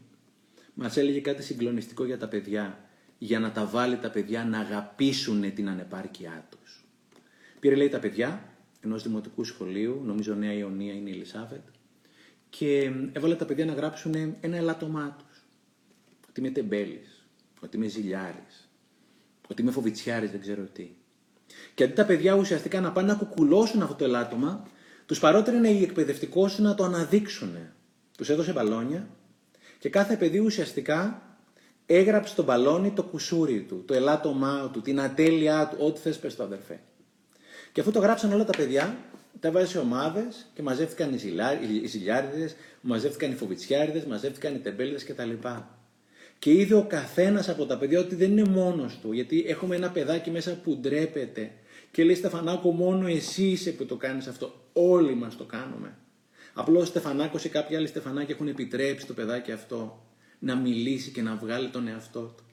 μας 0.73 0.97
έλεγε 0.97 1.19
κάτι 1.19 1.43
συγκλονιστικό 1.43 2.05
για 2.05 2.17
τα 2.17 2.28
παιδιά 2.28 2.80
για 3.17 3.39
να 3.39 3.51
τα 3.51 3.65
βάλει 3.65 3.97
τα 3.97 4.09
παιδιά 4.09 4.45
να 4.45 4.59
αγαπήσουν 4.59 5.53
την 5.53 5.69
ανεπάρκειά 5.69 6.47
τους. 6.49 6.86
Πήρε 7.59 7.75
λέει 7.75 7.89
τα 7.89 7.99
παιδιά 7.99 8.43
ενός 8.82 9.03
δημοτικού 9.03 9.43
σχολείου, 9.43 10.01
νομίζω 10.05 10.34
Νέα 10.34 10.53
Ιωνία 10.53 10.93
είναι 10.93 11.09
η 11.09 11.13
Ελισάβετ, 11.13 11.61
και 12.49 12.91
έβαλε 13.11 13.35
τα 13.35 13.45
παιδιά 13.45 13.65
να 13.65 13.73
γράψουν 13.73 14.37
ένα 14.39 14.57
ελάττωμά 14.57 15.15
τους. 15.17 15.45
Ότι 16.29 16.39
είμαι 16.39 16.49
τεμπέλης, 16.49 17.27
ότι 17.59 17.77
είμαι 17.77 17.87
ζηλιάρης, 17.87 18.69
ότι 19.47 19.61
είμαι 19.61 19.71
φοβητσιάρης, 19.71 20.31
δεν 20.31 20.41
ξέρω 20.41 20.63
τι. 20.63 20.89
Και 21.73 21.83
αντί 21.83 21.93
τα 21.93 22.05
παιδιά 22.05 22.33
ουσιαστικά 22.33 22.81
να 22.81 22.91
πάνε 22.91 23.07
να 23.07 23.17
κουκουλώσουν 23.17 23.81
αυτό 23.81 23.95
το 23.95 24.03
ελάττωμα, 24.03 24.67
τους 25.05 25.19
παρότερνε 25.19 25.69
οι 25.69 25.83
εκπαιδευτικό 25.83 26.49
να 26.57 26.75
το 26.75 26.83
αναδείξουν. 26.83 27.55
Τους 28.17 28.29
έδωσε 28.29 28.51
μπαλόνια 28.51 29.07
και 29.79 29.89
κάθε 29.89 30.15
παιδί 30.15 30.39
ουσιαστικά 30.39 31.21
έγραψε 31.85 32.31
στο 32.31 32.43
μπαλόνι 32.43 32.91
το 32.91 33.03
κουσούρι 33.03 33.61
του, 33.61 33.83
το 33.87 33.93
ελάττωμά 33.93 34.69
του, 34.73 34.81
την 34.81 35.01
ατέλειά 35.01 35.67
του, 35.67 35.77
ό,τι 35.79 35.99
θες 35.99 36.19
πες 36.19 36.35
το 36.35 36.43
αδερφέ. 36.43 36.79
Και 37.71 37.81
αφού 37.81 37.91
το 37.91 37.99
γράψαν 37.99 38.33
όλα 38.33 38.43
τα 38.43 38.57
παιδιά, 38.57 38.97
τα 39.39 39.51
βάζει 39.51 39.71
σε 39.71 39.77
ομάδες 39.77 40.45
και 40.53 40.61
μαζεύτηκαν 40.61 41.13
οι 41.83 41.88
ζηλιάριδες, 41.88 42.55
μαζεύτηκαν 42.81 43.31
οι 43.31 43.35
φοβιτσιάριδε, 43.35 44.05
μαζεύτηκαν 44.07 44.55
οι 44.55 44.59
τεμπέλιδες 44.59 45.03
κτλ. 45.03 45.31
Και 46.39 46.51
είδε 46.51 46.75
ο 46.75 46.83
καθένας 46.83 47.49
από 47.49 47.65
τα 47.65 47.77
παιδιά 47.77 47.99
ότι 47.99 48.15
δεν 48.15 48.31
είναι 48.31 48.49
μόνος 48.49 48.99
του, 49.01 49.11
γιατί 49.11 49.45
έχουμε 49.47 49.75
ένα 49.75 49.89
παιδάκι 49.91 50.31
μέσα 50.31 50.59
που 50.63 50.77
ντρέπεται 50.77 51.51
και 51.91 52.03
λέει 52.03 52.15
Στεφανάκο 52.15 52.71
μόνο 52.71 53.07
εσύ 53.07 53.43
είσαι 53.43 53.71
που 53.71 53.85
το 53.85 53.95
κάνεις 53.95 54.27
αυτό. 54.27 54.53
Όλοι 54.73 55.15
μας 55.15 55.38
το 55.38 55.43
κάνουμε. 55.43 55.97
Απλώς 56.53 56.83
ο 56.83 56.85
Στεφανάκος 56.85 57.45
ή 57.45 57.49
κάποιοι 57.49 57.75
άλλοι 57.75 57.88
Στεφανάκοι 57.88 58.31
έχουν 58.31 58.47
επιτρέψει 58.47 59.05
το 59.05 59.13
παιδάκι 59.13 59.51
αυτό 59.51 60.03
να 60.39 60.55
μιλήσει 60.55 61.11
και 61.11 61.21
να 61.21 61.35
βγάλει 61.35 61.69
τον 61.69 61.88
εαυτό 61.88 62.19
του. 62.19 62.43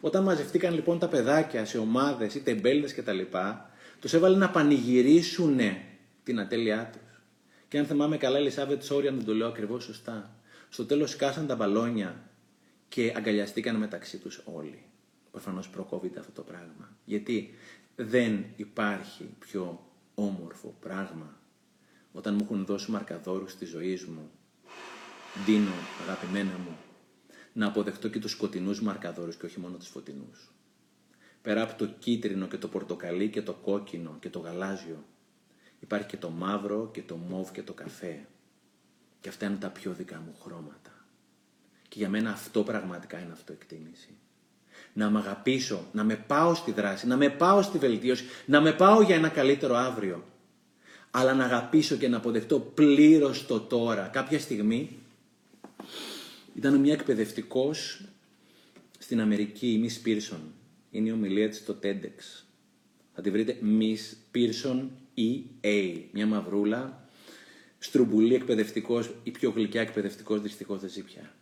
Όταν 0.00 0.22
μαζευτήκαν 0.22 0.74
λοιπόν 0.74 0.98
τα 0.98 1.08
παιδάκια 1.08 1.64
σε 1.64 1.78
ομάδες 1.78 2.34
ή 2.34 2.40
τεμπέλδες 2.40 2.94
κτλ. 2.94 3.20
Τους 4.00 4.12
έβαλε 4.12 4.36
να 4.36 4.50
πανηγυρίσουν 4.50 5.58
την 6.24 6.40
ατέλειά 6.40 6.90
τους. 6.92 7.22
Και 7.68 7.78
αν 7.78 7.86
θυμάμαι 7.86 8.16
καλά, 8.16 8.38
η 8.38 8.40
Ελισάβετ 8.40 8.82
Σόρια 8.82 9.12
δεν 9.12 9.24
το 9.24 9.34
λέω 9.34 9.48
ακριβώς 9.48 9.84
σωστά. 9.84 10.36
Στο 10.68 10.86
τέλος 10.86 11.10
σκάσαν 11.10 11.46
τα 11.46 11.56
μπαλόνια 11.56 12.30
και 12.88 13.12
αγκαλιαστήκαν 13.16 13.76
μεταξύ 13.76 14.18
τους 14.18 14.42
όλοι. 14.44 14.82
Προφανώς 15.30 15.68
προκόβεται 15.68 16.18
αυτό 16.18 16.32
το 16.32 16.42
πράγμα. 16.42 16.96
Γιατί 17.04 17.54
δεν 17.96 18.44
υπάρχει 18.56 19.28
πιο 19.38 19.90
όμορφο 20.14 20.76
πράγμα 20.80 21.38
όταν 22.12 22.34
μου 22.34 22.40
έχουν 22.42 22.64
δώσει 22.64 22.90
μαρκαδόρους 22.90 23.52
στη 23.52 23.64
ζωή 23.64 24.00
μου, 24.08 24.30
δίνω 25.46 25.72
αγαπημένα 26.02 26.58
μου, 26.58 26.76
να 27.52 27.66
αποδεχτώ 27.66 28.08
και 28.08 28.18
τους 28.18 28.30
σκοτεινούς 28.30 28.80
μαρκαδόρους 28.82 29.36
και 29.36 29.46
όχι 29.46 29.60
μόνο 29.60 29.76
τους 29.76 29.88
φωτεινούς. 29.88 30.52
Πέρα 31.42 31.62
από 31.62 31.74
το 31.74 31.86
κίτρινο 31.86 32.46
και 32.46 32.56
το 32.56 32.68
πορτοκαλί 32.68 33.30
και 33.30 33.42
το 33.42 33.52
κόκκινο 33.52 34.16
και 34.20 34.30
το 34.30 34.38
γαλάζιο, 34.38 35.04
υπάρχει 35.80 36.06
και 36.06 36.16
το 36.16 36.30
μαύρο 36.30 36.90
και 36.92 37.02
το 37.02 37.16
μόβ 37.16 37.50
και 37.50 37.62
το 37.62 37.72
καφέ. 37.72 38.26
Και 39.20 39.28
αυτά 39.28 39.46
είναι 39.46 39.56
τα 39.56 39.68
πιο 39.68 39.92
δικά 39.92 40.16
μου 40.16 40.34
χρώματα. 40.42 41.06
Και 41.88 41.98
για 41.98 42.08
μένα 42.08 42.30
αυτό 42.30 42.62
πραγματικά 42.62 43.18
είναι 43.18 43.32
αυτοεκτίμηση 43.32 44.16
να 44.92 45.10
με 45.10 45.18
αγαπήσω, 45.18 45.86
να 45.92 46.04
με 46.04 46.16
πάω 46.16 46.54
στη 46.54 46.72
δράση, 46.72 47.06
να 47.06 47.16
με 47.16 47.28
πάω 47.28 47.62
στη 47.62 47.78
βελτίωση, 47.78 48.24
να 48.46 48.60
με 48.60 48.72
πάω 48.72 49.02
για 49.02 49.14
ένα 49.14 49.28
καλύτερο 49.28 49.74
αύριο. 49.76 50.24
Αλλά 51.10 51.34
να 51.34 51.44
αγαπήσω 51.44 51.96
και 51.96 52.08
να 52.08 52.16
αποδεχτώ 52.16 52.60
πλήρως 52.60 53.46
το 53.46 53.60
τώρα. 53.60 54.06
Κάποια 54.12 54.38
στιγμή 54.38 54.98
ήταν 56.54 56.80
μια 56.80 56.92
εκπαιδευτικός 56.92 58.04
στην 58.98 59.20
Αμερική, 59.20 59.66
η 59.66 59.84
Miss 59.84 60.08
Pearson, 60.08 60.40
είναι 60.90 61.08
η 61.08 61.12
ομιλία 61.12 61.48
της 61.48 61.58
στο 61.58 61.78
TEDx. 61.82 62.44
Θα 63.14 63.22
τη 63.22 63.30
βρείτε 63.30 63.58
Miss 63.62 64.36
Pearson 64.36 64.88
EA, 65.16 66.00
μια 66.12 66.26
μαυρούλα, 66.26 67.08
στρουμπουλή 67.78 68.34
εκπαιδευτικός, 68.34 69.14
η 69.22 69.30
πιο 69.30 69.50
γλυκιά 69.50 69.80
εκπαιδευτικός 69.80 70.40
δυστυχώς 70.40 70.80
δεν 70.80 70.90
ζει 70.90 71.02
πια. 71.02 71.34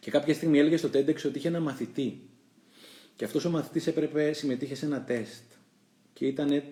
Και 0.00 0.10
κάποια 0.10 0.34
στιγμή 0.34 0.58
έλεγε 0.58 0.76
στο 0.76 0.88
TEDx 0.88 1.24
ότι 1.24 1.38
είχε 1.38 1.48
ένα 1.48 1.60
μαθητή. 1.60 2.20
Και 3.16 3.24
αυτός 3.24 3.44
ο 3.44 3.50
μαθητής 3.50 3.86
έπρεπε, 3.86 4.32
συμμετείχε 4.32 4.74
σε 4.74 4.86
ένα 4.86 5.04
τεστ. 5.04 5.44
Και 6.12 6.26
ήταν 6.26 6.62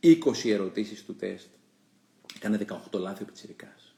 20 0.00 0.16
ερωτήσεις 0.44 1.04
του 1.04 1.16
τεστ. 1.16 1.48
Έκανε 2.36 2.58
18 2.92 2.98
λάθη 3.00 3.22
ο 3.22 3.26
Πιτσιρικάς. 3.26 3.96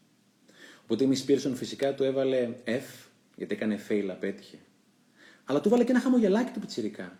Οπότε 0.82 1.04
η 1.04 1.08
Miss 1.12 1.30
Pearson 1.30 1.52
φυσικά 1.54 1.94
του 1.94 2.02
έβαλε 2.02 2.54
F, 2.64 3.08
γιατί 3.36 3.54
έκανε 3.54 3.80
fail, 3.88 4.06
απέτυχε. 4.10 4.58
Αλλά 5.44 5.60
του 5.60 5.68
έβαλε 5.68 5.84
και 5.84 5.90
ένα 5.90 6.00
χαμογελάκι 6.00 6.52
του 6.52 6.60
Πιτσιρικά. 6.60 7.18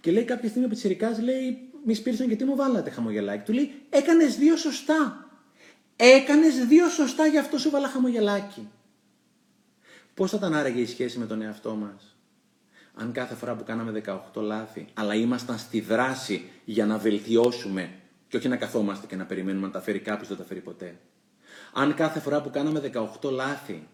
Και 0.00 0.10
λέει 0.10 0.24
κάποια 0.24 0.48
στιγμή 0.48 0.66
ο 0.66 0.68
Πιτσιρικάς 0.68 1.20
λέει, 1.20 1.70
Miss 1.86 2.08
Pearson, 2.08 2.26
γιατί 2.26 2.44
μου 2.44 2.56
βάλατε 2.56 2.90
χαμογελάκι. 2.90 3.44
Του 3.44 3.52
λέει, 3.52 3.72
έκανες 3.90 4.36
δύο 4.36 4.56
σωστά. 4.56 5.30
Έκανες 5.96 6.66
δύο 6.66 6.88
σωστά, 6.88 7.26
γι' 7.26 7.38
αυτό 7.38 7.58
σου 7.58 7.70
βάλα 7.70 7.88
χαμογελάκι. 7.88 8.68
Πώς 10.14 10.30
θα 10.30 10.36
ήταν 10.36 10.54
άραγε 10.54 10.80
η 10.80 10.86
σχέση 10.86 11.18
με 11.18 11.26
τον 11.26 11.42
εαυτό 11.42 11.74
μας. 11.74 12.16
Αν 12.94 13.12
κάθε 13.12 13.34
φορά 13.34 13.54
που 13.54 13.64
κάναμε 13.64 14.02
18 14.34 14.42
λάθη, 14.42 14.86
αλλά 14.94 15.14
ήμασταν 15.14 15.58
στη 15.58 15.80
δράση 15.80 16.50
για 16.64 16.86
να 16.86 16.98
βελτιώσουμε 16.98 17.90
και 18.28 18.36
όχι 18.36 18.48
να 18.48 18.56
καθόμαστε 18.56 19.06
και 19.06 19.16
να 19.16 19.24
περιμένουμε 19.24 19.66
να 19.66 19.72
τα 19.72 19.80
φέρει 19.80 19.98
κάποιος, 19.98 20.28
δεν 20.28 20.36
τα 20.36 20.44
φέρει 20.44 20.60
ποτέ. 20.60 20.98
Αν 21.72 21.94
κάθε 21.94 22.20
φορά 22.20 22.42
που 22.42 22.50
κάναμε 22.50 22.90
18 23.20 23.30
λάθη, 23.30 23.88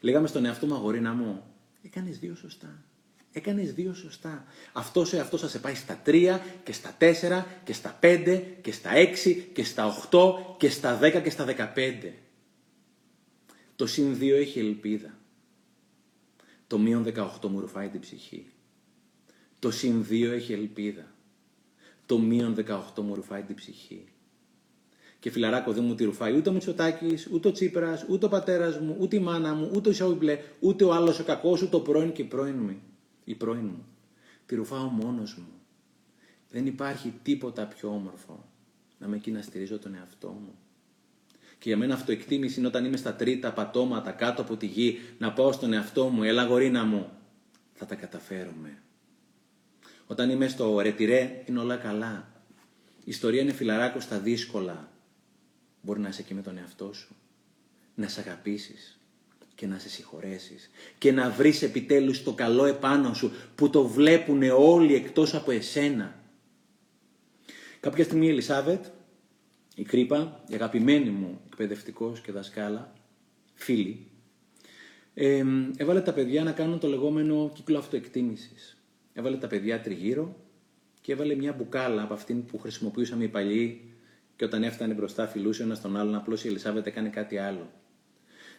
λέγαμε 0.00 0.26
στον 0.26 0.44
εαυτό 0.44 0.66
μου 0.66 0.74
αγορίνα 0.74 1.12
μου, 1.12 1.42
έκανες 1.82 2.18
δύο 2.18 2.34
σωστά. 2.34 2.84
Έκανες 3.32 3.72
δύο 3.72 3.94
σωστά. 3.94 4.44
Αυτό 4.72 5.00
ο 5.00 5.16
εαυτό 5.16 5.36
θα 5.36 5.48
σε 5.48 5.58
πάει 5.58 5.74
στα 5.74 6.02
3 6.06 6.40
και 6.64 6.72
στα 6.72 6.96
4 6.98 7.44
και 7.64 7.72
στα 7.72 7.98
5 8.02 8.42
και 8.60 8.72
στα 8.72 8.90
6 8.94 9.46
και 9.52 9.64
στα 9.64 10.08
8 10.10 10.56
και 10.56 10.68
στα 10.70 10.98
10 11.02 11.20
και 11.22 11.30
στα 11.30 11.72
15. 11.74 12.12
Το 13.76 13.86
συν 13.86 14.18
2 14.20 14.30
έχει 14.30 14.58
ελπίδα. 14.58 15.18
Το 16.66 16.78
μείον 16.78 17.04
18 17.04 17.48
μου 17.48 17.60
ρουφάει 17.60 17.88
την 17.88 18.00
ψυχή. 18.00 18.46
Το 19.58 19.70
συν 19.70 20.06
2 20.10 20.30
έχει 20.30 20.52
ελπίδα. 20.52 21.14
Το 22.06 22.18
μείον 22.18 22.54
18 22.54 23.02
μου 23.02 23.14
ρουφάει 23.14 23.42
την 23.42 23.54
ψυχή. 23.54 24.04
Και 25.18 25.30
φιλαράκο 25.30 25.72
δεν 25.72 25.84
μου 25.84 25.94
τη 25.94 26.04
ρουφάει 26.04 26.36
ούτε 26.36 26.48
ο 26.48 26.52
Μητσοτάκης, 26.52 27.28
ούτε 27.32 27.48
ο 27.48 27.52
Τσίπρας, 27.52 28.06
ούτε 28.08 28.26
ο 28.26 28.28
πατέρας 28.28 28.78
μου, 28.78 28.96
ούτε 29.00 29.16
η 29.16 29.18
μάνα 29.18 29.54
μου, 29.54 29.70
ούτε 29.74 29.88
ο 29.88 29.92
Σόιμπλε, 29.92 30.38
ούτε 30.60 30.84
ο 30.84 30.92
άλλος 30.92 31.18
ο 31.18 31.24
κακός, 31.24 31.62
ούτε 31.62 31.76
ο 31.76 31.80
πρώην 31.80 32.12
και 32.12 32.22
η 32.22 32.24
πρώην 32.24 32.56
μου. 32.56 32.89
Η 33.30 33.34
πρώην 33.34 33.64
μου. 33.64 33.86
Τη 34.46 34.54
ρουφάω 34.54 34.88
μόνος 34.88 35.36
μου. 35.36 35.52
Δεν 36.50 36.66
υπάρχει 36.66 37.14
τίποτα 37.22 37.66
πιο 37.66 37.88
όμορφο 37.88 38.48
να 38.98 39.08
με 39.08 39.16
εκεί 39.16 39.30
να 39.30 39.42
στηρίζω 39.42 39.78
τον 39.78 39.94
εαυτό 39.94 40.28
μου. 40.28 40.54
Και 41.58 41.68
για 41.68 41.76
μένα 41.76 41.94
αυτοεκτίμηση 41.94 42.58
είναι 42.58 42.68
όταν 42.68 42.84
είμαι 42.84 42.96
στα 42.96 43.14
τρίτα 43.14 43.52
πατώματα 43.52 44.10
κάτω 44.10 44.42
από 44.42 44.56
τη 44.56 44.66
γη 44.66 44.98
να 45.18 45.32
πάω 45.32 45.52
στον 45.52 45.72
εαυτό 45.72 46.08
μου, 46.08 46.22
έλα 46.22 46.44
γορίνα 46.44 46.84
μου, 46.84 47.10
θα 47.72 47.86
τα 47.86 47.94
καταφέρουμε. 47.94 48.82
Όταν 50.06 50.30
είμαι 50.30 50.48
στο 50.48 50.80
ρετυρέ 50.80 51.42
είναι 51.46 51.58
όλα 51.58 51.76
καλά. 51.76 52.42
Η 52.98 53.10
ιστορία 53.10 53.42
είναι 53.42 53.52
φιλαράκο 53.52 54.00
στα 54.00 54.18
δύσκολα. 54.18 54.92
Μπορεί 55.82 56.00
να 56.00 56.08
είσαι 56.08 56.20
εκεί 56.20 56.34
με 56.34 56.42
τον 56.42 56.58
εαυτό 56.58 56.92
σου. 56.92 57.16
Να 57.94 58.08
σε 58.08 58.20
αγαπήσεις 58.20 58.99
και 59.60 59.66
να 59.66 59.78
σε 59.78 59.88
συγχωρέσεις. 59.88 60.70
Και 60.98 61.12
να 61.12 61.30
βρεις 61.30 61.62
επιτέλους 61.62 62.22
το 62.22 62.32
καλό 62.32 62.64
επάνω 62.64 63.14
σου 63.14 63.32
που 63.54 63.70
το 63.70 63.86
βλέπουν 63.86 64.42
όλοι 64.56 64.94
εκτός 64.94 65.34
από 65.34 65.50
εσένα. 65.50 66.22
Κάποια 67.80 68.04
στιγμή 68.04 68.26
η 68.26 68.28
Ελισάβετ 68.28 68.84
η 69.74 69.82
Κρύπα, 69.82 70.44
η 70.48 70.54
αγαπημένη 70.54 71.10
μου 71.10 71.40
εκπαιδευτικός 71.46 72.20
και 72.20 72.32
δασκάλα, 72.32 72.92
φίλη, 73.54 74.06
ε, 75.14 75.44
έβαλε 75.76 76.00
τα 76.00 76.12
παιδιά 76.12 76.42
να 76.42 76.52
κάνουν 76.52 76.78
το 76.78 76.88
λεγόμενο 76.88 77.50
κύκλο 77.54 77.78
αυτοεκτίμησης. 77.78 78.82
Έβαλε 79.12 79.36
τα 79.36 79.46
παιδιά 79.46 79.80
τριγύρω 79.80 80.36
και 81.00 81.12
έβαλε 81.12 81.34
μια 81.34 81.52
μπουκάλα 81.52 82.02
από 82.02 82.14
αυτήν 82.14 82.44
που 82.44 82.58
χρησιμοποιούσαμε 82.58 83.24
οι 83.24 83.28
παλιοί 83.28 83.94
και 84.36 84.44
όταν 84.44 84.62
έφτανε 84.62 84.94
μπροστά 84.94 85.26
φιλούσε 85.26 85.62
ένας 85.62 85.80
τον 85.80 85.96
άλλον, 85.96 86.14
απλώς 86.14 86.44
η 86.44 86.48
Ελισάβετ 86.48 86.86
έκανε 86.86 87.08
κάτι 87.08 87.38
άλλο. 87.38 87.79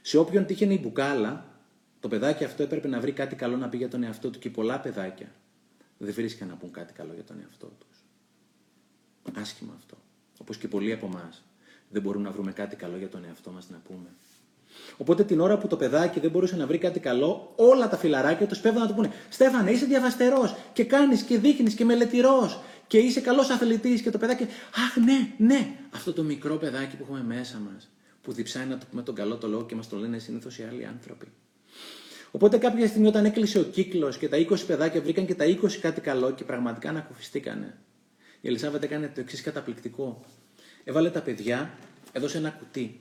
Σε 0.02 0.18
όποιον 0.18 0.46
τύχαινε 0.46 0.74
η 0.74 0.80
μπουκάλα, 0.82 1.46
το 2.00 2.08
παιδάκι 2.08 2.44
αυτό 2.44 2.64
έπρεπε 2.64 2.88
να 2.88 3.00
βρει 3.00 3.12
κάτι 3.12 3.36
καλό 3.36 3.58
να 3.58 3.70
πει 3.70 3.78
για 3.78 3.90
τον 3.90 4.04
εαυτό 4.04 4.30
του 4.30 4.40
και 4.40 4.50
πολλά 4.50 4.80
παιδάκια 4.80 5.32
δεν 5.98 6.14
βρίσκαν 6.14 6.48
να 6.48 6.56
πούν 6.56 6.72
κάτι 6.72 6.94
καλό 6.94 7.14
για 7.14 7.24
τον 7.24 7.40
εαυτό 7.40 7.72
τους. 7.80 8.00
Άσχημα 9.42 9.74
αυτό 9.78 9.98
όπως 10.42 10.58
και 10.58 10.68
πολλοί 10.68 10.92
από 10.92 11.06
εμάς, 11.06 11.44
δεν 11.90 12.02
μπορούμε 12.02 12.24
να 12.24 12.32
βρούμε 12.32 12.52
κάτι 12.52 12.76
καλό 12.76 12.98
για 12.98 13.10
τον 13.10 13.26
εαυτό 13.28 13.52
μας 13.52 13.70
να 13.70 13.82
πούμε. 13.88 14.08
Οπότε 14.98 15.24
την 15.24 15.40
ώρα 15.40 15.58
που 15.58 15.68
το 15.68 15.78
παιδάκι 15.78 16.20
δεν 16.20 16.32
μπορούσε 16.32 16.56
να 16.56 16.68
βρει 16.68 16.78
κάτι 16.78 17.00
καλό, 17.00 17.54
όλα 17.56 17.90
τα 17.90 17.98
φιλαράκια 17.98 18.48
τους 18.48 18.58
σπέβδαν 18.58 18.82
να 18.82 18.88
του 18.88 18.94
πούνε 18.94 19.12
Στέφανε, 19.30 19.72
είσαι 19.72 19.86
διαβαστερός 19.86 20.56
και 20.74 20.84
κάνεις 20.84 21.22
και 21.22 21.38
δείχνεις 21.38 21.74
και 21.74 21.86
μελετηρός 21.86 22.62
και 22.88 22.98
είσαι 22.98 23.22
καλός 23.22 23.50
αθλητής. 23.50 24.02
Και 24.02 24.10
το 24.10 24.18
παιδάκι, 24.18 24.44
Αχ, 24.76 24.98
ναι, 25.06 25.34
ναι, 25.38 25.76
αυτό 25.96 26.14
το 26.14 26.24
μικρό 26.24 26.56
παιδάκι 26.56 26.96
που 26.96 27.04
έχουμε 27.04 27.24
μέσα 27.24 27.58
μας, 27.58 27.90
που 28.22 28.34
διψάει 28.34 28.66
να 28.66 28.78
το 28.78 28.86
πούμε 28.90 29.02
τον 29.02 29.16
καλό 29.16 29.38
το 29.38 29.48
λόγο 29.48 29.66
και 29.66 29.76
μας 29.76 29.90
το 29.90 29.98
λένε 29.98 30.20
συνήθως 30.20 30.58
οι 30.58 30.64
άλλοι 30.64 30.86
άνθρωποι. 30.86 31.28
Οπότε 32.32 32.58
κάποια 32.58 32.88
στιγμή 32.88 33.08
όταν 33.08 33.26
έκλεισε 33.26 33.60
ο 33.60 33.64
κύκλος 33.64 34.18
και 34.18 34.28
τα 34.28 34.38
20 34.38 34.66
παιδάκια 34.68 35.02
βρήκαν 35.02 35.26
και 35.26 35.36
τα 35.36 35.46
20 35.46 35.72
κάτι 35.82 36.02
καλό 36.02 36.32
και 36.32 36.44
πραγματικά 36.44 36.90
ανακουφιστήκανε, 36.90 37.78
η 38.42 38.48
Ελισάβετ 38.48 38.84
έκανε 38.84 39.12
το 39.16 39.20
εξής 39.20 39.42
καταπληκτικό. 39.42 40.26
Έβαλε 40.84 41.10
τα 41.10 41.22
παιδιά, 41.22 41.78
έδωσε 42.12 42.38
ένα 42.38 42.50
κουτί. 42.50 43.00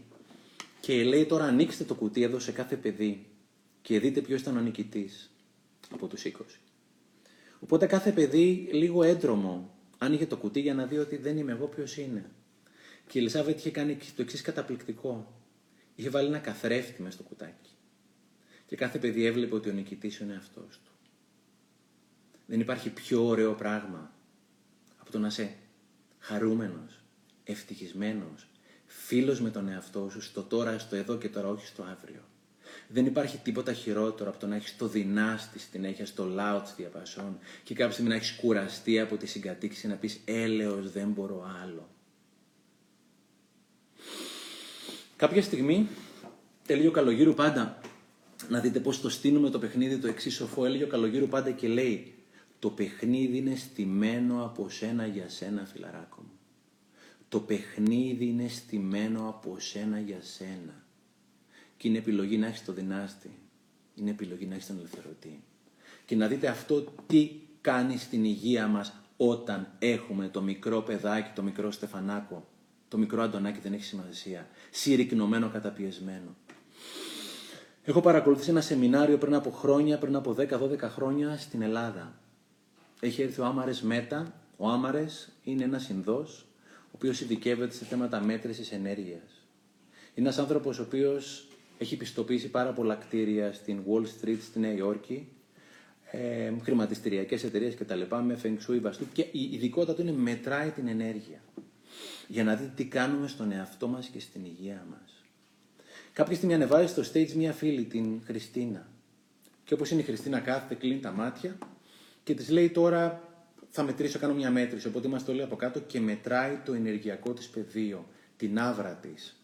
Και 0.81 1.05
λέει 1.05 1.27
τώρα 1.27 1.45
ανοίξτε 1.45 1.85
το 1.85 1.95
κουτί 1.95 2.23
εδώ 2.23 2.39
σε 2.39 2.53
κάθε 2.53 2.77
παιδί 2.77 3.27
και 3.83 4.01
δείτε 4.01 4.21
ποιος 4.21 4.41
ήταν 4.41 4.57
ο 4.57 4.61
νικητής 4.61 5.31
από 5.93 6.07
τους 6.07 6.23
20. 6.25 6.31
Οπότε 7.61 7.87
κάθε 7.87 8.13
παιδί 8.13 8.69
λίγο 8.73 9.03
έντρομο 9.03 9.75
άνοιγε 9.99 10.27
το 10.27 10.37
κουτί 10.37 10.61
για 10.61 10.75
να 10.75 10.87
δει 10.87 10.99
ότι 10.99 11.17
δεν 11.17 11.37
είμαι 11.37 11.53
εγώ 11.53 11.67
ποιος 11.67 11.97
είναι. 11.97 12.31
Και 13.11 13.19
η 13.19 13.21
Ελισάβετ 13.21 13.59
είχε 13.59 13.71
κάνει 13.71 13.99
το 14.17 14.23
εξής 14.23 14.43
καταπληκτικό. 14.43 15.43
Είχε 15.95 16.11
βάλει 16.11 16.27
ένα 16.27 16.39
καθρέφτη 16.39 17.03
μέσα 17.03 17.15
στο 17.15 17.23
κουτάκι. 17.23 17.71
Και 18.67 18.77
κάθε 18.77 18.99
παιδί 18.99 19.25
έβλεπε 19.25 19.55
ότι 19.55 19.69
ο 19.69 19.73
νικητής 19.73 20.19
είναι 20.19 20.37
αυτός 20.37 20.81
του. 20.85 20.93
Δεν 22.47 22.61
υπάρχει 22.61 22.91
πιο 22.91 23.27
ωραίο 23.27 23.55
πράγμα 23.55 24.13
από 24.97 25.11
το 25.11 25.19
να 25.19 25.27
είσαι 25.27 25.57
χαρούμενος, 26.19 27.01
ευτυχισμένος, 27.45 28.49
φίλος 28.87 29.41
με 29.41 29.51
τον 29.51 29.69
εαυτό 29.69 30.09
σου 30.11 30.23
στο 30.23 30.43
τώρα, 30.43 30.79
στο 30.79 30.97
εδώ 30.97 31.19
και 31.19 31.29
τώρα, 31.29 31.49
όχι 31.49 31.67
στο 31.67 31.83
αύριο. 31.83 32.25
Δεν 32.89 33.07
υπάρχει 33.07 33.39
τίποτα 33.39 33.73
χειρότερο 33.73 34.31
από 34.31 34.39
το 34.39 34.47
να 34.47 34.57
έχεις 34.57 34.77
το 34.77 34.89
δυνάστη 34.89 35.59
στην 35.59 35.85
έχεια, 35.85 36.07
στο 36.07 36.27
loud 36.39 36.65
διαπασών 36.77 37.39
και 37.63 37.75
κάποια 37.75 37.93
στιγμή 37.93 38.11
να 38.11 38.17
έχεις 38.17 38.37
κουραστεί 38.37 39.01
από 39.01 39.17
τη 39.17 39.27
συγκατοίκηση 39.27 39.87
να 39.87 39.95
πεις 39.95 40.21
έλεος 40.25 40.93
δεν 40.93 41.09
μπορώ 41.09 41.47
άλλο. 41.63 41.89
Κάποια 45.21 45.43
στιγμή, 45.43 45.89
τελείω 46.67 46.91
καλογύρου 46.91 47.35
πάντα, 47.35 47.81
να 48.49 48.61
δείτε 48.61 48.81
πώς 48.81 49.01
το 49.01 49.09
στείνουμε 49.09 49.51
το 49.51 49.59
παιχνίδι 49.59 49.99
το 49.99 50.07
εξής 50.07 50.35
σοφό, 50.35 50.65
έλεγε 50.65 50.85
ο 50.85 50.87
καλογύρου 50.87 51.29
πάντα 51.29 51.51
και 51.51 51.69
λέει 51.69 52.15
το 52.59 52.71
παιχνίδι 52.71 53.37
είναι 53.37 53.55
στημένο 53.55 54.45
από 54.45 54.69
σένα 54.69 55.07
για 55.07 55.29
σένα 55.29 55.65
φιλαράκο 55.65 56.23
μου. 56.23 56.39
Το 57.29 57.41
παιχνίδι 57.41 58.27
είναι 58.27 58.49
στημένο 58.49 59.29
από 59.29 59.57
σένα 59.59 60.01
για 60.01 60.19
σένα. 60.21 60.85
Και 61.77 61.89
είναι 61.89 61.99
επιλογή 61.99 62.37
να 62.37 62.47
έχεις 62.47 62.65
το 62.65 62.73
δυνάστη. 62.73 63.31
Είναι 63.95 64.11
επιλογή 64.11 64.47
να 64.47 64.55
έχεις 64.55 64.67
τον 64.67 64.79
ελευθερωτή. 64.79 65.43
Και 66.05 66.17
να 66.17 66.27
δείτε 66.27 66.49
αυτό 66.49 66.85
τι 67.07 67.31
κάνει 67.61 67.97
στην 67.97 68.25
υγεία 68.25 68.67
μας 68.67 68.93
όταν 69.17 69.73
έχουμε 69.79 70.29
το 70.29 70.43
μικρό 70.43 70.81
παιδάκι, 70.81 71.31
το 71.35 71.43
μικρό 71.43 71.71
Στεφανάκο, 71.71 72.50
το 72.91 72.99
μικρό 72.99 73.23
Αντωνάκι 73.23 73.59
δεν 73.61 73.73
έχει 73.73 73.85
σημασία, 73.85 74.47
συρρυκνωμένο, 74.71 75.49
καταπιεσμένο. 75.49 76.37
Έχω 77.85 78.01
παρακολουθήσει 78.01 78.51
ένα 78.51 78.61
σεμινάριο 78.61 79.19
πριν 79.19 79.35
από 79.35 79.51
χρόνια, 79.51 79.99
πριν 79.99 80.17
από 80.17 80.37
10-12 80.39 80.79
χρόνια 80.79 81.37
στην 81.37 81.63
Ελλάδα 81.63 82.21
έχει 83.01 83.23
έρθει 83.23 83.41
ο 83.41 83.45
Άμαρες 83.45 83.83
Μέτα. 83.83 84.35
Ο 84.57 84.69
Άμαρες 84.69 85.29
είναι 85.45 85.65
ένας 85.65 85.89
Ινδός, 85.89 86.47
ο 86.85 86.91
οποίος 86.95 87.21
ειδικεύεται 87.21 87.75
σε 87.75 87.85
θέματα 87.85 88.21
μέτρησης 88.21 88.73
ενέργειας. 88.73 89.47
Είναι 90.15 90.29
ένας 90.29 90.39
άνθρωπος 90.39 90.79
ο 90.79 90.83
οποίος 90.83 91.49
έχει 91.79 91.97
πιστοποιήσει 91.97 92.49
πάρα 92.49 92.73
πολλά 92.73 92.95
κτίρια 92.95 93.53
στην 93.53 93.83
Wall 93.87 94.03
Street, 94.03 94.39
στη 94.41 94.59
Νέα 94.59 94.73
Υόρκη, 94.73 95.29
ε, 96.11 96.53
χρηματιστηριακές 96.63 97.45
εταιρείες 97.45 97.75
κτλ. 97.75 98.01
με 98.25 98.37
φεγγσούι 98.37 98.79
βαστού 98.79 99.05
και 99.13 99.23
η 99.23 99.51
ειδικότητα 99.53 99.95
του 99.95 100.01
είναι 100.01 100.13
μετράει 100.13 100.71
την 100.71 100.89
ενέργεια. 100.89 101.43
Για 102.31 102.45
να 102.45 102.55
δείτε 102.55 102.73
τι 102.75 102.85
κάνουμε 102.85 103.29
στον 103.29 103.53
εαυτό 103.53 103.89
μας 103.89 104.07
και 104.07 104.21
στην 104.21 104.45
υγεία 104.45 104.87
μας. 104.91 105.25
Κάποια 106.13 106.37
στιγμή 106.37 106.55
ανεβάζει 106.55 106.87
στο 106.87 107.03
stage 107.13 107.33
μία 107.33 107.53
φίλη, 107.53 107.85
την 107.85 108.21
Χριστίνα. 108.25 108.89
Και 109.65 109.75
όπως 109.75 109.91
είναι 109.91 110.01
η 110.01 110.05
Χριστίνα 110.05 110.41
κάθεται, 110.41 110.75
κλείνει 110.75 111.01
τα 111.01 111.11
μάτια 111.11 111.59
Και 112.25 112.35
της 112.35 112.49
λέει 112.51 112.71
τώρα 112.71 113.23
θα 113.69 113.83
μετρήσω, 113.83 114.19
κάνω 114.19 114.35
μια 114.35 114.51
μέτρηση. 114.51 114.87
Οπότε 114.87 115.07
είμαστε 115.07 115.31
όλοι 115.31 115.43
από 115.43 115.57
κάτω 115.57 115.81
και 115.81 116.01
μετράει 116.01 116.57
το 116.65 116.73
ενεργειακό 116.73 117.33
της 117.33 117.49
πεδίο, 117.49 118.07
την 118.37 118.59
άβρα 118.59 118.95
της. 118.95 119.37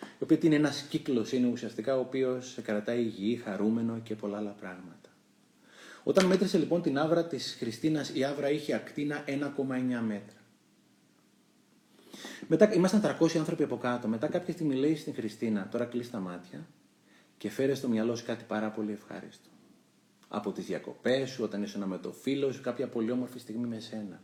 Η 0.00 0.22
οποία 0.22 0.38
είναι 0.42 0.54
ένας 0.54 0.86
κύκλος, 0.88 1.32
είναι 1.32 1.46
ουσιαστικά 1.46 1.96
ο 1.96 2.00
οποίος 2.00 2.50
σε 2.52 2.60
κρατάει 2.60 3.00
υγιή, 3.00 3.36
χαρούμενο 3.36 4.00
και 4.02 4.14
πολλά 4.14 4.36
άλλα 4.36 4.54
πράγματα. 4.60 5.08
Όταν 6.02 6.26
μέτρησε 6.26 6.58
λοιπόν 6.58 6.82
την 6.82 6.98
άβρα 6.98 7.26
της 7.26 7.56
Χριστίνας, 7.58 8.10
η 8.14 8.24
άβρα 8.24 8.50
είχε 8.50 8.74
ακτίνα 8.74 9.24
1,9 9.26 10.00
μέτρα. 10.06 10.43
Μετά, 12.48 12.72
ήμασταν 12.72 13.16
300 13.20 13.36
άνθρωποι 13.36 13.62
από 13.62 13.76
κάτω. 13.76 14.08
Μετά 14.08 14.26
κάποια 14.26 14.52
στιγμή 14.52 14.74
λέει 14.74 14.96
στην 14.96 15.14
Χριστίνα, 15.14 15.68
τώρα 15.70 15.84
κλείσει 15.84 16.10
τα 16.10 16.18
μάτια 16.18 16.66
και 17.38 17.50
φέρε 17.50 17.74
στο 17.74 17.88
μυαλό 17.88 18.16
σου 18.16 18.24
κάτι 18.24 18.44
πάρα 18.48 18.70
πολύ 18.70 18.92
ευχάριστο. 18.92 19.48
Από 20.28 20.52
τις 20.52 20.64
διακοπές 20.64 21.30
σου, 21.30 21.44
όταν 21.44 21.62
ήσουν 21.62 21.82
με 21.82 21.98
το 21.98 22.12
φίλο 22.12 22.52
σου, 22.52 22.60
κάποια 22.60 22.88
πολύ 22.88 23.10
όμορφη 23.10 23.38
στιγμή 23.38 23.66
με 23.66 23.80
σένα. 23.80 24.22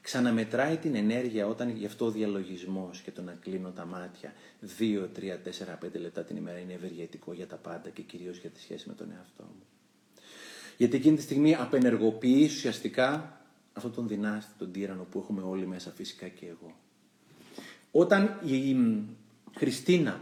Ξαναμετράει 0.00 0.76
την 0.76 0.94
ενέργεια 0.94 1.46
όταν 1.46 1.70
γι' 1.70 1.86
αυτό 1.86 2.04
ο 2.04 2.10
διαλογισμός 2.10 3.00
και 3.00 3.10
το 3.10 3.22
να 3.22 3.32
κλείνω 3.32 3.70
τα 3.70 3.84
μάτια 3.84 4.32
2, 4.78 5.08
3, 5.16 5.38
4, 5.72 5.78
5 5.86 6.00
λεπτά 6.00 6.24
την 6.24 6.36
ημέρα 6.36 6.58
είναι 6.58 6.72
ευεργετικό 6.72 7.32
για 7.32 7.46
τα 7.46 7.56
πάντα 7.56 7.90
και 7.90 8.02
κυρίως 8.02 8.38
για 8.38 8.50
τη 8.50 8.60
σχέση 8.60 8.88
με 8.88 8.94
τον 8.94 9.10
εαυτό 9.16 9.42
μου. 9.42 9.62
Γιατί 10.76 10.96
εκείνη 10.96 11.16
τη 11.16 11.22
στιγμή 11.22 11.54
απενεργοποιεί 11.54 12.44
ουσιαστικά 12.44 13.40
αυτόν 13.72 13.94
τον 13.94 14.08
δυνάστη, 14.08 14.52
τον 14.58 14.72
τύρανο 14.72 15.02
που 15.02 15.18
έχουμε 15.18 15.42
όλοι 15.42 15.66
μέσα, 15.66 15.90
φυσικά 15.90 16.28
και 16.28 16.46
εγώ. 16.46 16.74
Όταν 17.96 18.40
η 18.44 18.76
Χριστίνα 19.56 20.20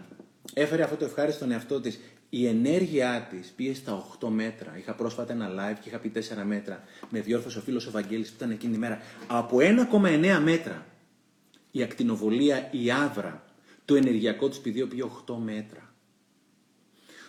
έφερε 0.55 0.83
αυτό 0.83 0.97
το 0.97 1.05
ευχάριστο 1.05 1.39
στον 1.39 1.51
εαυτό 1.51 1.81
της, 1.81 2.01
η 2.31 2.47
ενέργειά 2.47 3.27
της 3.31 3.53
πήγε 3.57 3.75
στα 3.75 4.07
8 4.21 4.29
μέτρα. 4.29 4.79
Είχα 4.79 4.95
πρόσφατα 4.95 5.33
ένα 5.33 5.51
live 5.51 5.79
και 5.81 5.89
είχα 5.89 5.99
πει 5.99 6.13
4 6.15 6.43
μέτρα. 6.45 6.83
Με 7.11 7.21
διόρθωσε 7.21 7.59
ο 7.59 7.61
φίλος 7.61 7.87
ο 7.87 7.91
Βαγγέλης 7.91 8.29
που 8.29 8.35
ήταν 8.37 8.51
εκείνη 8.51 8.73
τη 8.73 8.79
μέρα. 8.79 9.01
Από 9.27 9.57
1,9 9.61 10.41
μέτρα 10.43 10.87
η 11.71 11.83
ακτινοβολία, 11.83 12.69
η 12.71 12.91
άβρα, 12.91 13.45
το 13.85 13.95
ενεργειακό 13.95 14.49
της 14.49 14.59
πηδίο 14.59 14.87
πήγε 14.87 15.03
8 15.27 15.35
μέτρα. 15.35 15.95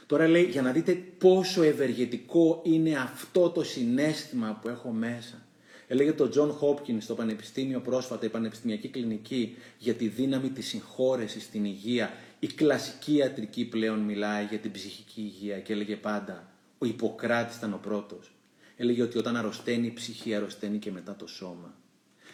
Τώρα 0.05 0.27
λέει 0.27 0.43
για 0.43 0.61
να 0.61 0.71
δείτε 0.71 0.93
πόσο 0.93 1.63
ευεργετικό 1.63 2.61
είναι 2.65 2.97
αυτό 2.97 3.49
το 3.49 3.63
συνέστημα 3.63 4.59
που 4.61 4.69
έχω 4.69 4.89
μέσα. 4.89 5.45
Έλεγε 5.87 6.13
το 6.13 6.29
John 6.35 6.49
Hopkins 6.49 6.97
στο 6.99 7.15
Πανεπιστήμιο 7.15 7.79
πρόσφατα, 7.79 8.25
η 8.25 8.29
Πανεπιστημιακή 8.29 8.87
Κλινική, 8.87 9.55
για 9.77 9.93
τη 9.93 10.07
δύναμη 10.07 10.49
της 10.49 10.67
συγχώρεσης 10.67 11.43
στην 11.43 11.65
υγεία. 11.65 12.13
Η 12.39 12.47
κλασική 12.47 13.15
ιατρική 13.15 13.65
πλέον 13.65 13.99
μιλάει 13.99 14.45
για 14.45 14.59
την 14.59 14.71
ψυχική 14.71 15.21
υγεία 15.21 15.59
και 15.59 15.73
έλεγε 15.73 15.95
πάντα, 15.95 16.51
ο 16.77 16.85
Ιπποκράτης 16.85 17.55
ήταν 17.55 17.73
ο 17.73 17.79
πρώτος. 17.81 18.31
Έλεγε 18.77 19.01
ότι 19.01 19.17
όταν 19.17 19.35
αρρωσταίνει 19.35 19.87
η 19.87 19.93
ψυχή, 19.93 20.35
αρρωσταίνει 20.35 20.77
και 20.77 20.91
μετά 20.91 21.15
το 21.15 21.27
σώμα. 21.27 21.73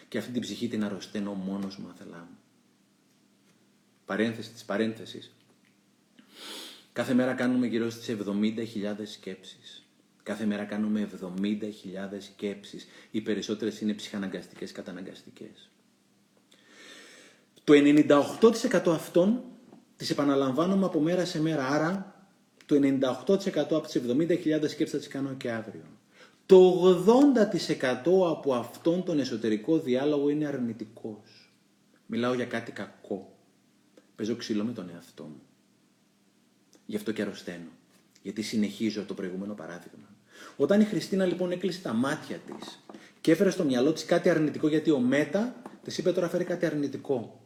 Και 0.08 0.18
αυτή 0.18 0.32
την 0.32 0.40
ψυχή 0.40 0.68
την 0.68 0.84
αρρωσταίνω 0.84 1.32
μόνος 1.32 1.76
μου, 1.76 1.88
αθελά 1.88 2.28
μου. 2.30 2.38
Παρένθεση 4.04 4.50
της 4.50 4.64
παρένθεσης. 4.64 5.32
Κάθε 6.92 7.14
μέρα 7.14 7.34
κάνουμε 7.34 7.66
γύρω 7.66 7.90
στις 7.90 8.08
70.000 8.08 9.06
σκέψεις. 9.06 9.79
Κάθε 10.30 10.44
μέρα 10.44 10.64
κάνουμε 10.64 11.08
70.000 11.20 11.62
σκέψεις. 12.18 12.86
Οι 13.10 13.20
περισσότερες 13.20 13.80
είναι 13.80 13.92
ψυχαναγκαστικές, 13.94 14.72
καταναγκαστικές. 14.72 15.70
Το 17.64 17.72
98% 17.72 18.92
αυτών 18.92 19.42
τις 19.96 20.10
επαναλαμβάνουμε 20.10 20.84
από 20.84 21.00
μέρα 21.00 21.24
σε 21.24 21.40
μέρα. 21.40 21.66
Άρα 21.66 22.24
το 22.66 22.74
98% 22.74 23.76
από 23.76 23.80
τις 23.80 23.94
70.000 23.94 24.68
σκέψεις 24.68 24.90
θα 24.90 24.98
τις 24.98 25.08
κάνω 25.08 25.34
και 25.34 25.50
αύριο. 25.50 25.84
Το 26.46 26.80
80% 28.14 28.30
από 28.30 28.54
αυτόν 28.54 29.04
τον 29.04 29.18
εσωτερικό 29.18 29.78
διάλογο 29.78 30.28
είναι 30.28 30.46
αρνητικός. 30.46 31.52
Μιλάω 32.06 32.34
για 32.34 32.46
κάτι 32.46 32.72
κακό. 32.72 33.36
Παίζω 34.16 34.36
ξύλο 34.36 34.64
με 34.64 34.72
τον 34.72 34.90
εαυτό 34.94 35.24
μου. 35.24 35.42
Γι' 36.86 36.96
αυτό 36.96 37.12
και 37.12 37.22
αρρωσταίνω. 37.22 37.70
Γιατί 38.22 38.42
συνεχίζω 38.42 39.04
το 39.04 39.14
προηγούμενο 39.14 39.54
παράδειγμα. 39.54 40.09
Όταν 40.56 40.80
η 40.80 40.84
Χριστίνα 40.84 41.24
λοιπόν 41.24 41.50
έκλεισε 41.50 41.80
τα 41.80 41.92
μάτια 41.92 42.36
της 42.36 42.84
και 43.20 43.32
έφερε 43.32 43.50
στο 43.50 43.64
μυαλό 43.64 43.92
της 43.92 44.04
κάτι 44.04 44.30
αρνητικό, 44.30 44.68
γιατί 44.68 44.90
ο 44.90 44.98
Μέτα 44.98 45.62
της 45.84 45.98
είπε 45.98 46.12
τώρα 46.12 46.28
φέρει 46.28 46.44
κάτι 46.44 46.66
αρνητικό. 46.66 47.40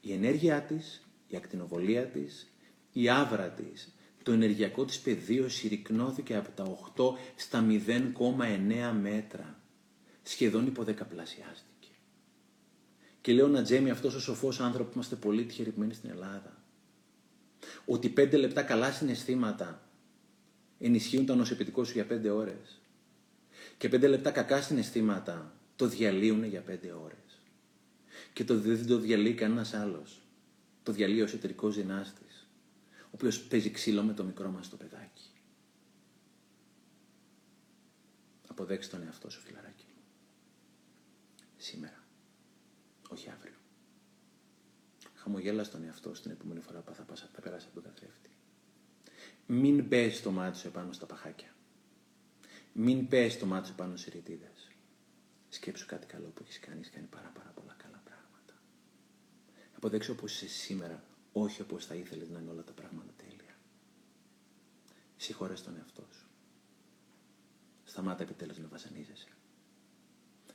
Η 0.00 0.12
ενέργειά 0.12 0.60
της, 0.60 1.08
η 1.26 1.36
ακτινοβολία 1.36 2.06
της, 2.06 2.52
η 2.92 3.08
άβρα 3.08 3.48
της, 3.48 3.94
το 4.22 4.32
ενεργειακό 4.32 4.84
της 4.84 4.98
πεδίο 4.98 5.48
συρρυκνώθηκε 5.48 6.36
από 6.36 6.48
τα 6.54 6.64
8 6.96 7.14
στα 7.36 7.66
0,9 7.68 8.92
μέτρα. 9.00 9.60
Σχεδόν 10.22 10.66
υποδεκαπλασιάστηκε. 10.66 11.88
Και 13.20 13.32
λέω 13.32 13.48
να 13.48 13.62
Τζέμι, 13.62 13.90
αυτός 13.90 14.14
ο 14.14 14.20
σοφός 14.20 14.60
άνθρωπος 14.60 14.86
που 14.86 14.92
είμαστε 14.94 15.16
πολύ 15.16 15.44
τυχερημένοι 15.44 15.94
στην 15.94 16.10
Ελλάδα, 16.10 16.62
ότι 17.84 18.08
πέντε 18.08 18.36
λεπτά 18.36 18.62
καλά 18.62 18.92
συναισθήματα 18.92 19.81
ενισχύουν 20.82 21.26
το 21.26 21.34
νοσοποιητικό 21.34 21.84
σου 21.84 21.92
για 21.92 22.06
πέντε 22.06 22.30
ώρες. 22.30 22.80
Και 23.78 23.88
πέντε 23.88 24.06
λεπτά 24.06 24.30
κακά 24.30 24.62
συναισθήματα 24.62 25.54
το 25.76 25.86
διαλύουν 25.86 26.44
για 26.44 26.60
πέντε 26.60 26.92
ώρες. 26.92 27.40
Και 28.32 28.44
το 28.44 28.58
δεν 28.60 28.86
το 28.86 28.98
διαλύει 28.98 29.34
κανένας 29.34 29.74
άλλος. 29.74 30.20
Το 30.82 30.92
διαλύει 30.92 31.20
ο 31.20 31.24
εσωτερικός 31.24 31.76
δυνάστης, 31.76 32.48
ο 33.04 33.10
οποίος 33.10 33.42
παίζει 33.42 33.70
ξύλο 33.70 34.02
με 34.02 34.12
το 34.12 34.24
μικρό 34.24 34.50
μας 34.50 34.68
το 34.68 34.76
παιδάκι. 34.76 35.30
Αποδέξτε 38.48 38.96
τον 38.96 39.06
εαυτό 39.06 39.30
σου, 39.30 39.40
φιλαράκι 39.40 39.84
μου. 39.94 40.02
Σήμερα. 41.56 42.04
Όχι 43.08 43.30
αύριο. 43.30 43.54
Χαμογέλα 45.14 45.64
στον 45.64 45.84
εαυτό 45.84 46.14
σου 46.14 46.22
την 46.22 46.30
επόμενη 46.30 46.60
φορά 46.60 46.80
που 46.80 46.94
θα, 46.94 47.04
θα 47.32 47.40
περάσεις 47.40 47.66
από 47.66 47.74
τον 47.74 47.82
καθρέφτη. 47.82 48.31
Μην 49.54 49.88
πέσει 49.88 50.22
το 50.22 50.30
μάτι 50.30 50.58
σου 50.58 50.66
επάνω 50.66 50.92
στα 50.92 51.06
παχάκια. 51.06 51.54
Μην 52.72 53.08
πέσει 53.08 53.38
το 53.38 53.46
μάτι 53.46 53.66
σου 53.66 53.72
επάνω 53.72 53.96
σε 53.96 54.10
ρητίδες. 54.10 54.70
Σκέψου 55.48 55.86
κάτι 55.86 56.06
καλό 56.06 56.26
που 56.26 56.42
έχεις 56.42 56.58
κάνει, 56.58 56.80
κάνει 56.80 57.06
πάρα, 57.06 57.32
πάρα 57.34 57.50
πολλά 57.54 57.76
καλά 57.82 58.02
πράγματα. 58.04 58.54
Αποδέξω 59.76 60.12
όπω 60.12 60.26
είσαι 60.26 60.48
σήμερα, 60.48 61.04
όχι 61.32 61.62
όπως 61.62 61.86
θα 61.86 61.94
ήθελες 61.94 62.28
να 62.28 62.38
είναι 62.38 62.50
όλα 62.50 62.62
τα 62.62 62.72
πράγματα 62.72 63.12
τέλεια. 63.16 63.56
Συγχωρέ 65.16 65.54
τον 65.64 65.76
εαυτό 65.76 66.06
σου. 66.10 66.26
Σταμάτα 67.84 68.22
επιτέλους 68.22 68.58
να 68.58 68.68
βασανίζεσαι. 68.68 69.28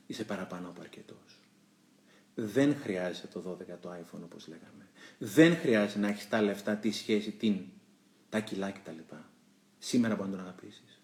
Είσαι 0.06 0.24
παραπάνω 0.24 0.68
από 0.68 0.80
αρκετός. 0.80 1.40
Δεν 2.34 2.76
χρειάζεται 2.76 3.26
το 3.26 3.40
12 3.40 3.78
το 3.80 3.90
iPhone 3.92 4.22
όπως 4.24 4.48
λέγαμε. 4.48 4.88
Δεν 5.18 5.56
χρειάζεται 5.56 5.98
να 5.98 6.08
έχεις 6.08 6.28
τα 6.28 6.42
λεφτά, 6.42 6.76
τη 6.76 6.90
σχέση, 6.90 7.30
την 7.30 7.64
τα 8.28 8.40
κιλά 8.40 8.70
κτλ. 8.70 9.14
Σήμερα 9.78 10.14
μπορεί 10.14 10.30
να 10.30 10.36
τον 10.36 10.44
αγαπήσεις. 10.44 11.00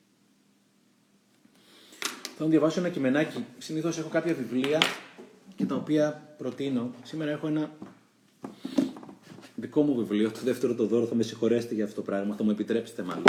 Θα 2.37 2.47
διαβάσω 2.47 2.81
ένα 2.81 2.89
κειμενάκι. 2.89 3.45
Συνήθως 3.59 3.99
έχω 3.99 4.09
κάποια 4.09 4.35
βιβλία 4.35 4.83
και 5.57 5.65
τα 5.65 5.75
οποία 5.75 6.35
προτείνω. 6.39 6.95
Σήμερα 7.03 7.31
έχω 7.31 7.47
ένα 7.47 7.71
δικό 9.57 9.83
μου 9.83 9.95
βιβλίο, 9.95 10.31
το 10.31 10.41
δεύτερο 10.45 10.75
το 10.75 10.87
δώρο. 10.87 11.07
Θα 11.07 11.15
με 11.15 11.23
συγχωρέσετε 11.23 11.75
για 11.75 11.85
αυτό 11.85 11.97
το 11.97 12.03
πράγμα, 12.03 12.35
θα 12.35 12.45
μου 12.45 12.51
επιτρέψετε 12.51 13.03
μάλλον. 13.03 13.25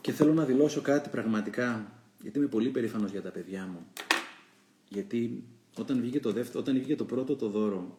Και 0.00 0.12
θέλω 0.12 0.32
να 0.32 0.44
δηλώσω 0.44 0.80
κάτι 0.80 1.08
πραγματικά, 1.08 1.92
γιατί 2.22 2.38
είμαι 2.38 2.46
πολύ 2.46 2.68
περήφανος 2.68 3.10
για 3.10 3.22
τα 3.22 3.30
παιδιά 3.30 3.68
μου. 3.72 3.86
Γιατί 4.88 5.44
όταν 5.76 6.00
βγήκε 6.00 6.20
το, 6.20 6.32
δεύτερο, 6.32 6.60
όταν 6.60 6.74
βγήκε 6.74 6.96
το 6.96 7.04
πρώτο 7.04 7.36
το 7.36 7.48
δώρο, 7.48 7.98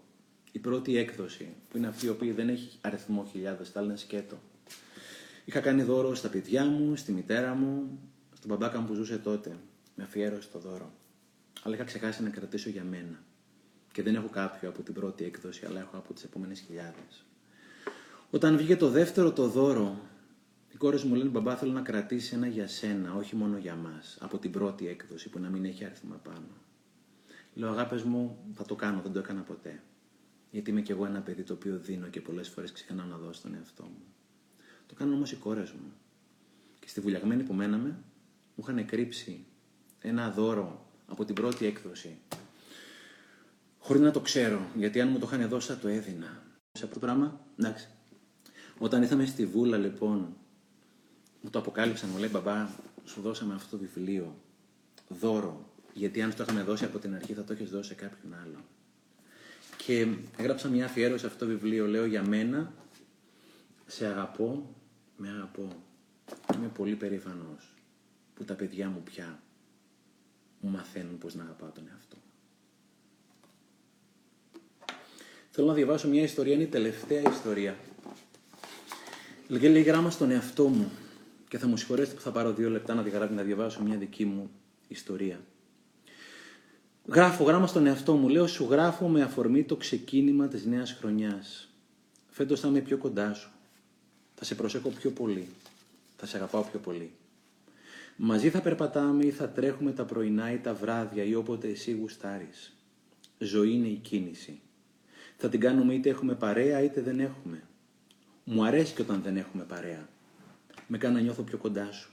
η 0.52 0.60
πρώτη 0.60 0.98
έκδοση, 0.98 1.54
που 1.70 1.78
είναι 1.78 1.88
αυτή 1.88 2.06
η 2.06 2.10
οποία 2.10 2.34
δεν 2.34 2.50
έχει 2.50 2.78
αριθμό 2.82 3.28
χιλιάδες, 3.32 3.72
τα 3.72 3.82
λένε 3.82 3.98
σκέτο, 3.98 4.38
Είχα 5.48 5.60
κάνει 5.60 5.84
δώρο 5.84 6.16
στα 6.16 6.30
παιδιά 6.30 6.66
μου, 6.66 6.96
στη 6.96 7.12
μητέρα 7.12 7.54
μου, 7.54 8.00
στον 8.34 8.50
μπαμπάκα 8.50 8.80
μου 8.80 8.88
που 8.88 8.94
ζούσε 8.94 9.18
τότε. 9.18 9.58
Με 9.96 10.04
αφιέρωσε 10.04 10.50
το 10.52 10.60
δώρο. 10.60 10.94
Αλλά 11.64 11.76
είχα 11.76 11.84
ξεχάσει 11.84 12.24
να 12.24 12.30
κρατήσω 12.30 12.70
για 12.70 12.84
μένα. 12.84 13.24
Και 13.92 14.04
δεν 14.04 14.16
έχω 14.16 14.28
κάποιο 14.28 14.70
από 14.70 14.82
την 14.82 14.94
πρώτη 14.94 15.26
έκδοση, 15.26 15.66
αλλά 15.66 15.80
έχω 15.80 15.98
από 15.98 16.14
τις 16.14 16.24
επόμενες 16.24 16.60
χιλιάδες. 16.60 17.26
Όταν 18.30 18.58
βγήκε 18.58 18.76
το 18.76 18.90
δεύτερο 18.90 19.32
το 19.32 19.48
δώρο, 19.48 20.00
οι 20.74 20.78
κόρε 20.78 20.98
μου 21.06 21.16
λένε: 21.16 21.30
Μπαμπά, 21.30 21.56
θέλω 21.56 21.72
να 21.72 21.82
κρατήσεις 21.82 22.32
ένα 22.32 22.48
για 22.48 22.68
σένα, 22.68 23.16
όχι 23.16 23.36
μόνο 23.36 23.58
για 23.58 23.76
μας. 23.76 24.18
Από 24.20 24.38
την 24.38 24.52
πρώτη 24.52 24.88
έκδοση 24.88 25.30
που 25.30 25.40
να 25.40 25.50
μην 25.50 25.66
έχει 25.66 25.86
αριθμό 25.86 26.16
πάνω. 26.24 26.48
Λέω: 27.54 27.70
Αγάπες 27.70 28.04
μου, 28.04 28.38
θα 28.54 28.66
το 28.66 28.76
κάνω, 28.76 29.02
δεν 29.02 29.12
το 29.12 29.20
έκανα 29.20 29.42
ποτέ. 29.42 29.82
Γιατί 30.52 30.70
είμαι 30.70 30.82
κι 30.82 30.92
εγώ 30.92 31.06
ένα 31.06 31.22
παιδί 31.22 31.44
το 31.44 31.54
οποίο 31.54 31.78
δίνω 31.78 32.08
και 32.08 32.22
πολλές 32.22 32.50
φορές 32.50 32.72
ξεχνάω 32.72 33.06
να 33.06 33.18
δώσω 33.18 33.42
τον 33.42 33.56
εαυτό 33.56 33.84
μου. 33.84 34.07
Το 34.88 34.96
κάνουν 34.96 35.14
όμως 35.14 35.32
οι 35.32 35.36
κόρες 35.36 35.72
μου. 35.72 35.94
Και 36.80 36.88
στη 36.88 37.02
βουλιαγμένη 37.02 37.44
που 37.44 37.54
μέναμε, 37.54 37.90
μου 38.56 38.64
είχαν 38.68 38.86
κρύψει 38.86 39.46
ένα 40.00 40.32
δώρο 40.32 40.92
από 41.08 41.26
την 41.26 41.36
πρώτη 41.36 41.66
έκδοση. 41.66 42.18
Χωρίς 43.80 44.02
να 44.02 44.12
το 44.12 44.20
ξέρω, 44.20 44.62
γιατί 44.76 45.02
αν 45.02 45.08
μου 45.08 45.20
το 45.20 45.30
είχαν 45.32 45.50
δώσει 45.50 45.68
θα 45.68 45.78
το 45.78 45.88
έδινα. 45.88 46.44
Σε 46.72 46.84
αυτό 46.84 47.00
το 47.00 47.06
πράγμα, 47.06 47.42
εντάξει. 47.60 47.88
Όταν 48.78 49.02
ήρθαμε 49.02 49.26
στη 49.26 49.46
βούλα, 49.46 49.78
λοιπόν, 49.78 50.38
μου 51.42 51.50
το 51.50 51.60
αποκάλυψαν, 51.60 52.10
μου 52.10 52.18
λέει 52.18 52.30
μπαμπά, 52.32 52.68
σου 53.06 53.22
δώσαμε 53.22 53.54
αυτό 53.54 53.78
το 53.78 53.84
βιβλίο. 53.84 54.36
δώρο. 55.08 55.72
Γιατί 55.94 56.22
αν 56.22 56.36
το 56.36 56.44
είχαμε 56.44 56.64
δώσει 56.64 56.86
από 56.86 57.00
την 57.00 57.16
αρχή 57.16 57.34
θα 57.34 57.44
το 57.44 57.54
έχεις 57.54 57.70
δώσει 57.70 57.88
σε 57.90 57.96
κάποιον 57.96 58.34
άλλο. 58.34 58.64
Και 59.78 60.08
έγραψα 60.38 60.70
μια 60.70 60.86
αφιέρωση 60.86 61.20
σε 61.20 61.26
αυτό 61.28 61.46
το 61.46 61.52
βιβλίο, 61.52 61.88
λέω 61.88 62.06
για 62.06 62.24
μένα, 62.24 62.74
σε 63.86 64.06
αγαπώ, 64.06 64.76
με 65.18 65.30
αγαπώ. 65.30 65.68
Είμαι 66.56 66.68
πολύ 66.68 66.96
περήφανος 66.96 67.74
που 68.36 68.44
τα 68.44 68.54
παιδιά 68.54 68.90
μου 68.90 69.02
πια 69.04 69.40
μου 70.60 70.70
μαθαίνουν 70.70 71.18
πώς 71.18 71.36
να 71.36 71.44
αγαπάω 71.44 71.70
τον 71.70 71.84
εαυτό. 71.92 72.18
Θέλω 75.52 75.68
να 75.68 75.74
διαβάσω 75.74 76.08
μια 76.08 76.24
ιστορία, 76.24 76.54
είναι 76.54 76.64
η 76.64 76.68
τελευταία 76.68 77.22
ιστορία. 77.22 77.78
Λέγε 79.48 79.70
λέει 79.70 79.82
γράμμα 79.82 80.10
στον 80.10 80.32
εαυτό 80.32 80.68
μου 80.68 80.92
και 81.48 81.58
θα 81.58 81.68
μου 81.68 81.78
συγχωρέσετε 81.78 82.16
που 82.16 82.22
θα 82.22 82.32
πάρω 82.32 82.54
δύο 82.54 82.70
λεπτά 82.70 82.94
να, 82.94 83.30
να 83.30 83.44
διαβάσω 83.44 83.84
μια 83.84 83.98
δική 83.98 84.26
μου 84.26 84.50
ιστορία. 84.88 85.40
Γράφω 87.08 87.44
γράμμα 87.44 87.68
στον 87.68 87.86
εαυτό 87.86 88.14
μου, 88.16 88.30
λέω 88.30 88.48
σου 88.48 88.68
γράφω 88.70 89.08
με 89.08 89.22
αφορμή 89.22 89.64
το 89.64 89.76
ξεκίνημα 89.76 90.48
της 90.48 90.66
νέας 90.66 90.92
χρονιάς. 90.92 91.70
Φέτος 92.30 92.60
θα 92.60 92.68
είμαι 92.68 92.80
πιο 92.80 92.98
κοντά 92.98 93.34
σου. 93.34 93.52
Θα 94.40 94.46
σε 94.46 94.56
προσέχω 94.56 94.90
πιο 94.90 95.12
πολύ. 95.12 95.48
Θα 96.18 96.26
σε 96.26 96.38
αγαπάω 96.38 96.64
πιο 96.64 96.80
πολύ. 96.80 97.12
Μαζί 98.16 98.50
θα 98.50 98.62
περπατάμε 98.62 99.26
ή 99.26 99.32
θα 99.32 99.50
τρέχουμε 99.50 99.92
τα 99.92 100.06
πρωινά 100.06 100.52
ή 100.52 100.58
τα 100.58 100.74
βράδια 100.74 101.24
ή 101.24 101.36
όποτε 101.36 101.68
εσύ 101.68 101.92
γουστάρεις. 101.92 102.76
Ζωή 103.40 103.72
είναι 103.74 103.88
η 103.88 103.96
κίνηση. 103.96 104.60
Θα 105.38 105.50
την 105.50 105.60
κάνουμε 105.60 105.94
είτε 105.94 106.10
έχουμε 106.10 106.36
παρέα 106.36 106.82
είτε 106.82 107.02
δεν 107.02 107.20
έχουμε. 107.20 107.64
Μου 108.44 108.66
αρέσει 108.66 108.94
και 108.94 109.02
όταν 109.02 109.22
δεν 109.22 109.38
έχουμε 109.38 109.64
παρέα. 109.64 110.10
Με 110.88 110.98
κάνει 110.98 111.16
να 111.16 111.22
νιώθω 111.22 111.42
πιο 111.42 111.58
κοντά 111.58 111.92
σου. 111.92 112.10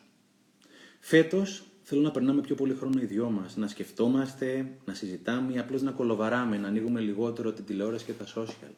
Φέτος 1.00 1.64
θέλω 1.82 2.00
να 2.00 2.10
περνάμε 2.10 2.40
πιο 2.40 2.54
πολύ 2.54 2.74
χρόνο 2.74 3.00
οι 3.00 3.04
δυο 3.04 3.30
μας, 3.30 3.56
να 3.56 3.68
σκεφτόμαστε, 3.68 4.68
να 4.84 4.94
συζητάμε 4.94 5.52
ή 5.52 5.58
απλώς 5.58 5.82
να 5.82 5.90
κολοβαράμε, 5.90 6.58
να 6.58 6.68
ανοίγουμε 6.68 7.00
λιγότερο 7.00 7.52
την 7.52 7.64
τηλεόραση 7.64 8.04
και 8.04 8.12
τα 8.12 8.24
social. 8.34 8.72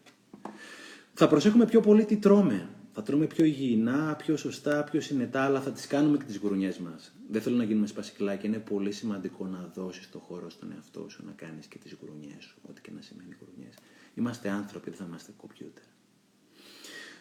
Θα 1.15 1.29
προσέχουμε 1.29 1.67
πιο 1.67 1.81
πολύ 1.81 2.05
τι 2.05 2.17
τρώμε, 2.17 2.69
θα 2.97 3.03
τρώμε 3.03 3.27
πιο 3.27 3.45
υγιεινά, 3.45 4.15
πιο 4.17 4.37
σωστά, 4.37 4.85
πιο 4.85 5.01
συνετά, 5.01 5.45
αλλά 5.45 5.61
θα 5.61 5.71
τις 5.71 5.87
κάνουμε 5.87 6.17
και 6.17 6.25
τις 6.25 6.37
γρουνιέ 6.39 6.73
μας. 6.83 7.13
Δεν 7.31 7.43
θέλω 7.43 7.57
να 7.57 7.65
γίνουμε 7.65 7.87
σπασικλάκια. 7.87 8.49
Είναι 8.49 8.59
πολύ 8.59 8.93
σημαντικό 8.93 9.47
να 9.47 9.71
δώσεις 9.75 10.11
το 10.11 10.19
χώρο 10.19 10.51
στον 10.51 10.73
εαυτό 10.73 11.07
σου 11.09 11.25
να 11.27 11.33
κάνεις 11.33 11.67
και 11.67 11.79
τις 11.79 11.97
γρουνιέ 12.03 12.37
σου, 12.39 12.57
ό,τι 12.69 12.81
και 12.81 12.91
να 12.95 13.01
σημαίνει 13.01 13.37
γρουνιέ. 13.41 13.71
Είμαστε 14.15 14.49
άνθρωποι, 14.49 14.91
δεν 14.91 14.99
θα 14.99 15.05
είμαστε 15.09 15.33
κομπιούτερ. 15.37 15.85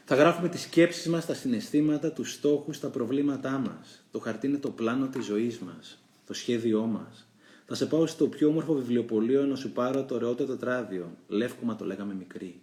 Θα 0.06 0.16
γράφουμε 0.16 0.50
τις 0.50 0.62
σκέψεις 0.62 1.08
μας, 1.08 1.26
τα 1.26 1.34
συναισθήματα, 1.34 2.12
τους 2.12 2.32
στόχους, 2.32 2.80
τα 2.80 2.90
προβλήματά 2.90 3.58
μας. 3.58 4.06
Το 4.12 4.20
χαρτί 4.20 4.48
είναι 4.48 4.58
το 4.58 4.70
πλάνο 4.70 5.08
της 5.08 5.26
ζωής 5.26 5.60
μας, 5.60 6.04
το 6.26 6.34
σχέδιό 6.34 6.86
μας. 6.86 7.28
Θα 7.66 7.76
σε 7.76 7.86
πάω 7.86 8.06
στο 8.06 8.28
πιο 8.28 8.48
όμορφο 8.48 8.74
βιβλιοπωλείο 8.74 9.46
να 9.46 9.56
σου 9.56 9.72
πάρω 9.72 10.04
το 10.04 10.16
ωραιότερο 10.16 10.50
τετράδιο. 10.50 11.18
Λεύκομα 11.28 11.76
το 11.76 11.86
λέγαμε 11.86 12.14
μικρή. 12.14 12.62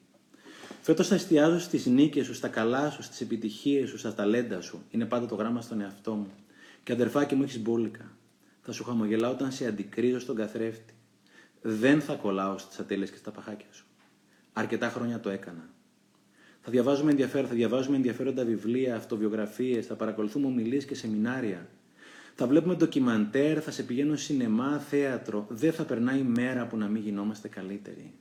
Φέτος 0.85 1.09
θα 1.09 1.15
εστιάζω 1.15 1.59
στις 1.59 1.87
νίκες 1.87 2.27
σου, 2.27 2.35
στα 2.35 2.49
καλά 2.49 2.91
σου, 2.91 3.03
στις 3.03 3.21
επιτυχίες 3.21 3.89
σου, 3.89 3.99
στα 3.99 4.15
ταλέντα 4.15 4.61
σου. 4.61 4.83
Είναι 4.91 5.05
πάντα 5.05 5.27
το 5.27 5.35
γράμμα 5.35 5.61
στον 5.61 5.81
εαυτό 5.81 6.15
μου. 6.15 6.31
Και 6.83 6.93
αδερφάκι 6.93 7.35
μου 7.35 7.43
έχεις 7.43 7.61
μπόλικα. 7.61 8.17
Θα 8.63 8.73
σου 8.73 8.85
χαμογελάω 8.85 9.31
όταν 9.31 9.53
σε 9.53 9.67
αντικρίζω 9.67 10.19
στον 10.19 10.37
καθρέφτη. 10.37 10.95
Δεν 11.63 12.01
θα 12.01 12.15
κολλάω 12.15 12.59
στις 12.59 12.79
ατέλειες 12.79 13.11
και 13.11 13.17
στα 13.17 13.31
παχάκια 13.31 13.67
σου. 13.71 13.87
Αρκετά 14.53 14.89
χρόνια 14.89 15.21
το 15.21 15.31
έκανα. 15.31 15.69
Θα 16.61 16.71
διαβάζουμε, 16.71 17.11
ενδιαφέρον, 17.11 17.49
θα 17.49 17.55
διαβάζουμε 17.55 17.97
ενδιαφέροντα 17.97 18.45
βιβλία, 18.45 18.97
αυτοβιογραφίες, 18.97 19.87
θα 19.87 19.95
παρακολουθούμε 19.95 20.47
ομιλίες 20.47 20.85
και 20.85 20.95
σεμινάρια. 20.95 21.69
Θα 22.35 22.47
βλέπουμε 22.47 22.75
ντοκιμαντέρ, 22.75 23.63
θα 23.63 23.71
σε 23.71 23.83
πηγαίνω 23.83 24.17
σινεμά, 24.17 24.79
θέατρο. 24.79 25.47
Δεν 25.49 25.73
θα 25.73 25.85
περνάει 25.85 26.23
μέρα 26.23 26.67
που 26.67 26.77
να 26.77 26.87
μην 26.87 27.03
γινόμαστε 27.03 27.49
καλύτεροι. 27.49 28.15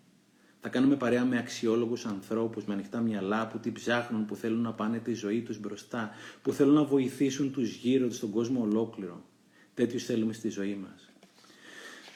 Θα 0.62 0.70
κάνουμε 0.70 0.95
παρέα 0.95 1.26
με 1.26 1.38
αξιόλογους 1.38 2.05
ανθρώπους, 2.05 2.66
με 2.66 2.74
ανοιχτά 2.74 2.99
μυαλά, 2.99 3.47
που 3.47 3.59
τι 3.59 3.72
ψάχνουν, 3.72 4.26
που 4.26 4.36
θέλουν 4.36 4.62
να 4.62 4.74
πάνε 4.74 4.99
τη 4.99 5.14
ζωή 5.14 5.41
τους 5.41 5.59
μπροστά, 5.59 6.12
που 6.41 6.53
θέλουν 6.53 6.74
να 6.74 6.84
βοηθήσουν 6.84 7.51
τους 7.51 7.76
γύρω 7.76 8.07
τους, 8.07 8.20
τον 8.20 8.30
κόσμο 8.30 8.62
ολόκληρο. 8.62 9.24
Τέτοιους 9.74 10.05
θέλουμε 10.05 10.34
στη 10.34 10.49
ζωή 10.49 10.76
μας. 10.76 11.09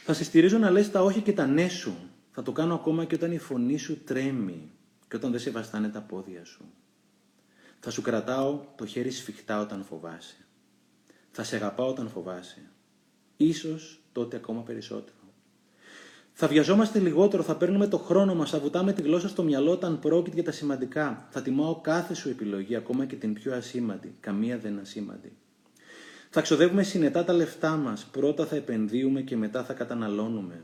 Θα 0.04 0.14
σε 0.14 0.24
στηρίζω 0.24 0.58
να 0.58 0.70
λες 0.70 0.92
τα 0.92 1.04
όχι 1.04 1.22
και 1.22 1.34
τα 1.34 1.46
ναι 1.46 1.68
σου. 1.68 1.96
Θα 2.32 2.42
το 2.42 2.52
κάνω 2.52 2.74
ακόμα 2.74 3.06
και 3.06 3.16
όταν 3.16 3.32
η 3.32 3.38
φωνή 3.38 3.78
σου 3.78 4.04
τρέμει 4.04 4.72
και 5.08 5.16
όταν 5.16 5.32
δεν 5.32 5.40
σε 5.40 5.52
βαστάνε 5.52 5.90
τα 5.90 6.02
πόδια 6.02 6.46
σου. 6.46 6.66
Θα 7.80 7.90
σου 7.90 8.02
κρατάω 8.02 8.62
το 8.76 8.86
χέρι 8.86 9.12
σφιχτά 9.12 9.62
όταν 9.62 9.84
φοβάσαι. 9.84 10.46
Θα 11.32 11.44
σε 11.44 11.56
αγαπάω 11.56 11.90
όταν 11.90 12.10
φοβάσαι. 12.10 12.62
Ίσως 13.38 14.02
τότε 14.12 14.36
ακόμα 14.36 14.62
περισσότερο. 14.62 15.15
Θα 16.38 16.48
βιαζόμαστε 16.48 17.00
λιγότερο, 17.00 17.44
θα 17.44 17.56
παίρνουμε 17.56 17.88
το 17.88 17.98
χρόνο 17.98 18.36
μας, 18.36 18.50
θα 18.50 18.60
βουτάμε 18.60 18.94
τη 18.94 19.02
γλώσσα 19.02 19.28
στο 19.28 19.44
μυαλό 19.44 19.72
όταν 19.72 20.00
πρόκειται 20.00 20.36
για 20.36 20.44
τα 20.44 20.52
σημαντικά. 20.52 21.28
Θα 21.30 21.42
τιμάω 21.42 21.76
κάθε 21.76 22.14
σου 22.14 22.30
επιλογή, 22.30 22.76
ακόμα 22.76 23.06
και 23.06 23.16
την 23.16 23.34
πιο 23.34 23.56
ασήμαντη. 23.56 24.16
Καμία 24.20 24.58
δεν 24.58 24.72
είναι 24.72 24.82
ασήμαντη. 24.82 25.32
Θα 26.30 26.42
ξοδεύουμε 26.42 26.84
συνετά 26.84 27.24
τα 27.24 27.34
λεφτά 27.34 27.76
μας. 27.76 28.06
Πρώτα 28.06 28.46
θα 28.46 28.56
επενδύουμε 28.56 29.22
και 29.22 29.36
μετά 29.38 29.64
θα 29.64 29.74
καταναλώνουμε. 29.74 30.64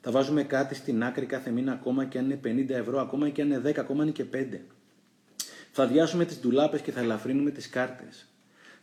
Θα 0.00 0.10
βάζουμε 0.10 0.42
κάτι 0.42 0.74
στην 0.74 1.04
άκρη 1.04 1.26
κάθε 1.26 1.50
μήνα, 1.50 1.72
ακόμα 1.72 2.04
και 2.04 2.18
αν 2.18 2.24
είναι 2.24 2.40
50 2.44 2.74
ευρώ, 2.74 3.00
ακόμα 3.00 3.28
και 3.28 3.42
αν 3.42 3.50
είναι 3.50 3.58
10, 3.58 3.80
ακόμα 3.80 4.02
αν 4.02 4.06
είναι 4.06 4.16
και 4.16 4.24
5. 4.24 4.60
Θα 5.72 5.82
αδειάσουμε 5.82 6.24
τις 6.24 6.40
ντουλάπες 6.40 6.80
και 6.80 6.92
θα 6.92 7.00
ελαφρύνουμε 7.00 7.50
τις 7.50 7.68
κάρτες. 7.68 8.28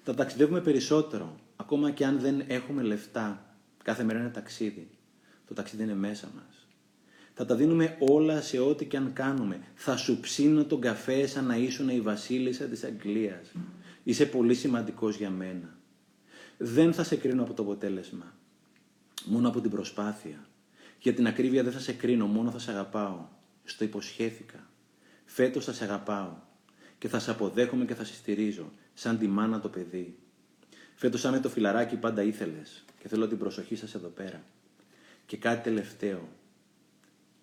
Θα 0.04 0.14
ταξιδεύουμε 0.14 0.62
περισσότερο, 0.62 1.36
ακόμα 1.56 1.92
και 1.92 2.06
αν 2.06 2.20
δεν 2.20 2.44
έχουμε 2.48 2.82
λεφτά. 2.82 3.56
Κάθε 3.84 4.04
μέρα 4.04 4.20
είναι 4.20 4.30
ταξίδι. 4.30 4.90
Το 5.50 5.56
ταξίδι 5.56 5.84
είναι 5.84 5.96
μέσα 5.96 6.30
μας. 6.36 6.68
Θα 7.34 7.46
τα 7.46 7.56
δίνουμε 7.56 7.96
όλα 8.00 8.42
σε 8.42 8.60
ό,τι 8.60 8.86
και 8.86 8.98
αν 8.98 9.14
κάνουμε. 9.14 9.60
Θα 9.76 9.98
σου 9.98 10.20
ψήνω 10.20 10.64
τον 10.66 10.82
καφέ 10.82 11.28
σαν 11.28 11.46
να 11.46 11.56
ήσουν 11.56 11.90
η 11.90 12.02
βασίλισσα 12.02 12.66
της 12.66 12.84
Αγγλίας. 12.84 13.52
Είσαι 14.04 14.26
πολύ 14.26 14.54
σημαντικός 14.54 15.18
για 15.18 15.30
μένα. 15.30 15.78
Δεν 16.58 16.94
θα 16.94 17.04
σε 17.04 17.16
κρίνω 17.16 17.44
από 17.44 17.54
το 17.54 17.64
αποτέλεσμα. 17.64 18.34
Μόνο 19.26 19.48
από 19.48 19.62
την 19.62 19.72
προσπάθεια. 19.72 20.46
Για 21.00 21.14
την 21.14 21.28
ακρίβεια 21.28 21.64
δεν 21.64 21.72
θα 21.72 21.80
σε 21.80 21.94
κρίνω, 21.94 22.26
μόνο 22.26 22.52
θα 22.52 22.60
σε 22.60 22.72
αγαπάω. 22.72 23.28
Στο 23.64 23.84
υποσχέθηκα. 23.84 24.70
Φέτος 25.26 25.66
θα 25.66 25.74
σε 25.74 25.84
αγαπάω. 25.84 26.34
Και 26.98 27.08
θα 27.08 27.20
σε 27.20 27.32
αποδέχομαι 27.32 27.86
και 27.86 27.96
θα 27.96 28.04
σε 28.04 28.14
στηρίζω. 28.14 28.72
Σαν 28.94 29.18
τη 29.18 29.28
μάνα 29.28 29.60
το 29.60 29.70
παιδί. 29.70 30.18
Φέτος 30.96 31.20
σαν 31.20 31.42
το 31.42 31.50
φιλαράκι 31.50 31.96
πάντα 31.96 32.24
ήθελες. 32.24 32.86
Και 33.00 33.08
θέλω 33.08 33.28
την 33.28 33.38
προσοχή 33.38 33.76
σας 33.76 33.96
εδώ 33.96 34.08
πέρα. 34.08 34.44
Και 35.30 35.38
κάτι 35.38 35.64
τελευταίο. 35.64 36.30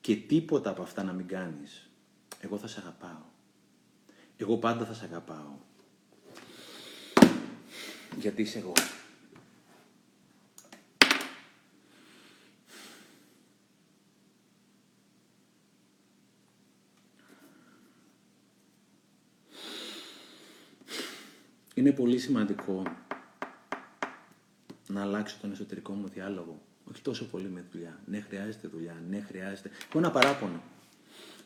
Και 0.01 0.17
τίποτα 0.17 0.71
από 0.71 0.83
αυτά 0.83 1.03
να 1.03 1.13
μην 1.13 1.27
κάνεις. 1.27 1.91
Εγώ 2.41 2.59
θα 2.59 2.67
σε 2.67 2.81
αγαπάω. 2.81 3.25
Εγώ 4.37 4.57
πάντα 4.57 4.85
θα 4.85 4.95
σε 4.95 5.05
αγαπάω. 5.05 5.57
Γιατί 8.19 8.43
είσαι 8.43 8.59
εγώ. 8.59 8.73
Είναι 21.75 21.93
πολύ 21.93 22.19
σημαντικό 22.19 22.83
να 24.87 25.03
αλλάξω 25.03 25.37
τον 25.41 25.53
εσωτερικό 25.53 25.93
μου 25.93 26.09
διάλογο 26.09 26.66
όχι 26.91 27.03
τόσο 27.03 27.25
πολύ 27.25 27.49
με 27.49 27.65
δουλειά. 27.73 28.01
Ναι, 28.07 28.21
χρειάζεται 28.21 28.69
δουλειά. 28.69 29.03
Ναι, 29.11 29.21
χρειάζεται. 29.21 29.71
Έχω 29.89 29.99
ένα 29.99 30.11
παράπονο. 30.11 30.63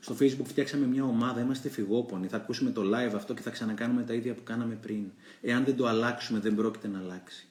Στο 0.01 0.17
Facebook 0.21 0.47
φτιάξαμε 0.47 0.87
μια 0.87 1.05
ομάδα, 1.05 1.41
είμαστε 1.41 1.69
φυγόπονοι. 1.69 2.27
Θα 2.27 2.37
ακούσουμε 2.37 2.71
το 2.71 2.83
live 2.83 3.12
αυτό 3.15 3.35
και 3.35 3.43
θα 3.43 3.51
ξανακάνουμε 3.51 4.03
τα 4.03 4.12
ίδια 4.12 4.35
που 4.35 4.43
κάναμε 4.43 4.75
πριν. 4.75 5.05
Εάν 5.41 5.65
δεν 5.65 5.77
το 5.77 5.87
αλλάξουμε, 5.87 6.39
δεν 6.39 6.55
πρόκειται 6.55 6.89
να 6.89 6.99
αλλάξει. 6.99 7.47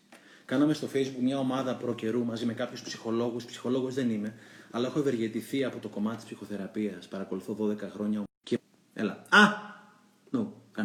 Κάναμε 0.46 0.74
στο 0.74 0.88
Facebook 0.94 1.22
μια 1.22 1.40
ομάδα 1.40 1.76
προ 1.76 1.96
καιρού 1.96 2.26
μαζί 2.26 2.46
με 2.46 2.54
κάποιους 2.54 2.82
ψυχολόγους. 2.82 3.46
Ψυχολόγος 3.46 3.94
δεν 3.94 4.10
είμαι, 4.10 4.36
αλλά 4.72 4.88
έχω 4.88 5.00
ευεργετηθεί 5.00 5.64
από 5.64 5.80
το 5.80 5.88
κομμάτι 5.88 6.16
της 6.16 6.26
ψυχοθεραπείας. 6.26 7.08
Παρακολουθώ 7.08 7.58
12 7.60 7.78
χρόνια. 7.90 8.24
Και... 8.44 8.60
Έλα. 8.94 9.26
Α! 9.30 9.68
Νο, 10.30 10.54
no, 10.76 10.84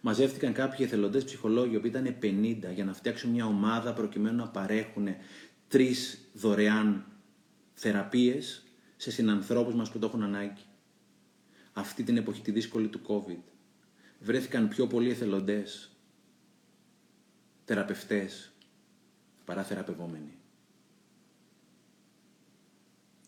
Μαζεύτηκαν 0.00 0.52
κάποιοι 0.52 0.78
εθελοντές 0.88 1.24
ψυχολόγοι, 1.24 1.78
που 1.78 1.86
ήταν 1.86 2.16
50, 2.22 2.56
για 2.74 2.84
να 2.84 2.92
φτιάξουν 2.92 3.30
μια 3.30 3.46
ομάδα 3.46 3.92
προκειμένου 3.92 4.36
να 4.36 4.48
παρέχουν 4.48 5.06
τρεις 5.70 6.18
δωρεάν 6.32 7.06
θεραπείες 7.74 8.62
σε 8.96 9.10
συνανθρώπους 9.10 9.74
μας 9.74 9.90
που 9.90 9.98
το 9.98 10.06
έχουν 10.06 10.22
ανάγκη. 10.22 10.64
Αυτή 11.72 12.02
την 12.02 12.16
εποχή 12.16 12.42
τη 12.42 12.50
δύσκολη 12.50 12.88
του 12.88 13.00
COVID 13.06 13.42
βρέθηκαν 14.20 14.68
πιο 14.68 14.86
πολλοί 14.86 15.10
εθελοντές, 15.10 15.90
θεραπευτές, 17.64 18.52
παρά 19.44 19.62
θεραπευόμενοι. 19.64 20.38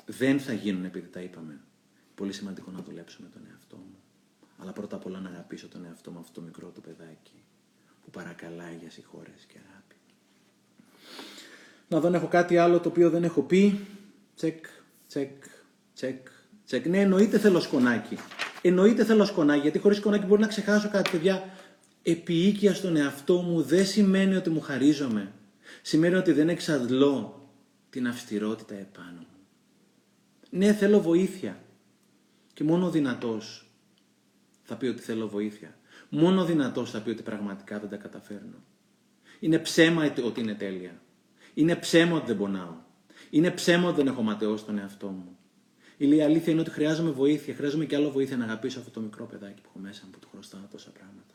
Δεν 0.07 0.41
θα 0.41 0.53
γίνουν 0.53 0.85
επειδή 0.85 1.09
τα 1.09 1.21
είπαμε. 1.21 1.61
Πολύ 2.15 2.33
σημαντικό 2.33 2.71
να 2.71 2.83
δουλέψω 2.83 3.19
με 3.23 3.29
τον 3.29 3.43
εαυτό 3.51 3.77
μου. 3.77 4.03
Αλλά 4.59 4.73
πρώτα 4.73 4.97
απ' 4.97 5.07
όλα 5.07 5.21
να 5.21 5.29
αγαπήσω 5.29 5.69
τον 5.69 5.85
εαυτό 5.85 6.11
μου 6.11 6.19
αυτό 6.19 6.33
το 6.33 6.41
μικρό 6.41 6.69
του 6.69 6.81
παιδάκι 6.81 7.45
που 8.05 8.11
παρακαλάει 8.11 8.77
για 8.77 8.91
συγχώρεση 8.91 9.47
και 9.47 9.59
αγάπη. 9.59 9.82
Να 11.93 12.01
δω 12.01 12.07
αν 12.07 12.15
έχω 12.15 12.27
κάτι 12.27 12.57
άλλο 12.57 12.81
το 12.81 12.89
οποίο 12.89 13.11
δεν 13.11 13.25
έχω 13.25 13.43
πει. 13.43 13.87
Τσεκ, 14.37 14.65
τσεκ, 15.09 15.45
τσεκ, 15.95 16.27
τσεκ. 16.67 16.87
Ναι, 16.87 16.99
εννοείται 16.99 17.39
θέλω 17.39 17.61
σκονάκι. 17.61 18.17
Εννοείται 18.63 19.05
θέλω 19.05 19.25
σκονάκι, 19.25 19.61
γιατί 19.61 19.79
χωρίς 19.79 19.97
σκονάκι 19.97 20.27
μπορεί 20.27 20.41
να 20.41 20.47
ξεχάσω 20.47 20.89
κάτι, 20.91 21.11
παιδιά. 21.11 21.49
Επιοίκεια 22.03 22.75
στον 22.75 22.97
εαυτό 22.97 23.43
μου 23.43 23.63
δεν 23.63 23.87
σημαίνει 23.87 24.35
ότι 24.35 24.51
μου 24.51 24.61
χαρίζομαι. 24.61 25.33
Σημαίνει 25.83 26.15
ότι 26.15 26.33
δεν 26.33 26.49
εξαντλώ 26.49 27.49
την 27.91 28.09
αυστηρότητα 28.09 28.75
επάνω 28.75 29.19
μου. 29.19 29.47
Ναι, 30.51 30.73
θέλω 30.73 31.01
βοήθεια. 31.01 31.63
Και 32.53 32.65
μόνο 32.65 32.87
ο 32.87 32.91
δυνατός 32.91 33.71
θα 34.63 34.77
πει 34.77 34.87
ότι 34.87 35.03
θέλω 35.03 35.29
βοήθεια. 35.29 35.77
Μόνο 36.09 36.41
ο 36.41 36.45
δυνατός 36.45 36.91
θα 36.91 37.01
πει 37.01 37.11
ότι 37.11 37.23
πραγματικά 37.23 37.79
δεν 37.79 37.89
τα 37.89 37.97
καταφέρνω. 37.97 38.65
Είναι 39.41 39.59
ψέμα 39.59 40.13
ότι 40.25 40.41
είναι 40.41 40.55
τέλεια. 40.55 41.01
Είναι 41.55 41.77
ψέμα 41.77 42.17
ότι 42.17 42.27
δεν 42.27 42.37
πονάω. 42.37 42.75
Είναι 43.31 43.51
ψέμα 43.51 43.89
ότι 43.89 43.97
δεν 43.97 44.07
έχω 44.07 44.23
ματαιώσει 44.23 44.65
τον 44.65 44.79
εαυτό 44.79 45.07
μου. 45.07 45.37
Η 45.97 46.23
αλήθεια 46.23 46.53
είναι 46.53 46.61
ότι 46.61 46.71
χρειάζομαι 46.71 47.11
βοήθεια. 47.11 47.55
Χρειάζομαι 47.55 47.85
και 47.85 47.97
άλλο 47.97 48.11
βοήθεια 48.11 48.37
να 48.37 48.45
αγαπήσω 48.45 48.79
αυτό 48.79 48.91
το 48.91 49.01
μικρό 49.01 49.27
παιδάκι 49.27 49.61
που 49.61 49.69
έχω 49.69 49.79
μέσα 49.79 50.03
μου 50.05 50.11
που 50.11 50.19
του 50.19 50.29
χρωστάω 50.33 50.61
τόσα 50.71 50.91
πράγματα. 50.91 51.35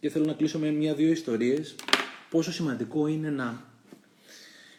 Και 0.00 0.10
θέλω 0.10 0.24
να 0.24 0.32
κλείσω 0.32 0.58
με 0.58 0.70
μια-δύο 0.70 1.10
ιστορίες. 1.10 1.74
Πόσο 2.30 2.52
σημαντικό 2.52 3.06
είναι 3.06 3.30
να 3.30 3.64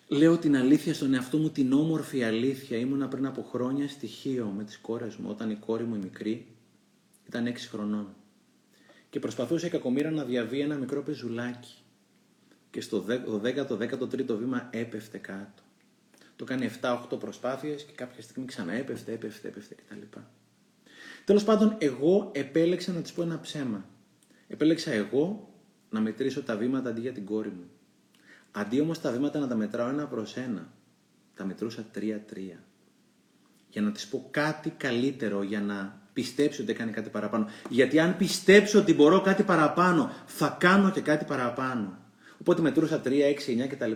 λέω 0.07 0.37
την 0.37 0.55
αλήθεια 0.55 0.93
στον 0.93 1.13
εαυτό 1.13 1.37
μου, 1.37 1.49
την 1.49 1.73
όμορφη 1.73 2.23
αλήθεια. 2.23 2.77
Ήμουνα 2.77 3.07
πριν 3.07 3.25
από 3.25 3.41
χρόνια 3.41 3.87
στοιχείο 3.87 4.53
με 4.57 4.63
τις 4.63 4.77
κόρες 4.77 5.15
μου, 5.15 5.29
όταν 5.29 5.49
η 5.49 5.55
κόρη 5.55 5.83
μου 5.83 5.95
η 5.95 5.97
μικρή 5.97 6.47
ήταν 7.27 7.47
6 7.47 7.67
χρονών. 7.69 8.15
Και 9.17 9.23
προσπαθούσε 9.23 9.67
η 9.67 9.69
κακομήρα 9.69 10.11
να 10.11 10.23
διαβεί 10.23 10.59
ένα 10.59 10.75
μικρό 10.75 11.03
πεζουλάκι. 11.03 11.75
Και 12.69 12.81
στο 12.81 13.05
10ο-13ο 13.43 14.37
βήμα 14.37 14.67
έπεφτε 14.71 15.17
κάτω. 15.17 15.63
Το 16.35 16.45
κάνει 16.45 16.69
7-8 16.81 17.19
προσπάθειες 17.19 17.83
και 17.83 17.91
κάποια 17.95 18.21
στιγμή 18.21 18.47
ξανά 18.47 18.73
έπεφτε, 18.73 19.11
έπεφτε, 19.11 19.47
έπεφτε 19.47 19.75
κτλ. 19.75 20.19
Τέλος 21.25 21.43
πάντων, 21.43 21.75
εγώ 21.79 22.31
επέλεξα 22.33 22.91
να 22.91 23.01
της 23.01 23.13
πω 23.13 23.21
ένα 23.21 23.39
ψέμα. 23.39 23.85
Επέλεξα 24.47 24.91
εγώ 24.91 25.53
να 25.89 25.99
μετρήσω 25.99 26.43
τα 26.43 26.57
βήματα 26.57 26.89
αντί 26.89 27.01
για 27.01 27.13
την 27.13 27.25
κόρη 27.25 27.49
μου. 27.49 27.69
Αντί 28.51 28.79
όμως 28.79 29.01
τα 29.01 29.11
βήματα 29.11 29.39
να 29.39 29.47
τα 29.47 29.55
μετράω 29.55 29.89
ένα 29.89 30.07
προς 30.07 30.35
ένα, 30.35 30.73
τα 31.35 31.45
μετρούσα 31.45 31.85
τρία-τρία. 31.91 32.63
Για 33.69 33.81
να 33.81 33.91
της 33.91 34.07
πω 34.07 34.27
κάτι 34.31 34.69
καλύτερο, 34.69 35.43
για 35.43 35.61
να 35.61 36.01
πιστέψει 36.17 36.61
ότι 36.61 36.71
έκανε 36.71 36.91
κάτι 36.91 37.09
παραπάνω. 37.09 37.49
Γιατί 37.69 37.99
αν 37.99 38.17
πιστέψω 38.17 38.79
ότι 38.79 38.93
μπορώ 38.93 39.21
κάτι 39.21 39.43
παραπάνω, 39.43 40.11
θα 40.25 40.57
κάνω 40.59 40.91
και 40.91 41.01
κάτι 41.01 41.25
παραπάνω. 41.25 41.97
Οπότε 42.39 42.61
μετρούσα 42.61 43.01
3, 43.05 43.09
6, 43.09 43.63
9 43.63 43.67
κτλ. 43.67 43.91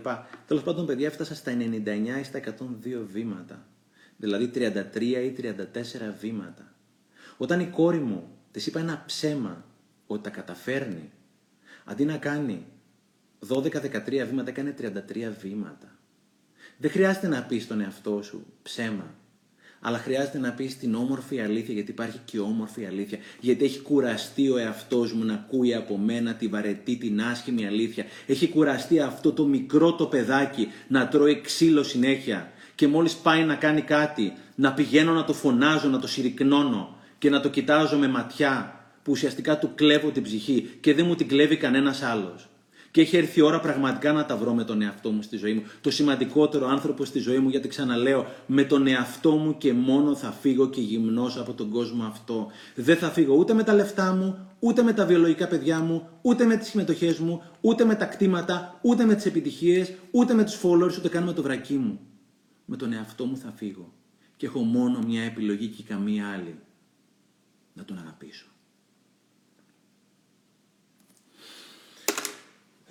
Τέλος 0.48 0.64
πάντων, 0.64 0.86
παιδιά, 0.86 1.08
έφτασα 1.08 1.36
στα 1.36 1.52
99 1.52 2.20
ή 2.20 2.24
στα 2.24 2.38
102 2.38 3.06
βήματα. 3.12 3.66
Δηλαδή 4.18 4.52
33 4.54 5.02
ή 5.02 5.36
34 5.38 6.14
βήματα. 6.20 6.74
Όταν 7.38 7.60
η 7.60 7.66
κόρη 7.66 8.00
μου 8.00 8.38
της 8.52 8.68
είπα 8.68 8.80
ένα 8.80 9.04
ψέμα 9.06 9.66
ότι 10.08 10.24
τα 10.24 10.30
καταφέρνει, 10.30 11.12
αντί 11.86 12.06
να 12.06 12.18
κάνει 12.18 12.66
12-13 13.48 14.26
βήματα, 14.28 14.50
έκανε 14.50 14.76
33 14.80 15.32
βήματα. 15.42 15.98
Δεν 16.78 16.92
χρειάζεται 16.92 17.28
να 17.28 17.44
πεις 17.44 17.64
στον 17.64 17.82
εαυτό 17.82 18.22
σου 18.22 18.46
ψέμα 18.62 19.16
αλλά 19.82 19.98
χρειάζεται 19.98 20.38
να 20.40 20.52
πεις 20.52 20.78
την 20.78 20.96
όμορφη 20.96 21.40
αλήθεια, 21.40 21.74
γιατί 21.74 21.92
υπάρχει 21.92 22.20
και 22.26 22.40
όμορφη 22.40 22.86
αλήθεια. 22.86 23.18
Γιατί 23.40 23.66
έχει 23.66 23.80
κουραστεί 23.80 24.50
ο 24.50 24.58
εαυτός 24.58 25.14
μου 25.14 25.26
να 25.26 25.34
ακούει 25.34 25.76
από 25.76 25.98
μένα 25.98 26.34
τη 26.34 26.48
βαρετή, 26.48 26.96
την 26.96 27.22
άσχημη 27.22 27.68
αλήθεια. 27.68 28.06
Έχει 28.28 28.48
κουραστεί 28.48 29.00
αυτό 29.00 29.32
το 29.32 29.46
μικρό 29.46 29.94
το 29.94 30.06
παιδάκι 30.06 30.68
να 30.88 31.08
τρώει 31.08 31.42
ξύλο 31.42 31.84
συνέχεια. 31.84 32.52
Και 32.76 32.88
μόλις 32.88 33.16
πάει 33.16 33.44
να 33.44 33.56
κάνει 33.56 33.82
κάτι, 33.82 34.34
να 34.56 34.74
πηγαίνω 34.74 35.14
να 35.14 35.24
το 35.24 35.34
φωνάζω, 35.34 35.90
να 35.90 36.00
το 36.00 36.08
συρρυκνώνω 36.08 36.96
και 37.18 37.30
να 37.30 37.40
το 37.40 37.50
κοιτάζω 37.50 37.98
με 37.98 38.08
ματιά 38.08 38.76
που 39.04 39.12
ουσιαστικά 39.12 39.58
του 39.58 39.72
κλέβω 39.76 40.10
την 40.10 40.24
ψυχή 40.24 40.78
και 40.82 40.94
δεν 40.94 41.06
μου 41.06 41.16
την 41.16 41.28
κλέβει 41.28 41.58
κανένας 41.58 42.02
άλλος. 42.02 42.51
Και 42.92 43.02
έχει 43.02 43.18
έρθει 43.18 43.40
η 43.40 43.42
ώρα 43.42 43.60
πραγματικά 43.60 44.12
να 44.12 44.26
τα 44.26 44.38
βρω 44.38 44.54
με 44.54 44.64
τον 44.64 44.82
εαυτό 44.82 45.12
μου 45.12 45.22
στη 45.22 45.38
ζωή 45.38 45.54
μου. 45.54 45.64
Το 45.82 45.92
σημαντικότερο 45.92 46.68
άνθρωπο 46.68 47.06
στη 47.06 47.20
ζωή 47.20 47.38
μου, 47.40 47.50
γιατί 47.50 47.68
ξαναλέω, 47.68 48.26
με 48.46 48.64
τον 48.64 48.88
εαυτό 48.88 49.32
μου 49.32 49.58
και 49.58 49.74
μόνο 49.74 50.16
θα 50.16 50.32
φύγω 50.32 50.70
και 50.70 50.82
γυμνός 50.82 51.38
από 51.38 51.54
τον 51.54 51.70
κόσμο 51.70 52.04
αυτό. 52.04 52.48
Δεν 52.76 52.98
θα 52.98 53.10
φύγω 53.10 53.36
ούτε 53.36 53.54
με 53.54 53.64
τα 53.64 53.74
λεφτά 53.74 54.14
μου, 54.14 54.48
ούτε 54.60 54.84
με 54.84 54.94
τα 54.94 55.06
βιολογικά 55.06 55.48
παιδιά 55.48 55.80
μου, 55.80 56.08
ούτε 56.22 56.46
με 56.46 56.58
τις 56.58 56.68
συμμετοχές 56.68 57.20
μου, 57.20 57.44
ούτε 57.62 57.86
με 57.86 57.96
τα 57.96 58.06
κτήματα, 58.06 58.80
ούτε 58.82 59.06
με 59.06 59.16
τις 59.16 59.26
επιτυχίες, 59.26 59.94
ούτε 60.12 60.34
με 60.34 60.44
τους 60.44 60.60
followers, 60.64 60.98
ούτε 60.98 61.10
καν 61.10 61.24
με 61.24 61.34
το 61.34 61.42
βρακί 61.42 61.76
μου. 61.78 62.00
Με 62.66 62.78
τον 62.78 62.94
εαυτό 62.94 63.26
μου 63.26 63.38
θα 63.38 63.52
φύγω. 63.56 63.94
Και 64.38 64.46
έχω 64.46 64.60
μόνο 64.60 65.00
μια 65.08 65.24
επιλογή 65.24 65.68
και 65.68 65.84
καμία 65.84 66.28
άλλη. 66.28 66.56
Να 67.74 67.86
τον 67.86 67.98
αγαπήσω. 67.98 68.51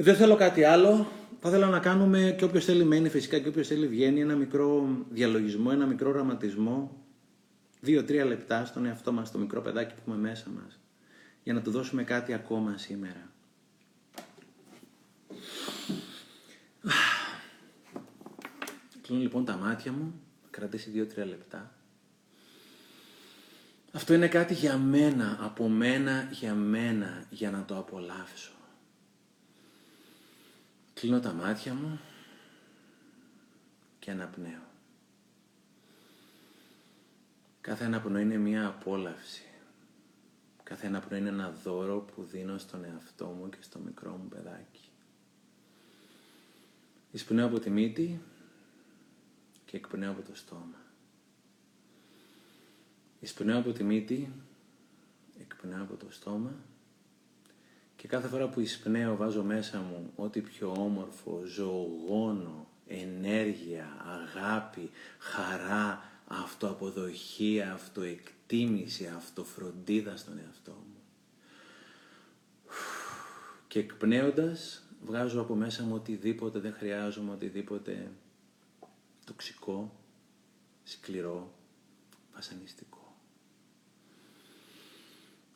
Δεν 0.02 0.14
θέλω 0.16 0.36
κάτι 0.36 0.64
άλλο. 0.64 1.06
Θα 1.40 1.48
ήθελα 1.48 1.68
να 1.68 1.78
κάνουμε 1.78 2.34
και 2.38 2.44
όποιος 2.44 2.64
θέλει 2.64 2.84
μένει 2.84 3.08
φυσικά 3.08 3.38
και 3.38 3.48
όποιος 3.48 3.66
θέλει 3.68 3.86
βγαίνει 3.86 4.20
ένα 4.20 4.34
μικρό 4.34 4.88
διαλογισμό, 5.10 5.70
ένα 5.72 5.86
μικρό 5.86 6.08
οραματισμό. 6.08 7.04
Δύο-τρία 7.80 8.24
λεπτά 8.24 8.64
στον 8.64 8.86
εαυτό 8.86 9.12
μας, 9.12 9.28
στο 9.28 9.38
μικρό 9.38 9.60
παιδάκι 9.60 9.94
που 9.94 10.00
έχουμε 10.00 10.16
μέσα 10.16 10.50
μας. 10.50 10.78
Για 11.42 11.52
να 11.52 11.60
του 11.62 11.70
δώσουμε 11.70 12.04
κάτι 12.04 12.32
ακόμα 12.32 12.78
σήμερα. 12.78 13.30
Κλείνω 19.02 19.22
λοιπόν 19.22 19.44
τα 19.44 19.56
μάτια 19.56 19.92
μου, 19.92 20.20
κρατήσει 20.50 20.90
δύο-τρία 20.90 21.24
λεπτά. 21.26 21.74
Αυτό 23.92 24.14
είναι 24.14 24.28
κάτι 24.28 24.54
για 24.54 24.76
μένα, 24.76 25.38
από 25.40 25.68
μένα, 25.68 26.28
για 26.32 26.54
μένα, 26.54 27.24
για 27.30 27.50
να 27.50 27.64
το 27.64 27.78
απολαύσω. 27.78 28.52
Κλείνω 31.00 31.20
τα 31.20 31.32
μάτια 31.32 31.74
μου 31.74 32.00
και 33.98 34.10
αναπνέω. 34.10 34.62
Κάθε 37.60 37.84
αναπνοή 37.84 38.22
είναι 38.22 38.36
μία 38.36 38.66
απόλαυση. 38.66 39.44
Κάθε 40.62 40.86
αναπνοή 40.86 41.18
είναι 41.18 41.28
ένα 41.28 41.50
δώρο 41.50 42.00
που 42.00 42.22
δίνω 42.22 42.58
στον 42.58 42.84
εαυτό 42.84 43.26
μου 43.26 43.48
και 43.48 43.56
στο 43.60 43.78
μικρό 43.78 44.16
μου 44.16 44.28
παιδάκι. 44.28 44.88
Εισπνέω 47.10 47.46
από 47.46 47.58
τη 47.58 47.70
μύτη 47.70 48.20
και 49.64 49.76
εκπνέω 49.76 50.10
από 50.10 50.22
το 50.22 50.34
στόμα. 50.34 50.80
Εισπνέω 53.20 53.58
από 53.58 53.72
τη 53.72 53.84
μύτη, 53.84 54.32
εκπνέω 55.38 55.82
από 55.82 55.96
το 55.96 56.06
στόμα 56.10 56.54
και 58.00 58.08
κάθε 58.08 58.28
φορά 58.28 58.48
που 58.48 58.60
εισπνέω 58.60 59.16
βάζω 59.16 59.42
μέσα 59.42 59.78
μου 59.78 60.12
ό,τι 60.16 60.40
πιο 60.40 60.72
όμορφο, 60.72 61.42
ζωογόνο, 61.44 62.66
ενέργεια, 62.86 64.04
αγάπη, 64.06 64.90
χαρά, 65.18 66.02
αυτοαποδοχή, 66.26 67.60
αυτοεκτίμηση, 67.60 69.06
αυτοφροντίδα 69.06 70.16
στον 70.16 70.38
εαυτό 70.38 70.70
μου. 70.70 71.00
Και 73.68 73.78
εκπνέοντας 73.78 74.82
βγάζω 75.04 75.40
από 75.40 75.54
μέσα 75.54 75.82
μου 75.82 75.94
οτιδήποτε 75.94 76.58
δεν 76.58 76.72
χρειάζομαι, 76.72 77.32
οτιδήποτε 77.32 78.10
τοξικό, 79.24 80.00
σκληρό, 80.84 81.52
βασανιστικό. 82.34 82.99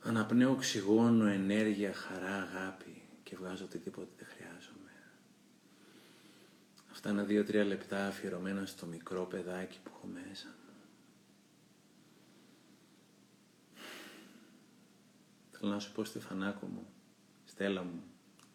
Αναπνέω 0.06 0.50
οξυγόνο, 0.50 1.26
ενέργεια, 1.26 1.92
χαρά, 1.94 2.34
αγάπη 2.34 3.02
και 3.22 3.36
βγάζω 3.36 3.64
οτιδήποτε 3.64 4.08
δεν 4.18 4.26
χρειάζομαι. 4.26 4.90
Αυτά 6.90 7.10
είναι 7.10 7.22
δύο-τρία 7.22 7.64
λεπτά 7.64 8.06
αφιερωμένα 8.06 8.66
στο 8.66 8.86
μικρό 8.86 9.24
παιδάκι 9.24 9.78
που 9.82 9.90
έχω 9.94 10.06
μέσα 10.06 10.46
μου. 10.46 10.72
Θέλω 15.50 15.70
να 15.72 15.78
σου 15.78 15.92
πω 15.92 16.04
Στεφανάκο 16.04 16.66
μου, 16.66 16.86
Στέλλα 17.44 17.82
μου, 17.82 18.02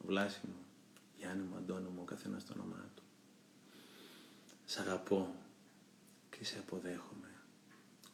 Βλάση 0.06 0.40
μου, 0.44 0.66
Γιάννη 1.18 1.44
μου, 1.44 1.56
Αντώνη 1.58 1.90
μου, 1.90 2.02
ο 2.02 2.06
καθένας 2.06 2.46
το 2.46 2.54
όνομά 2.56 2.90
του. 2.96 3.04
Σ' 4.66 4.78
αγαπώ 4.78 5.36
και 6.30 6.46
σε 6.46 6.60
αποδέχομαι 6.60 7.32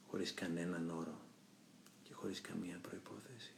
χωρίς 0.08 0.34
κανέναν 0.34 0.90
όρο 0.90 1.25
χωρίς 2.26 2.42
καμία 2.42 2.80
προϋπόθεση. 2.82 3.54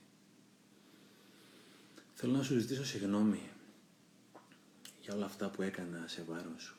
Θέλω 2.13 2.33
να 2.33 2.43
σου 2.43 2.59
ζητήσω 2.59 2.85
συγγνώμη 2.85 3.49
για 5.01 5.13
όλα 5.13 5.25
αυτά 5.25 5.49
που 5.49 5.61
έκανα 5.61 6.07
σε 6.07 6.23
βάρος 6.27 6.61
σου. 6.63 6.75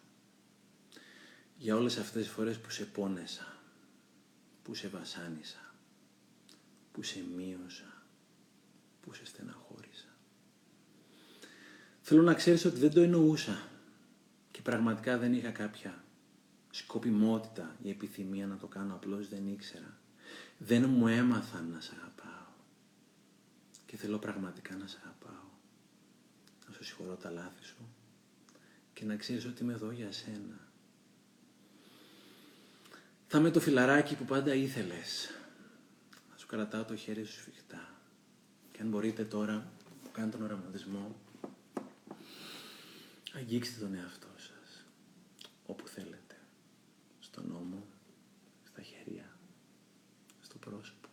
Για 1.56 1.76
όλες 1.76 1.96
αυτές 1.96 2.22
τις 2.22 2.32
φορές 2.32 2.58
που 2.58 2.70
σε 2.70 2.84
πόνεσα, 2.84 3.56
που 4.62 4.74
σε 4.74 4.88
βασάνισα, 4.88 5.74
που 6.92 7.02
σε 7.02 7.24
μείωσα, 7.36 8.02
που 9.00 9.12
σε 9.12 9.24
στεναχώρησα. 9.24 10.16
Θέλω 12.00 12.22
να 12.22 12.34
ξέρεις 12.34 12.64
ότι 12.64 12.78
δεν 12.78 12.92
το 12.92 13.00
εννοούσα 13.00 13.68
και 14.50 14.62
πραγματικά 14.62 15.18
δεν 15.18 15.32
είχα 15.32 15.50
κάποια 15.50 16.04
σκοπιμότητα 16.70 17.76
ή 17.82 17.90
επιθυμία 17.90 18.46
να 18.46 18.56
το 18.56 18.66
κάνω, 18.66 18.94
απλώς 18.94 19.28
δεν 19.28 19.46
ήξερα. 19.46 19.97
Δεν 20.58 20.88
μου 20.88 21.08
έμαθαν 21.08 21.70
να 21.70 21.80
σε 21.80 21.92
αγαπάω 21.96 22.52
και 23.86 23.96
θέλω 23.96 24.18
πραγματικά 24.18 24.76
να 24.76 24.86
σε 24.86 24.98
αγαπάω. 25.02 25.48
Να 26.66 26.72
σου 26.74 26.84
συγχωρώ 26.84 27.14
τα 27.14 27.30
λάθη 27.30 27.64
σου 27.64 27.88
και 28.92 29.04
να 29.04 29.16
ξέρεις 29.16 29.44
ότι 29.44 29.62
είμαι 29.62 29.72
εδώ 29.72 29.90
για 29.90 30.12
σένα. 30.12 30.68
Θα 33.26 33.38
είμαι 33.38 33.50
το 33.50 33.60
φιλαράκι 33.60 34.14
που 34.14 34.24
πάντα 34.24 34.54
ήθελες. 34.54 35.30
Θα 36.30 36.38
σου 36.38 36.46
κρατάω 36.46 36.84
το 36.84 36.96
χέρι 36.96 37.24
σου 37.24 37.40
σφιχτά. 37.40 37.94
Και 38.72 38.82
αν 38.82 38.88
μπορείτε 38.88 39.24
τώρα 39.24 39.72
που 40.02 40.10
κάνετε 40.10 40.36
τον 40.36 40.46
οραματισμό, 40.46 41.16
αγγίξτε 43.34 43.80
τον 43.80 43.94
εαυτό 43.94 44.28
σας. 44.36 44.84
Όπου 45.66 45.88
θέλετε. 45.88 46.36
Στον 47.20 47.50
ώμο, 47.50 47.86
στα 47.86 47.86
χέρια, 47.86 47.88
στο 47.88 47.97
πρόσωπο. 50.70 51.08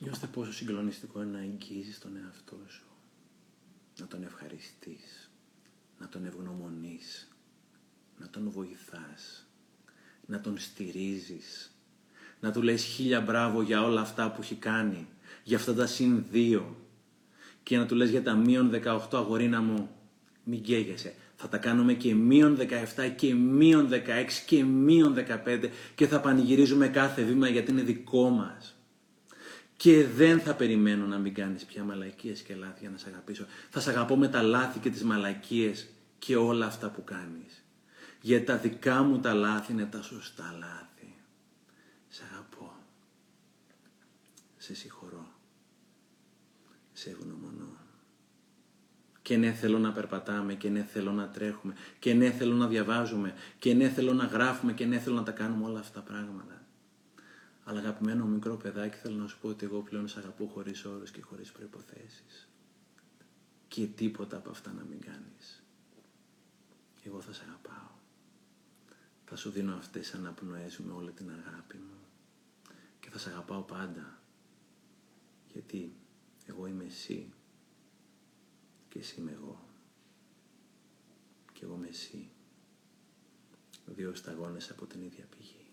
Νιώστε 0.00 0.26
πόσο 0.26 0.52
συγκλονιστικό 0.52 1.22
είναι 1.22 1.30
να 1.30 1.38
αγγίζεις 1.38 1.98
τον 1.98 2.16
εαυτό 2.16 2.58
σου. 2.68 2.86
Να 3.98 4.06
τον 4.06 4.22
ευχαριστείς. 4.22 5.30
Να 5.98 6.08
τον 6.08 6.24
ευγνωμονείς. 6.24 7.28
Να 8.18 8.28
τον 8.28 8.50
βοηθάς 8.50 9.46
να 10.26 10.40
τον 10.40 10.58
στηρίζεις, 10.58 11.74
να 12.40 12.52
του 12.52 12.62
λες 12.62 12.82
χίλια 12.84 13.20
μπράβο 13.20 13.62
για 13.62 13.82
όλα 13.82 14.00
αυτά 14.00 14.32
που 14.32 14.40
έχει 14.40 14.54
κάνει, 14.54 15.06
για 15.44 15.56
αυτά 15.56 15.74
τα 15.74 15.86
συν 15.86 16.24
δύο 16.30 16.76
και 17.62 17.76
να 17.76 17.86
του 17.86 17.94
λες 17.94 18.10
για 18.10 18.22
τα 18.22 18.34
μείον 18.34 18.70
18 18.70 18.98
αγορίνα 19.12 19.60
μου, 19.60 19.90
μην 20.44 20.62
καίγεσαι. 20.62 21.14
Θα 21.36 21.48
τα 21.48 21.58
κάνουμε 21.58 21.94
και 21.94 22.14
μείον 22.14 22.58
17 22.58 23.12
και 23.16 23.34
μείον 23.34 23.88
16 23.90 23.96
και 24.46 24.64
μείον 24.64 25.14
15 25.44 25.68
και 25.94 26.06
θα 26.06 26.20
πανηγυρίζουμε 26.20 26.88
κάθε 26.88 27.22
βήμα 27.22 27.48
γιατί 27.48 27.70
είναι 27.70 27.82
δικό 27.82 28.28
μας. 28.28 28.76
Και 29.76 30.06
δεν 30.06 30.40
θα 30.40 30.54
περιμένω 30.54 31.06
να 31.06 31.18
μην 31.18 31.34
κάνεις 31.34 31.64
πια 31.64 31.84
μαλακίες 31.84 32.40
και 32.40 32.54
λάθη 32.54 32.78
για 32.80 32.90
να 32.90 32.96
σε 32.96 33.08
αγαπήσω. 33.08 33.46
Θα 33.70 33.80
σε 33.80 33.90
αγαπώ 33.90 34.16
με 34.16 34.28
τα 34.28 34.42
λάθη 34.42 34.78
και 34.78 34.90
τις 34.90 35.04
μαλακίες 35.04 35.88
και 36.18 36.36
όλα 36.36 36.66
αυτά 36.66 36.90
που 36.90 37.04
κάνεις. 37.04 37.64
Γιατί 38.20 38.44
τα 38.44 38.56
δικά 38.56 39.02
μου 39.02 39.20
τα 39.20 39.34
λάθη 39.34 39.72
είναι 39.72 39.84
τα 39.84 40.02
σωστά 40.02 40.54
λάθη. 40.58 41.14
Σε 42.08 42.22
αγαπώ. 42.32 42.72
Σε 44.56 44.74
συγχωρώ. 44.74 45.26
Σε 46.92 47.10
ευγνωμονώ. 47.10 47.75
Και 49.26 49.36
ναι 49.36 49.52
θέλω 49.52 49.78
να 49.78 49.92
περπατάμε 49.92 50.54
και 50.54 50.68
ναι 50.68 50.82
θέλω 50.82 51.12
να 51.12 51.28
τρέχουμε 51.28 51.74
και 51.98 52.14
ναι 52.14 52.30
θέλω 52.30 52.54
να 52.54 52.66
διαβάζουμε 52.66 53.34
και 53.58 53.74
ναι 53.74 53.88
θέλω 53.88 54.12
να 54.12 54.24
γράφουμε 54.24 54.72
και 54.72 54.86
ναι 54.86 54.98
θέλω 54.98 55.16
να 55.16 55.22
τα 55.22 55.32
κάνουμε 55.32 55.64
όλα 55.64 55.78
αυτά 55.78 56.00
τα 56.00 56.06
πράγματα. 56.06 56.64
Αλλά 57.64 57.78
αγαπημένο 57.78 58.24
μικρό 58.24 58.56
παιδάκι 58.56 58.96
θέλω 58.96 59.16
να 59.16 59.26
σου 59.26 59.38
πω 59.40 59.48
ότι 59.48 59.64
εγώ 59.64 59.80
πλέον 59.80 60.08
σε 60.08 60.18
αγαπώ 60.18 60.46
χωρίς 60.46 60.84
όρους 60.84 61.10
και 61.10 61.22
χωρίς 61.22 61.52
προϋποθέσεις. 61.52 62.48
Και 63.68 63.86
τίποτα 63.86 64.36
από 64.36 64.50
αυτά 64.50 64.72
να 64.72 64.82
μην 64.82 65.00
κάνεις. 65.00 65.62
Εγώ 67.02 67.20
θα 67.20 67.32
σε 67.32 67.42
αγαπάω 67.48 67.94
θα 69.24 69.36
σου 69.36 69.50
δίνω 69.50 69.76
αυτές 69.76 70.02
τις 70.02 70.14
αναπνοές 70.14 70.78
με 70.78 70.92
όλη 70.92 71.12
την 71.12 71.30
αγάπη 71.30 71.76
μου 71.76 71.98
και 73.00 73.10
θα 73.10 73.18
σε 73.18 73.30
αγαπάω 73.30 73.62
πάντα 73.62 74.20
γιατί 75.52 75.92
εγώ 76.46 76.66
είμαι 76.66 76.84
εσύ 76.84 77.32
και 78.96 79.02
εσύ 79.02 79.20
είμαι 79.20 79.32
εγώ 79.32 79.60
και 81.52 81.64
εγώ 81.64 81.74
είμαι 81.74 81.88
εσύ 81.88 82.30
δύο 83.86 84.14
σταγόνες 84.14 84.70
από 84.70 84.86
την 84.86 85.02
ίδια 85.02 85.24
πηγή 85.36 85.66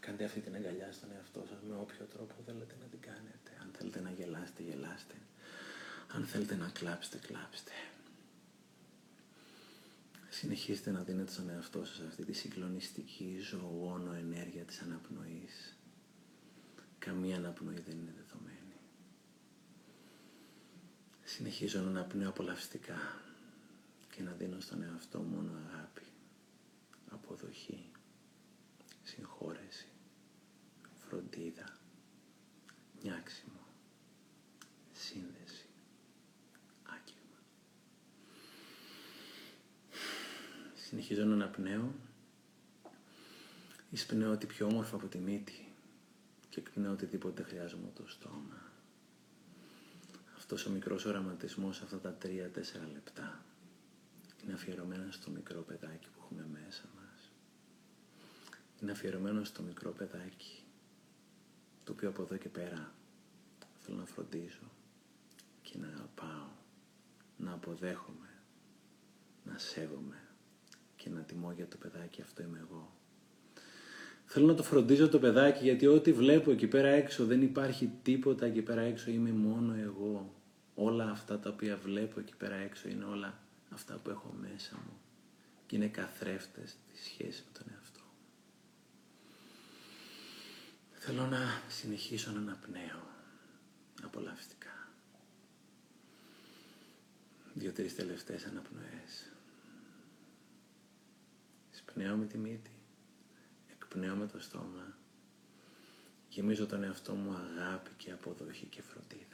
Κάντε 0.00 0.24
αυτή 0.24 0.40
την 0.40 0.54
αγκαλιά 0.54 0.92
στον 0.92 1.10
εαυτό 1.16 1.44
σας 1.48 1.62
με 1.68 1.76
όποιο 1.76 2.04
τρόπο 2.04 2.34
θέλετε 2.46 2.74
να 2.80 2.86
την 2.86 3.00
κάνετε. 3.00 3.50
Αν 3.62 3.70
θέλετε 3.78 4.00
να 4.00 4.10
γελάσετε, 4.10 4.62
γελάστε. 4.62 5.14
Αν 6.08 6.24
θέλετε 6.26 6.54
να 6.54 6.68
κλάψετε, 6.68 7.18
κλάψτε. 7.18 7.72
Συνεχίστε 10.30 10.90
να 10.90 11.02
δίνετε 11.02 11.32
στον 11.32 11.50
εαυτό 11.50 11.84
σας 11.84 12.00
αυτή 12.08 12.24
τη 12.24 12.32
συγκλονιστική 12.32 13.38
ζωόνο 13.40 14.12
ενέργεια 14.12 14.64
της 14.64 14.80
αναπνοής. 14.80 15.76
Καμία 16.98 17.36
αναπνοή 17.36 17.80
δεν 17.80 17.98
είναι 17.98 18.14
δεδομένη. 18.16 18.53
Συνεχίζω 21.36 21.80
να 21.80 21.88
αναπνέω 21.88 22.28
απολαυστικά 22.28 23.20
και 24.10 24.22
να 24.22 24.32
δίνω 24.32 24.60
στον 24.60 24.82
εαυτό 24.82 25.20
μόνο 25.20 25.50
αγάπη, 25.52 26.02
αποδοχή, 27.10 27.90
συγχώρεση, 29.02 29.88
φροντίδα, 30.94 31.76
νιάξιμο, 33.02 33.66
σύνδεση. 34.92 35.66
Συνεχίζω 40.74 41.24
να 41.24 41.34
αναπνέω. 41.34 41.94
Εισπνέω 43.90 44.32
ό,τι 44.32 44.46
πιο 44.46 44.66
όμορφο 44.66 44.96
από 44.96 45.06
τη 45.06 45.18
μύτη 45.18 45.72
και 46.48 46.60
εκπνέω 46.60 46.92
οτιδήποτε 46.92 47.42
χρειάζομαι 47.42 47.90
το 47.94 48.08
στόμα. 48.08 48.73
Αυτός 50.44 50.66
ο 50.66 50.70
μικρός 50.70 51.04
οραματισμός 51.04 51.80
αυτά 51.82 51.98
τα 51.98 52.12
τρία-τέσσερα 52.12 52.88
λεπτά 52.92 53.44
είναι 54.44 54.52
αφιερωμένο 54.52 55.10
στο 55.10 55.30
μικρό 55.30 55.60
παιδάκι 55.60 56.06
που 56.08 56.20
έχουμε 56.24 56.46
μέσα 56.52 56.84
μας. 56.96 57.30
Είναι 58.82 58.92
αφιερωμένο 58.92 59.44
στο 59.44 59.62
μικρό 59.62 59.90
παιδάκι 59.90 60.62
το 61.84 61.92
οποίο 61.92 62.08
από 62.08 62.22
εδώ 62.22 62.36
και 62.36 62.48
πέρα 62.48 62.94
θέλω 63.80 63.96
να 63.96 64.04
φροντίζω 64.04 64.70
και 65.62 65.78
να 65.78 65.86
αγαπάω, 65.86 66.48
να 67.36 67.52
αποδέχομαι, 67.52 68.30
να 69.44 69.58
σέβομαι 69.58 70.28
και 70.96 71.10
να 71.10 71.20
τιμώ 71.20 71.52
για 71.52 71.68
το 71.68 71.76
παιδάκι 71.76 72.22
αυτό 72.22 72.42
είμαι 72.42 72.58
εγώ. 72.58 72.92
Θέλω 74.24 74.46
να 74.46 74.54
το 74.54 74.62
φροντίζω 74.62 75.08
το 75.08 75.18
παιδάκι 75.18 75.64
γιατί 75.64 75.86
ό,τι 75.86 76.12
βλέπω 76.12 76.50
εκεί 76.50 76.66
πέρα 76.66 76.88
έξω 76.88 77.26
δεν 77.26 77.42
υπάρχει 77.42 77.90
τίποτα 78.02 78.46
εκεί 78.46 78.62
πέρα 78.62 78.80
έξω 78.80 79.10
είμαι 79.10 79.32
μόνο 79.32 79.74
εγώ. 79.74 80.33
Όλα 80.74 81.10
αυτά 81.10 81.38
τα 81.38 81.50
οποία 81.50 81.76
βλέπω 81.76 82.20
εκεί 82.20 82.34
πέρα 82.36 82.54
έξω 82.54 82.88
είναι 82.88 83.04
όλα 83.04 83.38
αυτά 83.70 83.94
που 83.94 84.10
έχω 84.10 84.34
μέσα 84.40 84.76
μου 84.76 85.00
και 85.66 85.76
είναι 85.76 85.88
καθρέφτες 85.88 86.76
τη 86.92 87.02
σχέση 87.02 87.42
με 87.46 87.58
τον 87.58 87.66
εαυτό. 87.74 88.00
Θέλω 90.92 91.26
να 91.26 91.62
συνεχίσω 91.68 92.30
να 92.30 92.38
αναπνέω 92.38 93.02
απολαυστικά. 94.02 94.88
Δύο-τρεις 97.54 97.94
τελευταίες 97.94 98.44
αναπνοές. 98.44 99.32
Εκπνέω 101.78 102.16
με 102.16 102.26
τη 102.26 102.38
μύτη, 102.38 102.70
εκπνέω 103.72 104.14
με 104.14 104.26
το 104.26 104.40
στόμα, 104.40 104.96
γεμίζω 106.28 106.66
τον 106.66 106.82
εαυτό 106.82 107.14
μου 107.14 107.34
αγάπη 107.34 107.90
και 107.96 108.12
αποδοχή 108.12 108.66
και 108.66 108.82
φροντίδα. 108.82 109.33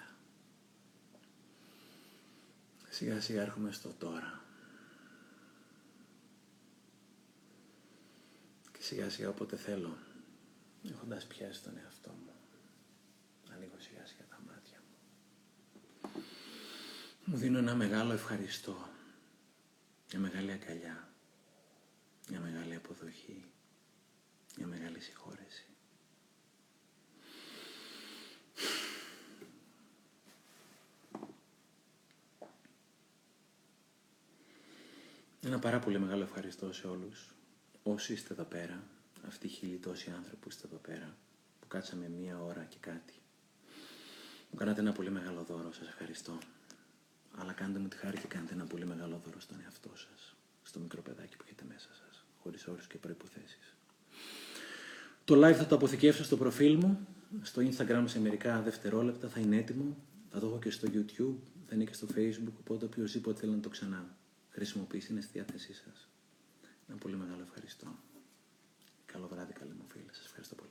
Σιγά 2.90 3.20
σιγά 3.20 3.42
έρχομαι 3.42 3.72
στο 3.72 3.88
τώρα. 3.98 4.44
Και 8.72 8.82
σιγά 8.82 9.10
σιγά 9.10 9.28
όποτε 9.28 9.56
θέλω, 9.56 9.96
έχοντας 10.90 11.26
πιάσει 11.26 11.62
τον 11.62 11.76
εαυτό 11.84 12.10
μου, 12.10 12.32
ανοίγω 13.54 13.76
σιγά 13.78 14.06
σιγά 14.06 14.24
τα 14.28 14.40
μάτια 14.46 14.82
μου. 14.88 14.96
Μου 17.24 17.36
δίνω 17.36 17.58
ένα 17.58 17.74
μεγάλο 17.74 18.12
ευχαριστώ, 18.12 18.88
μια 20.10 20.20
μεγάλη 20.20 20.52
αγκαλιά 20.52 21.10
μια 22.30 22.40
μεγάλη 22.40 22.74
αποδοχή, 22.74 23.44
μια 24.56 24.66
μεγάλη 24.66 25.00
συγχώρεση. 25.00 25.64
Ένα 35.42 35.58
πάρα 35.58 35.78
πολύ 35.78 35.98
μεγάλο 35.98 36.22
ευχαριστώ 36.22 36.72
σε 36.72 36.86
όλους 36.86 37.34
όσοι 37.82 38.12
είστε 38.12 38.32
εδώ 38.32 38.44
πέρα, 38.44 38.82
αυτοί 39.26 39.46
οι 39.46 39.50
χίλιοι 39.50 39.76
τόσοι 39.76 40.10
άνθρωποι 40.16 40.36
που 40.36 40.48
είστε 40.48 40.66
εδώ 40.66 40.76
πέρα, 40.76 41.16
που 41.60 41.66
κάτσαμε 41.68 42.08
μία 42.08 42.42
ώρα 42.42 42.66
και 42.68 42.76
κάτι. 42.80 43.14
Μου 44.50 44.58
κάνατε 44.58 44.80
ένα 44.80 44.92
πολύ 44.92 45.10
μεγάλο 45.10 45.42
δώρο, 45.42 45.72
σας 45.72 45.88
ευχαριστώ. 45.88 46.38
Αλλά 47.36 47.52
κάντε 47.52 47.78
μου 47.78 47.88
τη 47.88 47.96
χάρη 47.96 48.18
και 48.18 48.26
κάντε 48.26 48.52
ένα 48.52 48.64
πολύ 48.64 48.86
μεγάλο 48.86 49.20
δώρο 49.24 49.40
στον 49.40 49.60
εαυτό 49.64 49.90
σας, 49.94 50.34
στο 50.62 50.78
μικρό 50.78 51.02
παιδάκι 51.02 51.36
που 51.36 51.44
έχετε 51.46 51.64
μέσα 51.68 51.88
σας 51.92 52.24
χωρίς 52.42 52.66
όρους 52.66 52.86
και 52.86 52.98
προϋποθέσεις. 52.98 53.74
Το 55.24 55.46
live 55.46 55.54
θα 55.54 55.66
το 55.66 55.74
αποθηκεύσω 55.74 56.24
στο 56.24 56.36
προφίλ 56.36 56.74
μου, 56.74 57.06
στο 57.42 57.62
Instagram 57.62 58.04
σε 58.06 58.20
μερικά 58.20 58.60
δευτερόλεπτα, 58.60 59.28
θα 59.28 59.40
είναι 59.40 59.56
έτοιμο. 59.56 59.96
Θα 60.30 60.40
το 60.40 60.46
έχω 60.46 60.58
και 60.58 60.70
στο 60.70 60.88
YouTube, 60.92 61.36
θα 61.66 61.74
είναι 61.74 61.84
και 61.84 61.94
στο 61.94 62.06
Facebook, 62.16 62.52
οπότε 62.58 62.84
οποιοδήποτε 62.84 63.40
θέλει 63.40 63.52
να 63.52 63.60
το 63.60 63.68
ξανά 63.68 64.18
χρησιμοποιήσει 64.64 65.12
είναι 65.12 65.20
στη 65.20 65.32
διάθεσή 65.32 65.74
σας. 65.74 66.08
Ένα 66.88 66.98
πολύ 66.98 67.16
μεγάλο 67.16 67.42
ευχαριστώ. 67.42 67.98
Καλό 69.06 69.28
βράδυ, 69.28 69.52
καλή 69.52 69.72
μου 69.72 69.84
φίλη. 69.88 70.08
Σας 70.12 70.24
ευχαριστώ 70.26 70.54
πολύ. 70.54 70.70